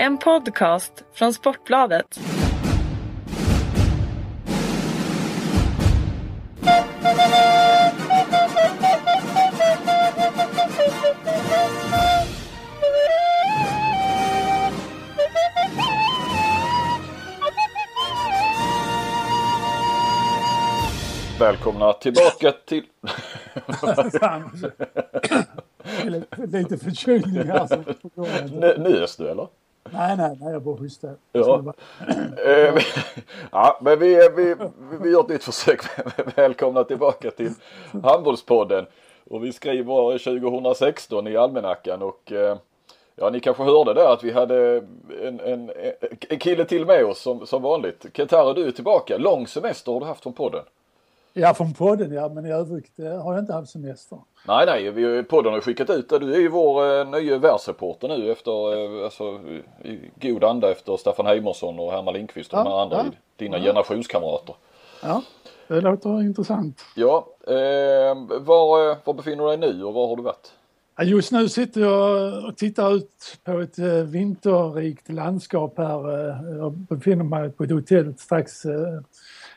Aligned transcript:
En 0.00 0.18
podcast 0.18 1.04
från 1.12 1.34
Sportbladet. 1.34 2.20
Välkomna 21.40 21.92
tillbaka 21.92 22.52
till... 22.66 22.84
Lite, 26.36 26.78
förkylning 26.78 27.48
här. 27.48 27.66
Så 27.66 27.76
Nö- 28.54 28.78
Nös 28.78 29.16
du 29.16 29.28
eller? 29.28 29.48
Nej, 29.92 30.16
nej, 30.16 30.38
nej, 30.40 30.52
jag 30.52 30.62
bara 30.62 30.76
hostade. 30.76 31.14
Ja. 31.32 31.42
Så 31.44 31.56
det 31.56 31.62
var- 31.62 31.74
Eh, 32.46 32.82
ja, 33.52 33.78
men 33.82 33.98
vi, 33.98 34.28
vi, 34.36 34.54
vi 35.02 35.10
gör 35.10 35.20
ett 35.20 35.28
nytt 35.28 35.44
försök. 35.44 35.80
Välkomna 36.36 36.84
tillbaka 36.84 37.30
till 37.30 37.50
Handbollspodden. 38.02 38.86
Och 39.30 39.44
vi 39.44 39.52
skriver 39.52 40.18
2016 40.18 41.26
i 41.26 41.36
almanackan 41.36 42.02
och 42.02 42.32
eh, 42.32 42.56
ja, 43.16 43.30
ni 43.30 43.40
kanske 43.40 43.62
hörde 43.62 43.94
där 43.94 44.12
att 44.12 44.24
vi 44.24 44.30
hade 44.30 44.82
en, 45.22 45.40
en, 45.40 45.70
en 46.28 46.38
kille 46.38 46.64
till 46.64 46.86
med 46.86 47.04
oss 47.04 47.20
som, 47.20 47.46
som 47.46 47.62
vanligt. 47.62 48.06
Kentaro, 48.14 48.52
du 48.52 48.66
är 48.66 48.70
tillbaka. 48.70 49.18
Lång 49.18 49.46
semester 49.46 49.92
har 49.92 50.00
du 50.00 50.06
haft 50.06 50.22
från 50.22 50.32
podden. 50.32 50.62
Ja, 51.40 51.54
från 51.54 51.74
podden 51.74 52.12
ja, 52.12 52.28
men 52.28 52.46
i 52.46 52.52
övrigt 52.52 52.98
eh, 52.98 53.22
har 53.22 53.34
jag 53.34 53.42
inte 53.42 53.52
haft 53.52 53.70
semester. 53.70 54.18
Nej, 54.48 54.66
nej, 54.66 54.90
vi, 54.90 55.22
podden 55.22 55.52
har 55.52 55.60
skickat 55.60 55.90
ut 55.90 56.08
det. 56.08 56.18
Du 56.18 56.34
är 56.34 56.38
ju 56.40 56.48
vår 56.48 57.00
eh, 57.00 57.10
nya 57.10 57.38
världsreporter 57.38 58.08
nu 58.08 58.32
efter, 58.32 58.72
eh, 58.98 59.04
alltså, 59.04 59.24
i 59.84 59.98
god 60.20 60.44
anda 60.44 60.70
efter 60.72 60.96
Staffan 60.96 61.26
Heimersson 61.26 61.78
och 61.78 61.92
Herman 61.92 62.14
Lindqvist 62.14 62.52
och 62.52 62.58
de 62.58 62.66
Ja, 62.70 62.76
här 62.76 62.82
andra, 62.82 62.96
ja. 62.96 63.04
dina 63.36 63.58
generationskamrater. 63.58 64.54
Ja, 65.02 65.22
det 65.68 65.80
låter 65.80 66.22
intressant. 66.22 66.82
Ja, 66.96 67.26
eh, 67.46 68.38
var, 68.40 68.90
eh, 68.90 68.96
var 69.04 69.14
befinner 69.14 69.44
du 69.44 69.56
dig 69.56 69.72
nu 69.72 69.84
och 69.84 69.94
var 69.94 70.08
har 70.08 70.16
du 70.16 70.22
varit? 70.22 70.52
Ja, 70.96 71.04
Just 71.04 71.32
nu 71.32 71.48
sitter 71.48 71.80
jag 71.80 72.44
och 72.44 72.56
tittar 72.56 72.94
ut 72.94 73.38
på 73.44 73.60
ett 73.60 73.78
eh, 73.78 73.86
vinterrikt 73.86 75.08
landskap 75.12 75.74
här. 75.78 76.08
Jag 76.58 76.72
befinner 76.72 77.24
mig 77.24 77.50
på 77.50 77.64
ett 77.64 77.70
hotell 77.70 78.14
strax 78.18 78.64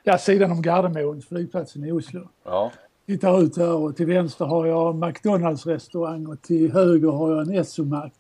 ja, 0.04 0.18
sidan 0.18 0.52
om 0.52 0.62
Gardermoen, 0.62 1.22
flygplatsen 1.22 1.84
i 1.86 1.92
Oslo. 1.92 2.22
Ja, 2.46 2.72
Tittar 3.08 3.42
ut 3.42 3.58
här 3.58 3.76
och 3.76 3.96
till 3.96 4.06
vänster 4.06 4.46
har 4.46 4.66
jag 4.66 4.96
McDonalds 4.96 5.66
restaurang 5.66 6.28
och 6.28 6.42
till 6.42 6.72
höger 6.74 7.12
har 7.12 7.32
jag 7.32 7.42
en 7.42 7.56
Essomac. 7.56 8.12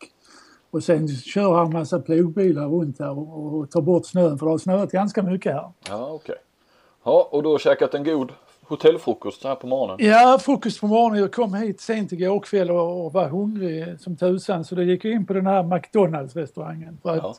Och 0.71 0.83
sen 0.83 1.07
kör 1.07 1.53
han 1.53 1.73
massa 1.73 1.99
plogbilar 1.99 2.67
runt 2.67 2.99
här 2.99 3.19
och, 3.19 3.55
och 3.59 3.69
tar 3.71 3.81
bort 3.81 4.05
snön 4.05 4.38
för 4.38 4.45
det 4.45 4.51
har 4.51 4.57
snöat 4.57 4.91
ganska 4.91 5.23
mycket 5.23 5.53
här. 5.53 5.71
ja 5.89 6.07
okej. 6.11 6.35
Ja, 7.03 7.29
och 7.31 7.43
du 7.43 7.49
har 7.49 7.57
käkat 7.57 7.93
en 7.93 8.03
god 8.03 8.31
hotellfrukost 8.61 9.43
här 9.43 9.55
på 9.55 9.67
morgonen? 9.67 9.97
Ja, 9.99 10.39
frukost 10.41 10.79
på 10.81 10.88
morgonen. 10.88 11.19
Jag 11.19 11.31
kom 11.33 11.53
hit 11.53 11.81
sent 11.81 12.11
igår 12.11 12.39
kväll 12.39 12.71
och, 12.71 13.05
och 13.05 13.13
var 13.13 13.27
hungrig 13.27 13.99
som 13.99 14.17
tusan 14.17 14.66
så 14.66 14.75
då 14.75 14.81
gick 14.81 15.05
jag 15.05 15.13
in 15.13 15.25
på 15.25 15.33
den 15.33 15.47
här 15.47 15.63
McDonalds 15.63 16.35
restaurangen. 16.35 16.97
För 17.01 17.09
att 17.09 17.17
Ja. 17.23 17.35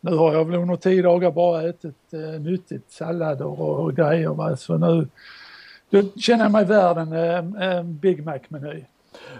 Nu 0.00 0.16
har 0.16 0.34
jag 0.34 0.44
väl 0.44 0.60
under 0.60 0.76
tio 0.76 1.02
dagar 1.02 1.30
bara 1.30 1.68
ätit 1.68 2.12
eh, 2.12 2.40
nyttigt, 2.40 2.92
sallader 2.92 3.60
och, 3.60 3.80
och 3.80 3.96
grejer. 3.96 4.28
Va? 4.28 4.56
Så 4.56 4.78
nu 4.78 5.08
då 5.90 6.02
känner 6.20 6.44
jag 6.44 6.52
mig 6.52 6.64
värd 6.64 6.96
en, 6.96 7.12
eh, 7.12 7.68
en 7.78 7.98
Big 7.98 8.24
Mac-meny. 8.24 8.84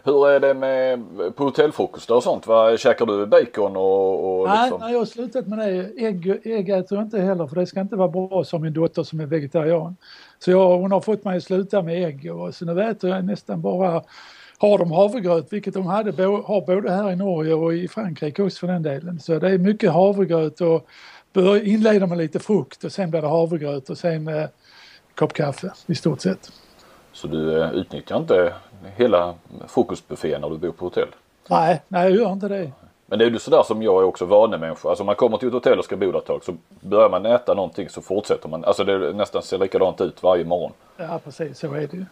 Hur 0.04 0.28
är 0.28 0.40
det 0.40 0.54
med 0.54 1.04
på 1.36 1.44
hotellfrukostar 1.44 2.14
och 2.14 2.22
sånt? 2.22 2.46
Vad 2.46 2.80
käkar 2.80 3.06
du 3.06 3.26
bacon 3.26 3.76
och, 3.76 4.40
och 4.40 4.48
Nej, 4.48 4.62
liksom? 4.62 4.80
nej, 4.80 4.92
jag 4.92 4.98
har 4.98 5.06
slutat 5.06 5.46
med 5.46 5.58
det. 5.58 6.04
Ägg, 6.06 6.40
ägg 6.44 6.70
äter 6.70 6.98
jag 6.98 7.06
inte 7.06 7.20
heller 7.20 7.46
för 7.46 7.56
det 7.56 7.66
ska 7.66 7.80
inte 7.80 7.96
vara 7.96 8.08
bra 8.08 8.44
som 8.44 8.62
min 8.62 8.72
dotter 8.72 9.02
som 9.02 9.20
är 9.20 9.26
vegetarian. 9.26 9.96
Så 10.38 10.50
jag, 10.50 10.78
hon 10.78 10.92
har 10.92 11.00
fått 11.00 11.24
mig 11.24 11.36
att 11.36 11.42
sluta 11.42 11.82
med 11.82 12.04
ägg 12.04 12.34
och 12.34 12.54
så 12.54 12.64
nu 12.64 12.82
äter 12.82 13.10
jag 13.10 13.24
nästan 13.24 13.60
bara 13.60 14.02
har 14.58 14.78
de 14.78 14.92
havregröt, 14.92 15.52
vilket 15.52 15.74
de 15.74 15.86
hade, 15.86 16.24
har 16.24 16.66
både 16.66 16.90
här 16.90 17.10
i 17.10 17.16
Norge 17.16 17.54
och 17.54 17.74
i 17.74 17.88
Frankrike 17.88 18.42
också 18.42 18.58
för 18.58 18.66
den 18.66 18.82
delen. 18.82 19.20
Så 19.20 19.38
det 19.38 19.50
är 19.50 19.58
mycket 19.58 19.92
havregröt 19.92 20.60
och 20.60 20.86
bör 21.32 21.66
inleda 21.68 22.06
med 22.06 22.18
lite 22.18 22.38
frukt 22.38 22.84
och 22.84 22.92
sen 22.92 23.10
blir 23.10 23.22
det 23.22 23.28
havregröt 23.28 23.90
och 23.90 23.98
sen 23.98 24.28
eh, 24.28 24.48
kopp 25.14 25.32
kaffe 25.32 25.72
i 25.86 25.94
stort 25.94 26.20
sett. 26.20 26.52
Så 27.12 27.26
du 27.26 27.62
eh, 27.62 27.70
utnyttjar 27.70 28.16
inte 28.16 28.54
hela 28.96 29.34
frukostbuffén 29.68 30.40
när 30.40 30.50
du 30.50 30.58
bor 30.58 30.70
på 30.70 30.84
hotell? 30.84 31.08
Nej, 31.48 31.82
nej 31.88 32.02
jag 32.02 32.16
gör 32.16 32.32
inte 32.32 32.48
det. 32.48 32.72
Men 33.06 33.18
det 33.18 33.24
är 33.24 33.30
ju 33.30 33.38
sådär 33.38 33.62
som 33.62 33.82
jag 33.82 34.02
är 34.02 34.04
också 34.04 34.24
vanemänniska. 34.24 34.88
Alltså 34.88 35.02
om 35.02 35.06
man 35.06 35.16
kommer 35.16 35.36
till 35.36 35.48
ett 35.48 35.54
hotell 35.54 35.78
och 35.78 35.84
ska 35.84 35.96
bo 35.96 36.12
där 36.12 36.18
ett 36.18 36.26
tag 36.26 36.44
så 36.44 36.56
börjar 36.80 37.10
man 37.10 37.26
äta 37.26 37.54
någonting 37.54 37.88
så 37.88 38.02
fortsätter 38.02 38.48
man. 38.48 38.64
Alltså 38.64 38.84
det 38.84 39.12
nästan 39.12 39.42
ser 39.42 39.58
likadant 39.58 40.00
ut 40.00 40.22
varje 40.22 40.44
morgon. 40.44 40.72
Ja 40.96 41.20
precis, 41.24 41.58
så 41.58 41.74
är 41.74 41.86
det 41.86 41.96
ju. 41.96 42.04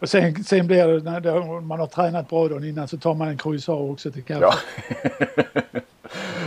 Och 0.00 0.08
sen, 0.08 0.44
sen 0.44 0.66
blir 0.66 0.88
det 0.88 1.10
när 1.10 1.60
man 1.60 1.80
har 1.80 1.86
tränat 1.86 2.28
bra 2.28 2.48
dagen 2.48 2.64
innan 2.64 2.88
så 2.88 2.98
tar 2.98 3.14
man 3.14 3.28
en 3.28 3.38
croissant 3.38 3.90
också 3.90 4.10
till 4.10 4.22
kaffe. 4.22 4.44
Ja. 4.44 4.54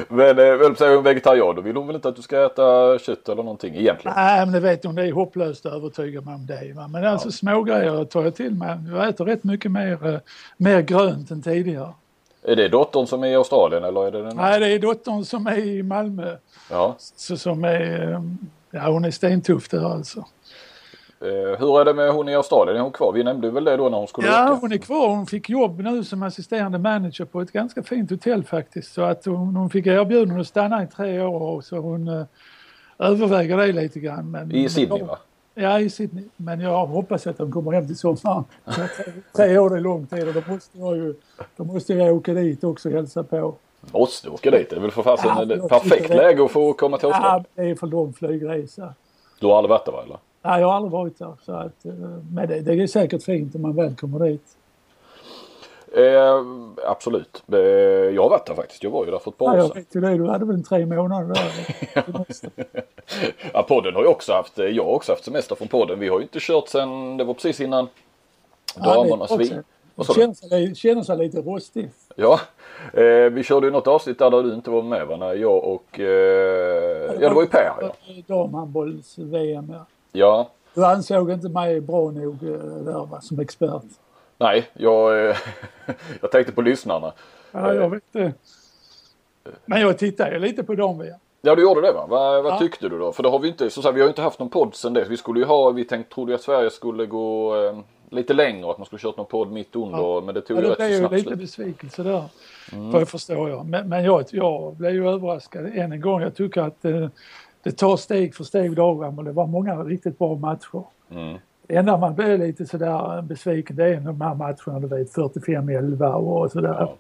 Men 0.08 0.30
eh, 0.30 0.76
säger 0.76 0.96
hon 0.96 1.04
vegetarian 1.04 1.56
då 1.56 1.62
vill 1.62 1.76
hon 1.76 1.88
väl 1.88 1.96
inte 1.96 2.10
att 2.10 2.16
du 2.16 2.22
ska 2.22 2.46
äta 2.46 3.00
kött 3.00 3.30
eller 3.30 3.44
någonting 3.44 3.76
egentligen? 3.76 4.16
Nej 4.18 4.46
men 4.46 4.52
det 4.54 4.60
vet 4.60 4.86
hon, 4.86 4.96
det 4.96 5.04
är 5.04 5.12
hopplöst 5.12 5.66
att 5.66 5.74
övertyga 5.74 6.22
mig 6.22 6.36
om 6.36 6.46
det. 6.46 6.74
Va? 6.76 6.88
Men 6.88 7.06
alltså 7.06 7.32
små 7.32 7.64
grejer 7.64 8.06
tar 8.06 8.24
jag 8.24 8.36
till 8.36 8.56
mig. 8.56 8.78
Jag 8.90 9.10
äter 9.10 9.26
rätt 9.26 9.44
mycket 9.44 9.72
mer, 9.72 10.08
eh, 10.08 10.20
mer 10.58 10.82
grönt 10.82 11.32
än 11.32 11.42
tidigare. 11.42 11.94
Är 12.44 12.56
det 12.56 12.68
dottern 12.68 13.08
som 13.08 13.24
är 13.24 13.28
i 13.28 13.36
Australien 13.36 13.84
eller 13.84 14.08
är 14.08 14.12
det 14.12 14.24
den? 14.24 14.36
Nej 14.36 14.60
det 14.60 14.68
är 14.68 14.80
dottern 14.80 15.26
som 15.26 15.48
är 15.48 15.58
i 15.58 15.84
Malmö. 15.84 16.36
Ja. 16.70 16.96
Så, 16.98 17.38
som 17.38 17.64
är, 17.64 18.12
eh, 18.12 18.22
ja 18.72 18.90
hon 18.92 19.06
är 19.06 19.12
stentuff 19.12 19.70
där 19.70 19.94
alltså. 19.94 20.26
Eh, 21.22 21.60
hur 21.60 21.82
är 21.82 21.86
det 21.86 21.94
med 21.94 22.12
hon 22.12 22.30
i 22.30 22.36
Australien? 22.36 22.78
Är 22.78 22.82
hon 22.82 22.92
kvar? 22.92 23.12
Vi 23.12 23.24
nämnde 23.24 23.50
väl 23.52 23.64
det 23.64 23.78
då 23.78 23.90
när 23.90 23.98
hon 23.98 24.08
skulle 24.08 24.28
Ja 24.28 24.44
åka? 24.52 24.54
hon 24.62 24.72
är 24.72 24.78
kvar, 24.78 25.08
hon 25.08 25.26
fick 25.26 25.50
jobb 25.50 25.80
nu 25.80 26.04
som 26.04 26.24
assisterande 26.24 26.78
manager 26.80 27.26
på 27.26 27.42
ett 27.42 27.52
ganska 27.52 27.84
fint 27.84 28.10
hotell 28.10 28.44
faktiskt. 28.44 28.94
Så 28.94 29.02
att 29.02 29.26
hon, 29.26 29.56
hon 29.56 29.70
fick 29.70 29.88
erbjudande 29.88 30.42
att 30.42 30.48
stanna 30.48 30.84
i 30.84 30.88
tre 30.88 31.22
år 31.22 31.42
och 31.42 31.64
så 31.64 31.78
hon 31.78 32.08
eh, 32.08 32.24
överväger 33.00 33.58
det 33.58 33.72
lite 33.72 34.00
grann. 34.00 34.32
Men, 34.32 34.52
I 34.52 34.70
Sydney 34.70 35.04
va? 35.04 35.18
Ja, 35.56 35.80
i 35.80 35.90
Sydney. 35.90 36.24
Men 36.36 36.60
jag 36.60 36.86
hoppas 36.86 37.28
att 37.28 37.38
de 37.38 37.52
kommer 37.52 37.72
hem 37.72 37.88
till 37.88 37.98
sommaren. 37.98 38.44
Tre- 39.36 39.58
år 39.58 39.78
är 39.78 39.80
lång 39.80 40.06
tid 40.06 40.28
och 40.28 40.34
då 40.34 40.42
måste 40.52 40.78
jag 40.80 40.96
ju 40.98 41.16
då 41.58 41.64
måste 41.64 41.94
jag 41.94 42.16
åka 42.16 42.34
dit 42.34 42.64
också 42.64 42.90
och 42.90 42.96
hälsa 42.96 43.24
på. 43.24 43.56
Måste 43.94 44.30
åka 44.30 44.52
dit. 44.52 44.70
Det 44.70 44.76
är 44.76 44.80
väl 44.80 44.92
för 44.92 45.04
fasen 45.04 45.50
Ja, 45.62 45.68
perfekt 45.68 46.10
läge 46.10 46.44
att 46.46 46.52
få 46.52 46.74
komma 46.74 46.98
till 46.98 47.10
Ja, 47.10 47.16
Australien. 47.16 47.46
det 47.56 47.62
är 47.62 47.76
för 47.76 47.88
lång 47.88 48.14
flygresa. 48.14 48.94
Du 49.40 49.48
har 49.48 49.58
aldrig 49.58 49.70
varit 49.70 49.86
där 49.86 49.92
va? 49.92 50.04
Eller? 50.04 50.18
Nej, 50.42 50.62
jag 50.62 50.68
har 50.68 50.74
aldrig 50.76 50.92
varit 50.92 51.20
där. 51.20 51.34
Så 51.46 51.52
att, 51.54 51.86
eh, 51.86 51.94
men 52.34 52.48
det, 52.48 52.60
det 52.62 52.74
är 52.74 52.88
säkert 52.88 53.24
fint 53.24 53.56
om 53.56 53.62
man 53.62 53.76
väl 53.76 53.96
kommer 53.96 54.20
dit. 54.20 54.58
Eh, 55.96 56.44
absolut. 56.86 57.44
Eh, 57.54 57.60
jag 57.60 58.22
har 58.24 58.30
varit 58.30 58.46
där 58.46 58.56
faktiskt. 58.56 58.84
Jag 58.84 58.92
var 58.92 59.06
ju 59.06 59.12
där 59.12 59.20
för 59.20 59.32
ett 59.32 59.38
par 59.38 59.46
Ja, 59.46 59.52
år 59.52 59.58
jag 59.58 59.68
sedan. 59.68 59.76
vet 59.78 59.96
ju 59.96 60.02
det. 60.02 60.18
Du 60.18 60.28
hade 60.30 60.46
väl 60.46 60.56
en 60.56 60.64
tre 60.64 60.86
månader 60.86 61.34
där? 61.34 62.04
Ja, 63.54 63.64
podden 63.64 63.96
har 63.96 64.02
ju 64.02 64.08
också 64.08 64.34
haft, 64.34 64.60
eh, 64.60 64.66
jag 64.66 64.84
har 64.84 64.92
också 64.92 65.12
haft 65.12 65.24
semester 65.24 65.56
från 65.56 65.68
podden. 65.68 66.00
Vi 66.00 66.08
har 66.10 66.18
ju 66.20 66.24
inte 66.24 66.40
kört 66.42 66.68
sen, 66.68 67.18
det 67.18 67.24
var 67.24 67.34
precis 67.34 67.60
innan 67.62 67.88
Ja, 68.76 68.82
det 69.04 69.10
damernas 69.10 69.32
också. 69.32 69.38
vin. 69.38 69.64
Du? 69.96 70.14
Känner 70.14 70.34
sig, 70.34 70.76
känner 70.76 71.02
sig 71.04 71.18
lite 71.18 71.42
rostig. 71.42 71.90
Ja, 72.16 72.40
eh, 72.94 73.04
vi 73.32 73.44
körde 73.44 73.68
ju 73.68 73.72
något 73.74 73.88
avsnitt 73.88 74.20
där, 74.20 74.30
där 74.32 74.44
du 74.44 74.54
inte 74.54 74.70
var 74.70 74.82
med 74.82 75.08
va? 75.08 75.18
När 75.18 75.34
jag 75.34 75.64
och, 75.64 76.00
eh, 76.00 76.06
ja 77.20 77.30
det 77.30 77.36
var 77.36 77.42
ju 77.42 77.48
Per 77.48 77.74
ja. 77.82 77.92
Damhandbolls-VM. 78.28 79.74
Ja. 79.74 79.86
Ja, 80.12 80.50
Du 80.74 80.86
ansåg 80.86 81.32
inte 81.32 81.50
mig 81.50 81.82
bra 81.82 82.12
nog 82.12 82.44
eh, 82.44 82.50
där 82.60 83.06
va, 83.06 83.22
som 83.22 83.40
expert. 83.40 83.84
nej, 84.38 84.68
jag, 84.74 85.30
eh, 85.30 85.36
jag 86.22 86.32
tänkte 86.32 86.54
på 86.54 86.62
lyssnarna. 86.62 87.14
Ja, 87.52 87.74
jag 87.74 87.90
vet 87.90 88.04
det. 88.12 88.34
Men 89.66 89.82
jag 89.82 89.98
tittar 89.98 90.32
ju 90.32 90.40
lite 90.40 90.64
på 90.64 90.76
dem. 90.76 91.06
Ja. 91.08 91.16
Ja 91.42 91.56
du 91.56 91.62
gjorde 91.62 91.82
det 91.82 91.92
va? 91.92 92.06
Vad, 92.10 92.44
vad 92.44 92.54
Ja. 92.54 92.60
tyckte 92.60 92.90
du 92.90 93.00
då? 93.00 93.12
För 93.12 93.24
det 93.24 93.30
har 93.30 93.40
vi 93.40 93.48
inte, 93.48 93.70
så 93.70 93.82
sagt, 93.82 93.96
vi 93.96 94.00
har 94.00 94.06
ju 94.08 94.10
inte 94.12 94.22
haft 94.22 94.40
någon 94.40 94.50
podd 94.50 94.76
sen 94.76 94.94
dess. 94.94 95.08
Vi 95.10 95.18
skulle 95.18 95.40
ju 95.40 95.46
ha, 95.46 95.70
vi 95.72 95.84
tänkte, 95.86 96.14
trodde 96.16 96.32
ju 96.32 96.36
att 96.36 96.42
Sverige 96.42 96.70
skulle 96.70 97.06
gå 97.06 97.56
eh, 97.66 97.80
lite 98.10 98.34
längre, 98.34 98.72
att 98.72 98.78
man 98.78 98.86
skulle 98.86 99.00
kört 99.00 99.18
någon 99.18 99.26
podd 99.26 99.52
mitt 99.52 99.76
under, 99.76 100.22
men 100.22 100.36
det 100.36 100.42
tog 100.42 100.58
Ja, 100.58 100.62
ju 100.62 100.68
det 100.68 100.72
rätt 100.72 100.78
blev 100.78 100.88
så 100.88 100.94
ju 100.94 101.00
snabbt 101.00 101.14
lite 101.14 101.24
slut. 101.28 101.40
besvikelse 101.40 102.04
där. 102.04 102.24
För 102.92 103.00
jag 103.00 103.10
förstår 103.10 103.50
jag. 103.50 103.66
Men, 103.66 103.90
men 103.90 104.04
jag, 104.04 104.24
jag 104.32 104.76
blev 104.76 104.92
ju 104.94 105.10
överraskad 105.10 105.66
än 105.66 105.92
en 105.92 106.02
gång. 106.02 106.22
Jag 106.22 106.36
tycker 106.36 106.62
att 106.62 106.86
eh, 106.86 107.08
det 107.64 107.72
tar 107.72 107.98
steg 107.98 108.36
för 108.36 108.44
steg 108.44 108.76
dagen 108.76 109.18
och 109.18 109.24
det 109.24 109.32
var 109.32 109.48
många 109.48 109.76
riktigt 109.76 110.20
bra 110.20 110.36
matcher. 110.36 110.84
Mm. 111.10 111.38
Det 111.68 111.76
enda 111.76 111.98
man 111.98 112.16
blir 112.16 112.38
lite 112.38 112.66
sådär 112.66 113.22
besviken 113.22 113.76
det 113.76 113.86
är 113.86 114.00
de 114.00 114.22
här 114.22 114.36
matcherna 114.36 114.80
du 114.80 114.88
vet 114.88 115.14
45-11 115.16 116.14
och 116.14 116.52
sådär. 116.52 116.76
Ja. 116.80 116.96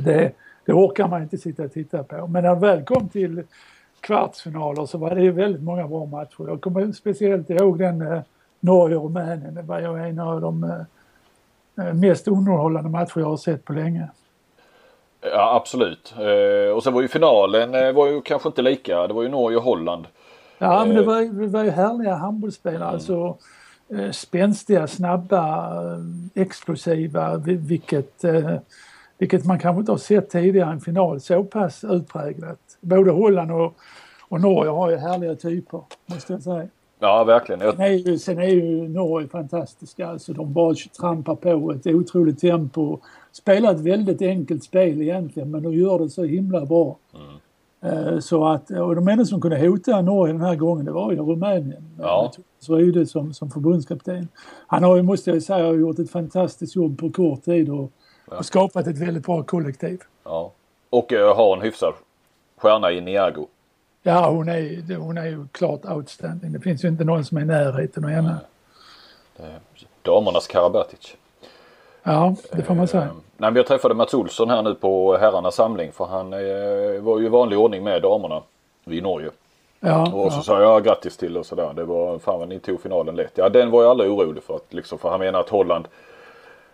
Det, 0.00 0.32
det 0.64 0.72
orkar 0.72 1.08
man 1.08 1.22
inte 1.22 1.38
sitta 1.38 1.62
och 1.62 1.72
titta 1.72 2.02
på. 2.02 2.26
Men 2.26 2.42
när 2.42 2.54
det 2.54 2.60
väl 2.60 2.84
kom 2.84 3.08
till 3.08 3.42
kvartsfinaler 4.00 4.86
så 4.86 4.98
var 4.98 5.14
det 5.14 5.22
ju 5.22 5.30
väldigt 5.30 5.62
många 5.62 5.88
bra 5.88 6.06
matcher. 6.06 6.48
Jag 6.48 6.60
kommer 6.60 6.92
speciellt 6.92 7.50
ihåg 7.50 7.78
den 7.78 8.02
eh, 8.02 8.20
Norge-Rumänien. 8.60 9.54
Det 9.54 9.62
var 9.62 9.80
ju 9.80 10.08
en 10.08 10.18
av 10.18 10.40
de 10.40 10.64
eh, 10.64 11.86
eh, 11.86 11.94
mest 11.94 12.28
underhållande 12.28 12.90
matcher 12.90 13.20
jag 13.20 13.26
har 13.26 13.36
sett 13.36 13.64
på 13.64 13.72
länge. 13.72 14.08
Ja 15.32 15.56
absolut. 15.56 16.14
Eh, 16.18 16.76
och 16.76 16.82
sen 16.82 16.94
var 16.94 17.02
ju 17.02 17.08
finalen 17.08 17.74
eh, 17.74 17.92
var 17.92 18.06
ju 18.06 18.20
kanske 18.20 18.48
inte 18.48 18.62
lika. 18.62 19.06
Det 19.06 19.14
var 19.14 19.22
ju 19.22 19.28
Norge 19.28 19.56
och 19.56 19.62
Holland. 19.62 20.06
Ja 20.58 20.84
men 20.84 20.96
det 20.96 21.02
var, 21.02 21.40
det 21.40 21.46
var 21.46 21.64
ju 21.64 21.70
härliga 21.70 22.14
handbollsspelare. 22.14 22.82
Mm. 22.82 22.94
Alltså, 22.94 23.36
eh, 23.88 24.10
spänstiga, 24.10 24.86
snabba, 24.86 25.74
eh, 25.82 26.42
explosiva. 26.42 27.36
Vilket, 27.46 28.24
eh, 28.24 28.50
vilket 29.18 29.44
man 29.44 29.58
kanske 29.58 29.80
inte 29.80 29.92
har 29.92 29.98
sett 29.98 30.30
tidigare 30.30 30.70
i 30.70 30.72
en 30.72 30.80
final 30.80 31.20
så 31.20 31.44
pass 31.44 31.84
utpräglat. 31.84 32.58
Både 32.80 33.10
Holland 33.10 33.52
och, 33.52 33.74
och 34.28 34.40
Norge 34.40 34.70
har 34.70 34.90
ju 34.90 34.96
härliga 34.96 35.34
typer 35.34 35.80
måste 36.06 36.32
jag 36.32 36.42
säga. 36.42 36.68
Ja, 36.98 37.24
verkligen. 37.24 37.60
Sen 37.60 37.80
är, 37.80 37.88
ju, 37.88 38.18
sen 38.18 38.38
är 38.38 38.48
ju 38.48 38.88
Norge 38.88 39.28
fantastiska. 39.28 40.08
Alltså, 40.08 40.32
de 40.32 40.52
bara 40.52 40.74
trampar 40.74 41.34
på 41.34 41.72
ett 41.72 41.86
otroligt 41.86 42.40
tempo. 42.40 42.98
Spelar 43.32 43.74
ett 43.74 43.80
väldigt 43.80 44.22
enkelt 44.22 44.64
spel 44.64 45.02
egentligen, 45.02 45.50
men 45.50 45.62
de 45.62 45.74
gör 45.74 45.98
det 45.98 46.10
så 46.10 46.24
himla 46.24 46.66
bra. 46.66 46.96
Mm. 47.14 47.36
Uh, 47.84 48.18
så 48.20 48.46
att, 48.46 48.70
och 48.70 48.94
de 48.94 49.08
enda 49.08 49.24
som 49.24 49.40
kunde 49.40 49.58
hota 49.58 50.00
Norge 50.00 50.32
den 50.32 50.42
här 50.42 50.56
gången, 50.56 50.84
det 50.84 50.92
var 50.92 51.12
ju 51.12 51.18
Rumänien. 51.18 51.84
Ja. 51.98 52.32
Rydde 52.68 53.06
som, 53.06 53.32
som 53.32 53.50
förbundskapten. 53.50 54.28
Han 54.66 54.84
har 54.84 54.96
ju, 54.96 55.02
måste 55.02 55.30
jag 55.30 55.42
säga, 55.42 55.72
gjort 55.72 55.98
ett 55.98 56.10
fantastiskt 56.10 56.76
jobb 56.76 56.98
på 56.98 57.10
kort 57.10 57.44
tid 57.44 57.70
och, 57.70 57.90
ja. 58.30 58.38
och 58.38 58.46
skapat 58.46 58.86
ett 58.86 58.98
väldigt 58.98 59.26
bra 59.26 59.42
kollektiv. 59.42 60.00
Ja. 60.24 60.52
Och 60.90 61.12
uh, 61.12 61.36
har 61.36 61.56
en 61.56 61.62
hyfsad 61.62 61.94
stjärna 62.56 62.92
i 62.92 63.00
Niago. 63.00 63.46
Ja, 64.08 64.30
hon 64.30 64.48
är, 64.48 64.96
hon 64.96 65.18
är 65.18 65.26
ju 65.26 65.46
klart 65.52 65.84
outstanding. 65.84 66.52
Det 66.52 66.60
finns 66.60 66.84
ju 66.84 66.88
inte 66.88 67.04
någon 67.04 67.24
som 67.24 67.36
är 67.36 67.42
i 67.42 67.44
närheten 67.44 68.04
av 68.04 68.10
henne. 68.10 68.36
Damernas 70.02 70.46
Karabatic. 70.46 71.16
Ja, 72.02 72.36
det 72.52 72.62
får 72.62 72.74
man 72.74 72.88
säga. 72.88 73.02
Eh, 73.02 73.10
nej, 73.36 73.52
jag 73.54 73.66
träffade 73.66 73.94
Mats 73.94 74.14
Olsson 74.14 74.50
här 74.50 74.62
nu 74.62 74.74
på 74.74 75.16
herrarnas 75.16 75.54
samling 75.54 75.92
för 75.92 76.04
han 76.04 76.32
eh, 76.32 77.02
var 77.02 77.18
ju 77.18 77.26
i 77.26 77.28
vanlig 77.28 77.58
ordning 77.58 77.84
med 77.84 78.02
damerna 78.02 78.42
i 78.84 79.00
Norge. 79.00 79.30
Ja, 79.80 80.12
och 80.12 80.32
så 80.32 80.38
ja. 80.38 80.42
sa 80.42 80.60
jag 80.60 80.84
grattis 80.84 81.16
till 81.16 81.36
och 81.36 81.46
sådär. 81.46 81.72
Det 81.76 81.84
var 81.84 82.18
fan 82.18 82.38
vad 82.38 82.48
ni 82.48 82.58
tog 82.58 82.80
finalen 82.80 83.16
lätt. 83.16 83.32
Ja 83.34 83.48
den 83.48 83.70
var 83.70 83.82
jag 83.82 83.90
aldrig 83.90 84.10
orolig 84.10 84.42
för. 84.42 84.56
Att, 84.56 84.74
liksom, 84.74 84.98
för 84.98 85.10
han 85.10 85.20
menar 85.20 85.40
att 85.40 85.48
Holland 85.48 85.88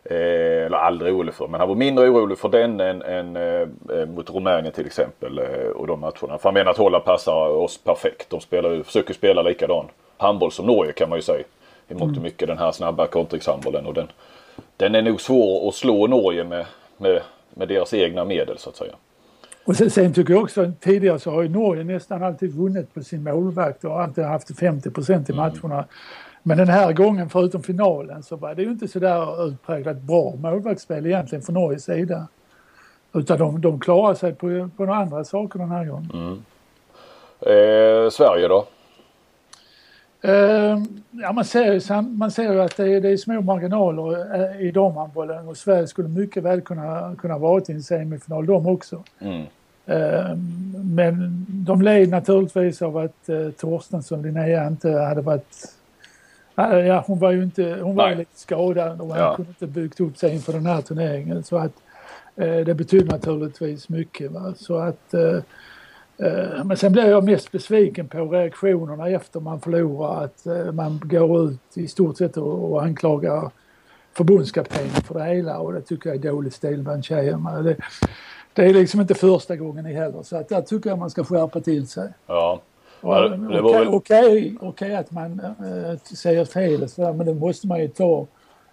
Eh, 0.05 0.67
eller 0.67 0.77
aldrig 0.77 1.15
orolig 1.15 1.35
för, 1.35 1.49
men 1.49 1.61
han 1.61 1.69
var 1.69 1.77
mindre 1.77 2.09
orolig 2.09 2.39
för 2.39 2.49
den 2.49 2.81
än, 2.81 3.03
än 3.03 3.37
eh, 3.37 4.07
mot 4.07 4.31
Rumänien 4.31 4.73
till 4.73 4.87
exempel 4.87 5.39
eh, 5.39 5.71
och 5.75 5.87
de 5.87 6.01
matcherna. 6.01 6.39
För 6.39 6.43
han 6.43 6.55
menar 6.55 6.71
att 6.71 6.77
Holland 6.77 7.05
passar 7.05 7.49
oss 7.49 7.79
perfekt. 7.79 8.31
De 8.31 8.41
spelar, 8.41 8.83
försöker 8.83 9.15
spela 9.15 9.43
likadan 9.43 9.87
handboll 10.17 10.53
som 10.53 10.67
Norge 10.67 10.93
kan 10.93 11.09
man 11.09 11.19
ju 11.19 11.23
säga. 11.23 11.45
I 11.89 11.95
mångt 11.95 12.03
och 12.03 12.09
mm. 12.09 12.23
mycket 12.23 12.49
den 12.49 12.59
här 12.59 12.73
snabba 12.73 13.07
kontringshandbollen 13.07 13.87
och 13.87 13.95
den, 13.95 14.07
den 14.77 14.95
är 14.95 15.03
nog 15.03 15.21
svår 15.21 15.69
att 15.69 15.75
slå 15.75 16.07
Norge 16.07 16.45
med, 16.45 16.67
med, 16.97 17.21
med 17.55 17.69
deras 17.69 17.95
egna 17.95 18.25
medel 18.25 18.59
så 18.59 18.71
att 18.71 18.77
säga. 18.77 18.93
Och 19.65 19.77
sen, 19.77 19.91
sen 19.91 20.13
tycker 20.13 20.35
jag 20.35 20.43
också 20.43 20.73
tidigare 20.81 21.19
så 21.19 21.31
har 21.31 21.43
ju 21.43 21.49
Norge 21.49 21.85
nästan 21.85 22.23
alltid 22.23 22.55
vunnit 22.55 22.95
på 22.95 23.03
sin 23.03 23.23
målvakt 23.23 23.85
och 23.85 24.01
alltid 24.01 24.25
haft 24.25 24.59
50 24.59 24.91
procent 24.91 25.31
i 25.31 25.33
mm. 25.33 25.45
matcherna. 25.45 25.75
Mm. 25.75 25.87
Men 26.43 26.59
den 26.59 26.69
här 26.69 26.93
gången, 26.93 27.31
förutom 27.31 27.63
finalen, 27.63 28.23
så 28.23 28.37
var 28.37 28.55
det 28.55 28.63
ju 28.63 28.71
inte 28.71 28.89
sådär 28.89 29.47
utpräglat 29.47 30.01
bra 30.01 30.35
målvaktsspel 30.37 31.07
egentligen 31.07 31.43
från 31.43 31.55
Norges 31.55 31.85
sida. 31.85 32.27
Utan 33.13 33.39
de, 33.39 33.61
de 33.61 33.81
klarar 33.81 34.15
sig 34.15 34.35
på, 34.35 34.69
på 34.77 34.85
några 34.85 34.99
andra 34.99 35.25
saker 35.25 35.59
den 35.59 35.71
här 35.71 35.85
gången. 35.85 36.11
Mm. 36.15 36.43
Eh, 37.41 38.11
Sverige 38.11 38.49
då? 38.49 38.67
Eh, 40.25 40.79
ja, 41.11 41.33
man 41.33 41.45
ser 41.45 41.73
ju 41.73 42.03
man 42.03 42.31
ser 42.31 42.59
att 42.59 42.77
det 42.77 42.95
är, 42.95 43.01
det 43.01 43.09
är 43.09 43.17
små 43.17 43.41
marginaler 43.41 44.35
eh, 44.35 44.67
i 44.67 44.71
damhandbollen 44.71 45.49
och 45.49 45.57
Sverige 45.57 45.87
skulle 45.87 46.09
mycket 46.09 46.43
väl 46.43 46.61
kunna, 46.61 47.17
kunna 47.19 47.39
vara 47.39 47.63
i 47.69 47.73
en 47.73 47.83
semifinal 47.83 48.47
de 48.47 48.67
också. 48.67 49.03
Mm. 49.19 49.43
Eh, 49.87 50.37
men 50.85 51.47
de 51.49 51.83
led 51.83 52.09
naturligtvis 52.09 52.83
av 52.83 52.97
att 52.97 53.29
eh, 53.29 53.51
Torstensson, 53.51 54.23
Linnea, 54.23 54.67
inte 54.67 54.91
hade 54.91 55.21
varit 55.21 55.75
Ja, 56.55 57.05
hon 57.07 57.19
var 57.19 57.31
ju 57.31 57.43
inte, 57.43 57.79
hon 57.83 57.97
var 57.97 58.15
lite 58.15 58.39
skadad 58.39 59.01
och 59.01 59.17
ja. 59.17 59.37
kunde 59.37 59.51
inte 59.51 59.67
byggt 59.67 60.01
upp 60.01 60.17
sig 60.17 60.35
inför 60.35 60.53
den 60.53 60.67
här 60.67 60.81
turneringen. 60.81 61.43
Så 61.43 61.57
att 61.57 61.73
eh, 62.37 62.57
det 62.57 62.75
betyder 62.75 63.07
naturligtvis 63.07 63.89
mycket. 63.89 64.31
Va? 64.31 64.55
Så 64.57 64.77
att, 64.77 65.15
eh, 65.15 65.37
eh, 66.27 66.65
men 66.65 66.77
sen 66.77 66.93
blev 66.93 67.09
jag 67.09 67.25
mest 67.25 67.53
besviken 67.53 68.09
på 68.09 68.25
reaktionerna 68.25 69.09
efter 69.09 69.41
man 69.41 69.61
förlorar. 69.61 70.25
Att 70.25 70.47
eh, 70.47 70.73
man 70.73 71.01
går 71.05 71.51
ut 71.51 71.61
i 71.75 71.89
stort 71.89 72.17
sett 72.17 72.37
och, 72.37 72.73
och 72.73 72.83
anklagar 72.83 73.51
förbundskaptenen 74.13 74.91
för 74.91 75.15
det 75.15 75.25
hela 75.25 75.59
och 75.59 75.73
det 75.73 75.81
tycker 75.81 76.11
jag 76.11 76.17
är 76.25 76.31
dålig 76.31 76.53
stil 76.53 76.83
bland 76.83 77.05
tjejerna. 77.05 77.63
Det, 77.63 77.77
det 78.53 78.65
är 78.65 78.75
liksom 78.75 79.01
inte 79.01 79.15
första 79.15 79.57
gången 79.57 79.87
i 79.87 79.93
heller 79.93 80.23
så 80.23 80.37
att 80.37 80.49
där 80.49 80.63
tycker 80.63 80.91
jag 80.91 80.99
man 80.99 81.11
ska 81.11 81.25
skärpa 81.25 81.61
till 81.61 81.89
sig. 81.89 82.09
Ja. 82.27 82.61
Okej 83.03 83.89
okay, 83.89 83.89
okay, 83.89 84.57
okay, 84.61 84.95
att 84.95 85.11
man 85.11 85.41
äh, 85.41 85.99
säger 86.15 86.45
fel 86.45 86.89
så 86.89 87.13
men 87.13 87.27
det 87.27 87.35
måste 87.35 87.67
man 87.67 87.81
ju 87.81 87.89
ta 87.89 88.27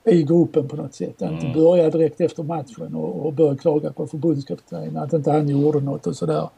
i 0.04 0.24
gruppen 0.24 0.68
på 0.68 0.76
något 0.76 0.94
sätt. 0.94 1.22
Mm. 1.22 1.34
Inte 1.34 1.60
börja 1.60 1.90
direkt 1.90 2.22
efter 2.22 2.44
matchen 2.44 2.96
och, 2.96 3.26
och 3.26 3.34
börja 3.34 3.56
klaga 3.56 3.94
på 3.94 4.08
förbundskaptenen 4.08 4.98
att 4.98 5.14
inte 5.14 5.32
han 5.32 5.50
gjorde 5.50 5.80
något 5.80 6.08
och 6.08 6.16
sådär. 6.16 6.50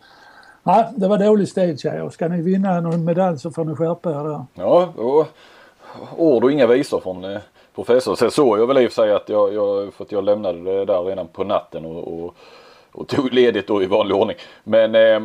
Nej, 0.64 0.86
det 0.96 1.08
var 1.08 1.18
dålig 1.18 1.48
stil 1.48 1.78
tjejer. 1.78 2.10
Ska 2.10 2.28
ni 2.28 2.42
vinna 2.42 2.82
någon 2.82 3.06
medalj 3.06 3.40
så 3.40 3.52
får 3.52 3.66
ni 3.66 3.76
skärpa 3.76 4.10
er 4.10 4.24
där. 4.24 4.46
Ja, 4.54 4.94
och 4.96 5.28
ord 6.18 6.44
och 6.44 6.52
inga 6.52 6.68
visor 6.68 7.00
från 7.00 7.24
eh, 7.24 7.40
professor. 7.76 8.16
Sen 8.16 8.32
såg 8.32 8.60
jag 8.60 8.68
väl 8.68 8.78
i 8.78 8.88
och 8.88 8.92
för 8.92 9.04
sig 9.04 9.12
att 9.12 9.30
jag, 9.30 9.54
jag, 9.54 9.94
för 9.94 10.04
att 10.04 10.12
jag 10.12 10.24
lämnade 10.24 10.64
det 10.64 10.86
där 10.86 11.04
redan 11.04 11.28
på 11.28 11.44
natten 11.44 11.86
och, 11.86 12.14
och 12.14 12.36
och 12.92 13.08
tog 13.08 13.34
ledigt 13.34 13.68
då 13.68 13.84
i 13.84 13.86
vanlig 13.86 14.18
ordning. 14.18 14.38
Men 14.64 14.96
eh, 14.96 15.22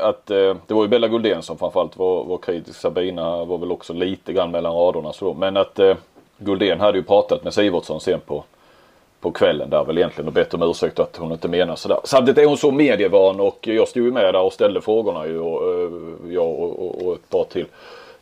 att 0.00 0.30
eh, 0.30 0.56
det 0.66 0.74
var 0.74 0.82
ju 0.82 0.88
Bella 0.88 1.08
Guldén 1.08 1.42
som 1.42 1.58
framförallt 1.58 1.96
var, 1.96 2.24
var 2.24 2.38
kritisk. 2.38 2.80
Sabina 2.80 3.44
var 3.44 3.58
väl 3.58 3.72
också 3.72 3.92
lite 3.92 4.32
grann 4.32 4.50
mellan 4.50 4.74
raderna 4.74 5.12
så. 5.12 5.34
Men 5.34 5.56
att 5.56 5.78
eh, 5.78 5.96
Guldén 6.38 6.80
hade 6.80 6.98
ju 6.98 7.04
pratat 7.04 7.44
med 7.44 7.54
Sivertsson 7.54 8.00
sen 8.00 8.20
på, 8.20 8.44
på 9.20 9.30
kvällen 9.30 9.70
där 9.70 9.84
väl 9.84 9.98
egentligen 9.98 10.28
och 10.28 10.34
bett 10.34 10.54
om 10.54 10.62
ursäkt 10.62 10.98
att 10.98 11.16
hon 11.16 11.32
inte 11.32 11.48
menar 11.48 11.76
sådär. 11.76 11.98
Samtidigt 12.04 12.38
är 12.38 12.46
hon 12.46 12.56
så 12.56 12.70
medievan 12.70 13.40
och 13.40 13.58
jag 13.62 13.88
stod 13.88 14.04
ju 14.04 14.12
med 14.12 14.34
där 14.34 14.42
och 14.42 14.52
ställde 14.52 14.80
frågorna 14.80 15.26
ju 15.26 15.40
och, 15.40 15.80
eh, 15.80 15.90
jag 16.34 16.48
och, 16.48 16.86
och, 16.86 17.06
och 17.06 17.14
ett 17.14 17.30
par 17.30 17.44
till. 17.44 17.66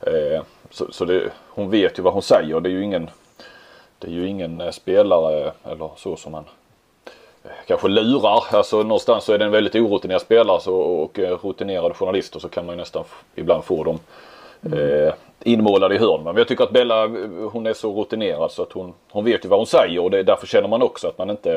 Eh, 0.01 0.43
så, 0.71 0.93
så 0.93 1.05
det, 1.05 1.31
hon 1.49 1.71
vet 1.71 1.99
ju 1.99 2.03
vad 2.03 2.13
hon 2.13 2.23
säger. 2.23 2.61
Det 2.61 2.69
är 2.69 2.73
ju 2.73 2.85
ingen, 2.85 3.11
det 3.99 4.07
är 4.07 4.13
ju 4.13 4.29
ingen 4.29 4.61
eh, 4.61 4.71
spelare 4.71 5.53
eller 5.65 5.91
så 5.97 6.17
som 6.17 6.33
man 6.33 6.45
kanske 7.67 7.89
lurar. 7.89 8.45
Alltså 8.51 8.83
någonstans 8.83 9.25
så 9.25 9.33
är 9.33 9.39
det 9.39 9.45
en 9.45 9.51
väldigt 9.51 9.75
orutinerad 9.75 10.21
spelare 10.21 10.61
så, 10.61 10.75
och 10.77 11.19
rutinerade 11.19 11.95
journalister 11.95 12.41
så 12.41 12.49
kan 12.49 12.67
man 12.67 12.75
ju 12.75 12.81
nästan 12.81 13.05
ibland 13.35 13.65
få 13.65 13.85
dem 13.85 13.99
mm. 14.67 14.79
eh, 14.79 15.13
inmålade 15.45 15.95
i 15.95 15.99
hörn. 15.99 16.25
Men 16.25 16.37
jag 16.37 16.49
tycker 16.49 16.65
att 16.65 16.73
Bella 16.73 17.07
hon 17.53 17.67
är 17.67 17.73
så 17.73 18.01
rutinerad 18.01 18.51
så 18.51 18.63
att 18.63 18.73
hon, 18.73 18.93
hon 19.11 19.25
vet 19.25 19.45
ju 19.45 19.49
vad 19.49 19.59
hon 19.59 19.67
säger 19.67 19.99
och 19.99 20.11
det, 20.11 20.23
därför 20.23 20.47
känner 20.47 20.69
man 20.69 20.83
också 20.83 21.09
att 21.09 21.19
man 21.19 21.31
inte 21.31 21.53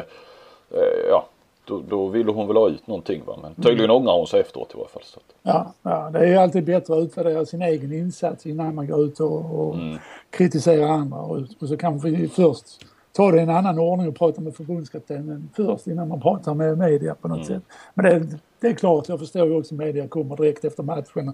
eh, 0.72 1.10
ja, 1.10 1.26
då, 1.66 1.82
då 1.90 2.08
ville 2.08 2.32
hon 2.32 2.48
väl 2.48 2.58
ha 2.58 2.70
ut 2.70 2.88
någonting 2.88 3.22
va. 3.26 3.38
Men 3.42 3.56
tydligen 3.56 3.92
mm. 3.92 3.96
ångrar 3.96 4.14
hon 4.14 4.28
sig 4.28 4.42
efteråt 4.42 4.72
i 4.74 4.78
varje 4.78 4.90
fall. 4.90 5.04
Så. 5.06 5.20
Ja, 5.44 5.74
ja, 5.82 6.10
det 6.14 6.20
är 6.20 6.28
ju 6.28 6.36
alltid 6.36 6.66
bättre 6.66 6.94
att 6.94 7.04
utvärdera 7.04 7.46
sin 7.46 7.62
egen 7.62 7.94
insats 7.94 8.46
innan 8.46 8.76
man 8.76 8.88
går 8.88 9.06
ut 9.06 9.20
och, 9.20 9.68
och 9.68 9.76
mm. 9.76 9.98
kritiserar 10.30 10.88
andra. 10.88 11.20
Och, 11.20 11.38
och 11.60 11.68
så 11.68 11.78
kanske 11.78 12.28
först 12.28 12.86
ta 13.16 13.32
det 13.32 13.38
i 13.38 13.42
en 13.42 13.50
annan 13.50 13.80
ordning 13.80 14.08
och 14.08 14.16
prata 14.16 14.42
med 14.42 14.56
förbundskaptenen 14.56 15.50
först 15.56 15.88
innan 15.88 16.08
man 16.08 16.22
pratar 16.22 16.54
med 16.54 16.78
media 16.78 17.16
på 17.16 17.28
något 17.28 17.50
mm. 17.50 17.62
sätt. 17.62 17.64
Men 17.94 18.06
det, 18.06 18.38
det, 18.60 18.68
är 18.68 18.74
klart, 18.74 19.10
jag 19.10 19.20
förstår 19.20 19.48
ju 19.48 19.56
också 19.56 19.76
att 19.76 19.80
media 19.80 20.08
kommer 20.08 20.36
direkt 20.36 20.66
efter 20.66 20.84
matchen 20.84 21.34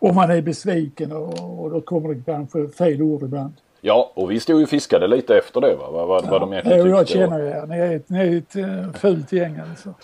och 0.00 0.14
man 0.14 0.30
är 0.30 0.42
besviken 0.42 1.12
och, 1.12 1.60
och 1.60 1.70
då 1.70 1.80
kommer 1.80 2.14
det 2.14 2.22
kanske 2.26 2.68
fel 2.68 3.02
ord 3.02 3.22
ibland. 3.22 3.52
Ja, 3.80 4.12
och 4.14 4.30
vi 4.30 4.40
stod 4.40 4.56
ju 4.56 4.62
och 4.62 4.68
fiskade 4.68 5.06
lite 5.06 5.38
efter 5.38 5.60
det 5.60 5.76
va? 5.76 5.90
Vad, 5.90 6.08
vad, 6.08 6.24
ja, 6.24 6.30
vad 6.30 6.40
de 6.40 6.52
egentligen 6.52 6.82
tyckte. 6.82 6.96
Jag 6.98 7.08
känner 7.08 7.38
ju 7.38 7.46
er. 7.46 7.66
Ni 7.66 7.78
är 7.78 7.96
ett, 7.96 8.08
ni 8.08 8.18
är 8.18 8.38
ett 8.38 8.56
uh, 8.56 8.92
fult 8.92 9.32
gäng 9.32 9.58
alltså. 9.70 9.94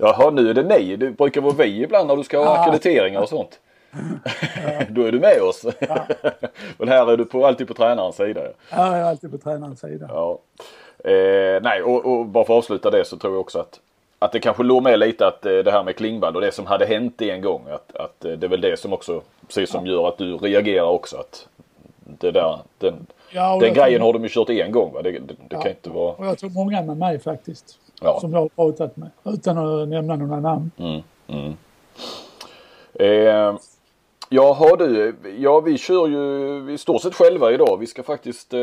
Jaha, 0.00 0.30
nu 0.30 0.50
är 0.50 0.54
det 0.54 0.62
ni. 0.62 0.96
Det 0.96 1.10
brukar 1.10 1.40
vara 1.40 1.54
vi 1.58 1.82
ibland 1.82 2.08
när 2.08 2.16
du 2.16 2.22
ska 2.22 2.38
ha 2.38 2.44
ja. 2.44 2.60
akkrediteringar 2.60 3.20
och 3.20 3.28
sånt. 3.28 3.60
Ja. 4.66 4.84
Då 4.88 5.02
är 5.02 5.12
du 5.12 5.20
med 5.20 5.42
oss. 5.42 5.66
Ja. 5.78 6.06
Men 6.78 6.88
här 6.88 7.12
är 7.12 7.16
du 7.16 7.24
på, 7.24 7.46
alltid 7.46 7.68
på 7.68 7.74
tränarens 7.74 8.16
sida. 8.16 8.40
Ja, 8.70 8.86
jag 8.86 8.98
är 8.98 9.04
alltid 9.04 9.30
på 9.30 9.38
tränarens 9.38 9.80
sida. 9.80 10.06
Ja. 10.08 10.38
Eh, 11.10 11.62
nej, 11.62 11.82
och, 11.82 12.06
och, 12.06 12.26
bara 12.26 12.44
för 12.44 12.54
att 12.54 12.58
avsluta 12.58 12.90
det 12.90 13.04
så 13.04 13.16
tror 13.16 13.32
jag 13.32 13.40
också 13.40 13.58
att 13.58 13.80
att 14.18 14.32
det 14.32 14.40
kanske 14.40 14.62
låg 14.62 14.82
med 14.82 14.98
lite 14.98 15.26
att 15.26 15.46
eh, 15.46 15.58
det 15.58 15.70
här 15.70 15.82
med 15.82 15.96
Klingvall 15.96 16.36
och 16.36 16.42
det 16.42 16.52
som 16.52 16.66
hade 16.66 16.86
hänt 16.86 17.22
en 17.22 17.42
gång. 17.42 17.62
Att, 17.70 17.96
att 17.96 18.24
eh, 18.24 18.32
det 18.32 18.46
är 18.46 18.48
väl 18.48 18.60
det 18.60 18.76
som 18.76 18.92
också, 18.92 19.22
precis 19.46 19.70
som 19.70 19.86
gör 19.86 20.08
att 20.08 20.18
du 20.18 20.36
reagerar 20.36 20.86
också. 20.86 21.16
Att 21.16 21.48
det 22.04 22.30
där, 22.30 22.58
den, 22.78 23.06
ja, 23.30 23.58
den 23.60 23.74
grejen 23.74 24.00
tror... 24.00 24.06
har 24.06 24.12
de 24.12 24.22
ju 24.22 24.28
kört 24.28 24.50
en 24.50 24.72
gång 24.72 24.92
va? 24.92 25.02
Det, 25.02 25.10
det, 25.10 25.18
det 25.20 25.34
ja. 25.48 25.60
kan 25.60 25.70
inte 25.70 25.90
vara... 25.90 26.12
Och 26.12 26.26
jag 26.26 26.38
tror 26.38 26.50
många 26.50 26.82
med 26.82 26.96
mig 26.96 27.18
faktiskt. 27.18 27.78
Ja. 28.00 28.20
Som 28.20 28.32
jag 28.32 28.40
har 28.40 28.48
pratat 28.48 28.96
med. 28.96 29.10
Utan 29.24 29.58
att 29.58 29.88
nämna 29.88 30.16
några 30.16 30.40
namn. 30.40 30.70
Mm, 30.78 31.02
mm. 31.26 31.56
Eh, 32.94 33.56
Jaha 34.28 34.76
du, 34.76 35.16
ja 35.38 35.60
vi 35.60 35.78
kör 35.78 36.08
ju 36.08 36.72
i 36.72 36.78
stort 36.78 37.02
sett 37.02 37.14
själva 37.14 37.52
idag. 37.52 37.76
Vi 37.80 37.86
ska 37.86 38.02
faktiskt 38.02 38.54
eh, 38.54 38.60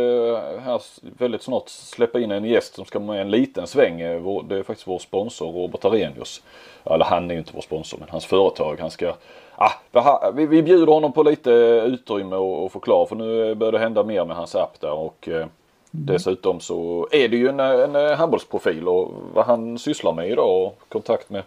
här 0.60 0.82
väldigt 1.18 1.42
snart 1.42 1.70
släppa 1.70 2.20
in 2.20 2.32
en 2.32 2.46
gäst 2.46 2.76
som 2.76 2.86
ska 2.86 3.00
med 3.00 3.22
en 3.22 3.32
liten 3.32 3.68
sväng. 3.68 4.02
Eh, 4.02 4.44
det 4.44 4.58
är 4.58 4.64
faktiskt 4.64 4.88
vår 4.88 5.00
sponsor 5.00 5.52
Robert 5.52 5.86
Arrhenius. 5.86 6.42
Eller 6.84 7.06
han 7.06 7.30
är 7.30 7.34
ju 7.34 7.40
inte 7.40 7.52
vår 7.54 7.62
sponsor 7.62 7.98
men 8.00 8.10
hans 8.10 8.26
företag. 8.26 8.78
Han 8.80 8.92
ska, 8.92 9.14
ah, 9.56 10.32
vi, 10.34 10.46
vi 10.46 10.64
bjuder 10.64 10.94
honom 10.94 11.14
på 11.14 11.24
lite 11.24 11.52
utrymme 11.88 12.36
och, 12.36 12.66
och 12.66 12.72
förklara 12.72 13.06
för 13.06 13.16
nu 13.16 13.56
börjar 13.56 13.72
det 13.72 13.80
hända 13.80 14.04
mer 14.04 14.26
med 14.26 14.36
hans 14.36 14.56
app 14.56 14.82
där 14.82 14.94
och 14.94 15.28
eh, 15.28 15.36
mm. 15.36 15.50
dessutom 15.92 16.60
så 16.60 17.08
är 17.12 17.30
det 17.30 17.38
ju 17.38 17.48
en, 17.48 17.60
en 17.60 18.18
handbollsprofil 18.18 18.88
och 18.88 19.12
vad 19.34 19.46
han 19.46 19.80
sysslar 19.80 20.14
med 20.14 20.30
idag 20.30 20.66
och 20.66 20.80
kontakt 20.90 21.30
med 21.30 21.44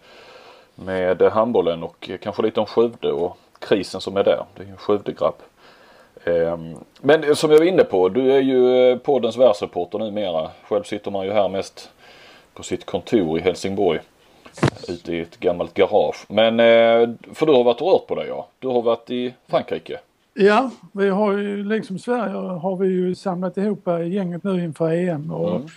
med 0.75 1.21
handbollen 1.21 1.83
och 1.83 2.09
kanske 2.21 2.41
lite 2.41 2.59
om 2.59 2.65
Skövde 2.65 3.11
och 3.11 3.37
krisen 3.67 4.01
som 4.01 4.17
är 4.17 4.23
där. 4.23 4.45
Det 4.55 4.63
är 4.63 4.65
ju 4.65 4.71
en 4.71 4.77
Skövdegrabb. 4.77 5.35
Ehm, 6.25 6.75
men 7.01 7.35
som 7.35 7.51
jag 7.51 7.57
var 7.57 7.65
inne 7.65 7.83
på, 7.83 8.09
du 8.09 8.31
är 8.31 8.41
ju 8.41 8.91
eh, 8.91 8.97
poddens 8.97 9.37
världsreporter 9.37 9.99
numera. 9.99 10.49
Själv 10.67 10.83
sitter 10.83 11.11
man 11.11 11.25
ju 11.25 11.31
här 11.31 11.49
mest 11.49 11.89
på 12.53 12.63
sitt 12.63 12.85
kontor 12.85 13.37
i 13.37 13.41
Helsingborg. 13.41 13.99
Ute 14.87 15.13
i 15.13 15.21
ett 15.21 15.39
gammalt 15.39 15.73
garage. 15.73 16.25
Men 16.27 16.59
eh, 16.59 17.09
för 17.33 17.45
du 17.45 17.53
har 17.53 17.63
varit 17.63 17.81
och 17.81 17.91
rört 17.91 18.07
på 18.07 18.15
dig 18.15 18.27
ja. 18.27 18.47
Du 18.59 18.67
har 18.67 18.81
varit 18.81 19.09
i 19.09 19.33
Frankrike. 19.47 19.99
Ja, 20.33 20.69
vi 20.91 21.09
har 21.09 21.31
ju 21.31 21.63
liksom 21.63 21.99
Sverige 21.99 22.33
har 22.35 22.75
vi 22.75 22.87
ju 22.87 23.15
samlat 23.15 23.57
ihop 23.57 23.87
gänget 23.87 24.43
nu 24.43 24.63
inför 24.63 24.91
EM. 24.91 25.31
Och, 25.31 25.55
mm. 25.55 25.67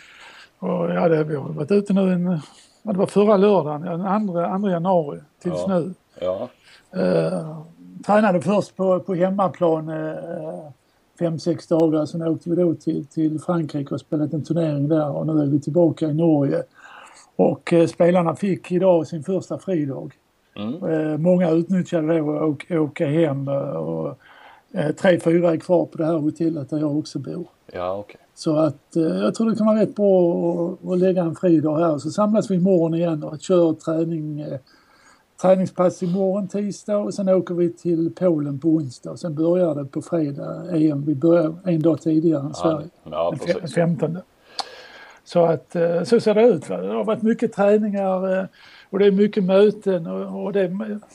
och 0.58 0.94
ja, 0.94 1.08
det, 1.08 1.24
vi 1.24 1.36
har 1.36 1.48
varit 1.48 1.70
ute 1.70 1.92
nu 1.92 2.12
en, 2.12 2.40
det 2.82 2.98
var 2.98 3.06
förra 3.06 3.36
lördagen, 3.36 3.80
den 3.82 4.62
2 4.62 4.68
januari 4.68 5.20
tills 5.42 5.64
ja. 5.66 5.78
nu. 5.78 5.94
Ja. 6.20 6.48
Uh, 6.96 7.62
tränade 8.06 8.40
först 8.40 8.76
på, 8.76 9.00
på 9.00 9.14
hemmaplan 9.14 9.88
uh, 9.88 10.70
fem, 11.18 11.38
sex 11.38 11.66
dagar. 11.66 12.06
Sen 12.06 12.22
åkte 12.22 12.50
vi 12.50 12.56
då 12.56 12.74
till, 12.74 13.06
till 13.06 13.40
Frankrike 13.40 13.94
och 13.94 14.00
spelade 14.00 14.36
en 14.36 14.44
turnering 14.44 14.88
där 14.88 15.10
och 15.10 15.26
nu 15.26 15.42
är 15.42 15.46
vi 15.46 15.60
tillbaka 15.60 16.06
i 16.06 16.14
Norge. 16.14 16.62
Och 17.36 17.72
uh, 17.72 17.86
spelarna 17.86 18.34
fick 18.34 18.72
idag 18.72 19.06
sin 19.06 19.22
första 19.22 19.58
fridag. 19.58 20.14
Mm. 20.56 20.82
Uh, 20.82 21.18
många 21.18 21.50
utnyttjade 21.50 22.18
då 22.18 22.36
att 22.36 22.70
åka, 22.70 23.06
hem 23.06 23.48
och 23.48 24.18
tre, 25.00 25.20
fyra 25.20 25.52
är 25.52 25.56
kvar 25.56 25.86
på 25.86 25.98
det 25.98 26.06
här 26.06 26.16
hotellet 26.18 26.70
där 26.70 26.78
jag 26.78 26.98
också 26.98 27.18
bor. 27.18 27.46
Ja, 27.72 27.98
okay. 27.98 28.20
Så 28.38 28.56
att 28.56 28.96
eh, 28.96 29.02
jag 29.02 29.34
tror 29.34 29.50
det 29.50 29.56
kan 29.56 29.66
vara 29.66 29.80
rätt 29.80 29.94
bra 29.94 30.32
att, 30.32 30.90
att 30.90 30.98
lägga 30.98 31.22
en 31.22 31.34
fridag 31.34 31.78
här. 31.78 31.98
Så 31.98 32.10
samlas 32.10 32.50
vi 32.50 32.54
imorgon 32.54 32.94
igen 32.94 33.24
och 33.24 33.40
kör 33.40 33.72
träning, 33.72 34.40
eh, 34.40 34.58
träningspass 35.42 36.02
imorgon 36.02 36.48
tisdag 36.48 36.96
och 36.98 37.14
sen 37.14 37.28
åker 37.28 37.54
vi 37.54 37.72
till 37.72 38.12
Polen 38.14 38.58
på 38.58 38.68
onsdag. 38.68 39.10
Och 39.10 39.18
sen 39.18 39.34
börjar 39.34 39.74
det 39.74 39.84
på 39.84 40.02
fredag 40.02 40.76
EM. 40.76 41.04
Vi 41.04 41.14
börjar 41.14 41.54
en 41.64 41.82
dag 41.82 42.00
tidigare 42.00 42.40
än 42.40 42.54
Sverige. 42.54 42.88
Ja, 43.04 43.34
den 43.60 43.68
15. 43.68 44.18
Så 45.24 45.44
att 45.44 45.76
eh, 45.76 46.02
så 46.02 46.20
ser 46.20 46.34
det 46.34 46.42
ut. 46.42 46.68
Va? 46.68 46.76
Det 46.76 46.92
har 46.92 47.04
varit 47.04 47.22
mycket 47.22 47.52
träningar 47.52 48.38
eh, 48.38 48.44
och 48.90 48.98
det 48.98 49.06
är 49.06 49.10
mycket 49.10 49.44
möten 49.44 50.06
och, 50.06 50.44
och 50.44 50.52
det, 50.52 50.70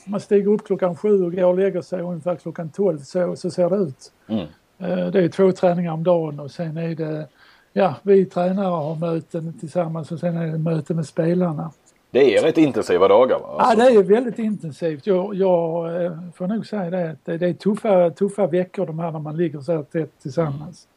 man 0.06 0.20
stiger 0.20 0.50
upp 0.50 0.66
klockan 0.66 0.96
sju 0.96 1.24
och 1.24 1.32
går 1.32 1.44
och 1.44 1.58
lägger 1.58 1.82
sig 1.82 2.00
ungefär 2.00 2.36
klockan 2.36 2.68
tolv. 2.68 2.98
Så, 2.98 3.36
så 3.36 3.50
ser 3.50 3.70
det 3.70 3.76
ut. 3.76 4.12
Mm. 4.26 4.46
Eh, 4.78 5.06
det 5.06 5.24
är 5.24 5.28
två 5.28 5.52
träningar 5.52 5.92
om 5.92 6.04
dagen 6.04 6.40
och 6.40 6.50
sen 6.50 6.76
är 6.76 6.94
det, 6.94 7.26
ja 7.72 7.94
vi 8.02 8.24
tränare 8.24 8.66
har 8.66 8.96
möten 8.96 9.52
tillsammans 9.60 10.12
och 10.12 10.18
sen 10.18 10.36
är 10.36 10.46
det 10.46 10.58
möten 10.58 10.96
med 10.96 11.06
spelarna. 11.06 11.70
Det 12.14 12.36
är 12.36 12.42
rätt 12.42 12.58
intensiva 12.58 13.08
dagar 13.08 13.38
va? 13.38 13.56
Alltså. 13.58 13.82
Ja 13.82 13.90
det 13.90 13.96
är 13.96 14.02
väldigt 14.02 14.38
intensivt. 14.38 15.06
Jag, 15.06 15.34
jag 15.34 16.04
eh, 16.04 16.12
får 16.34 16.46
nog 16.46 16.66
säga 16.66 16.90
det. 16.90 17.16
Det, 17.24 17.38
det 17.38 17.46
är 17.46 17.52
tuffa, 17.52 18.10
tuffa 18.10 18.46
veckor 18.46 18.86
de 18.86 18.98
här 18.98 19.10
när 19.10 19.18
man 19.18 19.36
ligger 19.36 19.60
så 19.60 19.72
här 19.72 19.82
tätt 19.82 20.10
tillsammans. 20.22 20.88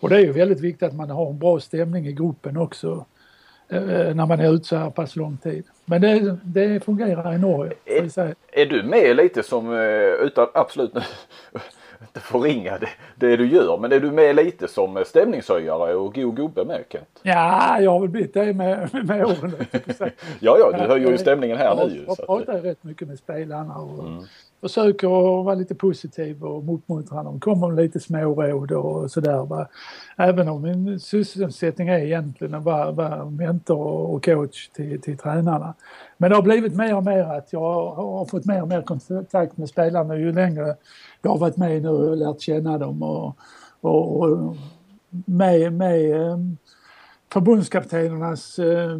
Och 0.00 0.08
det 0.08 0.16
är 0.16 0.20
ju 0.20 0.32
väldigt 0.32 0.60
viktigt 0.60 0.82
att 0.82 0.94
man 0.94 1.10
har 1.10 1.30
en 1.30 1.38
bra 1.38 1.60
stämning 1.60 2.06
i 2.06 2.12
gruppen 2.12 2.56
också. 2.56 3.04
Eh, 3.68 4.14
när 4.14 4.26
man 4.26 4.40
är 4.40 4.54
ute 4.54 4.64
så 4.64 4.76
här 4.76 4.90
pass 4.90 5.16
lång 5.16 5.36
tid. 5.36 5.64
Men 5.84 6.00
det, 6.00 6.38
det 6.42 6.84
fungerar 6.84 7.34
i 7.34 7.38
Norge. 7.38 7.72
Är, 7.84 8.34
är 8.52 8.66
du 8.66 8.82
med 8.82 9.16
lite 9.16 9.42
som, 9.42 9.72
utan 10.20 10.48
absolut 10.54 10.94
inte 12.02 12.20
förringa 12.20 12.78
det, 12.78 12.88
det 13.16 13.36
du 13.36 13.46
gör. 13.46 13.78
Men 13.78 13.92
är 13.92 14.00
du 14.00 14.10
med 14.10 14.36
lite 14.36 14.68
som 14.68 15.04
stämningshöjare 15.06 15.94
och 15.94 16.14
god 16.14 16.36
gubbe 16.36 16.64
med 16.64 16.84
Kent? 16.88 17.20
Ja, 17.22 17.80
jag 17.80 17.90
har 17.90 18.00
väl 18.00 18.08
blivit 18.08 18.34
det 18.34 18.52
med, 18.54 18.88
med 19.04 19.24
åren. 19.24 19.54
ja, 20.40 20.56
ja, 20.58 20.72
du 20.72 20.88
höjer 20.88 21.10
ju 21.10 21.18
stämningen 21.18 21.56
här 21.56 21.64
jag, 21.64 21.90
nu. 21.90 22.04
Jag 22.06 22.26
pratar 22.26 22.58
att... 22.58 22.64
rätt 22.64 22.84
mycket 22.84 23.08
med 23.08 23.18
spelarna 23.18 23.74
och 23.74 24.08
mm. 24.08 24.24
försöker 24.60 25.08
vara 25.42 25.54
lite 25.54 25.74
positiv 25.74 26.44
och 26.44 26.74
uppmuntra 26.74 27.22
dem. 27.22 27.40
Kommer 27.40 27.68
med 27.68 27.82
lite 27.82 28.00
småråd 28.00 28.72
och 28.72 29.10
sådär. 29.10 29.66
Även 30.16 30.48
om 30.48 30.62
min 30.62 31.00
sysselsättning 31.00 31.88
är 31.88 31.98
egentligen 31.98 32.54
att 32.54 32.64
vara, 32.64 32.90
vara 32.90 33.24
mentor 33.24 33.86
och 33.86 34.24
coach 34.24 34.68
till, 34.68 35.00
till 35.00 35.18
tränarna. 35.18 35.74
Men 36.16 36.30
det 36.30 36.36
har 36.36 36.42
blivit 36.42 36.76
mer 36.76 36.96
och 36.96 37.04
mer 37.04 37.24
att 37.24 37.52
jag 37.52 37.90
har 37.90 38.24
fått 38.24 38.44
mer 38.44 38.62
och 38.62 38.68
mer 38.68 38.82
kontakt 38.82 39.56
med 39.56 39.68
spelarna 39.68 40.16
ju 40.16 40.32
längre 40.32 40.76
jag 41.22 41.30
har 41.30 41.38
varit 41.38 41.56
med 41.56 41.82
nu 41.82 41.88
och 41.88 42.16
lärt 42.16 42.40
känna 42.40 42.78
dem 42.78 43.02
och, 43.02 43.36
och, 43.80 44.20
och 44.20 44.56
med, 45.24 45.72
med 45.72 46.12
eh, 46.14 46.38
förbundskaptenernas 47.32 48.58
eh, 48.58 48.98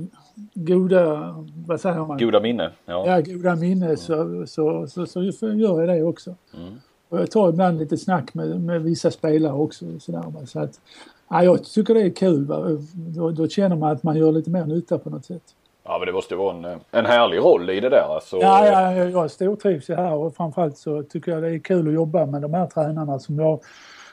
goda, 0.54 1.34
vad 1.66 1.80
säger 1.80 2.06
man? 2.06 2.18
Goda 2.18 2.40
minne. 2.40 2.70
Ja, 2.86 3.06
ja 3.06 3.20
goda 3.20 3.56
minne 3.56 3.86
mm. 3.86 3.96
så, 3.96 4.46
så, 4.46 4.86
så, 4.86 5.06
så, 5.06 5.48
gör 5.48 5.80
jag 5.80 5.88
det 5.88 6.02
också. 6.02 6.34
Mm. 6.54 6.74
Och 7.08 7.18
jag 7.18 7.30
tar 7.30 7.48
ibland 7.48 7.78
lite 7.78 7.96
snack 7.96 8.34
med, 8.34 8.60
med 8.60 8.82
vissa 8.82 9.10
spelare 9.10 9.52
också. 9.52 10.00
Sådär, 10.00 10.46
så 10.46 10.60
att, 10.60 10.80
ja, 11.28 11.44
jag 11.44 11.64
tycker 11.64 11.94
det 11.94 12.02
är 12.02 12.10
kul. 12.10 12.46
Då, 12.94 13.30
då 13.30 13.48
känner 13.48 13.76
man 13.76 13.90
att 13.90 14.02
man 14.02 14.16
gör 14.16 14.32
lite 14.32 14.50
mer 14.50 14.64
nytta 14.64 14.98
på 14.98 15.10
något 15.10 15.24
sätt. 15.24 15.42
Ja 15.84 15.98
men 15.98 16.06
det 16.06 16.12
måste 16.12 16.34
vara 16.34 16.56
en, 16.56 16.80
en 16.90 17.06
härlig 17.06 17.38
roll 17.38 17.70
i 17.70 17.80
det 17.80 17.88
där. 17.88 18.14
Alltså. 18.14 18.36
Ja, 18.36 18.66
ja, 18.66 18.92
jag 18.92 19.30
stortrivs 19.30 19.90
ju 19.90 19.94
här 19.94 20.12
och 20.12 20.36
framförallt 20.36 20.78
så 20.78 21.02
tycker 21.02 21.32
jag 21.32 21.42
det 21.42 21.50
är 21.50 21.58
kul 21.58 21.88
att 21.88 21.94
jobba 21.94 22.26
med 22.26 22.42
de 22.42 22.54
här 22.54 22.66
tränarna 22.66 23.18
som 23.18 23.38
jag, 23.38 23.60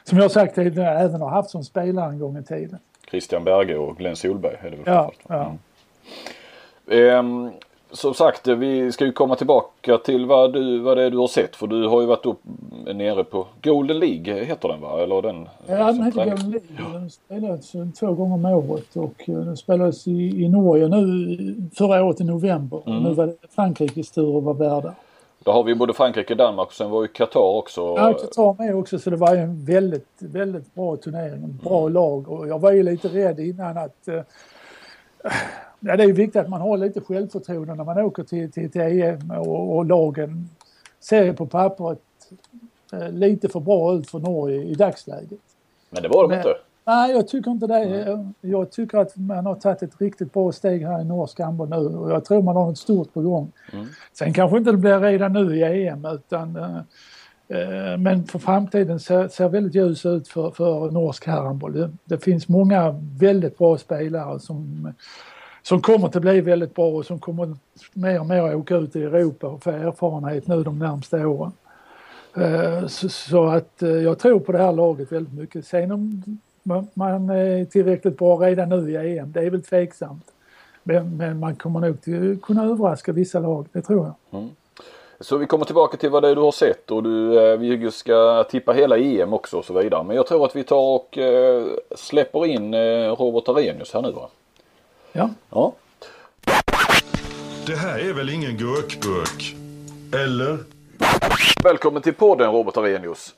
som 0.04 0.18
jag 0.18 0.30
sagt 0.30 0.54
tidigare 0.54 0.98
även 0.98 1.20
har 1.20 1.30
haft 1.30 1.50
som 1.50 1.64
spelare 1.64 2.10
en 2.10 2.18
gång 2.18 2.38
i 2.38 2.44
tiden. 2.44 2.78
Christian 3.10 3.44
Berge 3.44 3.76
och 3.76 3.96
Glenn 3.96 4.16
Solberg 4.16 4.56
är 4.60 4.70
det 4.70 4.76
väl 4.76 4.84
ja, 4.86 5.12
ja. 5.28 5.56
Mm. 6.90 7.18
Um, 7.18 7.52
som 7.92 8.14
sagt, 8.14 8.46
vi 8.46 8.92
ska 8.92 9.04
ju 9.04 9.12
komma 9.12 9.36
tillbaka 9.36 9.98
till 9.98 10.26
vad, 10.26 10.52
du, 10.52 10.78
vad 10.78 10.96
det 10.96 11.02
är 11.02 11.10
du 11.10 11.18
har 11.18 11.28
sett. 11.28 11.56
För 11.56 11.66
du 11.66 11.88
har 11.88 12.00
ju 12.00 12.06
varit 12.06 12.26
upp 12.26 12.40
nere 12.94 13.24
på 13.24 13.46
Golden 13.62 13.98
League, 13.98 14.44
heter 14.44 14.68
den 14.68 14.80
va? 14.80 15.02
Eller 15.02 15.22
den, 15.22 15.48
ja, 15.66 15.92
den 15.92 16.02
heter 16.02 16.24
Golden 16.24 16.50
League. 16.50 16.92
Den 16.92 17.10
spelades 17.10 17.72
två 17.98 18.12
gånger 18.12 18.34
om 18.34 18.44
året 18.44 18.96
och 18.96 19.28
eh, 19.28 19.34
den 19.34 19.56
spelades 19.56 20.06
i, 20.06 20.44
i 20.44 20.48
Norge 20.48 20.88
nu 20.88 21.70
förra 21.74 22.04
året 22.04 22.20
i 22.20 22.24
november. 22.24 22.82
Mm. 22.86 23.02
Nu 23.02 23.14
var 23.14 23.26
det 23.26 23.36
Frankrikes 23.50 24.10
tur 24.10 24.38
att 24.38 24.44
vara 24.44 24.54
värdar. 24.54 24.94
Då 25.44 25.52
har 25.52 25.64
vi 25.64 25.74
både 25.74 25.92
Frankrike 25.92 26.32
och 26.34 26.36
Danmark 26.36 26.68
och 26.68 26.74
sen 26.74 26.90
var 26.90 27.02
ju 27.02 27.08
Qatar 27.08 27.40
också. 27.40 27.80
Ja, 27.80 28.12
Qatar 28.12 28.62
med 28.62 28.74
också 28.74 28.98
så 28.98 29.10
det 29.10 29.16
var 29.16 29.34
ju 29.34 29.40
en 29.40 29.64
väldigt, 29.64 30.08
väldigt 30.18 30.74
bra 30.74 30.96
turnering. 30.96 31.58
Bra 31.62 31.80
mm. 31.80 31.92
lag 31.92 32.28
och 32.28 32.48
jag 32.48 32.58
var 32.58 32.72
ju 32.72 32.82
lite 32.82 33.08
rädd 33.08 33.40
innan 33.40 33.78
att 33.78 34.08
Ja, 35.24 35.30
det 35.80 35.90
är 35.90 36.12
viktigt 36.12 36.42
att 36.42 36.48
man 36.48 36.60
har 36.60 36.78
lite 36.78 37.00
självförtroende 37.00 37.74
när 37.74 37.84
man 37.84 37.98
åker 37.98 38.22
till, 38.22 38.52
till, 38.52 38.70
till 38.70 38.80
EM 38.80 39.30
och, 39.30 39.76
och 39.76 39.84
lagen 39.84 40.48
ser 41.00 41.32
på 41.32 41.46
pappret 41.46 41.98
eh, 42.92 43.10
lite 43.12 43.48
för 43.48 43.60
bra 43.60 43.94
ut 43.94 44.10
för 44.10 44.18
Norge 44.18 44.62
i 44.62 44.74
dagsläget. 44.74 45.40
Men 45.90 46.02
det 46.02 46.08
var 46.08 46.28
de 46.28 46.36
inte? 46.36 46.54
Nej, 46.84 47.10
jag 47.10 47.28
tycker 47.28 47.50
inte 47.50 47.66
det. 47.66 47.84
Mm. 47.84 48.34
Jag 48.40 48.70
tycker 48.70 48.98
att 48.98 49.16
man 49.16 49.46
har 49.46 49.54
tagit 49.54 49.82
ett 49.82 50.00
riktigt 50.00 50.32
bra 50.32 50.52
steg 50.52 50.86
här 50.86 51.00
i 51.00 51.04
norsk 51.04 51.40
handboll 51.40 51.68
nu 51.68 51.76
och 51.76 52.10
jag 52.10 52.24
tror 52.24 52.42
man 52.42 52.56
har 52.56 52.66
något 52.66 52.78
stort 52.78 53.14
på 53.14 53.20
gång. 53.20 53.52
Mm. 53.72 53.86
Sen 54.12 54.32
kanske 54.32 54.58
inte 54.58 54.70
det 54.70 54.76
blir 54.76 55.00
redan 55.00 55.32
nu 55.32 55.56
i 55.56 55.86
EM 55.88 56.04
utan 56.04 56.56
eh, 56.56 56.76
eh, 57.58 57.98
men 57.98 58.24
för 58.24 58.38
framtiden 58.38 59.00
ser, 59.00 59.28
ser 59.28 59.48
väldigt 59.48 59.74
ljus 59.74 60.06
ut 60.06 60.28
för, 60.28 60.50
för 60.50 60.90
norsk 60.90 61.26
herrhandboll. 61.26 61.72
Det, 61.72 61.90
det 62.04 62.18
finns 62.18 62.48
många 62.48 62.94
väldigt 63.18 63.58
bra 63.58 63.78
spelare 63.78 64.40
som 64.40 64.92
som 65.62 65.82
kommer 65.82 66.06
att 66.06 66.22
bli 66.22 66.40
väldigt 66.40 66.74
bra 66.74 66.86
och 66.86 67.06
som 67.06 67.18
kommer 67.18 67.56
mer 67.92 68.20
och 68.20 68.26
mer 68.26 68.42
att 68.42 68.54
åka 68.54 68.76
ut 68.76 68.96
i 68.96 69.02
Europa 69.02 69.46
och 69.46 69.62
få 69.62 69.70
erfarenhet 69.70 70.46
nu 70.46 70.62
de 70.62 70.78
närmsta 70.78 71.28
åren. 71.28 71.52
Eh, 72.36 72.86
så 72.86 73.46
att 73.46 73.82
eh, 73.82 73.88
jag 73.88 74.18
tror 74.18 74.40
på 74.40 74.52
det 74.52 74.58
här 74.58 74.72
laget 74.72 75.12
väldigt 75.12 75.34
mycket. 75.34 75.66
Sen 75.66 75.92
om 75.92 76.22
man 76.94 77.30
är 77.30 77.64
tillräckligt 77.64 78.18
bra 78.18 78.36
redan 78.36 78.68
nu 78.68 78.90
i 78.90 79.18
EM, 79.18 79.32
det 79.32 79.40
är 79.40 79.50
väl 79.50 79.62
tveksamt. 79.62 80.24
Men, 80.82 81.38
man 81.38 81.56
kommer 81.56 81.80
nog 81.80 82.02
till 82.02 82.38
kunna 82.42 82.64
överraska 82.64 83.12
vissa 83.12 83.38
lag, 83.38 83.66
det 83.72 83.82
tror 83.82 84.06
jag. 84.06 84.40
Mm. 84.40 84.50
Så 85.20 85.36
vi 85.36 85.46
kommer 85.46 85.64
tillbaka 85.64 85.96
till 85.96 86.10
vad 86.10 86.22
det 86.22 86.28
är 86.28 86.34
du 86.34 86.40
har 86.40 86.52
sett 86.52 86.90
och 86.90 87.02
du, 87.02 87.40
eh, 87.40 87.58
vi 87.58 87.90
ska 87.90 88.44
tippa 88.50 88.72
hela 88.72 88.98
EM 88.98 89.32
också 89.32 89.58
och 89.58 89.64
så 89.64 89.72
vidare. 89.72 90.04
Men 90.04 90.16
jag 90.16 90.26
tror 90.26 90.44
att 90.44 90.56
vi 90.56 90.64
tar 90.64 90.94
och 90.94 91.18
släpper 91.96 92.46
in 92.46 92.74
Robert 93.16 93.48
Arrhenius 93.48 93.94
här 93.94 94.02
nu 94.02 94.12
va? 94.12 94.28
Ja. 95.12 95.30
ja. 95.50 95.72
Det 97.66 97.76
här 97.76 97.98
är 97.98 98.12
väl 98.12 98.30
ingen 98.30 98.56
gurkburk? 98.56 99.54
Eller? 100.14 100.58
Välkommen 101.64 102.02
till 102.02 102.14
podden 102.14 102.52
Robert 102.52 102.76
Arrhenius. 102.76 103.34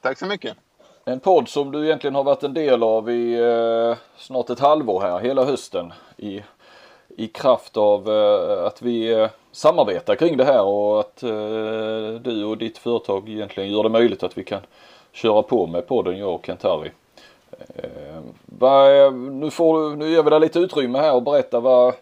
Tack 0.00 0.18
så 0.18 0.26
mycket. 0.26 0.56
En 1.04 1.20
podd 1.20 1.48
som 1.48 1.72
du 1.72 1.84
egentligen 1.84 2.14
har 2.14 2.24
varit 2.24 2.42
en 2.42 2.54
del 2.54 2.82
av 2.82 3.10
i 3.10 3.34
eh, 3.34 3.96
snart 4.16 4.50
ett 4.50 4.60
halvår 4.60 5.00
här, 5.00 5.20
hela 5.20 5.44
hösten. 5.44 5.92
I, 6.16 6.42
i 7.08 7.26
kraft 7.28 7.76
av 7.76 8.08
eh, 8.08 8.66
att 8.66 8.82
vi 8.82 9.12
eh, 9.12 9.30
samarbetar 9.52 10.14
kring 10.14 10.36
det 10.36 10.44
här 10.44 10.62
och 10.62 11.00
att 11.00 11.22
eh, 11.22 12.20
du 12.20 12.44
och 12.44 12.58
ditt 12.58 12.78
företag 12.78 13.28
egentligen 13.28 13.70
gör 13.70 13.82
det 13.82 13.88
möjligt 13.88 14.22
att 14.22 14.38
vi 14.38 14.44
kan 14.44 14.60
köra 15.12 15.42
på 15.42 15.66
med 15.66 15.86
podden 15.86 16.18
jag 16.18 16.34
och 16.34 16.46
Kent-Harry. 16.46 16.90
Eh, 17.76 18.16
eh, 18.68 19.12
nu, 19.12 19.50
får, 19.50 19.96
nu 19.96 20.10
ger 20.10 20.22
vi 20.22 20.30
dig 20.30 20.40
lite 20.40 20.58
utrymme 20.58 20.98
här 20.98 21.14
och 21.14 21.22
berätta 21.22 21.60
vad, 21.60 21.94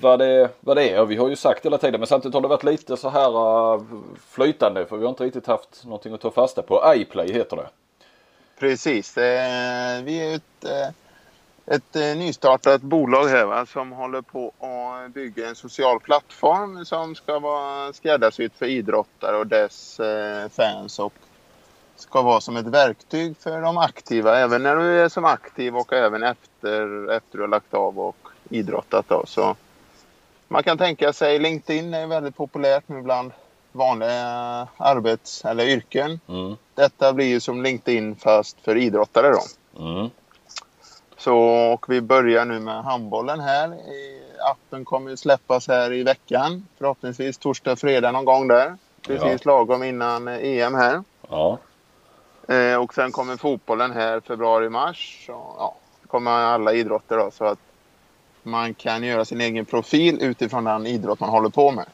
vad 0.00 0.18
det, 0.18 0.48
vad 0.60 0.76
det 0.76 0.90
är. 0.90 1.04
Vi 1.04 1.16
har 1.16 1.28
ju 1.28 1.36
sagt 1.36 1.66
hela 1.66 1.78
tiden 1.78 2.00
men 2.00 2.06
samtidigt 2.06 2.34
har 2.34 2.40
det 2.40 2.48
varit 2.48 2.64
lite 2.64 2.96
så 2.96 3.08
här 3.08 3.30
uh, 3.74 3.82
flytande 4.28 4.86
för 4.86 4.96
vi 4.96 5.02
har 5.02 5.10
inte 5.10 5.24
riktigt 5.24 5.46
haft 5.46 5.84
någonting 5.84 6.14
att 6.14 6.20
ta 6.20 6.30
fasta 6.30 6.62
på. 6.62 6.92
iPlay 6.94 7.32
heter 7.32 7.56
det. 7.56 7.68
Precis. 8.58 9.18
Eh, 9.18 10.02
vi 10.02 10.32
är 10.32 10.34
ett, 10.34 10.94
ett 11.66 11.94
nystartat 11.94 12.82
bolag 12.82 13.26
här 13.26 13.44
va, 13.44 13.66
som 13.66 13.92
håller 13.92 14.22
på 14.22 14.52
att 14.60 15.14
bygga 15.14 15.48
en 15.48 15.54
social 15.54 16.00
plattform 16.00 16.84
som 16.84 17.14
ska 17.14 17.38
vara 17.38 17.92
skräddarsydd 17.92 18.52
för 18.52 18.66
idrottare 18.66 19.36
och 19.36 19.46
dess 19.46 20.00
eh, 20.00 20.48
fans 20.48 20.98
och 20.98 21.12
ska 21.96 22.22
vara 22.22 22.40
som 22.40 22.56
ett 22.56 22.66
verktyg 22.66 23.36
för 23.40 23.60
de 23.60 23.78
aktiva 23.78 24.38
även 24.38 24.62
när 24.62 24.76
du 24.76 25.00
är 25.00 25.08
som 25.08 25.24
aktiv 25.24 25.76
och 25.76 25.92
även 25.92 26.22
efter, 26.22 27.10
efter 27.10 27.38
du 27.38 27.40
har 27.40 27.48
lagt 27.48 27.74
av 27.74 27.98
och 27.98 28.28
idrottat. 28.50 29.08
Då. 29.08 29.24
Så 29.26 29.56
man 30.48 30.62
kan 30.62 30.78
tänka 30.78 31.12
sig 31.12 31.38
LinkedIn 31.38 31.94
är 31.94 32.06
väldigt 32.06 32.36
populärt 32.36 32.84
nu 32.86 33.02
bland 33.02 33.32
vanliga 33.72 34.68
arbets 34.76 35.44
eller 35.44 35.64
yrken. 35.64 36.20
Mm. 36.28 36.56
Detta 36.74 37.12
blir 37.12 37.26
ju 37.26 37.40
som 37.40 37.62
LinkedIn 37.62 38.16
fast 38.16 38.60
för 38.60 38.76
idrottare 38.76 39.30
då. 39.30 39.42
Mm. 39.84 40.10
Så 41.18 41.38
och 41.72 41.86
vi 41.88 42.00
börjar 42.00 42.44
nu 42.44 42.60
med 42.60 42.84
handbollen 42.84 43.40
här. 43.40 43.76
Appen 44.50 44.84
kommer 44.84 45.10
ju 45.10 45.16
släppas 45.16 45.68
här 45.68 45.92
i 45.92 46.02
veckan. 46.02 46.66
Förhoppningsvis 46.78 47.38
torsdag, 47.38 47.76
fredag 47.76 48.12
någon 48.12 48.24
gång 48.24 48.48
där. 48.48 48.76
Precis 49.06 49.40
ja. 49.44 49.52
lagom 49.52 49.82
innan 49.82 50.28
EM 50.28 50.74
här. 50.74 51.02
Ja. 51.28 51.58
Eh, 52.48 52.82
och 52.82 52.94
sen 52.94 53.12
kommer 53.12 53.36
fotbollen 53.36 53.92
här 53.92 54.20
februari, 54.20 54.68
mars. 54.68 55.24
Så, 55.26 55.32
ja, 55.32 55.74
kommer 56.06 56.30
alla 56.30 56.72
idrotter 56.72 57.18
då. 57.18 57.30
Så 57.30 57.44
att 57.44 57.58
man 58.42 58.74
kan 58.74 59.04
göra 59.04 59.24
sin 59.24 59.40
egen 59.40 59.64
profil 59.64 60.18
utifrån 60.22 60.64
den 60.64 60.86
idrott 60.86 61.20
man 61.20 61.30
håller 61.30 61.48
på 61.48 61.70
med. 61.70 61.86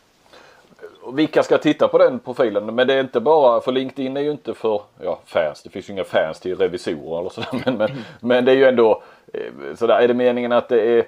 Vilka 1.12 1.42
ska 1.42 1.58
titta 1.58 1.88
på 1.88 1.98
den 1.98 2.18
profilen? 2.18 2.74
Men 2.74 2.86
det 2.86 2.94
är 2.94 3.00
inte 3.00 3.20
bara, 3.20 3.60
för 3.60 3.72
LinkedIn 3.72 4.16
är 4.16 4.20
ju 4.20 4.30
inte 4.30 4.54
för 4.54 4.82
ja, 5.00 5.20
fans. 5.24 5.62
Det 5.62 5.70
finns 5.70 5.88
ju 5.88 5.92
inga 5.92 6.04
fans 6.04 6.40
till 6.40 6.56
revisorer 6.56 7.20
eller 7.20 7.30
sådär. 7.30 7.48
Men, 7.64 7.76
men, 7.76 8.04
men 8.20 8.44
det 8.44 8.52
är 8.52 8.56
ju 8.56 8.64
ändå 8.64 9.02
eh, 9.32 9.74
sådär. 9.74 10.00
Är 10.00 10.08
det 10.08 10.14
meningen 10.14 10.52
att 10.52 10.68
det 10.68 10.80
är 10.80 10.98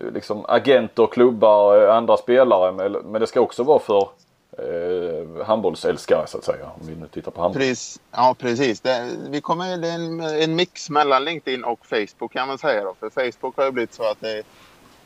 eh, 0.00 0.10
liksom 0.12 0.44
agenter, 0.48 1.06
klubbar, 1.06 1.82
eh, 1.82 1.96
andra 1.96 2.16
spelare. 2.16 2.72
Men 3.04 3.20
det 3.20 3.26
ska 3.26 3.40
också 3.40 3.62
vara 3.62 3.78
för 3.78 4.08
eh, 4.58 5.46
handbollsälskare 5.46 6.26
så 6.26 6.38
att 6.38 6.44
säga. 6.44 6.70
Om 6.80 6.86
vi 6.86 6.96
nu 6.96 7.08
tittar 7.08 7.30
på 7.30 7.40
handboll. 7.40 7.60
Precis. 7.60 8.00
Ja 8.10 8.34
precis. 8.38 8.80
Det, 8.80 9.10
vi 9.28 9.40
kommer, 9.40 9.78
det 9.78 9.88
är 9.88 9.94
en, 9.94 10.20
en 10.20 10.56
mix 10.56 10.90
mellan 10.90 11.24
LinkedIn 11.24 11.64
och 11.64 11.86
Facebook 11.86 12.32
kan 12.32 12.48
man 12.48 12.58
säga. 12.58 12.84
Då. 12.84 12.94
För 13.00 13.10
Facebook 13.10 13.56
har 13.56 13.64
ju 13.64 13.70
blivit 13.70 13.94
så 13.94 14.10
att 14.10 14.20
det 14.20 14.42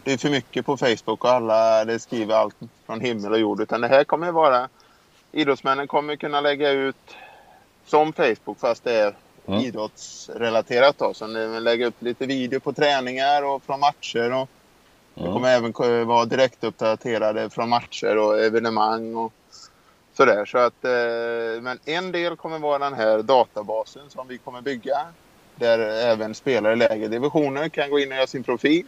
det 0.05 0.13
är 0.13 0.19
för 0.19 0.31
mycket 0.31 0.67
på 0.67 0.77
Facebook 0.77 1.25
och 1.25 1.31
alla 1.31 1.85
det 1.85 1.99
skriver 1.99 2.35
allt 2.35 2.57
från 2.87 3.01
himmel 3.01 3.33
och 3.33 3.39
jord. 3.39 3.61
Utan 3.61 3.81
det 3.81 3.89
här 3.89 4.05
kommer 4.05 4.33
vara... 4.33 4.69
Idrottsmännen 5.33 5.87
kommer 5.87 6.17
kunna 6.17 6.41
lägga 6.41 6.71
ut 6.71 7.17
som 7.87 8.13
Facebook 8.13 8.59
fast 8.59 8.85
det 8.85 8.93
är 8.93 9.15
mm. 9.47 9.61
idrottsrelaterat. 9.61 10.99
Då. 10.99 11.15
Så 11.15 11.27
de 11.27 11.61
lägger 11.61 11.87
upp 11.87 12.03
lite 12.03 12.27
video 12.27 12.61
på 12.61 12.73
träningar 12.73 13.43
och 13.43 13.63
från 13.63 13.81
matcher. 13.81 14.33
Och 14.33 14.49
Det 15.19 15.25
mm. 15.25 15.33
kommer 15.33 15.49
även 15.49 16.07
vara 16.07 16.25
direktuppdaterade 16.25 17.51
från 17.51 17.69
matcher 17.69 18.19
och 18.19 18.41
evenemang 18.41 19.17
och 19.17 19.33
sådär. 20.13 20.45
Så 20.45 20.59
att, 20.59 20.85
eh, 20.85 21.63
men 21.63 21.79
en 21.85 22.13
del 22.13 22.37
kommer 22.37 22.59
vara 22.59 22.79
den 22.79 22.95
här 22.95 23.23
databasen 23.23 24.11
som 24.11 24.29
vi 24.29 24.39
kommer 24.39 24.61
bygga. 24.61 24.99
Där 25.57 25.79
även 25.79 26.35
spelare 26.35 26.73
i 26.73 26.77
lägre 26.77 27.09
divisioner 27.09 27.69
kan 27.69 27.91
gå 27.91 27.99
in 27.99 28.11
och 28.11 28.17
göra 28.17 28.27
sin 28.27 28.45
profil 28.45 28.87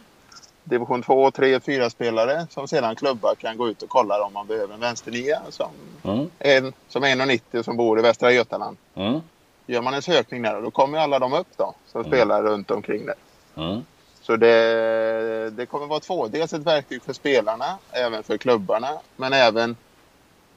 division 0.63 1.01
2, 1.01 1.31
3, 1.31 1.59
4 1.59 1.89
spelare 1.89 2.47
som 2.49 2.67
sedan 2.67 2.95
klubbar 2.95 3.35
kan 3.35 3.57
gå 3.57 3.69
ut 3.69 3.81
och 3.81 3.89
kolla 3.89 4.23
om 4.23 4.33
man 4.33 4.47
behöver 4.47 4.73
en 4.73 4.79
vänsternia 4.79 5.41
som, 5.49 5.69
mm. 6.03 6.29
en, 6.39 6.73
som 6.87 7.03
är 7.03 7.15
1,90 7.15 7.59
och 7.59 7.65
som 7.65 7.77
bor 7.77 7.99
i 7.99 8.01
Västra 8.01 8.31
Götaland. 8.31 8.77
Mm. 8.95 9.19
Gör 9.65 9.81
man 9.81 9.93
en 9.93 10.01
sökning 10.01 10.41
där 10.41 10.61
då 10.61 10.71
kommer 10.71 10.97
alla 10.97 11.19
de 11.19 11.33
upp 11.33 11.47
då 11.57 11.73
som 11.87 12.01
mm. 12.01 12.11
spelar 12.11 12.43
runt 12.43 12.71
omkring 12.71 13.05
där. 13.05 13.15
Mm. 13.55 13.81
Så 14.21 14.35
det, 14.35 15.49
det 15.49 15.65
kommer 15.65 15.87
vara 15.87 15.99
två. 15.99 16.27
Dels 16.27 16.53
ett 16.53 16.61
verktyg 16.61 17.03
för 17.03 17.13
spelarna, 17.13 17.77
även 17.91 18.23
för 18.23 18.37
klubbarna, 18.37 18.89
men 19.15 19.33
även 19.33 19.75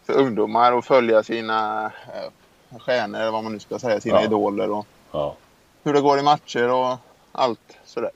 för 0.06 0.12
ungdomar 0.12 0.78
att 0.78 0.84
följa 0.84 1.22
sina 1.22 1.84
eh, 1.84 2.78
stjärnor, 2.78 3.20
eller 3.20 3.30
vad 3.30 3.44
man 3.44 3.52
nu 3.52 3.58
ska 3.58 3.78
säga, 3.78 4.00
sina 4.00 4.16
ja. 4.16 4.24
idoler 4.24 4.70
och 4.70 4.86
ja. 5.12 5.36
hur 5.82 5.92
det 5.92 6.00
går 6.00 6.18
i 6.18 6.22
matcher 6.22 6.70
och 6.70 6.96
allt 7.32 7.78
sådär. 7.84 8.10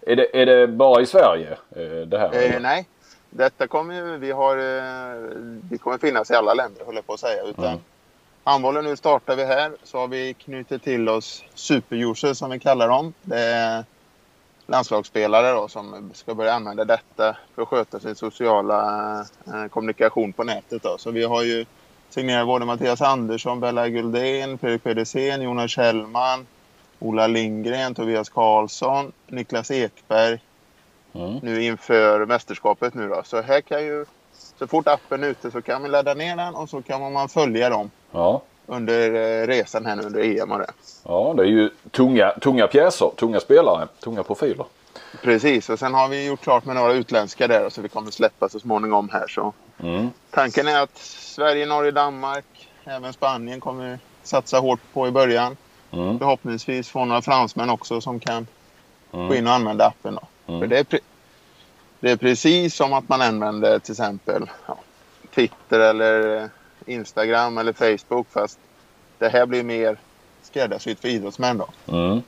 Är 0.00 0.16
det, 0.16 0.42
är 0.42 0.46
det 0.46 0.68
bara 0.68 1.02
i 1.02 1.06
Sverige 1.06 1.50
eh, 1.50 2.06
det 2.06 2.18
här? 2.18 2.54
Eh, 2.54 2.60
nej, 2.60 2.86
detta 3.30 3.66
kommer 3.66 3.94
ju, 3.94 4.16
vi 4.16 4.30
har, 4.30 4.56
eh, 4.56 5.20
det 5.62 5.78
kommer 5.78 5.98
finnas 5.98 6.30
i 6.30 6.34
alla 6.34 6.54
länder 6.54 6.84
håller 6.84 6.98
jag 6.98 7.06
på 7.06 7.12
att 7.12 7.20
säga. 7.20 7.42
Utan 7.42 7.64
mm. 7.64 7.78
Handbollen 8.44 8.84
nu 8.84 8.96
startar 8.96 9.36
vi 9.36 9.44
här 9.44 9.72
så 9.82 9.98
har 9.98 10.08
vi 10.08 10.34
knutit 10.34 10.82
till 10.82 11.08
oss 11.08 11.44
superusers 11.54 12.38
som 12.38 12.50
vi 12.50 12.58
kallar 12.58 12.88
dem. 12.88 13.12
Det 13.22 13.40
är 13.40 13.84
landslagsspelare 14.70 15.50
då, 15.52 15.68
som 15.68 16.10
ska 16.14 16.34
börja 16.34 16.52
använda 16.52 16.84
detta 16.84 17.36
för 17.54 17.62
att 17.62 17.68
sköta 17.68 18.00
sin 18.00 18.14
sociala 18.14 19.20
eh, 19.46 19.66
kommunikation 19.70 20.32
på 20.32 20.44
nätet. 20.44 20.82
Då. 20.82 20.98
Så 20.98 21.10
vi 21.10 21.24
har 21.24 21.42
ju 21.42 21.66
signerat 22.08 22.46
både 22.46 22.64
Mattias 22.64 23.00
Andersson, 23.00 23.60
Bella 23.60 23.88
Guldén, 23.88 24.58
Fredrik 24.58 24.82
Pedersen, 24.82 25.42
Jonas 25.42 25.70
Kjellman, 25.70 26.46
Ola 26.98 27.26
Lindgren, 27.26 27.94
Tobias 27.94 28.28
Karlsson, 28.28 29.12
Niklas 29.26 29.70
Ekberg. 29.70 30.38
Mm. 31.12 31.38
Nu 31.42 31.62
inför 31.62 32.26
mästerskapet 32.26 32.94
nu 32.94 33.08
då. 33.08 33.22
Så 33.24 33.40
här 33.40 33.60
kan 33.60 33.84
ju, 33.84 34.04
så 34.58 34.66
fort 34.66 34.88
appen 34.88 35.24
är 35.24 35.28
ute 35.28 35.50
så 35.50 35.62
kan 35.62 35.82
man 35.82 35.90
ladda 35.90 36.14
ner 36.14 36.36
den 36.36 36.54
och 36.54 36.68
så 36.68 36.82
kan 36.82 37.12
man 37.12 37.28
följa 37.28 37.70
dem. 37.70 37.90
Ja. 38.10 38.42
Under 38.70 39.14
eh, 39.14 39.46
resan 39.46 39.86
här 39.86 39.96
nu 39.96 40.02
under 40.02 40.20
EM 40.20 40.52
och 40.52 40.58
det. 40.58 40.72
Ja, 41.04 41.34
det 41.36 41.42
är 41.42 41.46
ju 41.46 41.70
tunga, 41.90 42.30
tunga 42.30 42.66
pjäser, 42.66 43.10
tunga 43.16 43.40
spelare, 43.40 43.88
tunga 44.00 44.22
profiler. 44.22 44.66
Precis, 45.22 45.70
och 45.70 45.78
sen 45.78 45.94
har 45.94 46.08
vi 46.08 46.26
gjort 46.26 46.40
klart 46.40 46.64
med 46.64 46.76
några 46.76 46.92
utländska 46.92 47.48
där 47.48 47.68
så 47.68 47.82
vi 47.82 47.88
kommer 47.88 48.10
släppa 48.10 48.48
så 48.48 48.60
småningom 48.60 49.08
här. 49.12 49.26
Så. 49.28 49.52
Mm. 49.82 50.10
Tanken 50.30 50.68
är 50.68 50.80
att 50.80 50.98
Sverige, 50.98 51.66
Norge, 51.66 51.90
Danmark, 51.90 52.68
även 52.84 53.12
Spanien 53.12 53.60
kommer 53.60 53.98
satsa 54.22 54.58
hårt 54.58 54.80
på 54.92 55.08
i 55.08 55.10
början. 55.10 55.56
Mm. 55.90 56.18
Förhoppningsvis 56.18 56.88
få 56.88 57.04
några 57.04 57.22
fransmän 57.22 57.70
också 57.70 58.00
som 58.00 58.20
kan 58.20 58.46
mm. 59.12 59.28
gå 59.28 59.34
in 59.34 59.46
och 59.46 59.52
använda 59.52 59.86
appen. 59.86 60.14
Då. 60.14 60.52
Mm. 60.52 60.60
För 60.60 60.66
det, 60.66 60.78
är 60.78 61.00
det 62.00 62.10
är 62.10 62.16
precis 62.16 62.74
som 62.74 62.92
att 62.92 63.08
man 63.08 63.22
använder 63.22 63.78
till 63.78 63.92
exempel 63.92 64.50
ja, 64.66 64.78
Twitter 65.34 65.80
eller 65.80 66.50
Instagram 66.90 67.58
eller 67.58 67.72
Facebook 67.72 68.26
fast 68.30 68.58
det 69.18 69.28
här 69.28 69.46
blir 69.46 69.62
mer 69.62 69.96
skräddarsytt 70.42 71.00
för 71.00 71.08
idrottsmän. 71.08 71.58
Då. 71.58 71.96
Mm. 71.96 72.22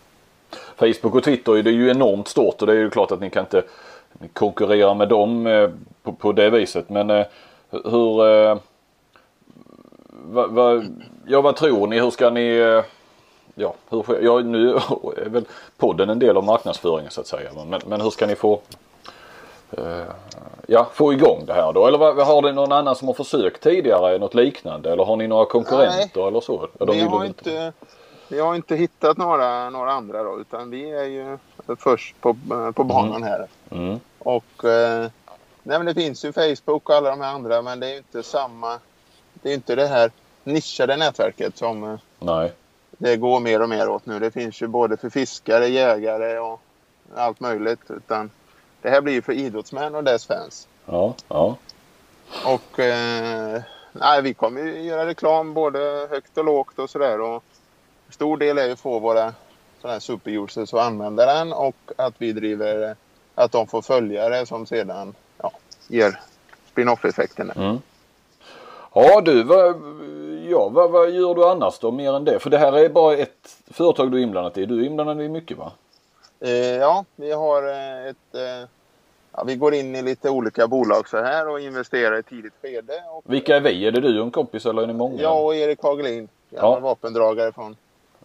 Facebook 0.77 1.15
och 1.15 1.25
Twitter 1.25 1.57
är 1.57 1.63
det 1.63 1.71
ju 1.71 1.91
enormt 1.91 2.29
stort 2.29 2.61
och 2.61 2.67
det 2.67 2.73
är 2.73 2.77
ju 2.77 2.91
klart 2.91 3.11
att 3.11 3.21
ni 3.21 3.31
kan 3.31 3.45
inte 3.45 3.63
konkurrera 4.33 4.95
med 4.95 5.09
dem 5.09 5.47
eh, 5.47 5.71
på, 6.03 6.13
på 6.13 6.33
det 6.33 6.51
viset. 6.51 6.89
Men 6.89 7.11
eh, 7.11 7.27
hur... 7.71 8.27
Eh, 8.27 8.59
va, 10.11 10.47
va, 10.47 10.83
ja, 11.27 11.41
vad 11.41 11.57
tror 11.57 11.87
ni? 11.87 12.01
Hur 12.01 12.11
ska 12.11 12.31
ni 12.31 12.83
ja, 13.55 13.75
hur, 13.91 14.23
ja, 14.23 14.39
nu 14.39 14.71
är 15.17 15.29
väl 15.29 15.45
podden 15.77 16.11
en 16.11 16.19
del 16.19 16.37
av 16.37 16.45
marknadsföringen 16.45 17.11
så 17.11 17.21
att 17.21 17.27
säga. 17.27 17.51
Men, 17.67 17.81
men 17.87 18.01
hur 18.01 18.11
ska 18.11 18.27
ni 18.27 18.35
få 18.35 18.61
ja, 20.67 20.91
få 20.93 21.13
igång 21.13 21.45
det 21.47 21.53
här 21.53 21.73
då? 21.73 21.87
Eller 21.87 22.25
har 22.25 22.43
det 22.43 22.53
någon 22.53 22.73
annan 22.73 22.97
som 22.97 23.09
har 23.09 23.15
försökt 23.15 23.63
tidigare 23.63 24.19
något 24.19 24.35
liknande? 24.35 24.93
Eller 24.93 25.05
har 25.05 25.17
ni 25.17 25.29
några 25.29 25.45
konkurrenter 25.45 26.21
Nej, 26.21 26.29
eller 26.29 26.41
så? 26.41 26.69
vi, 26.81 27.01
har 27.01 27.25
inte, 27.25 27.73
vi 28.29 28.41
har 28.41 28.55
inte 28.55 28.77
hittat 28.77 29.17
några, 29.17 29.71
några 29.71 29.93
andra 29.93 30.23
då 30.23 30.41
utan 30.41 30.71
vi 30.71 30.91
är 30.91 31.05
ju 31.05 31.39
först 31.79 32.21
på, 32.21 32.37
på 32.75 32.85
banan 32.85 33.17
mm. 33.17 33.23
här. 33.23 33.47
Mm. 33.71 34.01
Och 34.19 34.65
eh, 34.65 35.11
nej, 35.63 35.79
men 35.79 35.87
det 35.87 35.95
finns 35.95 36.25
ju 36.25 36.33
Facebook 36.33 36.89
och 36.89 36.97
alla 36.97 37.11
de 37.11 37.21
här 37.21 37.35
andra 37.35 37.63
men 37.63 37.81
det 37.81 37.87
är 37.87 37.91
ju 37.91 37.97
inte 37.97 38.23
samma. 38.23 38.79
Det 39.33 39.51
är 39.51 39.55
inte 39.55 39.75
det 39.75 39.87
här 39.87 40.11
nischade 40.45 40.97
nätverket 40.97 41.59
som 41.59 41.85
eh, 41.85 41.99
Nej 42.19 42.53
det 43.03 43.17
går 43.17 43.41
mer 43.41 43.63
och 43.63 43.69
mer 43.69 43.89
åt 43.89 44.07
nu. 44.07 44.19
Det 44.19 44.31
finns 44.31 44.63
ju 44.63 44.67
både 44.67 44.97
för 44.97 45.11
fiskare, 45.11 45.69
jägare 45.69 46.39
och 46.39 46.61
allt 47.15 47.41
möjligt. 47.41 47.81
Utan 47.89 48.31
det 48.83 48.91
här 48.91 49.01
blir 49.01 49.13
ju 49.13 49.23
för 49.23 49.33
idrottsmän 49.33 49.95
och 49.95 50.05
dess 50.05 50.27
fans. 50.27 50.69
Ja, 50.87 51.15
ja. 51.29 51.57
Och 52.45 52.79
eh, 52.79 53.63
nej, 53.93 54.23
vi 54.23 54.35
kommer 54.35 54.61
ju 54.63 54.83
göra 54.83 55.07
reklam 55.07 55.55
både 55.55 56.09
högt 56.11 56.39
och 56.39 56.45
lågt 56.45 56.79
och 56.79 56.91
sådär. 56.91 57.21
Och 57.21 57.43
stor 58.11 58.37
del 58.37 58.59
är 58.59 58.67
ju 58.67 58.73
att 58.73 58.81
få 58.81 58.99
våra 58.99 59.35
sådana 59.81 59.93
här 59.93 60.01
superusers 60.01 60.75
att 60.75 60.81
använda 60.81 61.27
den 61.27 61.53
och 61.53 61.77
att 61.97 62.15
vi 62.19 62.33
driver 62.33 62.97
att 63.35 63.53
de 63.53 63.67
får 63.67 63.83
följare 63.83 64.47
som 64.47 64.67
sedan 64.67 65.15
ja, 65.39 65.53
ger 65.89 66.21
spin-off-effekten. 66.71 67.51
Mm. 67.51 67.79
Ja 68.95 69.21
du, 69.21 69.43
vad, 69.43 69.77
ja, 70.49 70.69
vad, 70.69 70.91
vad 70.91 71.11
gör 71.11 71.35
du 71.35 71.49
annars 71.49 71.79
då 71.79 71.91
mer 71.91 72.13
än 72.13 72.25
det? 72.25 72.39
För 72.39 72.51
det 72.51 72.59
här 72.59 72.73
är 72.73 72.89
bara 72.89 73.17
ett 73.17 73.57
företag 73.71 74.13
du 74.13 74.19
är 74.19 74.23
inblandad 74.23 74.59
i. 74.59 74.67
Du 74.67 74.81
är 74.81 74.87
inblandad 74.87 75.23
i 75.23 75.29
mycket 75.29 75.59
va? 75.59 75.73
Eh, 76.43 76.77
ja, 76.77 77.05
vi 77.17 77.33
har 77.33 77.63
eh, 77.69 78.07
ett... 78.07 78.35
Eh, 78.35 78.69
ja, 79.33 79.45
vi 79.47 79.57
går 79.57 79.75
in 79.75 79.97
i 79.97 80.03
lite 80.03 80.31
olika 80.31 80.69
bolag 80.69 81.09
så 81.09 81.23
här 81.23 81.49
och 81.49 81.61
investerar 81.61 82.19
i 82.19 82.23
tidigt 82.23 82.53
skede. 82.63 83.03
Och, 83.11 83.23
Vilka 83.25 83.57
är 83.57 83.61
vi? 83.61 83.87
Är 83.87 83.91
det 83.93 84.01
du 84.01 84.19
och 84.19 84.25
en 84.25 84.31
kompis 84.31 84.67
eller 84.67 84.83
är 84.83 84.87
ni 84.87 84.93
många? 84.93 85.23
Jag 85.23 85.45
och 85.45 85.55
Erik 85.55 85.83
Hagelin, 85.83 86.29
gammal 86.51 86.73
Ja. 86.73 86.81
vapendragare 86.81 87.53
från 87.53 87.77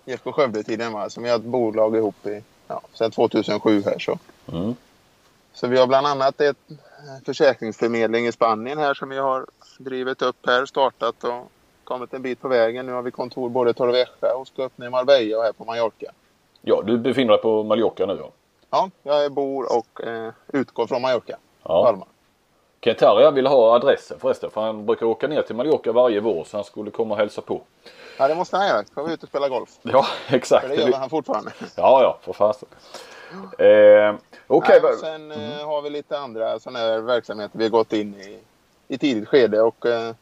IFK 0.06 0.32
Skövde-tiden 0.32 1.10
som 1.10 1.24
vi 1.24 1.30
har 1.30 1.36
ett 1.38 1.44
bolag 1.44 1.96
ihop 1.96 2.26
i 2.26 2.44
ja, 2.68 2.82
sedan 2.94 3.12
2007 3.12 3.82
här 3.86 4.00
så. 4.00 4.20
Mm. 4.52 4.76
Så 5.54 5.68
vi 5.68 5.78
har 5.78 5.88
bland 5.88 6.08
annat 6.08 6.42
ett 6.42 6.58
försäkringsförmedling 7.26 8.28
i 8.28 8.32
Spanien 8.32 8.78
här 8.78 8.94
som 8.94 9.10
vi 9.10 9.18
har 9.18 9.46
drivit 9.78 10.22
upp 10.22 10.48
här, 10.48 10.66
startat 10.66 11.24
och 11.24 11.52
kommit 11.84 12.14
en 12.14 12.22
bit 12.22 12.42
på 12.42 12.48
vägen. 12.48 12.86
Nu 12.86 12.92
har 12.92 13.02
vi 13.02 13.12
kontor 13.12 13.50
både 13.50 13.72
i 13.72 13.74
Torrevieja 13.74 14.36
och 14.36 14.48
ska 14.48 14.64
öppna 14.64 14.86
i 14.86 14.90
Marbella 14.90 15.38
och 15.38 15.44
här 15.44 15.52
på 15.52 15.66
Mallorca. 15.66 16.12
Ja, 16.70 16.82
du 16.82 16.98
befinner 16.98 17.32
dig 17.34 17.42
på 17.42 17.64
Mallorca 17.64 18.06
nu 18.06 18.18
ja. 18.22 18.32
Ja, 18.70 18.90
jag 19.24 19.32
bor 19.32 19.78
och 19.78 20.04
eh, 20.04 20.32
utgår 20.48 20.88
från 20.88 21.02
Mallorca, 21.02 21.38
Ja. 21.64 21.84
Palma. 21.84 22.06
Kent 22.82 23.02
Harry 23.02 23.32
vill 23.32 23.48
ha 23.48 23.76
adressen 23.76 24.20
förresten 24.20 24.50
för 24.52 24.62
han 24.62 24.86
brukar 24.86 25.06
åka 25.06 25.28
ner 25.28 25.42
till 25.42 25.56
Mallorca 25.56 25.92
varje 25.92 26.20
vår 26.20 26.44
så 26.44 26.58
han 26.58 26.64
skulle 26.64 26.92
komma 26.92 27.14
och 27.14 27.20
hälsa 27.20 27.42
på. 27.42 27.62
Ja, 28.20 28.28
det 28.28 28.36
måste 28.36 28.58
han 28.58 28.68
göra. 28.68 28.84
Ska 28.84 29.04
vi 29.04 29.14
ut 29.14 29.24
och 29.24 29.30
spela 29.30 29.50
golf? 29.50 29.70
Ja, 29.82 30.06
exakt. 30.30 30.68
För 30.68 30.76
det 30.76 30.82
gör 30.82 30.98
han 30.98 31.10
fortfarande. 31.10 31.52
Ja, 31.60 32.02
ja, 32.04 32.18
för 32.22 32.34
fasen. 32.34 32.70
Eh, 33.58 34.16
Okej, 34.48 34.80
Nej, 34.84 34.96
sen 35.00 35.32
eh, 35.32 35.66
har 35.68 35.82
vi 35.82 35.90
lite 35.90 36.20
andra 36.20 36.60
sådana 36.60 36.80
här 36.80 37.00
verksamheter 37.00 37.58
vi 37.58 37.64
har 37.64 37.72
gått 37.72 37.94
in 37.94 38.16
i 38.16 38.40
i 38.88 38.98
tidigt 38.98 39.28
skede 39.30 39.62
och 39.62 39.86
eh, 39.86 40.14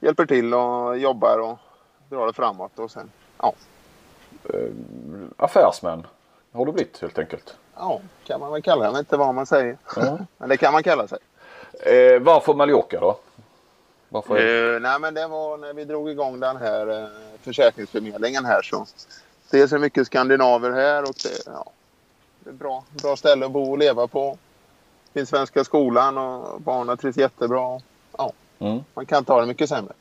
hjälper 0.00 0.26
till 0.26 0.54
och 0.54 0.98
jobbar 0.98 1.38
och 1.38 1.58
drar 2.08 2.26
det 2.26 2.32
framåt. 2.32 2.78
Och 2.78 2.90
sen, 2.90 3.10
ja, 3.38 3.52
affärsmän 5.36 6.06
har 6.52 6.66
du 6.66 6.72
blivit 6.72 6.98
helt 7.00 7.18
enkelt. 7.18 7.54
ja, 7.76 8.00
kan 8.24 8.40
man 8.40 8.52
väl 8.52 8.62
kalla 8.62 8.80
det. 8.82 8.86
Jag 8.86 8.92
vet 8.92 8.98
inte 8.98 9.16
vad 9.16 9.34
man 9.34 9.46
säger. 9.46 9.76
Ja. 9.96 10.18
Men 10.38 10.48
det 10.48 10.56
kan 10.56 10.72
man 10.72 10.82
kalla 10.82 11.06
sig. 11.08 11.18
Eh, 11.80 12.20
varför 12.22 12.54
Mallorca 12.54 13.00
då? 13.00 13.18
Varför? 14.08 14.36
Eh, 14.74 14.80
nej, 14.80 15.00
men 15.00 15.14
det 15.14 15.26
var 15.26 15.56
när 15.56 15.72
vi 15.72 15.84
drog 15.84 16.10
igång 16.10 16.40
den 16.40 16.56
här 16.56 17.02
eh, 17.02 17.08
försäkringsförmedlingen 17.42 18.44
här 18.44 18.62
så. 18.62 18.86
Dels 19.50 19.72
är 19.72 19.76
det 19.76 19.80
mycket 19.80 20.06
skandinaver 20.06 20.70
här 20.70 21.02
och 21.02 21.14
det, 21.22 21.42
ja, 21.52 21.70
det 22.40 22.50
är 22.50 22.54
bra, 22.54 22.84
bra 23.02 23.16
ställe 23.16 23.46
att 23.46 23.52
bo 23.52 23.70
och 23.70 23.78
leva 23.78 24.06
på. 24.06 24.38
Finns 25.14 25.28
Svenska 25.28 25.64
skolan 25.64 26.18
och 26.18 26.60
barnen 26.60 26.96
trivs 26.96 27.16
jättebra. 27.16 27.80
Ja, 28.18 28.32
Mm. 28.58 28.84
man 28.94 29.06
kan 29.06 29.18
inte 29.18 29.32
ha 29.32 29.40
det 29.40 29.46
mycket 29.46 29.68
sämre. 29.68 29.92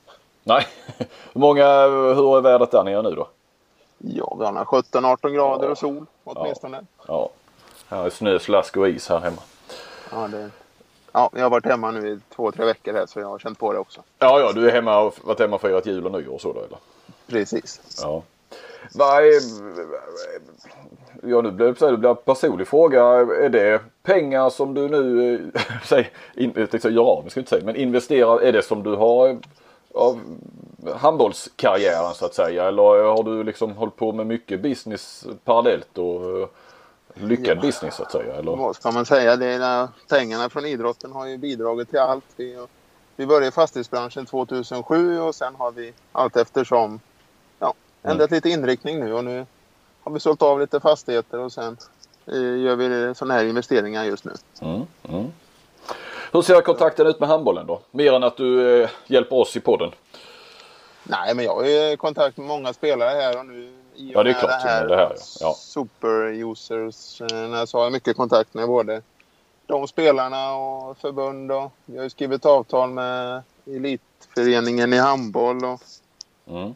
Nej, 0.44 0.68
hur 1.34 1.42
många, 1.42 1.66
hur 1.88 2.38
är 2.38 2.42
vädret 2.42 2.72
där 2.72 2.84
nere 2.84 3.02
nu 3.02 3.12
då? 3.12 3.28
Ja, 4.06 4.36
vi 4.40 4.46
har 4.46 4.52
några 4.52 4.66
17-18 4.66 5.30
grader 5.30 5.70
och 5.70 5.78
sol 5.78 6.06
åtminstone. 6.24 6.86
Ja, 7.08 7.30
är 7.90 8.10
snö, 8.10 8.40
slask 8.40 8.78
och 8.78 8.90
is 8.90 9.10
här 9.10 9.20
hemma. 9.20 9.42
Ja, 10.12 10.28
det, 10.28 10.50
ja, 11.12 11.30
jag 11.34 11.44
har 11.44 11.50
varit 11.50 11.66
hemma 11.66 11.92
nu 11.92 12.10
i 12.10 12.20
två, 12.36 12.52
tre 12.52 12.66
veckor 12.66 12.94
här 12.94 13.06
så 13.06 13.20
jag 13.20 13.28
har 13.28 13.40
känt 13.40 13.60
på 13.60 13.74
det 13.74 13.80
också. 13.80 14.02
Ja, 14.20 14.40
ja, 14.40 14.52
du 14.52 14.70
är 14.70 14.74
hemma 14.74 15.00
och 15.00 15.16
varit 15.24 15.40
hemma 15.40 15.56
och 15.56 15.62
firat 15.62 15.86
jul 15.86 16.06
och 16.06 16.12
nyår 16.12 16.34
och 16.34 16.42
så 16.42 16.54
då 16.54 16.60
eller? 16.60 16.78
Precis. 17.28 18.00
Ja. 18.02 18.24
Vad 18.94 19.24
är, 19.24 19.42
ja 21.24 21.42
nu 21.42 21.52
blir 21.52 21.92
det 21.92 21.98
blir 21.98 22.10
en 22.10 22.16
personlig 22.16 22.68
fråga. 22.68 23.04
Är 23.44 23.50
det 23.50 23.82
pengar 24.04 24.50
som 24.50 24.74
du 24.74 24.88
nu, 24.88 25.34
eh, 25.56 25.62
säg, 25.86 26.12
in, 26.36 26.52
jag 26.56 26.56
tänkte 26.56 26.80
säga 26.80 26.94
gör 26.94 27.04
av 27.04 27.30
ska 27.30 27.40
inte 27.40 27.50
säga, 27.50 27.66
men 27.66 27.76
investerar, 27.76 28.42
är 28.42 28.52
det 28.52 28.62
som 28.62 28.84
du 28.84 28.96
har 28.96 29.38
av 29.94 30.20
handbollskarriären 30.96 32.14
så 32.14 32.26
att 32.26 32.34
säga? 32.34 32.68
Eller 32.68 33.04
har 33.04 33.24
du 33.24 33.44
liksom 33.44 33.76
hållit 33.78 33.96
på 33.96 34.12
med 34.12 34.28
mycket 34.28 34.62
business 34.62 35.26
parallellt 35.44 35.98
och 35.98 36.40
eh, 36.40 36.48
lyckad 37.14 37.62
business 37.62 37.96
så 37.96 38.04
att 38.04 38.12
säga? 38.12 38.36
Eller? 38.36 38.56
Vad 38.56 38.76
ska 38.76 38.92
man 38.92 39.06
säga? 39.06 39.36
Det 39.36 39.46
är, 39.46 39.88
pengarna 40.10 40.50
från 40.50 40.66
idrotten 40.66 41.12
har 41.12 41.26
ju 41.26 41.38
bidragit 41.38 41.90
till 41.90 42.00
allt. 42.00 42.26
Vi, 42.36 42.58
vi 43.16 43.26
började 43.26 43.48
i 43.48 43.52
fastighetsbranschen 43.52 44.26
2007 44.26 45.20
och 45.20 45.36
sen 45.36 45.56
har 45.56 45.72
vi 45.72 45.94
allt 46.12 46.38
eftersom 46.38 47.00
ja, 47.60 47.74
ändrat 48.04 48.32
lite 48.32 48.50
inriktning 48.50 49.00
nu 49.00 49.14
och 49.14 49.24
nu 49.24 49.46
har 50.04 50.12
vi 50.12 50.20
sålt 50.20 50.42
av 50.42 50.60
lite 50.60 50.80
fastigheter 50.80 51.40
och 51.40 51.52
sen 51.52 51.78
eh, 52.26 52.58
gör 52.58 52.76
vi 52.76 53.16
sådana 53.16 53.34
här 53.34 53.46
investeringar 53.46 54.04
just 54.04 54.26
nu. 54.26 54.32
Mm, 54.62 54.82
mm. 55.10 55.32
Hur 56.32 56.42
ser 56.42 56.62
kontakten 56.62 57.08
ut 57.08 57.20
med 57.20 57.30
handbollen 57.30 57.68
då? 57.68 57.82
Mer 57.92 58.14
än 58.14 58.24
att 58.24 58.38
du 58.38 58.82
eh, 58.82 58.90
hjälper 59.08 59.36
oss 59.36 59.56
i 59.56 59.60
podden. 59.60 59.92
Nej, 61.04 61.36
men 61.36 61.46
jag 61.46 61.56
har 61.56 61.66
ju 61.66 61.98
kontakt 61.98 62.38
med 62.38 62.48
många 62.48 62.74
spelare 62.74 63.10
här 63.10 63.40
och 63.40 63.46
nu 63.46 63.74
i 63.96 64.10
och 64.10 64.20
Ja, 64.20 64.24
det 64.24 64.30
är 64.30 64.34
klart, 64.34 64.64
men 64.66 64.88
det 64.88 64.96
här, 64.96 65.16
ja. 65.40 65.54
super-users 65.60 67.22
eh, 67.22 67.66
så 67.66 67.78
har 67.78 67.84
jag 67.84 67.92
mycket 67.94 68.18
kontakt 68.18 68.54
med 68.54 68.68
både 68.68 69.02
de 69.68 69.88
spelarna 69.88 70.56
och 70.56 70.98
förbund. 70.98 71.52
Och 71.52 71.72
vi 71.86 71.98
har 71.98 72.04
ju 72.04 72.10
skrivit 72.10 72.46
avtal 72.46 72.90
med 72.90 73.42
elitföreningen 73.66 74.94
i 74.94 74.98
handboll. 74.98 75.66
Och, 75.66 75.82
Mm. 76.48 76.76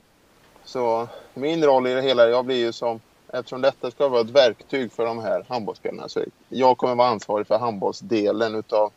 så 0.64 1.08
min 1.34 1.64
roll 1.66 1.88
i 1.88 1.94
det 1.94 2.02
hela, 2.02 2.28
jag 2.30 2.46
blir 2.46 2.56
ju 2.56 2.72
som, 2.74 3.00
eftersom 3.28 3.62
detta 3.62 3.92
ska 3.92 4.08
vara 4.08 4.22
ett 4.22 4.30
verktyg 4.30 4.92
för 4.92 5.06
de 5.06 5.20
här 5.20 5.46
handbollsspelarna, 5.50 6.10
så 6.10 6.24
jag 6.50 6.78
kommer 6.78 6.96
vara 6.96 7.08
ansvarig 7.08 7.48
för 7.48 7.58
handbollsdelen 7.58 8.56
utav, 8.56 8.92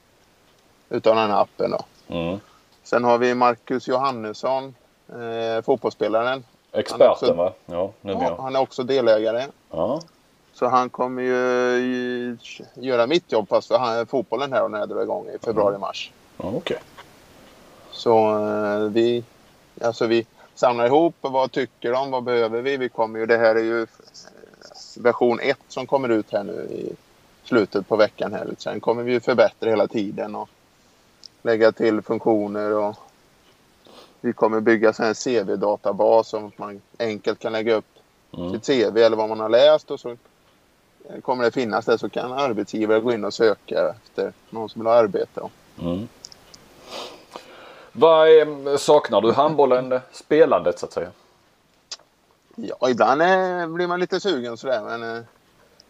utav 0.89 1.17
den 1.17 1.31
här 1.31 1.41
appen. 1.43 1.71
Då. 1.71 1.85
Mm. 2.15 2.39
Sen 2.83 3.05
har 3.05 3.19
vi 3.19 3.35
Marcus 3.35 3.89
Johannesson, 3.89 4.75
eh, 5.13 5.63
fotbollsspelaren. 5.63 6.45
Experten 6.73 7.37
va? 7.37 7.53
Ja, 7.67 7.93
Ja, 8.03 8.37
han 8.41 8.57
är 8.57 8.61
också 8.61 8.83
delägare. 8.83 9.47
Ja. 9.71 10.01
Så 10.53 10.67
han 10.67 10.91
kommer 10.91 11.23
ju 11.23 12.37
göra 12.75 13.07
mitt 13.07 13.33
jobb 13.33 13.49
fast 13.49 13.69
för 13.69 13.79
han, 13.79 14.07
fotbollen 14.07 14.53
här 14.53 14.69
när 14.69 14.79
jag 14.79 14.89
drar 14.89 15.03
igång 15.03 15.27
i 15.27 15.39
februari-mars. 15.45 16.13
ja 16.37 16.53
okej. 16.57 16.79
Så 17.91 18.39
eh, 18.47 18.81
vi, 18.81 19.25
alltså 19.81 20.07
vi 20.07 20.27
samlar 20.55 20.87
ihop 20.87 21.15
vad 21.21 21.53
tycker 21.53 21.93
de, 21.93 22.11
vad 22.11 22.23
behöver 22.25 22.63
vi? 22.63 22.77
Vi 22.77 22.89
kommer 22.89 23.19
ju, 23.19 23.27
det 23.27 23.37
här 23.37 23.55
är 23.55 23.63
ju 23.63 23.83
eh, 23.83 23.89
version 24.97 25.41
1 25.41 25.59
som 25.69 25.87
kommer 25.87 26.09
ut 26.09 26.33
här 26.33 26.45
nu 26.45 26.53
i 26.53 26.93
slutet 27.45 27.89
på 27.89 27.97
veckan 27.97 28.33
här. 28.33 28.49
Sen 28.59 28.81
kommer 28.81 29.03
vi 29.03 29.13
ju 29.13 29.21
förbättra 29.21 29.71
hela 29.71 29.87
tiden 29.87 30.35
och 30.35 30.49
lägga 31.43 31.73
till 31.73 32.03
funktioner 32.03 32.73
och 32.77 32.97
vi 34.21 34.33
kommer 34.33 34.61
bygga 34.61 34.93
här 34.99 35.15
CV-databas 35.15 36.29
som 36.29 36.53
man 36.57 36.81
enkelt 36.99 37.39
kan 37.39 37.53
lägga 37.53 37.75
upp 37.75 37.85
Mm. 38.33 38.53
sitt 38.53 38.67
CV 38.67 38.99
eller 38.99 39.17
vad 39.17 39.29
man 39.29 39.41
har 39.41 39.49
läst 39.49 39.91
och 39.91 40.01
så 40.01 40.17
kommer 41.23 41.45
det 41.45 41.51
finnas 41.51 41.85
där 41.85 41.97
så 41.97 42.09
kan 42.09 42.33
arbetsgivare 42.33 43.01
gå 43.01 43.13
in 43.13 43.25
och 43.25 43.35
söka 43.35 43.91
efter 43.91 44.33
någon 44.51 44.69
som 44.69 44.81
vill 44.81 44.87
ha 44.87 44.95
arbete. 44.95 45.41
Mm. 45.81 46.09
Vad 47.93 48.29
är, 48.29 48.77
saknar 48.77 49.21
du 49.21 49.33
handbollen, 49.33 49.93
eh, 49.93 50.01
spelandet 50.13 50.79
så 50.79 50.87
att 50.87 50.93
säga? 50.93 51.11
Ja, 52.55 52.91
ibland 52.91 53.23
eh, 53.23 53.67
blir 53.67 53.87
man 53.87 54.01
lite 54.01 54.21
sugen 54.21 54.57
sådär 54.57 54.83
men 54.85 55.17
eh, 55.17 55.23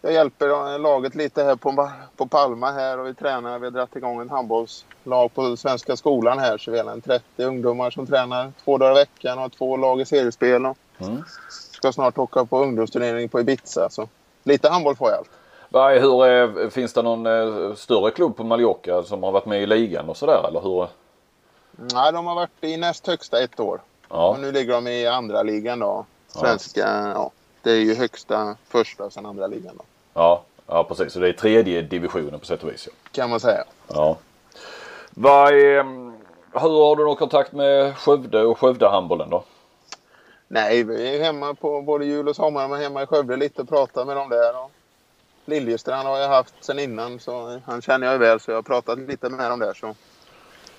jag 0.02 0.12
hjälper 0.12 0.48
eh, 0.74 0.78
laget 0.78 1.14
lite 1.14 1.42
här 1.44 1.56
på, 1.56 1.90
på 2.16 2.26
Palma 2.26 2.70
här 2.70 2.98
och 2.98 3.06
vi 3.06 3.14
tränar. 3.14 3.58
Vi 3.58 3.66
har 3.66 3.70
dragit 3.70 3.96
igång 3.96 4.20
en 4.20 4.30
handbollslag 4.30 5.34
på 5.34 5.56
Svenska 5.56 5.96
skolan 5.96 6.38
här 6.38 6.58
så 6.58 6.70
vi 6.70 6.78
har 6.78 6.90
en 6.90 7.00
30 7.00 7.24
ungdomar 7.44 7.90
som 7.90 8.06
tränar 8.06 8.52
två 8.64 8.78
dagar 8.78 8.92
i 8.92 8.94
veckan 8.94 9.38
och 9.38 9.52
två 9.52 9.76
lag 9.76 10.00
i 10.00 10.04
seriespel 10.04 10.66
och 10.66 10.76
Mm. 11.02 11.22
ska 11.70 11.92
snart 11.92 12.18
åka 12.18 12.44
på 12.44 12.58
ungdomsturnering 12.58 13.28
på 13.28 13.40
Ibiza. 13.40 13.90
Så 13.90 14.08
lite 14.44 14.68
handboll 14.68 14.96
får 14.96 15.08
jag 15.10 15.18
allt. 15.18 15.30
Vad 15.68 15.92
hur 15.92 16.26
är, 16.26 16.70
finns 16.70 16.92
det 16.92 17.02
någon 17.02 17.26
eh, 17.26 17.74
större 17.74 18.10
klubb 18.10 18.36
på 18.36 18.44
Mallorca 18.44 19.02
som 19.02 19.22
har 19.22 19.32
varit 19.32 19.46
med 19.46 19.62
i 19.62 19.66
ligan 19.66 20.08
och 20.08 20.16
sådär 20.16 20.48
eller 20.48 20.60
hur? 20.60 20.88
Nej, 21.94 22.12
de 22.12 22.26
har 22.26 22.34
varit 22.34 22.50
i 22.64 22.76
näst 22.76 23.06
högsta 23.06 23.42
ett 23.42 23.60
år. 23.60 23.80
Ja, 24.08 24.28
Och 24.28 24.40
nu 24.40 24.52
ligger 24.52 24.72
de 24.72 24.86
i 24.86 25.06
andra 25.06 25.42
ligan 25.42 25.78
då. 25.78 26.04
Svenska, 26.28 27.12
ja. 27.14 27.30
Det 27.62 27.70
är 27.70 27.76
ju 27.76 27.94
högsta 27.94 28.56
första 28.68 29.04
och 29.04 29.12
sen 29.12 29.26
andra 29.26 29.46
ligan 29.46 29.76
då. 29.76 29.84
ja, 30.14 30.42
ja 30.66 30.84
precis. 30.84 31.12
Så 31.12 31.18
det 31.18 31.28
är 31.28 31.32
tredje 31.32 31.82
divisionen 31.82 32.40
på 32.40 32.46
sätt 32.46 32.62
och 32.62 32.70
vis. 32.70 32.88
Ja. 32.90 32.92
Kan 33.12 33.30
man 33.30 33.40
säga. 33.40 33.64
Ja. 33.88 34.16
Vad 35.10 35.52
är, 35.54 35.80
mm, 35.80 36.12
hur 36.52 36.60
har 36.60 36.96
du 36.96 37.04
någon 37.04 37.16
kontakt 37.16 37.52
med 37.52 37.96
Skövde 37.96 38.42
och 38.44 38.58
Skövdehandbollen 38.58 39.30
då? 39.30 39.44
Nej, 40.48 40.84
vi 40.84 41.16
är 41.16 41.22
hemma 41.22 41.54
på 41.54 41.82
både 41.82 42.04
jul 42.04 42.28
och 42.28 42.36
sommar. 42.36 42.68
Men 42.68 42.80
hemma 42.80 43.02
i 43.02 43.06
Skövde 43.06 43.36
lite 43.36 43.62
och 43.62 43.68
pratar 43.68 44.04
med 44.04 44.16
dem 44.16 44.28
där. 44.28 44.64
Och 44.64 44.70
Liljestrand 45.44 46.08
har 46.08 46.18
jag 46.18 46.28
haft 46.28 46.54
sen 46.60 46.78
innan 46.78 47.20
så 47.20 47.60
han 47.64 47.82
känner 47.82 48.06
jag 48.06 48.18
väl 48.18 48.40
så 48.40 48.50
jag 48.50 48.56
har 48.56 48.62
pratat 48.62 48.98
lite 48.98 49.28
med 49.28 49.50
dem 49.50 49.58
där. 49.58 49.74
Så 49.74 49.94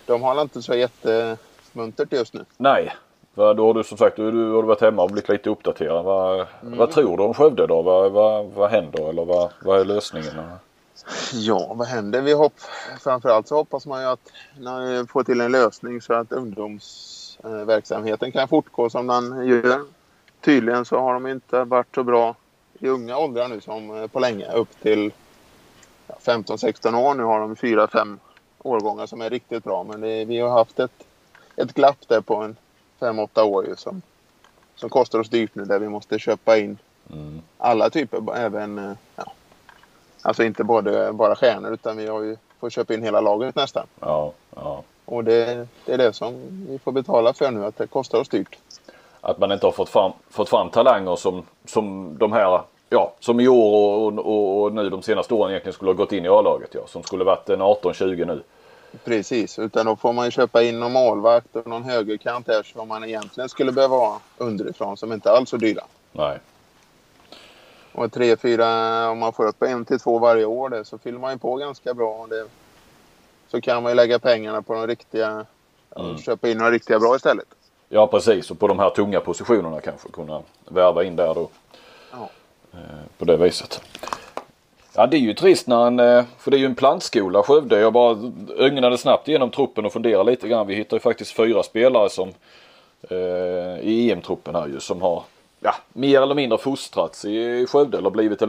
de 0.06 0.22
har 0.22 0.42
inte 0.42 0.62
så 0.62 0.76
jätte 0.76 1.38
muntert 1.74 2.14
just 2.14 2.34
nu. 2.34 2.46
Nej. 2.58 2.96
Va, 3.34 3.54
då 3.54 3.68
har 3.68 3.74
du 3.74 3.84
som 3.84 3.98
sagt 3.98 4.16
du, 4.16 4.32
du 4.32 4.52
har 4.52 4.64
varit 4.64 4.82
hemma 4.82 5.04
och 5.04 5.10
blivit 5.10 5.30
lite 5.30 5.50
uppdaterad. 5.50 6.06
Va, 6.06 6.48
Mm. 6.64 6.78
Vad 6.78 6.92
tror 6.92 7.18
du 7.18 7.24
om 7.24 7.34
Skövde 7.34 7.68
då? 7.68 7.82
Vad 7.82 8.12
va, 8.12 8.44
vad 8.44 8.70
händer 8.70 9.10
eller 9.10 9.26
vad, 9.26 9.52
vad 9.62 9.80
är 9.80 9.86
lösningen? 9.86 10.34
Ja, 11.34 11.74
vad 11.74 11.88
händer? 11.88 12.22
Vi 12.22 12.34
hopp... 12.34 12.54
Framförallt 13.04 13.48
så 13.48 13.56
hoppas 13.56 13.86
man 13.86 14.02
ju 14.02 14.08
att 14.08 14.32
när 14.60 15.02
vi 15.02 15.08
får 15.08 15.24
till 15.24 15.42
en 15.42 15.52
lösning 15.52 16.02
så 16.02 16.14
att 16.14 16.32
ungdomsverksamheten 16.32 18.32
kan 18.32 18.48
fortgå 18.48 18.90
som 18.90 19.08
den 19.08 19.48
gör. 19.48 19.82
Tydligen 20.42 20.86
så 20.86 21.00
har 21.00 21.14
de 21.14 21.28
inte 21.28 21.64
varit 21.64 21.96
så 21.96 22.04
bra 22.04 22.36
i 22.80 22.88
unga 22.88 23.18
åldrar 23.18 23.48
nu 23.48 23.62
som 23.62 24.10
på 24.12 24.20
länge. 24.20 24.52
Upp 24.52 24.82
till 24.82 25.12
ja, 26.08 26.16
15-16 26.24 26.96
år. 26.96 27.14
Nu 27.14 27.24
har 27.24 27.40
de 27.40 27.56
4-5 27.56 28.18
årgångar 28.60 29.06
som 29.06 29.22
är 29.22 29.30
riktigt 29.30 29.64
bra. 29.64 29.84
Men 29.84 30.02
det, 30.02 30.26
vi 30.26 30.40
har 30.40 30.50
haft 30.50 30.80
ett, 30.80 31.06
ett 31.56 31.74
glapp 31.74 32.08
där 32.08 32.22
på 32.22 32.36
en 32.36 32.56
5-8 33.02 33.42
år 33.42 33.68
ju 33.68 33.76
som, 33.76 34.02
som 34.76 34.90
kostar 34.90 35.20
oss 35.20 35.30
dyrt 35.30 35.56
nu 35.56 35.66
där 35.66 35.80
vi 35.80 35.90
måste 35.90 36.20
köpa 36.20 36.58
in 36.58 36.78
Mm. 37.14 37.42
alla 37.58 37.90
typer, 37.90 38.36
även 38.36 38.78
eh, 38.80 38.92
ja, 39.16 39.32
Alltså 40.22 40.44
inte 40.44 40.64
både, 40.64 41.14
bara 41.14 41.36
stjärnor 41.36 41.74
utan 41.74 41.98
vi 41.98 42.08
har 42.08 42.22
ju 42.22 42.38
fått 42.60 42.74
köpa 42.74 42.94
in 42.94 43.04
hela 43.04 43.22
laget 43.22 43.56
nästan. 43.56 43.88
Ja, 44.00 44.34
ja. 44.56 44.84
Och 45.06 45.24
det, 45.24 45.68
det 45.86 45.94
är 45.94 45.98
det 45.98 46.14
som 46.14 46.34
vi 46.70 46.80
får 46.80 46.92
betala 46.92 47.34
för 47.34 47.52
nu, 47.52 47.66
att 47.66 47.78
det 47.78 47.88
kostar 47.88 48.20
oss 48.20 48.30
dyrt. 48.30 48.58
Att 49.22 49.38
man 49.38 49.52
inte 49.52 49.66
har 49.66 49.72
fått 49.72 49.90
fram, 49.90 50.12
fått 50.30 50.50
fram 50.50 50.70
talanger 50.70 51.16
som, 51.16 51.44
som 51.66 52.18
de 52.18 52.32
här, 52.32 52.62
ja 52.90 53.14
som 53.20 53.40
i 53.40 53.48
år 53.48 53.98
och, 53.98 54.20
och, 54.20 54.62
och 54.62 54.74
nu 54.74 54.90
de 54.90 55.02
senaste 55.02 55.34
åren 55.34 55.52
egentligen 55.52 55.74
skulle 55.74 55.92
ha 55.92 55.96
gått 55.96 56.12
in 56.12 56.26
i 56.26 56.28
A-laget. 56.28 56.70
Ja, 56.74 56.82
som 56.88 57.04
skulle 57.04 57.24
varit 57.24 57.50
en 57.50 57.62
18-20 57.62 58.26
nu. 58.26 58.44
Precis, 59.04 59.60
utan 59.60 59.86
då 59.86 59.96
får 59.96 60.14
man 60.14 60.26
ju 60.26 60.32
köpa 60.32 60.64
in 60.64 60.80
någon 60.80 60.92
målvakt 60.92 61.56
och 61.56 61.68
någon 61.68 61.84
högerkant 61.84 62.48
här 62.48 62.64
som 62.64 62.88
man 62.88 63.04
egentligen 63.04 63.50
skulle 63.50 63.72
behöva 63.72 63.96
ha 63.96 64.20
underifrån 64.38 64.98
som 64.98 65.14
inte 65.14 65.32
alls 65.32 65.42
är 65.42 65.46
så 65.50 65.58
dyra. 65.58 65.84
Nej. 66.12 66.40
Och 67.94 68.12
tre, 68.12 68.38
fyra, 68.38 69.10
om 69.10 69.20
man 69.20 69.34
får 69.34 69.48
upp 69.48 69.62
en 69.64 69.86
till 69.86 70.00
två 70.00 70.20
varje 70.20 70.46
år 70.46 70.70
där, 70.70 70.84
så 70.84 70.98
fyller 70.98 71.20
man 71.20 71.32
ju 71.32 71.38
på 71.38 71.56
ganska 71.56 71.94
bra. 71.94 72.14
Och 72.14 72.30
det, 72.30 72.46
så 73.48 73.62
kan 73.62 73.84
man 73.84 73.92
ju 73.92 73.96
lägga 73.96 74.20
pengarna 74.20 74.62
på 74.62 74.74
de 74.74 74.88
riktiga, 74.88 75.46
Mm. 75.96 76.18
köpa 76.18 76.50
in 76.50 76.58
några 76.58 76.72
riktiga 76.72 77.00
bra 77.00 77.16
istället. 77.16 77.46
Ja 77.90 78.08
precis 78.08 78.52
och 78.52 78.60
på 78.60 78.68
de 78.68 78.80
här 78.80 78.90
tunga 78.90 79.20
positionerna 79.20 79.82
kanske 79.82 80.10
kunna 80.10 80.42
värva 80.70 81.04
in 81.04 81.16
där 81.16 81.34
då. 81.34 81.50
Ja. 82.12 82.30
Eh, 82.74 82.80
På 83.18 83.26
det 83.26 83.38
viset. 83.38 83.82
Ja 84.94 85.08
det 85.08 85.18
är 85.18 85.20
ju 85.20 85.34
trist 85.34 85.68
när 85.68 85.88
en, 85.88 86.00
eh, 86.00 86.24
för 86.38 86.52
det 86.52 86.58
är 86.58 86.60
ju 86.60 86.66
en 86.66 86.76
plantskola 86.76 87.44
Skövde. 87.44 87.80
Jag 87.80 87.94
bara 87.94 88.32
ögnade 88.58 88.98
snabbt 88.98 89.28
igenom 89.28 89.52
truppen 89.52 89.86
och 89.86 89.94
funderade 89.94 90.32
lite 90.32 90.48
grann. 90.48 90.68
Vi 90.68 90.76
hittar 90.76 90.98
ju 90.98 91.02
faktiskt 91.02 91.32
fyra 91.32 91.64
spelare 91.64 92.10
som 92.10 92.30
eh, 93.10 93.80
i 93.82 94.12
EM-truppen 94.12 94.56
här 94.56 94.68
ju 94.68 94.80
som 94.80 95.02
har 95.02 95.24
ja, 95.60 95.76
mer 95.94 96.22
eller 96.22 96.36
mindre 96.36 96.58
fostrats 96.58 97.26
i 97.26 97.66
Skövde 97.70 97.98
eller 97.98 98.10
blivit 98.10 98.42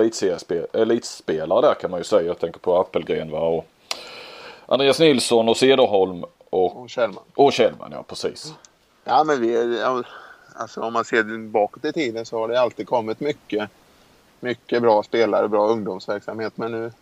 elitspelare 0.72 1.60
där 1.60 1.74
kan 1.74 1.90
man 1.90 2.00
ju 2.00 2.04
säga. 2.04 2.22
Jag 2.22 2.38
tänker 2.38 2.60
på 2.60 2.76
Appelgren 2.76 3.30
va 3.30 3.40
och 3.40 3.66
Andreas 4.66 5.00
Nilsson 5.00 5.48
och 5.48 5.56
Cederholm 5.56 6.24
och, 6.50 6.82
Och 6.82 6.90
Kjellman. 6.90 7.24
och 7.34 7.52
Kjellman 7.52 7.92
ja 7.92 8.02
precis. 8.02 8.54
Ja, 9.04 9.24
men 9.24 9.40
vi, 9.40 9.82
alltså 10.54 10.80
om 10.80 10.92
man 10.92 11.04
ser 11.04 11.48
bakåt 11.48 11.84
i 11.84 11.92
tiden 11.92 12.26
så 12.26 12.38
har 12.38 12.48
det 12.48 12.60
alltid 12.60 12.86
kommit 12.86 13.20
mycket, 13.20 13.70
mycket 14.42 14.82
bra 14.82 15.02
spelare, 15.02 15.48
bra 15.48 15.66
ungdomsverksamhet. 15.68 16.52
Men 16.56 16.72
nu, 16.72 16.92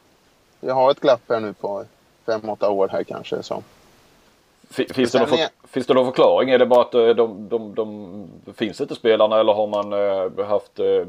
vi 0.60 0.70
har 0.70 0.90
ett 0.90 1.00
glapp 1.00 1.20
här 1.28 1.40
nu 1.40 1.52
på 1.52 1.84
fem, 2.26 2.48
åtta 2.50 2.70
år 2.70 2.88
här 2.88 3.02
kanske. 3.04 3.42
Så. 3.42 3.62
Fi- 4.70 4.94
Finns 4.94 5.12
det, 5.12 5.18
någon 5.18 5.28
för, 5.28 5.38
finns 5.68 5.86
det 5.86 5.94
någon 5.94 6.06
förklaring? 6.06 6.50
Är 6.50 6.58
det 6.58 6.66
bara 6.66 6.80
att 6.80 6.94
eh, 6.94 7.08
de, 7.08 7.48
de, 7.48 7.74
de, 7.74 8.52
finns 8.54 8.80
inte 8.80 8.94
spelarna 8.94 9.40
eller 9.40 9.52
har 9.52 9.66
man 9.66 9.92
eh, 9.92 10.46
haft 10.46 10.78
eh, 10.78 11.06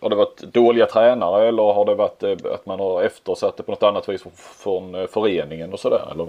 har 0.00 0.10
det 0.10 0.16
varit 0.16 0.40
dåliga 0.40 0.86
tränare 0.86 1.48
eller 1.48 1.62
har 1.62 1.84
det 1.84 1.94
varit 1.94 2.22
eh, 2.22 2.54
att 2.54 2.66
man 2.66 2.80
har 2.80 3.02
eftersatt 3.02 3.56
det 3.56 3.62
på 3.62 3.72
något 3.72 3.82
annat 3.82 4.08
vis 4.08 4.22
från, 4.34 4.94
eh, 4.94 5.06
föreningen 5.06 5.72
och 5.72 5.80
sådär? 5.80 6.08
Eller? 6.12 6.26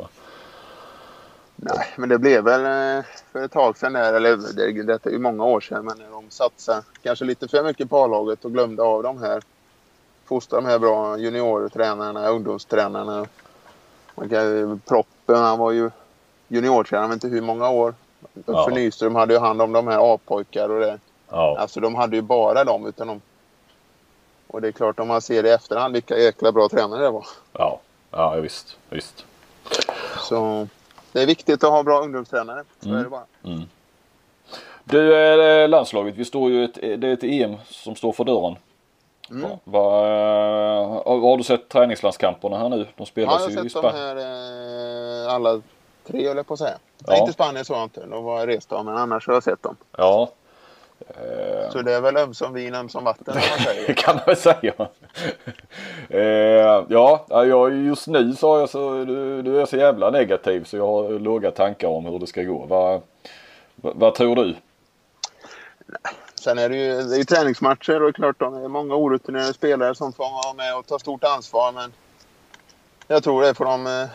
Nej, 1.65 1.87
men 1.95 2.09
det 2.09 2.17
blev 2.17 2.43
väl 2.43 2.61
eh, 2.97 3.05
för 3.31 3.43
ett 3.43 3.51
tag 3.51 3.77
sedan 3.77 3.93
där, 3.93 4.13
eller 4.13 4.37
det, 4.37 4.83
detta 4.83 5.09
är 5.09 5.13
ju 5.13 5.19
många 5.19 5.45
år 5.45 5.61
sedan, 5.61 5.85
men 5.85 5.97
de 6.11 6.29
satsade 6.29 6.83
kanske 7.03 7.25
lite 7.25 7.47
för 7.47 7.63
mycket 7.63 7.89
på 7.89 7.97
A-laget 7.97 8.45
och 8.45 8.51
glömde 8.51 8.83
av 8.83 9.03
de 9.03 9.21
här, 9.21 9.43
fostra 10.25 10.61
de 10.61 10.65
här 10.65 10.79
bra 10.79 11.17
juniortränarna, 11.17 12.27
ungdomstränarna. 12.27 13.25
Man 14.15 14.29
kan, 14.29 14.81
Proppen, 14.87 15.35
han 15.35 15.59
var 15.59 15.71
ju 15.71 15.91
juniortränare, 16.47 17.07
men 17.07 17.13
inte 17.13 17.27
hur 17.27 17.41
många 17.41 17.69
år. 17.69 17.95
Ja. 18.45 18.61
Uffe 18.61 18.75
Nyström 18.75 19.15
hade 19.15 19.33
ju 19.33 19.39
hand 19.39 19.61
om 19.61 19.71
de 19.71 19.87
här 19.87 20.13
A-pojkar 20.13 20.69
och 20.69 20.79
det. 20.79 20.99
Ja. 21.29 21.57
Alltså 21.59 21.79
de 21.79 21.95
hade 21.95 22.15
ju 22.15 22.21
bara 22.21 22.63
dem 22.63 22.87
utan 22.87 23.07
de... 23.07 23.21
Och 24.47 24.61
det 24.61 24.67
är 24.67 24.71
klart 24.71 24.99
om 24.99 25.07
man 25.07 25.21
ser 25.21 25.45
i 25.45 25.49
efterhand 25.49 25.93
vilka 25.93 26.17
jäkla 26.17 26.51
bra 26.51 26.69
tränare 26.69 27.03
det 27.03 27.09
var. 27.09 27.25
Ja. 27.53 27.79
Ja 28.11 28.35
visst. 28.35 28.77
visst. 28.89 29.25
Så 30.19 30.67
det 31.13 31.21
är 31.21 31.25
viktigt 31.27 31.63
att 31.63 31.69
ha 31.69 31.83
bra 31.83 31.99
ungdomstränare. 32.01 32.63
Så 32.79 32.89
Mm. 32.89 32.99
är 32.99 33.03
det 33.03 33.09
bara. 33.09 33.25
Du 34.83 35.15
eh, 35.63 35.69
landslaget, 35.69 36.15
vi 36.15 36.25
står 36.25 36.49
ju 36.51 36.63
ett, 36.65 36.73
det 36.75 37.07
är 37.07 37.13
ett 37.13 37.23
EM 37.23 37.55
som 37.65 37.95
står 37.95 38.11
för 38.11 38.23
dörren. 38.23 38.55
Mm. 39.29 39.41
Va, 39.49 39.59
va, 39.63 39.81
har, 41.05 41.19
har 41.19 41.37
du 41.37 41.43
sett 41.43 41.69
träningslandskamperna 41.69 42.57
här 42.57 42.69
nu? 42.69 42.75
De 42.77 42.83
Ja, 42.85 42.87
jag 42.97 43.07
spelas 43.07 43.41
har 43.41 43.49
ju 43.49 43.53
i 43.53 43.55
sett 43.55 43.63
de 43.63 43.69
Spanien. 43.69 43.95
här 43.95 45.25
eh, 45.27 45.33
alla 45.33 45.61
tre 46.07 46.27
höll 46.27 46.37
jag 46.37 46.47
på 46.47 46.53
att 46.53 46.59
säga. 46.59 46.77
Ja. 46.97 47.05
Nej, 47.07 47.19
inte 47.19 47.33
Spanien 47.33 47.65
så 47.65 47.73
jag 47.73 47.83
inte. 47.83 48.05
De 48.05 48.23
var 48.23 48.47
rest 48.47 48.71
av, 48.71 48.85
men 48.85 48.97
annars 48.97 49.27
har 49.27 49.33
jag 49.33 49.43
sett 49.43 49.63
dem. 49.63 49.75
Ja. 49.97 50.29
Eh, 51.09 51.69
Så 51.71 51.81
det 51.81 51.93
är 51.93 52.01
väl 52.01 52.17
ömsom 52.17 52.53
vin, 52.53 52.75
ömsom 52.75 53.03
vatten 53.03 53.33
man 53.35 53.35
Det 53.57 53.63
säger. 53.63 53.93
kan 53.93 54.15
man 54.15 54.23
väl 54.25 54.35
säga. 54.37 54.73
eh, 56.09 56.85
ja, 56.89 57.25
ja, 57.29 57.45
jag, 57.45 57.73
just 57.75 58.07
nu 58.07 58.33
så 58.35 58.59
jag 58.59 58.69
så, 58.69 59.05
du, 59.05 59.41
du 59.41 59.61
är 59.61 59.65
så 59.65 59.77
jävla 59.77 60.09
negativ 60.09 60.63
så 60.63 60.77
jag 60.77 60.87
har 60.87 61.09
låga 61.19 61.51
tankar 61.51 61.87
om 61.87 62.05
hur 62.05 62.19
det 62.19 62.27
ska 62.27 62.43
gå. 62.43 62.65
Vad 62.65 63.01
vad- 63.75 63.95
vad 63.95 64.15
tror 64.15 64.35
du? 64.35 64.55
Sen 66.35 66.57
är 66.57 66.69
det 66.69 66.75
ju, 66.75 67.01
det 67.03 67.15
är 67.15 67.17
ju 67.17 67.23
träningsmatcher 67.23 67.95
och 67.95 68.01
det 68.01 68.07
är 68.07 68.11
klart 68.11 68.39
de 68.39 68.63
är 68.63 68.67
många 68.67 68.95
orutinerade 68.95 69.53
spelare 69.53 69.95
som 69.95 70.13
får 70.13 70.23
vara 70.23 70.53
med 70.53 70.77
och 70.77 70.85
ta 70.87 70.99
stort 70.99 71.23
ansvar. 71.23 71.71
Men 71.71 71.93
jag 73.07 73.23
tror 73.23 73.41
det 73.41 73.53
får 73.53 73.65
de 73.65 73.87
eh, 73.87 74.07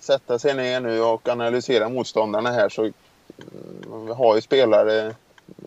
sätta 0.00 0.38
sig 0.38 0.54
ner 0.54 0.80
nu 0.80 1.00
och 1.02 1.28
analysera 1.28 1.88
motståndarna 1.88 2.50
här. 2.50 2.68
Så 2.68 2.82
mm, 2.82 2.92
vi 4.06 4.12
har 4.12 4.34
ju 4.34 4.40
spelare 4.40 5.14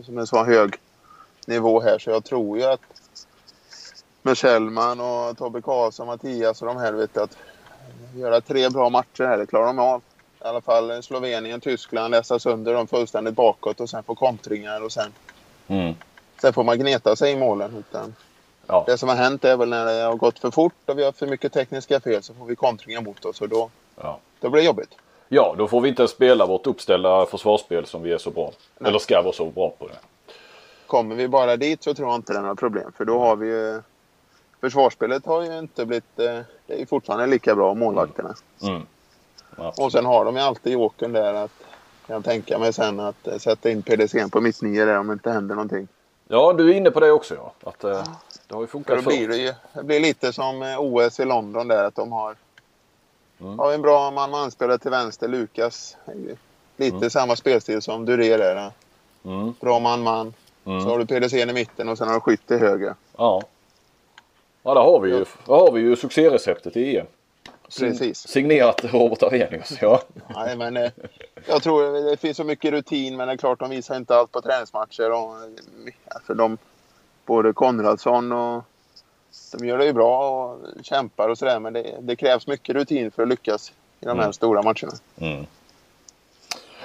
som 0.05 0.17
är 0.17 0.25
så 0.25 0.43
hög 0.43 0.75
nivå 1.47 1.81
här 1.81 1.99
så 1.99 2.09
jag 2.09 2.23
tror 2.23 2.57
ju 2.57 2.63
att 2.63 2.81
med 4.21 4.37
Kjellman 4.37 4.99
och 4.99 5.37
Tobbe 5.37 5.61
Karlsson, 5.61 6.07
Mattias 6.07 6.61
och 6.61 6.67
de 6.67 6.77
här 6.77 6.93
vet 6.93 7.17
att 7.17 7.37
göra 8.15 8.41
tre 8.41 8.69
bra 8.69 8.89
matcher 8.89 9.23
här, 9.23 9.37
det 9.37 9.45
klarar 9.45 9.65
de 9.67 9.79
av. 9.79 10.01
I 10.43 10.43
alla 10.43 10.61
fall 10.61 11.03
Slovenien, 11.03 11.61
Tyskland, 11.61 12.11
läsa 12.11 12.39
sönder 12.39 12.73
dem 12.73 12.87
fullständigt 12.87 13.35
bakåt 13.35 13.79
och 13.79 13.89
sen 13.89 14.03
få 14.03 14.15
kontringar 14.15 14.81
och 14.81 14.91
sen 14.91 15.11
Mm. 15.67 15.93
Sen 16.41 16.53
får 16.53 16.63
man 16.63 16.79
gneta 16.79 17.15
sig 17.15 17.31
i 17.31 17.35
målen. 17.35 17.77
Utan 17.89 18.15
Ja. 18.67 18.83
det 18.87 18.97
som 18.97 19.09
har 19.09 19.15
hänt 19.15 19.45
är 19.45 19.57
väl 19.57 19.69
när 19.69 19.85
det 19.85 20.03
har 20.03 20.15
gått 20.15 20.39
för 20.39 20.51
fort 20.51 20.73
och 20.85 20.99
vi 20.99 21.03
har 21.03 21.11
för 21.11 21.27
mycket 21.27 21.53
tekniska 21.53 21.99
fel 21.99 22.23
så 22.23 22.33
får 22.33 22.45
vi 22.45 22.55
kontringar 22.55 23.01
mot 23.01 23.25
oss 23.25 23.41
och 23.41 23.49
då, 23.49 23.69
Ja. 24.01 24.19
då 24.39 24.49
blir 24.49 24.61
det 24.61 24.65
jobbigt. 24.65 24.95
Ja, 25.35 25.55
då 25.57 25.67
får 25.67 25.81
vi 25.81 25.89
inte 25.89 26.07
spela 26.07 26.45
vårt 26.45 26.67
uppställda 26.67 27.25
försvarsspel 27.25 27.85
som 27.85 28.03
vi 28.03 28.11
är 28.11 28.17
så 28.17 28.31
bra. 28.31 28.51
Nej. 28.77 28.89
Eller 28.89 28.99
ska 28.99 29.21
vara 29.21 29.33
så 29.33 29.45
bra 29.45 29.73
på 29.79 29.87
det. 29.87 29.97
Kommer 30.87 31.15
vi 31.15 31.27
bara 31.27 31.57
dit 31.57 31.83
så 31.83 31.93
tror 31.93 32.09
jag 32.09 32.15
inte 32.15 32.33
det 32.33 32.39
är 32.39 32.41
några 32.41 32.55
problem 32.55 32.91
för 32.97 33.05
då 33.05 33.19
har 33.19 33.35
vi 33.35 33.47
ju 33.47 33.81
Försvarsspelet 34.61 35.25
har 35.25 35.43
ju 35.43 35.59
inte 35.59 35.85
blivit, 35.85 36.19
eh, 36.19 36.39
det 36.67 36.81
är 36.81 36.85
fortfarande 36.85 37.27
lika 37.27 37.55
bra 37.55 37.73
målvakterna. 37.73 38.35
Mm. 38.63 38.81
Och 39.77 39.91
sen 39.91 40.05
har 40.05 40.25
de 40.25 40.35
ju 40.35 40.41
alltid 40.41 40.73
jokern 40.73 41.13
där 41.13 41.33
att 41.33 41.51
kan 42.07 42.13
jag 42.13 42.23
tänka 42.23 42.59
mig 42.59 42.73
sen 42.73 42.99
att 42.99 43.27
eh, 43.27 43.37
sätta 43.37 43.69
in 43.69 43.81
PDC 43.81 44.29
på 44.29 44.41
mittnio 44.41 44.85
där 44.85 44.97
om 44.97 45.07
det 45.07 45.13
inte 45.13 45.31
händer 45.31 45.55
någonting. 45.55 45.87
Ja, 46.27 46.53
du 46.53 46.69
är 46.69 46.73
inne 46.73 46.91
på 46.91 46.99
det 46.99 47.11
också 47.11 47.35
ja. 47.35 47.53
Att, 47.63 47.83
eh, 47.83 48.03
det 48.47 48.55
har 48.55 48.61
ju 48.61 48.67
För 48.67 48.71
funkat 48.71 49.03
då 49.03 49.09
blir 49.09 49.27
det 49.27 49.37
ju 49.37 49.53
det 49.73 49.83
blir 49.83 49.99
lite 49.99 50.33
som 50.33 50.75
OS 50.79 51.19
i 51.19 51.25
London 51.25 51.67
där 51.67 51.83
att 51.83 51.95
de 51.95 52.11
har, 52.11 52.35
Mm. 53.41 53.59
har 53.59 53.73
en 53.73 53.81
bra 53.81 54.11
man-man-spelare 54.11 54.77
till 54.77 54.91
vänster, 54.91 55.27
Lukas. 55.27 55.97
Lite 56.77 56.95
Mm. 56.97 57.09
samma 57.09 57.35
spelstil 57.35 57.81
som 57.81 58.05
Duré 58.05 58.37
där. 58.37 58.71
Mm. 59.25 59.53
Bra 59.59 59.79
man-man. 59.79 60.33
Mm. 60.65 60.81
Så 60.81 60.89
har 60.89 60.99
du 60.99 61.05
PDC 61.05 61.41
i 61.41 61.53
mitten 61.53 61.89
och 61.89 61.97
sen 61.97 62.07
har 62.07 62.15
du 62.15 62.21
skytt 62.21 62.47
till 62.47 62.57
höger. 62.59 62.95
Ja. 63.17 63.43
Ja, 64.63 64.73
där 64.73 64.81
har 64.81 64.99
vi 64.99 65.09
ju, 65.09 65.17
där 65.45 65.53
har 65.55 65.71
vi 65.71 65.81
ju 65.81 65.95
succéreceptet 65.95 66.77
i 66.77 66.97
EM. 66.97 67.05
Precis. 67.79 68.27
Signerat 68.27 68.83
Robert 68.93 69.23
Arrhenius. 69.23 69.71
Ja. 69.81 70.01
Nej, 70.35 70.57
men, 70.57 70.77
eh, 70.77 70.91
jag 71.47 71.63
tror 71.63 72.09
det 72.09 72.17
finns 72.17 72.37
så 72.37 72.43
mycket 72.43 72.71
rutin 72.71 73.17
men 73.17 73.27
det 73.27 73.33
är 73.33 73.37
klart 73.37 73.59
de 73.59 73.69
visar 73.69 73.95
inte 73.97 74.15
allt 74.15 74.31
på 74.31 74.41
träningsmatcher. 74.41 75.11
Och, 75.11 75.35
alltså 76.07 76.33
de, 76.33 76.57
både 77.25 77.53
Konradsson 77.53 78.31
och 78.31 78.63
de 79.51 79.67
gör 79.67 79.77
det 79.77 79.85
ju 79.85 79.93
bra 79.93 80.29
och 80.29 80.59
kämpar 80.83 81.29
och 81.29 81.37
sådär 81.37 81.59
men 81.59 81.73
det, 81.73 81.95
det 81.99 82.15
krävs 82.15 82.47
mycket 82.47 82.75
rutin 82.75 83.11
för 83.11 83.23
att 83.23 83.29
lyckas 83.29 83.69
i 83.99 84.05
de 84.05 84.09
här 84.09 84.15
Mm. 84.23 84.33
stora 84.33 84.61
matcherna. 84.61 84.93
Mm. 85.17 85.45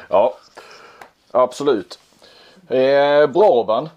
Ja, 0.09 0.37
absolut. 1.31 1.99
Eh, 2.69 3.27
Braban. 3.27 3.89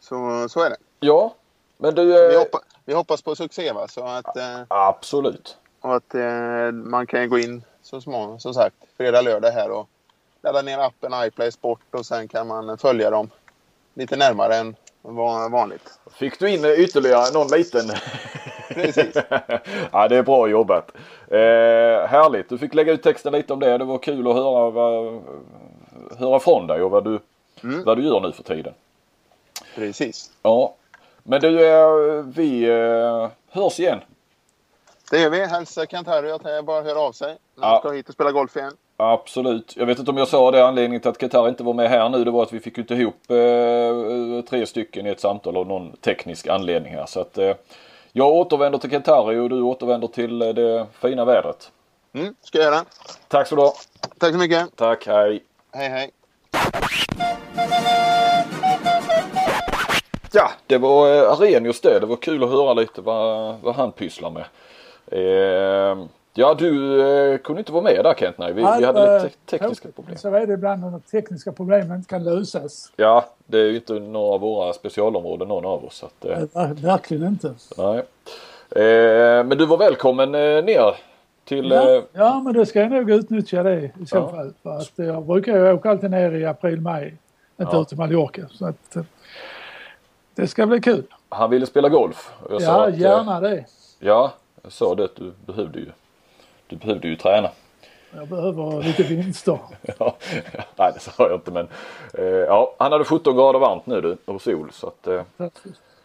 Så, 0.00 0.48
så 0.48 0.60
är 0.60 0.70
det. 0.70 0.76
Ja, 1.00 1.34
men 1.76 1.94
du... 1.94 2.04
Vi, 2.04 2.34
Eh, 2.34 2.38
hoppa, 2.38 2.58
vi 2.84 2.94
hoppas 2.94 3.22
på 3.22 3.36
succé 3.36 3.72
va? 3.72 3.88
Så 3.88 4.04
att, 4.06 4.36
eh, 4.36 4.60
absolut. 4.68 5.56
och 5.80 5.96
att 5.96 6.14
eh, 6.14 6.72
man 6.72 7.06
kan 7.06 7.28
gå 7.28 7.38
in 7.38 7.62
så 7.82 8.00
småningom, 8.00 8.40
som 8.40 8.54
sagt, 8.54 8.76
fredag, 8.96 9.22
lördag 9.22 9.50
här 9.50 9.70
och 9.70 9.88
ladda 10.42 10.62
ner 10.62 10.78
appen 10.78 11.12
iPlay 11.26 11.52
Sport 11.52 11.80
och 11.90 12.06
sen 12.06 12.28
kan 12.28 12.46
man 12.46 12.78
följa 12.78 13.10
dem 13.10 13.30
lite 13.94 14.16
närmare 14.16 14.56
än 14.56 14.76
va- 15.06 15.48
vanligt. 15.48 15.98
Fick 16.12 16.38
du 16.38 16.50
in 16.50 16.64
ytterligare 16.64 17.32
någon 17.34 17.48
liten? 17.48 17.82
Precis. 18.68 19.14
ja, 19.92 20.08
det 20.08 20.16
är 20.16 20.22
bra 20.22 20.48
jobbat. 20.48 20.90
Eh, 21.28 21.38
härligt. 22.08 22.48
Du 22.48 22.58
fick 22.58 22.74
lägga 22.74 22.92
ut 22.92 23.02
texten 23.02 23.32
lite 23.32 23.52
om 23.52 23.60
det. 23.60 23.78
Det 23.78 23.84
var 23.84 23.98
kul 23.98 24.28
att 24.28 24.34
höra, 24.34 24.70
vad, 24.70 25.20
höra 26.18 26.40
från 26.40 26.66
dig 26.66 26.82
och 26.82 26.90
vad 26.90 27.04
du, 27.04 27.20
Mm. 27.62 27.84
vad 27.84 27.96
du 27.98 28.04
gör 28.04 28.20
nu 28.20 28.32
för 28.32 28.42
tiden. 28.42 28.74
Precis. 29.74 30.30
Ja, 30.42 30.74
men 31.22 31.40
du, 31.40 31.66
eh, 31.66 32.24
vi 32.34 32.64
eh, 32.68 33.28
hörs 33.50 33.80
igen. 33.80 33.98
Det 35.10 35.20
gör 35.20 35.30
vi. 35.30 35.46
Hälsa 35.46 35.86
Kent-Harry 35.86 36.30
att 36.30 36.42
han 36.44 36.64
bara 36.64 36.82
hör 36.82 37.06
av 37.06 37.12
sig 37.12 37.36
när 37.54 37.66
han 37.66 37.80
ska 37.80 37.90
hit 37.90 38.08
och 38.08 38.14
spela 38.14 38.32
golf 38.32 38.56
igen. 38.56 38.72
Absolut. 38.96 39.76
Jag 39.76 39.86
vet 39.86 39.98
inte 39.98 40.10
om 40.10 40.16
jag 40.16 40.28
sa 40.28 40.50
det 40.50 40.66
anledningen 40.66 41.00
till 41.00 41.10
att 41.10 41.18
Qatar 41.18 41.48
inte 41.48 41.62
var 41.62 41.74
med 41.74 41.90
här 41.90 42.08
nu. 42.08 42.24
Det 42.24 42.30
var 42.30 42.42
att 42.42 42.52
vi 42.52 42.60
fick 42.60 42.78
inte 42.78 42.94
ihop 42.94 43.30
eh, 43.30 44.44
tre 44.48 44.66
stycken 44.66 45.06
i 45.06 45.10
ett 45.10 45.20
samtal 45.20 45.56
av 45.56 45.66
någon 45.66 45.96
teknisk 45.96 46.46
anledning 46.46 46.94
här. 46.94 47.06
Så 47.06 47.20
att 47.20 47.38
eh, 47.38 47.54
jag 48.12 48.28
återvänder 48.28 48.78
till 48.78 48.90
Qatari 48.90 49.38
och 49.38 49.50
du 49.50 49.62
återvänder 49.62 50.08
till 50.08 50.42
eh, 50.42 50.48
det 50.48 50.86
fina 51.00 51.24
vädret. 51.24 51.70
Mm, 52.12 52.34
ska 52.42 52.58
jag 52.58 52.64
göra. 52.64 52.84
Tack 53.28 53.46
så 53.46 53.56
du 53.56 53.62
ha. 53.62 53.74
Tack 54.18 54.32
så 54.32 54.38
mycket. 54.38 54.76
Tack, 54.76 55.06
hej. 55.06 55.44
Hej 55.72 55.88
hej. 55.88 56.10
Ja, 60.32 60.50
det 60.66 60.78
var 60.78 61.14
eh, 61.14 61.32
Arrhenius 61.32 61.80
det. 61.80 62.00
Det 62.00 62.06
var 62.06 62.16
kul 62.16 62.44
att 62.44 62.50
höra 62.50 62.74
lite 62.74 63.00
vad, 63.00 63.56
vad 63.60 63.74
han 63.74 63.92
pysslar 63.92 64.30
med. 64.30 64.44
Eh, 65.10 66.06
ja, 66.34 66.54
du 66.58 67.00
eh, 67.32 67.38
kunde 67.38 67.60
inte 67.60 67.72
vara 67.72 67.82
med 67.82 68.04
där 68.04 68.14
Kent. 68.14 68.38
Nej, 68.38 68.52
vi, 68.52 68.60
vi 68.78 68.84
hade 68.84 69.14
lite 69.22 69.28
te- 69.28 69.58
tekniska 69.58 69.88
problem. 69.96 70.16
Så 70.16 70.34
är 70.34 70.46
det 70.46 70.52
ibland 70.52 70.80
när 70.80 70.98
tekniska 70.98 71.52
problem 71.52 71.92
inte 71.92 72.08
kan 72.08 72.24
lösas. 72.24 72.92
Ja, 72.96 73.24
det 73.46 73.58
är 73.58 73.64
ju 73.64 73.76
inte 73.76 73.92
några 73.92 74.34
av 74.34 74.40
våra 74.40 74.72
specialområden 74.72 75.48
någon 75.48 75.64
av 75.64 75.84
oss. 75.84 76.04
Att, 76.04 76.24
eh, 76.24 76.38
Ver- 76.38 76.74
Verkligen 76.82 77.26
inte. 77.26 77.54
nej. 77.78 77.98
Eh, 78.70 79.44
men 79.44 79.58
du 79.58 79.66
var 79.66 79.76
välkommen 79.76 80.34
eh, 80.34 80.64
ner 80.64 80.94
till... 81.44 81.70
Ja, 81.70 81.90
Eh, 81.96 82.02
ja, 82.12 82.40
men 82.44 82.52
då 82.54 82.66
ska 82.66 82.80
jag 82.80 82.90
nog 82.90 83.10
utnyttja 83.10 83.62
det 83.62 83.80
i 84.00 84.06
så 84.06 84.16
Ja. 84.16 84.28
fall. 84.30 84.52
För 84.62 84.70
att 84.78 84.92
jag 84.96 85.22
brukar 85.26 85.56
ju 85.56 85.72
åka 85.72 85.90
alltid 85.90 86.10
ner 86.10 86.32
i 86.32 86.46
april, 86.46 86.80
maj. 86.80 87.04
Inte 87.60 87.76
Ja. 87.76 87.82
ut 87.82 87.88
till 87.88 87.98
Mallorca. 87.98 88.42
Så 88.50 88.66
att, 88.66 88.96
eh, 88.96 89.02
det 90.34 90.46
ska 90.46 90.66
bli 90.66 90.80
kul. 90.80 91.02
han 91.28 91.50
ville 91.50 91.66
spela 91.66 91.88
golf. 91.88 92.30
Ja, 92.50 92.84
att, 92.86 92.94
eh, 92.94 93.00
gärna 93.00 93.40
det. 93.40 93.64
Ja, 93.98 94.32
jag 94.66 94.72
sa 94.72 94.94
det 94.94 95.04
att 95.04 95.16
du 95.16 95.32
behövde 95.46 95.78
ju, 95.78 95.86
du 96.66 96.76
behövde 96.76 97.08
ju 97.08 97.16
träna. 97.16 97.48
Jag 98.14 98.28
behöver 98.28 98.82
lite 98.82 99.02
vinster. 99.02 99.58
Ja, 99.98 100.16
nej 100.76 100.90
det 100.94 101.00
sa 101.00 101.12
jag 101.18 101.34
inte 101.34 101.50
men 101.50 101.68
eh, 102.14 102.24
ja, 102.24 102.74
han 102.78 102.92
hade 102.92 103.04
17 103.04 103.36
grader 103.36 103.58
varmt 103.58 103.86
nu 103.86 104.00
du 104.00 104.16
och 104.24 104.42
sol 104.42 104.68
så 104.72 104.86
att 104.86 105.06
eh. 105.06 105.22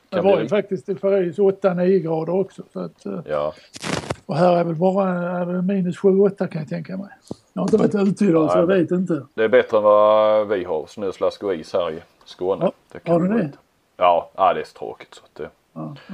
Det 0.10 0.22
var 0.22 0.34
bli- 0.36 0.44
ju 0.44 0.50
faktiskt 0.50 0.90
i 0.90 0.96
Paris 0.96 1.38
8-9 1.38 2.00
grader 2.00 2.34
också. 2.40 2.64
Så 2.74 2.80
att, 2.80 3.06
eh, 3.06 3.20
ja. 3.26 3.54
och 4.26 4.36
här 4.36 4.58
är 4.58 4.64
väl 4.64 4.76
bara 4.76 5.10
är 5.10 5.46
väl 5.46 5.62
minus 5.62 5.98
7-8 6.00 6.48
kan 6.48 6.62
jag 6.62 6.70
tänka 6.70 6.98
mig. 6.98 7.10
Jag 7.54 7.62
har 7.62 7.68
inte 7.68 7.78
varit 7.78 7.96
ute 8.10 8.26
idag 8.26 8.52
så 8.52 8.58
jag 8.58 8.68
vet 8.68 8.92
inte. 8.92 9.26
Det 9.34 9.44
är 9.44 9.50
bättre 9.50 9.78
än 9.78 9.84
vad 9.84 10.48
vi 10.48 10.64
har 10.64 10.86
snö, 10.88 11.12
slask 11.12 11.44
och 11.44 11.54
is 11.56 11.74
här 11.74 11.92
i 11.92 12.00
Skåne. 12.26 12.66
Ja, 12.66 12.72
det 12.92 13.00
kan 13.00 13.14
har 13.14 13.22
du 13.22 13.28
det? 13.38 13.44
lite- 13.44 13.58
Ja, 13.98 14.30
det 14.36 14.62
är 14.62 14.64
så 14.64 14.78
tråkigt 14.80 15.14
så 15.16 15.22
att 15.26 15.36
det... 15.36 15.50
Ja, 15.74 15.96
ja. 16.08 16.14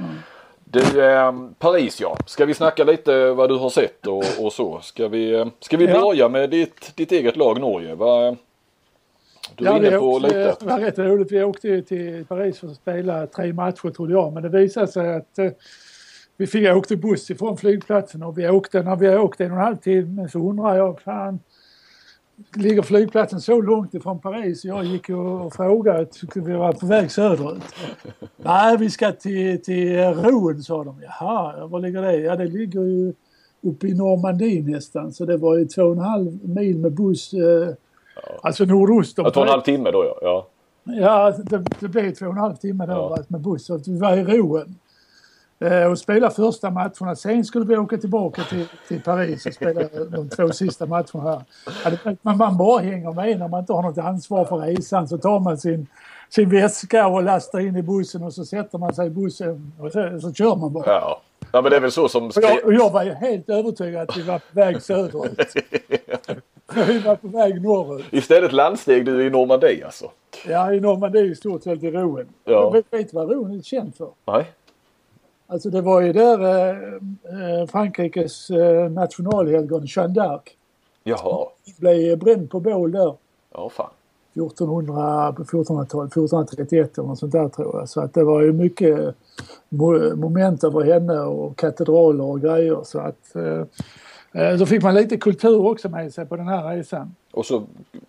Du, 0.70 1.04
eh, 1.04 1.32
Paris 1.58 2.00
ja. 2.00 2.16
Ska 2.26 2.44
vi 2.46 2.54
snacka 2.54 2.84
lite 2.84 3.30
vad 3.30 3.50
du 3.50 3.56
har 3.56 3.70
sett 3.70 4.06
och, 4.06 4.24
och 4.44 4.52
så? 4.52 4.80
Ska 4.80 5.08
vi, 5.08 5.34
eh, 5.34 5.46
ska 5.60 5.76
vi 5.76 5.84
Ja. 5.86 6.00
börja 6.00 6.28
med 6.28 6.50
ditt, 6.50 6.96
ditt 6.96 7.12
eget 7.12 7.36
lag 7.36 7.60
Norge? 7.60 7.94
Va, 7.94 8.36
du 9.56 9.64
är 9.64 9.70
Ja, 9.70 9.76
inne 9.76 9.90
vi 9.90 9.96
på 9.96 10.04
åkte, 10.06 10.26
lite. 10.26 10.56
det 10.60 10.66
var 10.66 10.78
rätt 10.78 10.98
roligt. 10.98 11.32
Vi 11.32 11.42
åkte 11.44 11.68
ju 11.68 11.82
till 11.82 12.24
Paris 12.28 12.58
för 12.58 12.66
att 12.66 12.76
spela 12.76 13.26
tre 13.26 13.52
matcher 13.52 13.90
trodde 13.90 14.12
jag. 14.12 14.32
Men 14.32 14.42
det 14.42 14.48
visade 14.48 14.88
sig 14.88 15.14
att 15.14 15.38
eh, 15.38 15.50
vi 16.36 16.46
fick 16.46 16.68
åkte 16.68 16.96
buss 16.96 17.30
ifrån 17.30 17.56
flygplatsen 17.56 18.22
och 18.22 18.38
vi 18.38 18.48
åkte, 18.48 18.82
när 18.82 18.96
vi 18.96 19.06
har 19.06 19.18
åkt 19.18 19.40
en 19.40 19.50
och 19.52 19.56
en 19.58 19.64
halv 19.64 19.76
timme 19.76 20.28
så 20.28 20.38
undrar 20.38 20.76
jag, 20.76 21.00
fan, 21.00 21.40
ligger 22.54 22.82
flygplatsen 22.82 23.40
så 23.40 23.60
långt 23.60 23.94
ifrån 23.94 24.18
Paris? 24.20 24.64
Jag 24.64 24.84
gick 24.84 25.08
och 25.10 25.54
frågade, 25.54 26.06
vi 26.34 26.52
var 26.54 26.72
på 26.72 26.86
väg 26.86 27.10
söderut. 27.10 27.62
Nej, 28.36 28.76
vi 28.76 28.90
ska 28.90 29.12
till, 29.12 29.62
till 29.62 29.96
Rouen 29.98 30.62
sa 30.62 30.84
de. 30.84 30.96
Jaha, 31.02 31.66
var 31.66 31.80
ligger 31.80 32.02
det? 32.02 32.16
Ja, 32.16 32.36
det 32.36 32.44
ligger 32.46 32.80
ju 32.80 33.12
uppe 33.62 33.86
i 33.86 33.94
Normandie 33.94 34.62
nästan. 34.62 35.12
Så 35.12 35.24
det 35.24 35.36
var 35.36 35.56
ju 35.56 35.64
två 35.64 35.82
och 35.82 35.92
en 35.92 35.98
halv 35.98 36.48
mil 36.48 36.78
med 36.78 36.92
buss. 36.92 37.32
Eh, 37.34 37.68
Alltså 38.42 38.64
nordost 38.64 39.18
om 39.18 39.24
Jag 39.24 39.34
tar 39.34 39.40
en 39.40 39.46
Paris. 39.46 39.52
halv 39.52 39.62
timme 39.62 39.90
då 39.90 40.04
ja. 40.04 40.18
ja. 40.22 40.46
Ja, 40.84 41.30
det, 41.44 41.64
det 41.80 41.88
blev 41.88 42.10
två 42.14 42.26
och 42.26 42.32
en 42.32 42.38
halv 42.38 42.54
timme 42.54 42.86
då 42.86 42.92
Ja. 42.92 43.08
va, 43.08 43.18
med 43.28 43.40
buss. 43.40 43.64
Så 43.66 43.76
vi 43.86 43.98
var 43.98 44.16
i 44.16 44.24
Rouen. 44.24 44.74
Eh, 45.60 45.84
och 45.84 45.98
spela 45.98 46.30
första 46.30 46.70
matcherna. 46.70 47.16
Sen 47.16 47.44
skulle 47.44 47.64
vi 47.64 47.76
åka 47.76 47.96
tillbaka 47.96 48.42
till, 48.42 48.66
till 48.88 49.02
Paris 49.02 49.46
och 49.46 49.54
spela 49.54 49.80
de 50.10 50.28
två 50.28 50.48
sista 50.48 50.86
matcherna 50.86 51.44
här. 51.84 51.98
Man, 52.22 52.36
man 52.36 52.56
bara 52.56 52.82
hänger 52.82 53.12
med 53.12 53.38
när 53.38 53.48
man 53.48 53.60
inte 53.60 53.72
har 53.72 53.82
något 53.82 53.98
ansvar 53.98 54.44
för 54.44 54.56
resan. 54.56 55.08
Så 55.08 55.18
tar 55.18 55.40
man 55.40 55.58
sin, 55.58 55.86
sin 56.28 56.50
väska 56.50 57.06
och 57.06 57.22
lastar 57.22 57.60
in 57.60 57.76
i 57.76 57.82
bussen 57.82 58.22
och 58.22 58.34
så 58.34 58.44
sätter 58.44 58.78
man 58.78 58.94
sig 58.94 59.06
i 59.06 59.10
bussen 59.10 59.72
och 59.78 59.92
så, 59.92 60.20
så 60.20 60.32
kör 60.32 60.56
man 60.56 60.72
bara. 60.72 60.86
ja. 60.86 61.20
Ja 61.52 61.62
men 61.62 61.70
det 61.70 61.76
är 61.76 61.80
väl 61.80 61.92
så 61.92 62.08
som 62.08 62.26
Och 62.26 62.32
jag, 62.42 62.64
och 62.64 62.74
jag 62.74 62.90
var 62.90 63.04
helt 63.04 63.48
övertygad 63.48 64.10
att 64.10 64.16
vi 64.16 64.22
var 64.22 64.38
på 64.38 64.44
väg 64.52 64.82
söderut. 64.82 65.54
vi 66.88 66.98
var 66.98 67.16
på 67.16 67.28
väg 67.28 67.62
norrut. 67.62 68.04
Istället 68.10 68.52
landsteg 68.52 69.04
du 69.04 69.26
i 69.26 69.30
Normandie 69.30 69.84
alltså? 69.84 70.10
Ja, 70.46 70.72
i 70.72 70.80
Normandie 70.80 71.22
i 71.22 71.34
stort 71.34 71.62
sett 71.62 71.82
i 71.82 71.90
Rouen. 71.90 72.28
Ja. 72.44 72.70
Vet 72.70 72.90
du 72.90 73.08
vad 73.12 73.30
Rouen 73.30 73.58
är 73.58 73.62
känt 73.62 73.96
för? 73.96 74.08
Nej? 74.26 74.46
Alltså 75.50 75.70
det 75.70 75.80
var 75.80 76.00
ju 76.00 76.12
där 76.12 76.40
eh, 76.42 77.60
eh, 77.60 77.66
Frankrikes 77.66 78.50
eh, 78.50 78.90
nationalhelgon 78.90 79.82
Jeanne 79.86 80.14
d'Arc 80.14 80.40
Jaha. 81.04 81.46
blev 81.78 82.18
bränd 82.18 82.50
på 82.50 82.60
bål 82.60 82.92
där. 82.92 83.14
Ja 83.54 83.68
fan. 83.68 83.90
1400, 84.34 85.32
på 85.32 85.44
1400-talet, 85.44 86.12
1431 86.12 86.98
eller 86.98 87.08
något 87.08 87.18
sånt 87.18 87.32
där 87.32 87.48
tror 87.48 87.76
jag. 87.78 87.88
Så 87.88 88.00
att 88.00 88.14
det 88.14 88.24
var 88.24 88.42
ju 88.42 88.52
mycket 88.52 89.14
mo- 89.68 90.14
moment 90.16 90.64
över 90.64 90.82
henne 90.84 91.20
och 91.20 91.56
katedraler 91.56 92.24
och 92.24 92.40
grejer. 92.40 92.78
Så 92.84 92.98
att 92.98 93.36
eh, 93.36 94.42
eh, 94.42 94.56
då 94.58 94.66
fick 94.66 94.82
man 94.82 94.94
lite 94.94 95.16
kultur 95.16 95.66
också 95.66 95.88
med 95.88 96.14
sig 96.14 96.26
på 96.26 96.36
den 96.36 96.48
här 96.48 96.76
resan. 96.76 97.14
Och 97.32 97.46
så, 97.46 97.62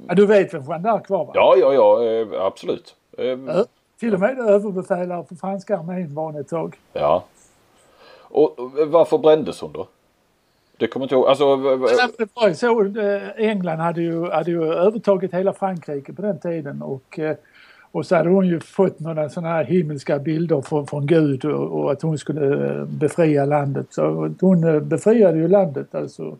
Ja, 0.07 0.13
du 0.15 0.25
vet 0.25 0.53
vem 0.53 0.63
Jeanne 0.63 0.89
d'Arc 0.89 1.03
var 1.09 1.25
va? 1.25 1.31
ja 1.35 1.55
ja 1.57 1.73
ja 1.73 2.03
eh, 2.05 2.45
absolut. 2.45 2.95
Eh, 3.17 3.25
Ö- 3.25 3.63
Till 3.99 4.13
och 4.13 4.19
med 4.19 4.39
överbefälare 4.39 5.23
för 5.23 5.35
franska 5.35 5.77
armén 5.77 6.13
var 6.13 6.23
hon 6.23 6.35
ett 6.35 6.47
tag. 6.47 6.77
Ja. 6.93 7.23
Och 8.21 8.59
och 8.59 8.71
varför 8.87 9.17
brändes 9.17 9.61
hon 9.61 9.71
då? 9.71 9.87
Det 10.77 10.87
kommer 10.87 11.05
inte 11.05 11.15
ihåg. 11.15 11.27
Alltså, 11.27 11.55
Det 12.17 12.27
var 12.33 12.47
ju 12.47 12.55
så, 12.55 12.85
eh, 12.85 13.21
England 13.37 13.79
hade 13.79 14.01
ju, 14.01 14.29
hade 14.29 14.51
ju 14.51 14.73
övertagit 14.73 15.33
hela 15.33 15.53
Frankrike 15.53 16.13
på 16.13 16.21
den 16.21 16.39
tiden 16.39 16.81
och, 16.81 17.19
eh, 17.19 17.35
och 17.91 18.05
så 18.05 18.15
hade 18.15 18.29
hon 18.29 18.47
ju 18.47 18.59
fått 18.59 18.99
några 18.99 19.29
sådana 19.29 19.49
här 19.49 19.63
himmelska 19.63 20.19
bilder 20.19 20.61
från, 20.61 20.87
från 20.87 21.07
Gud 21.07 21.45
och, 21.45 21.79
och 21.79 21.91
att 21.91 22.01
hon 22.01 22.17
skulle 22.17 22.67
eh, 22.67 22.85
befria 22.85 23.45
landet. 23.45 23.87
Så 23.89 24.33
hon 24.41 24.87
befriade 24.89 25.37
ju 25.37 25.47
landet 25.47 25.95
alltså. 25.95 26.37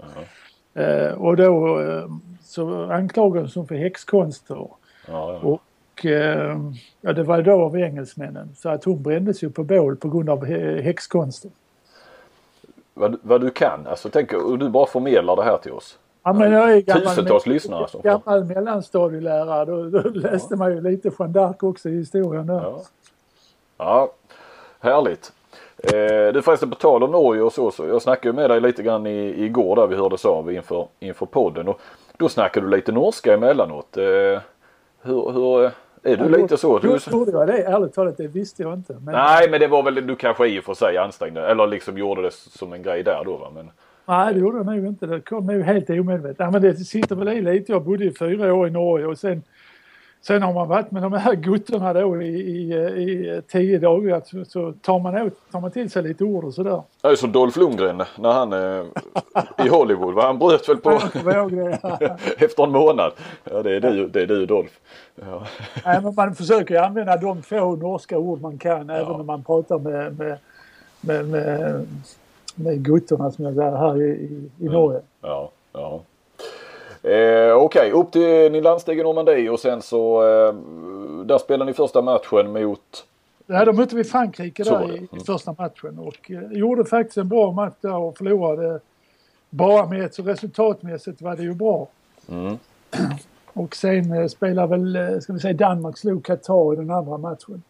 Eh, 0.74 1.12
och 1.12 1.38
då 1.38 1.80
så 2.43 2.91
anklagades 2.91 3.56
hon 3.56 3.67
för 3.67 3.76
häxkonster. 3.76 4.56
ja, 4.56 4.72
ja. 5.08 5.39
Och 5.39 5.62
eh, 6.06 6.58
ja, 7.02 7.14
det 7.14 7.24
var 7.24 7.42
då 7.42 7.62
av 7.62 7.78
engelsmännen. 7.78 8.50
Så 8.56 8.70
att 8.70 8.84
hon 8.84 9.04
brändes 9.04 9.44
ju 9.44 9.50
på 9.50 9.64
bål 9.64 9.96
på 9.96 10.10
grund 10.10 10.30
av 10.30 10.46
hä- 10.46 10.82
häxkonster. 10.82 11.52
Vad, 12.94 13.19
vad 13.21 13.42
du 13.42 13.50
kan. 13.50 13.88
Alltså 13.88 14.10
tänk 14.10 14.34
och 14.34 14.60
du 14.60 14.69
bara 14.69 14.86
förmedlar 14.86 15.36
det 15.36 15.44
här 15.44 15.58
till 15.58 15.71
oss. 15.71 15.98
Ja, 16.23 16.34
men 16.34 16.52
jag 16.52 16.71
är 16.73 16.82
gammal, 16.82 17.04
Tusentals 17.04 17.46
lyssnare 17.46 17.88
får. 17.88 18.02
gammal 18.02 18.44
mellanstadielärare. 18.46 19.65
Då, 19.65 19.84
då 20.00 20.10
läste 20.10 20.56
man 20.56 20.71
ju 20.71 20.82
lite 20.82 21.12
Jeanne 21.19 21.40
d'Arc 21.40 21.69
också 21.69 21.90
i 21.90 21.98
historien 21.98 22.48
där. 22.48 22.62
Ja. 22.63 22.82
ja, 23.78 24.12
härligt. 24.80 25.32
Eh, 25.84 26.34
du 26.34 26.42
förresten 26.42 26.69
på 26.69 26.76
tal 26.76 27.04
om 27.04 27.12
Norge 27.12 27.42
och 27.42 27.54
så, 27.54 27.71
så 27.71 27.86
jag 27.86 28.02
snackade 28.02 28.34
med 28.36 28.50
dig 28.50 28.62
lite 28.62 28.84
grann 28.84 29.08
i, 29.08 29.44
igår 29.46 29.76
där 29.76 29.88
vi 29.88 29.96
hördes 29.96 30.26
av 30.26 30.54
inför, 30.54 30.88
inför 31.00 31.26
podden 31.26 31.67
och 31.67 31.80
då 32.17 32.30
snackade 32.30 32.65
du 32.65 32.76
lite 32.76 32.92
norska 32.92 33.34
emellanåt. 33.34 33.98
Eh, 33.98 34.04
hur, 35.02 35.32
hur, 35.32 35.71
är 36.04 36.17
du 36.17 36.29
lite 36.29 36.58
så? 36.58 36.79
Du, 36.79 37.00
trodde 37.00 37.31
jag 37.31 37.47
det, 37.47 37.63
ärligt 37.63 37.93
talat, 37.93 38.17
det 38.17 38.27
visste 38.27 38.63
jag 38.63 38.73
inte. 38.73 38.93
Men, 38.93 39.13
nej 39.13 39.50
men 39.50 39.60
det 39.60 39.67
var 39.67 39.83
väl 39.83 40.08
du 40.08 40.15
kanske 40.15 40.47
i 40.47 40.60
och 40.60 40.63
för 40.63 40.73
sig 40.73 40.97
ansträngde 40.97 41.47
eller 41.47 41.67
liksom 41.67 41.97
gjorde 41.97 42.21
det 42.21 42.33
som 42.33 42.73
en 42.73 42.83
grej 42.83 43.04
där 43.04 43.21
då 43.25 43.37
va. 43.37 43.52
Men, 43.56 43.71
Nej, 44.10 44.33
det 44.33 44.39
gjorde 44.39 44.58
jag 44.58 44.65
nog 44.65 44.85
inte. 44.85 45.06
Det 45.06 45.21
kom 45.21 45.45
nog 45.45 45.62
helt 45.62 45.89
omedvetet. 45.89 46.35
Ja, 46.39 46.52
men 46.52 46.62
det 46.62 46.75
sitter 46.75 47.15
väl 47.15 47.27
i 47.29 47.41
lite. 47.41 47.71
Jag 47.71 47.83
bodde 47.83 48.06
i 48.06 48.13
fyra 48.13 48.54
år 48.54 48.67
i 48.67 48.71
Norge 48.71 49.06
och 49.06 49.17
sen 49.17 49.43
Sen 50.22 50.42
har 50.44 50.54
man 50.54 50.67
varit 50.67 50.92
med 50.92 51.02
de 51.02 51.13
här 51.13 51.36
guttorna 51.36 51.94
då 51.94 52.22
i, 52.22 52.28
i, 52.28 52.74
i 52.74 53.42
tio 53.48 53.80
dagar 53.80 54.22
så, 54.26 54.46
så 54.46 54.74
tar, 54.82 55.00
man 55.00 55.17
åt, 55.17 55.34
tar 55.52 55.62
man 55.62 55.72
till 55.72 55.90
sig 55.90 56.04
lite 56.04 56.24
ord 56.24 56.44
och 56.44 56.54
sådär. 56.54 56.82
Det 57.02 57.08
är 57.08 57.15
som 57.15 57.32
Dolph 57.32 57.60
Lundgren 57.60 58.04
när 58.17 58.32
han 58.32 58.54
eh, 58.54 58.86
i 59.65 59.70
Hollywood. 59.70 60.13
Va? 60.13 60.22
Han 60.22 60.40
bröt 60.40 60.70
väl 60.70 60.78
på 60.78 60.90
efter 62.38 62.63
en 62.63 62.72
månad. 62.72 63.12
Ja 63.44 63.63
det 63.63 63.76
är 63.76 63.82
du, 63.82 64.08
det 64.08 64.22
är 64.22 64.28
du 64.28 64.46
Dolph. 64.46 64.74
Ja. 65.15 65.44
Nej, 65.86 66.02
men 66.02 66.15
man 66.15 66.36
försöker 66.36 66.82
använda 66.82 67.17
de 67.17 67.44
få 67.44 67.76
norska 67.76 68.17
ord 68.17 68.42
man 68.42 68.58
kan 68.58 68.88
ja. 68.88 68.96
även 68.96 69.17
när 69.17 69.24
man 69.24 69.44
pratar 69.44 69.80
med, 69.80 70.20
med, 70.20 70.38
med, 71.02 71.28
med, 71.28 71.88
med 72.56 72.86
guttorna 72.86 73.32
som 73.32 73.46
jag 73.46 73.56
säger 73.56 73.78
här 73.78 74.02
i, 74.02 74.10
i, 74.10 74.50
i 74.60 74.70
Norge. 74.70 75.02
Ja, 75.22 75.52
ja. 75.74 76.02
Eh, 77.04 77.54
Okej, 77.54 77.56
okay. 77.56 77.91
upp 77.91 78.12
till 78.12 78.52
ni 78.52 78.62
landsteg 78.62 79.00
i 79.00 79.04
Normandie 79.04 79.50
och 79.50 79.60
sen 79.60 79.81
så 79.81 80.21
eh, 80.21 80.54
där 81.25 81.37
spelade 81.37 81.71
ni 81.71 81.73
första 81.73 82.02
matchen 82.02 82.54
mot 82.54 83.06
Ja, 83.52 83.65
då 83.65 83.73
mötte 83.73 83.95
vi 83.95 84.04
Frankrike 84.04 84.63
där 84.63 84.91
i, 84.91 84.97
mm. 84.97 85.08
i, 85.12 85.19
första 85.25 85.56
matchen 85.58 86.00
och 86.00 86.31
eh, 86.31 86.52
gjorde 86.52 86.85
faktiskt 86.85 87.17
en 87.17 87.29
bra 87.29 87.52
match 87.52 87.73
där 87.81 87.95
och 87.95 88.17
förlorade 88.17 88.79
bara 89.50 89.85
med 89.85 90.13
så 90.13 90.23
resultatmässigt 90.23 91.21
var 91.21 91.35
det 91.35 91.43
ju 91.43 91.54
bra. 91.54 91.87
Mm. 92.29 92.58
Och 93.54 93.75
sen 93.75 94.12
eh, 94.12 94.27
spelade 94.27 94.67
väl, 94.67 94.95
eh, 94.95 95.19
ska 95.19 95.33
vi 95.33 95.39
säga 95.39 95.54
Danmark 95.54 95.97
slog 95.97 96.25
Qatar 96.25 96.73
i 96.73 96.75
den 96.75 96.91
andra 96.91 97.17
matchen. 97.17 97.63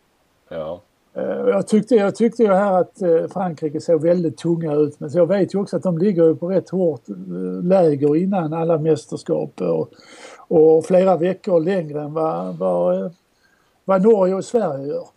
Ja. 0.49 0.81
Eh, 1.19 1.49
jag 1.49 1.67
tyckte, 1.67 1.95
jag 1.95 2.15
tyckte 2.15 2.43
ju 2.43 2.53
här 2.53 2.81
att 2.81 3.01
eh, 3.01 3.27
Frankrike 3.33 3.81
såg 3.81 4.01
väldigt 4.01 4.37
tunga 4.37 4.73
ut 4.73 4.99
men 4.99 5.09
jag 5.13 5.27
vet 5.27 5.53
ju 5.53 5.59
också 5.59 5.77
att 5.77 5.83
de 5.83 5.97
ligger 5.97 6.33
på 6.33 6.49
rätt 6.49 6.69
hårt 6.69 7.09
eh, 7.09 7.63
läger 7.63 8.15
innan 8.15 8.53
alla 8.53 8.77
mästerskap 8.77 9.61
och, 9.61 9.89
och 10.37 10.85
flera 10.85 11.17
veckor 11.17 11.59
längre 11.59 12.01
än 12.01 12.13
vad, 12.13 12.57
vad, 12.57 13.13
vad 13.85 14.03
Norge 14.03 14.33
och 14.33 14.45
Sverige 14.45 14.87
gör. 14.87 15.07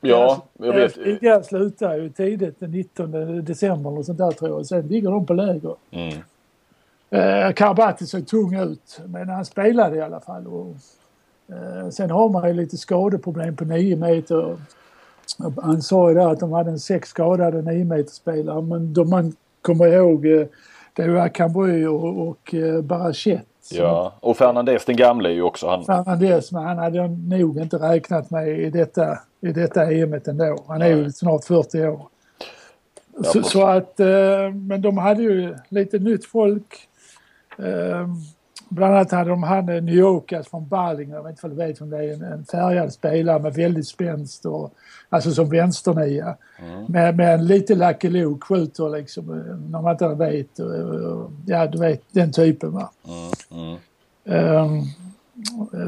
Ja, 0.00 0.46
jag 0.58 0.72
vet. 0.72 0.96
Ligan 0.96 1.44
slutar 1.44 1.96
ju 1.96 2.08
tidigt 2.10 2.60
den 2.60 2.70
19 2.70 3.44
december 3.44 3.98
och 3.98 4.04
sånt 4.04 4.18
där 4.18 4.30
tror 4.30 4.50
jag. 4.50 4.66
Sen 4.66 4.86
ligger 4.88 5.10
de 5.10 5.26
på 5.26 5.34
läger. 5.34 5.74
Mm. 5.90 6.18
Eh, 7.10 7.52
Karabati 7.52 8.06
såg 8.06 8.26
tung 8.26 8.54
ut 8.54 9.00
men 9.06 9.28
han 9.28 9.44
spelade 9.44 9.96
i 9.96 10.00
alla 10.00 10.20
fall. 10.20 10.46
Och, 10.46 10.74
eh, 11.48 11.88
sen 11.90 12.10
har 12.10 12.28
man 12.28 12.48
ju 12.48 12.54
lite 12.54 12.76
skadeproblem 12.76 13.56
på 13.56 13.64
9 13.64 13.96
meter. 13.96 14.56
Han 15.62 15.82
sa 15.82 16.08
ju 16.08 16.14
där 16.14 16.28
att 16.28 16.40
de 16.40 16.52
hade 16.52 16.70
en 16.70 16.78
sex 16.78 17.08
skadade 17.08 17.62
9 17.62 18.04
spelare 18.06 18.62
men 18.62 18.92
då 18.94 19.04
man 19.04 19.32
kommer 19.62 19.86
ihåg 19.86 20.26
eh, 20.26 20.46
det 20.94 21.08
var 21.08 21.28
Cambry 21.28 21.86
och, 21.86 22.28
och 22.28 22.54
eh, 22.54 22.82
Barachet. 22.82 23.46
Ja, 23.70 24.12
och 24.20 24.36
Fernandez 24.36 24.84
den 24.84 24.96
gamle 24.96 25.28
är 25.28 25.32
ju 25.32 25.42
också 25.42 25.68
han. 25.68 25.84
Fernandez, 25.84 26.52
men 26.52 26.62
han 26.62 26.78
hade 26.78 27.08
nog 27.08 27.58
inte 27.58 27.76
räknat 27.76 28.30
med 28.30 28.48
i 28.48 28.70
detta, 28.70 29.18
i 29.40 29.52
detta 29.52 29.92
EMet 29.92 30.28
ändå. 30.28 30.64
Han 30.68 30.82
är 30.82 30.88
ju 30.88 31.12
snart 31.12 31.44
40 31.44 31.86
år. 31.86 32.08
Ja, 33.16 33.24
så, 33.24 33.42
så, 33.42 33.66
att, 33.66 34.00
eh, 34.00 34.06
men 34.68 34.82
de 34.82 34.98
hade 34.98 35.22
ju 35.22 35.54
lite 35.68 35.98
nytt 35.98 36.26
folk. 36.26 36.88
Bland 38.68 38.94
annat 38.94 39.10
hade 39.10 39.30
de 39.30 39.42
han 39.42 39.66
New 39.66 39.94
Yorkas 39.94 40.48
från 40.48 40.68
Balling, 40.68 41.10
jag 41.10 41.22
vet 41.22 41.30
inte 41.30 41.46
om 41.46 41.50
du 41.50 41.56
vet 41.56 41.80
om 41.80 41.90
det 41.90 41.96
är, 41.96 42.12
en, 42.12 42.22
en 42.22 42.44
färgad 42.44 42.92
spelare 42.92 43.38
med 43.38 43.54
väldigt 43.54 43.88
spänst 43.88 44.46
och 44.46 44.74
alltså 45.08 45.30
som 45.30 45.50
vänsternia. 45.50 46.36
Mm. 46.58 46.84
Med, 46.84 47.16
med 47.16 47.34
en 47.34 47.46
lite 47.46 47.74
Lucky 47.74 48.10
Luke, 48.10 48.46
skjuter 48.46 48.88
liksom 48.88 49.26
när 49.70 49.82
man 49.82 49.92
inte 49.92 50.08
vet. 50.08 50.58
Ja, 51.46 51.66
du 51.66 51.78
vet 51.78 52.02
den 52.10 52.32
typen 52.32 52.72
va. 52.72 52.90
Mm. 53.50 53.76
Mm. 54.26 54.64
Um, 54.64 54.84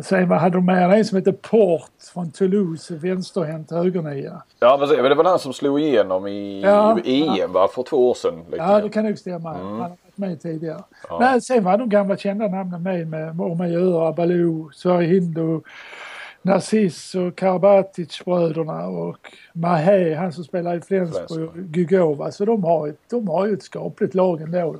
Sen 0.02 0.28
vad 0.28 0.38
hade 0.38 0.56
de 0.56 0.64
med? 0.64 0.98
En 0.98 1.04
som 1.04 1.16
heter 1.16 1.32
Port 1.32 1.90
från 2.12 2.30
Toulouse, 2.30 2.94
vänsterhänt 2.94 3.70
högernia. 3.70 4.42
Ja 4.60 4.76
men 4.80 5.04
det 5.04 5.14
var 5.14 5.24
han 5.24 5.38
som 5.38 5.52
slog 5.52 5.80
igenom 5.80 6.26
i 6.26 6.62
ja, 6.62 6.98
EM 7.04 7.34
ja. 7.36 7.46
va, 7.46 7.68
för 7.68 7.82
två 7.82 8.10
år 8.10 8.14
sedan? 8.14 8.44
ja 8.56 8.80
det 8.80 8.88
kan 8.88 9.04
nog 9.04 9.18
stämma. 9.18 9.54
Mm. 9.54 9.80
Han 9.80 9.96
med 10.18 10.40
tidigare. 10.42 10.82
Ja. 11.08 11.18
Men 11.20 11.40
sen 11.40 11.64
var 11.64 11.78
de 11.78 11.88
gamla 11.88 12.16
kända 12.16 12.48
namnen 12.48 12.82
med 12.82 13.08
med 13.08 13.40
Ormajör, 13.40 14.12
Baloo, 14.12 14.70
Sverre 14.72 15.04
Hindu, 15.04 15.60
Narciss 16.42 17.14
och 17.14 17.36
Karabatic-bröderna 17.36 18.86
och 18.86 19.16
Mahé, 19.52 20.14
han 20.14 20.32
som 20.32 20.44
spelar 20.44 20.76
i 20.76 20.80
Flensburg, 20.80 21.50
Gugova. 21.54 22.32
Så 22.32 22.44
de 22.44 22.64
har, 22.64 22.94
de 23.10 23.28
har 23.28 23.46
ju 23.46 23.54
ett 23.54 23.62
skapligt 23.62 24.14
lag 24.14 24.40
ändå. 24.40 24.76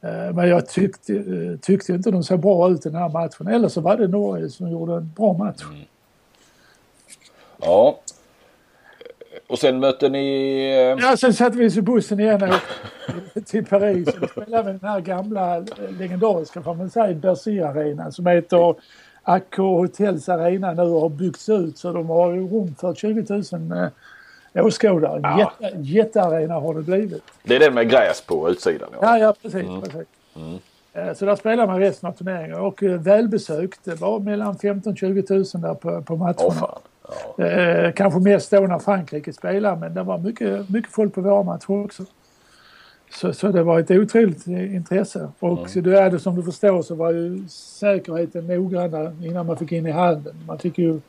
Eh, 0.00 0.34
men 0.34 0.48
jag 0.48 0.68
tyckte, 0.68 1.14
eh, 1.14 1.58
tyckte 1.60 1.92
inte 1.92 2.10
de 2.10 2.22
såg 2.22 2.40
bra 2.40 2.70
ut 2.70 2.86
i 2.86 2.88
den 2.88 2.98
här 2.98 3.08
matchen. 3.08 3.46
Eller 3.46 3.68
så 3.68 3.80
var 3.80 3.96
det 3.96 4.08
Norge 4.08 4.48
som 4.50 4.70
gjorde 4.70 4.94
en 4.94 5.12
bra 5.16 5.32
match. 5.32 5.62
Mm. 5.62 5.84
Ja. 7.60 7.98
Och 9.54 9.60
sen 9.60 9.80
mötte 9.80 10.08
ni... 10.08 10.58
Eh, 10.98 11.04
ja, 11.06 11.16
sen 11.16 11.34
satte 11.34 11.58
vi 11.58 11.68
oss 11.68 11.76
i 11.76 11.82
bussen 11.82 12.20
igen 12.20 12.42
och 12.42 13.44
till 13.46 13.66
Paris. 13.66 14.08
Och 14.08 14.30
spelade 14.30 14.72
vi 14.72 14.78
den 14.78 14.90
här 14.90 15.00
gamla 15.00 15.64
legendariska, 15.98 16.62
får 16.62 16.74
man 16.74 16.90
säga, 16.90 17.14
Bercy-arenan 17.14 18.12
som 18.12 18.26
heter 18.26 18.74
Accor 19.22 19.78
Hotels 19.78 20.28
Arena 20.28 20.72
nu 20.72 20.82
har 20.82 21.08
byggts 21.08 21.48
ut 21.48 21.78
så 21.78 21.92
de 21.92 22.08
har 22.08 22.32
rum 22.32 22.74
för 22.80 22.94
20 22.94 23.42
000 23.52 23.90
åskådare. 24.66 25.20
Ja. 25.22 25.52
Jätte, 25.60 25.76
jättearena 25.78 26.54
har 26.54 26.74
det 26.74 26.82
blivit. 26.82 27.24
Det 27.42 27.56
är 27.56 27.60
den 27.60 27.74
med 27.74 27.90
gräs 27.90 28.20
på 28.20 28.50
utsidan? 28.50 28.88
Ja, 28.92 28.98
ja, 29.00 29.18
ja 29.18 29.34
precis. 29.42 29.68
Mm. 29.68 29.80
precis. 29.80 30.06
Mm. 30.36 30.58
Eh, 30.92 31.14
så 31.14 31.24
där 31.24 31.36
spelar 31.36 31.66
man 31.66 31.80
resten 31.80 32.08
av 32.08 32.12
turneringen 32.12 32.56
och 32.56 32.82
eh, 32.82 33.00
välbesökt. 33.00 33.80
Det 33.84 34.00
var 34.00 34.18
mellan 34.18 34.54
15-20 34.54 35.56
000 35.56 35.62
där 35.62 35.74
på, 35.74 36.02
på 36.02 36.16
matcherna. 36.16 36.64
Oh, 36.64 36.78
ja. 37.36 37.44
eh, 37.44 37.92
kanske 37.92 38.20
mest 38.20 38.50
då 38.50 38.60
när 38.60 38.78
Frankrike 38.78 39.32
spelade 39.32 39.80
men 39.80 39.94
det 39.94 40.02
var 40.02 40.18
mycket, 40.18 40.70
mycket 40.70 40.92
folk 40.92 41.14
på 41.14 41.20
våra 41.20 41.42
matcher 41.42 41.84
också. 41.84 42.04
Så, 43.10 43.32
så 43.32 43.48
det 43.48 43.62
var 43.62 43.80
ett 43.80 43.90
otroligt 43.90 44.46
intresse. 44.46 45.28
Och 45.38 45.76
mm. 45.76 45.82
det 45.82 46.00
är 46.00 46.10
det 46.10 46.18
som 46.18 46.36
du 46.36 46.42
förstår 46.42 46.82
så 46.82 46.94
var 46.94 47.12
ju 47.12 47.48
säkerheten 47.48 48.46
noggranna 48.46 49.12
innan 49.22 49.46
man 49.46 49.56
fick 49.56 49.72
in 49.72 49.86
i 49.86 49.90
hallen. 49.90 50.44
Man 50.46 50.58
fick 50.58 50.78
ju 50.78 51.00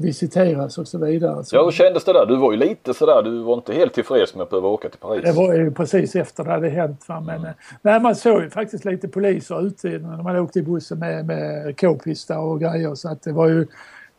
visiteras 0.00 0.78
och 0.78 0.88
så 0.88 0.98
vidare. 0.98 1.44
Så 1.44 1.56
ja, 1.56 1.64
hur 1.64 1.70
kändes 1.70 2.04
det 2.04 2.12
där? 2.12 2.26
Du 2.26 2.36
var 2.36 2.52
ju 2.52 2.58
lite 2.58 2.94
sådär, 2.94 3.22
du 3.22 3.42
var 3.42 3.54
inte 3.54 3.72
helt 3.72 3.94
tillfreds 3.94 4.34
med 4.34 4.42
att 4.42 4.50
behöva 4.50 4.68
åka 4.68 4.88
till 4.88 5.00
Paris. 5.00 5.24
Det 5.24 5.32
var 5.32 5.54
ju 5.54 5.70
precis 5.70 6.16
efter 6.16 6.44
det 6.44 6.50
hade 6.50 6.68
hänt. 6.68 7.08
Va? 7.08 7.20
Men 7.20 7.38
mm. 7.38 7.52
nej, 7.82 8.00
man 8.00 8.16
såg 8.16 8.42
ju 8.42 8.50
faktiskt 8.50 8.84
lite 8.84 9.08
poliser 9.08 9.66
ute 9.66 9.88
när 9.88 10.22
man 10.22 10.36
åkte 10.36 10.58
i 10.58 10.62
bussen 10.62 10.98
med, 10.98 11.26
med 11.26 11.80
k-pistar 11.80 12.38
och 12.38 12.60
grejer. 12.60 12.94
Så 12.94 13.08
att 13.08 13.22
det 13.22 13.32
var 13.32 13.48
ju 13.48 13.66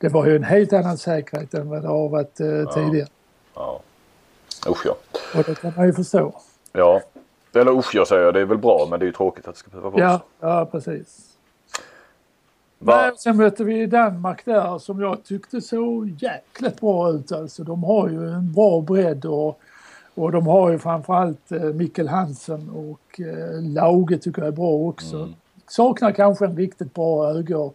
det 0.01 0.09
var 0.09 0.25
ju 0.25 0.35
en 0.35 0.43
helt 0.43 0.73
annan 0.73 0.97
säkerhet 0.97 1.53
än 1.53 1.69
vad 1.69 1.81
det 1.81 1.87
har 1.87 2.09
varit 2.09 2.39
eh, 2.39 2.47
ja. 2.47 2.73
tidigare. 2.73 3.07
Ja. 3.55 3.81
Usch 4.67 4.85
ja. 4.85 4.95
Och 5.35 5.43
det 5.43 5.61
kan 5.61 5.73
man 5.77 5.85
ju 5.85 5.93
förstå. 5.93 6.33
Ja. 6.71 7.01
Eller 7.53 7.79
usch 7.79 7.95
jag 7.95 8.07
säger, 8.07 8.31
det 8.31 8.41
är 8.41 8.45
väl 8.45 8.57
bra 8.57 8.87
men 8.89 8.99
det 8.99 9.03
är 9.03 9.07
ju 9.07 9.13
tråkigt 9.13 9.47
att 9.47 9.53
det 9.53 9.59
ska 9.59 9.69
behöva 9.69 9.89
vara 9.89 10.01
ja, 10.01 10.21
Ja, 10.39 10.65
precis. 10.71 11.27
Va? 12.79 13.11
Sen 13.17 13.37
mötte 13.37 13.63
vi 13.63 13.85
Danmark 13.85 14.45
där 14.45 14.77
som 14.77 15.01
jag 15.01 15.23
tyckte 15.23 15.61
såg 15.61 16.09
jäkligt 16.09 16.81
bra 16.81 17.11
ut 17.11 17.31
alltså. 17.31 17.63
De 17.63 17.83
har 17.83 18.09
ju 18.09 18.29
en 18.29 18.53
bra 18.53 18.81
bredd 18.81 19.25
och, 19.25 19.59
och 20.15 20.31
de 20.31 20.47
har 20.47 20.71
ju 20.71 20.79
framförallt 20.79 21.51
eh, 21.51 21.61
Mikkel 21.61 22.07
Hansen 22.07 22.69
och 22.69 23.21
eh, 23.21 23.61
Lauge 23.61 24.17
tycker 24.17 24.41
jag 24.41 24.47
är 24.47 24.55
bra 24.55 24.71
också. 24.71 25.15
Mm. 25.15 25.33
Saknar 25.67 26.11
kanske 26.11 26.45
en 26.45 26.57
riktigt 26.57 26.93
bra 26.93 27.33
höger, 27.33 27.71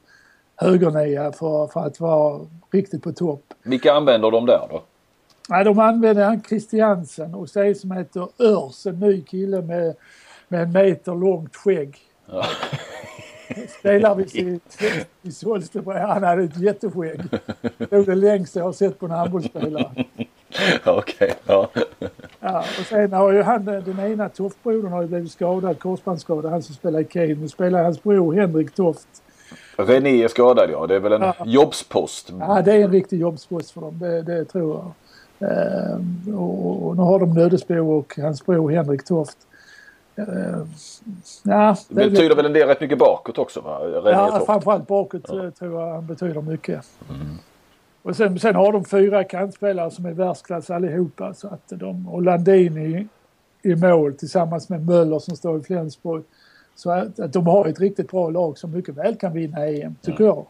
högernia 0.57 1.33
för, 1.33 1.67
för 1.67 1.87
att 1.87 2.01
vara 2.01 2.41
riktigt 2.71 3.03
på 3.03 3.13
topp. 3.13 3.55
Vilka 3.63 3.93
använder 3.93 4.31
de 4.31 4.47
där 4.47 4.67
då? 4.71 4.83
Nej, 5.49 5.65
de 5.65 5.79
använder 5.79 6.25
han 6.25 6.43
Christiansen 6.43 7.35
och 7.35 7.49
så 7.49 7.75
som 7.75 7.91
heter 7.91 8.29
Örs, 8.39 8.87
en 8.87 9.01
ny 9.01 9.23
kille 9.23 9.63
med, 9.63 9.95
med 10.49 10.63
en 10.63 10.73
meter 10.73 11.15
långt 11.15 11.57
skägg. 11.57 11.99
Ja. 12.27 12.45
Spelar 13.79 14.15
vi 14.15 14.61
i 15.23 15.33
Solsterberg. 15.33 16.01
Han 16.01 16.23
hade 16.23 16.43
ett 16.43 16.57
jätteskägg. 16.57 17.21
Det 17.79 17.93
var 17.93 18.05
det 18.05 18.15
längsta 18.15 18.59
jag 18.59 18.67
har 18.67 18.73
sett 18.73 18.99
på 18.99 19.07
en 19.07 19.13
handbollsspelare. 19.13 20.05
Okej, 20.85 21.35
ja. 21.47 21.71
Ja, 22.41 22.59
och 22.59 22.87
sen 22.87 23.13
har 23.13 23.33
ju 23.33 23.43
han, 23.43 23.65
den 23.65 24.01
ena 24.01 24.29
Toftbrodern 24.29 24.93
har 24.93 25.03
ju 25.03 25.09
blivit 25.09 25.33
skadad, 25.33 25.79
korsbandsskadad, 25.79 26.51
han 26.51 26.63
som 26.63 26.75
spelar 26.75 27.01
i 27.01 27.05
Kane. 27.05 27.35
Nu 27.35 27.49
spelar 27.49 27.83
hans 27.83 28.03
bror 28.03 28.35
Henrik 28.35 28.75
Toft. 28.75 29.23
René 29.77 30.23
är 30.23 30.29
skadad 30.29 30.71
ja, 30.71 30.87
det 30.87 30.95
är 30.95 31.01
väl 31.01 31.13
en 31.13 31.23
ja. 31.23 31.35
jobbspost? 31.45 32.33
Ja, 32.41 32.63
det 32.63 32.73
är 32.73 32.85
en 32.85 32.93
riktig 32.93 33.21
jobbspost 33.21 33.71
för 33.71 33.81
dem, 33.81 33.99
det, 33.99 34.23
det 34.23 34.45
tror 34.45 34.75
jag. 34.75 34.93
Ehm, 35.39 36.39
och, 36.39 36.87
och, 36.87 36.97
nu 36.97 37.03
har 37.03 37.19
de 37.19 37.35
Nödesbo 37.35 37.99
och 37.99 38.19
hans 38.19 38.47
bror 38.47 38.71
Henrik 38.71 39.05
Toft. 39.05 39.39
Uh, 40.19 40.67
ja, 41.43 41.77
det 41.89 42.11
betyder 42.11 42.37
väl 42.37 42.47
en 42.47 42.53
del 42.53 42.69
rätt 42.69 42.81
mycket 42.81 42.99
bakåt 42.99 43.39
också? 43.39 43.61
Va? 43.61 43.79
René 43.79 44.11
ja, 44.11 44.31
Toft. 44.31 44.47
framförallt 44.47 44.87
bakåt 44.87 45.23
ja. 45.29 45.45
Eh, 45.45 45.51
tror 45.51 45.81
jag 45.81 45.95
han 45.95 46.07
betyder 46.07 46.41
mycket. 46.41 46.85
Mm. 47.11 47.27
Och 48.03 48.17
sen, 48.17 48.39
sen 48.39 48.55
har 48.55 48.73
de 48.73 48.85
fyra 48.85 49.25
kantspelare 49.25 49.91
som 49.91 50.07
är 50.07 50.13
världsklass 50.13 50.71
allihopa. 50.71 51.35
Så 51.35 51.49
att 51.49 51.69
de, 51.69 52.09
och 52.09 52.23
Landini 52.23 53.09
i 53.63 53.75
mål 53.75 54.15
tillsammans 54.15 54.69
med 54.69 54.87
Möller 54.87 55.19
som 55.19 55.37
står 55.37 55.61
i 55.61 55.63
Flensburg. 55.63 56.25
Så 56.77 56.91
att, 56.91 57.21
att 57.21 57.33
de 57.33 57.47
har 57.47 57.67
ett 57.67 57.81
riktigt 57.81 58.11
bra 58.11 58.31
lag 58.31 58.59
som 58.59 58.71
mycket 58.71 58.95
väl 58.95 59.17
kan 59.17 59.33
vinna 59.33 59.67
EM, 59.67 59.95
tycker 60.03 60.25
jag. 60.25 60.47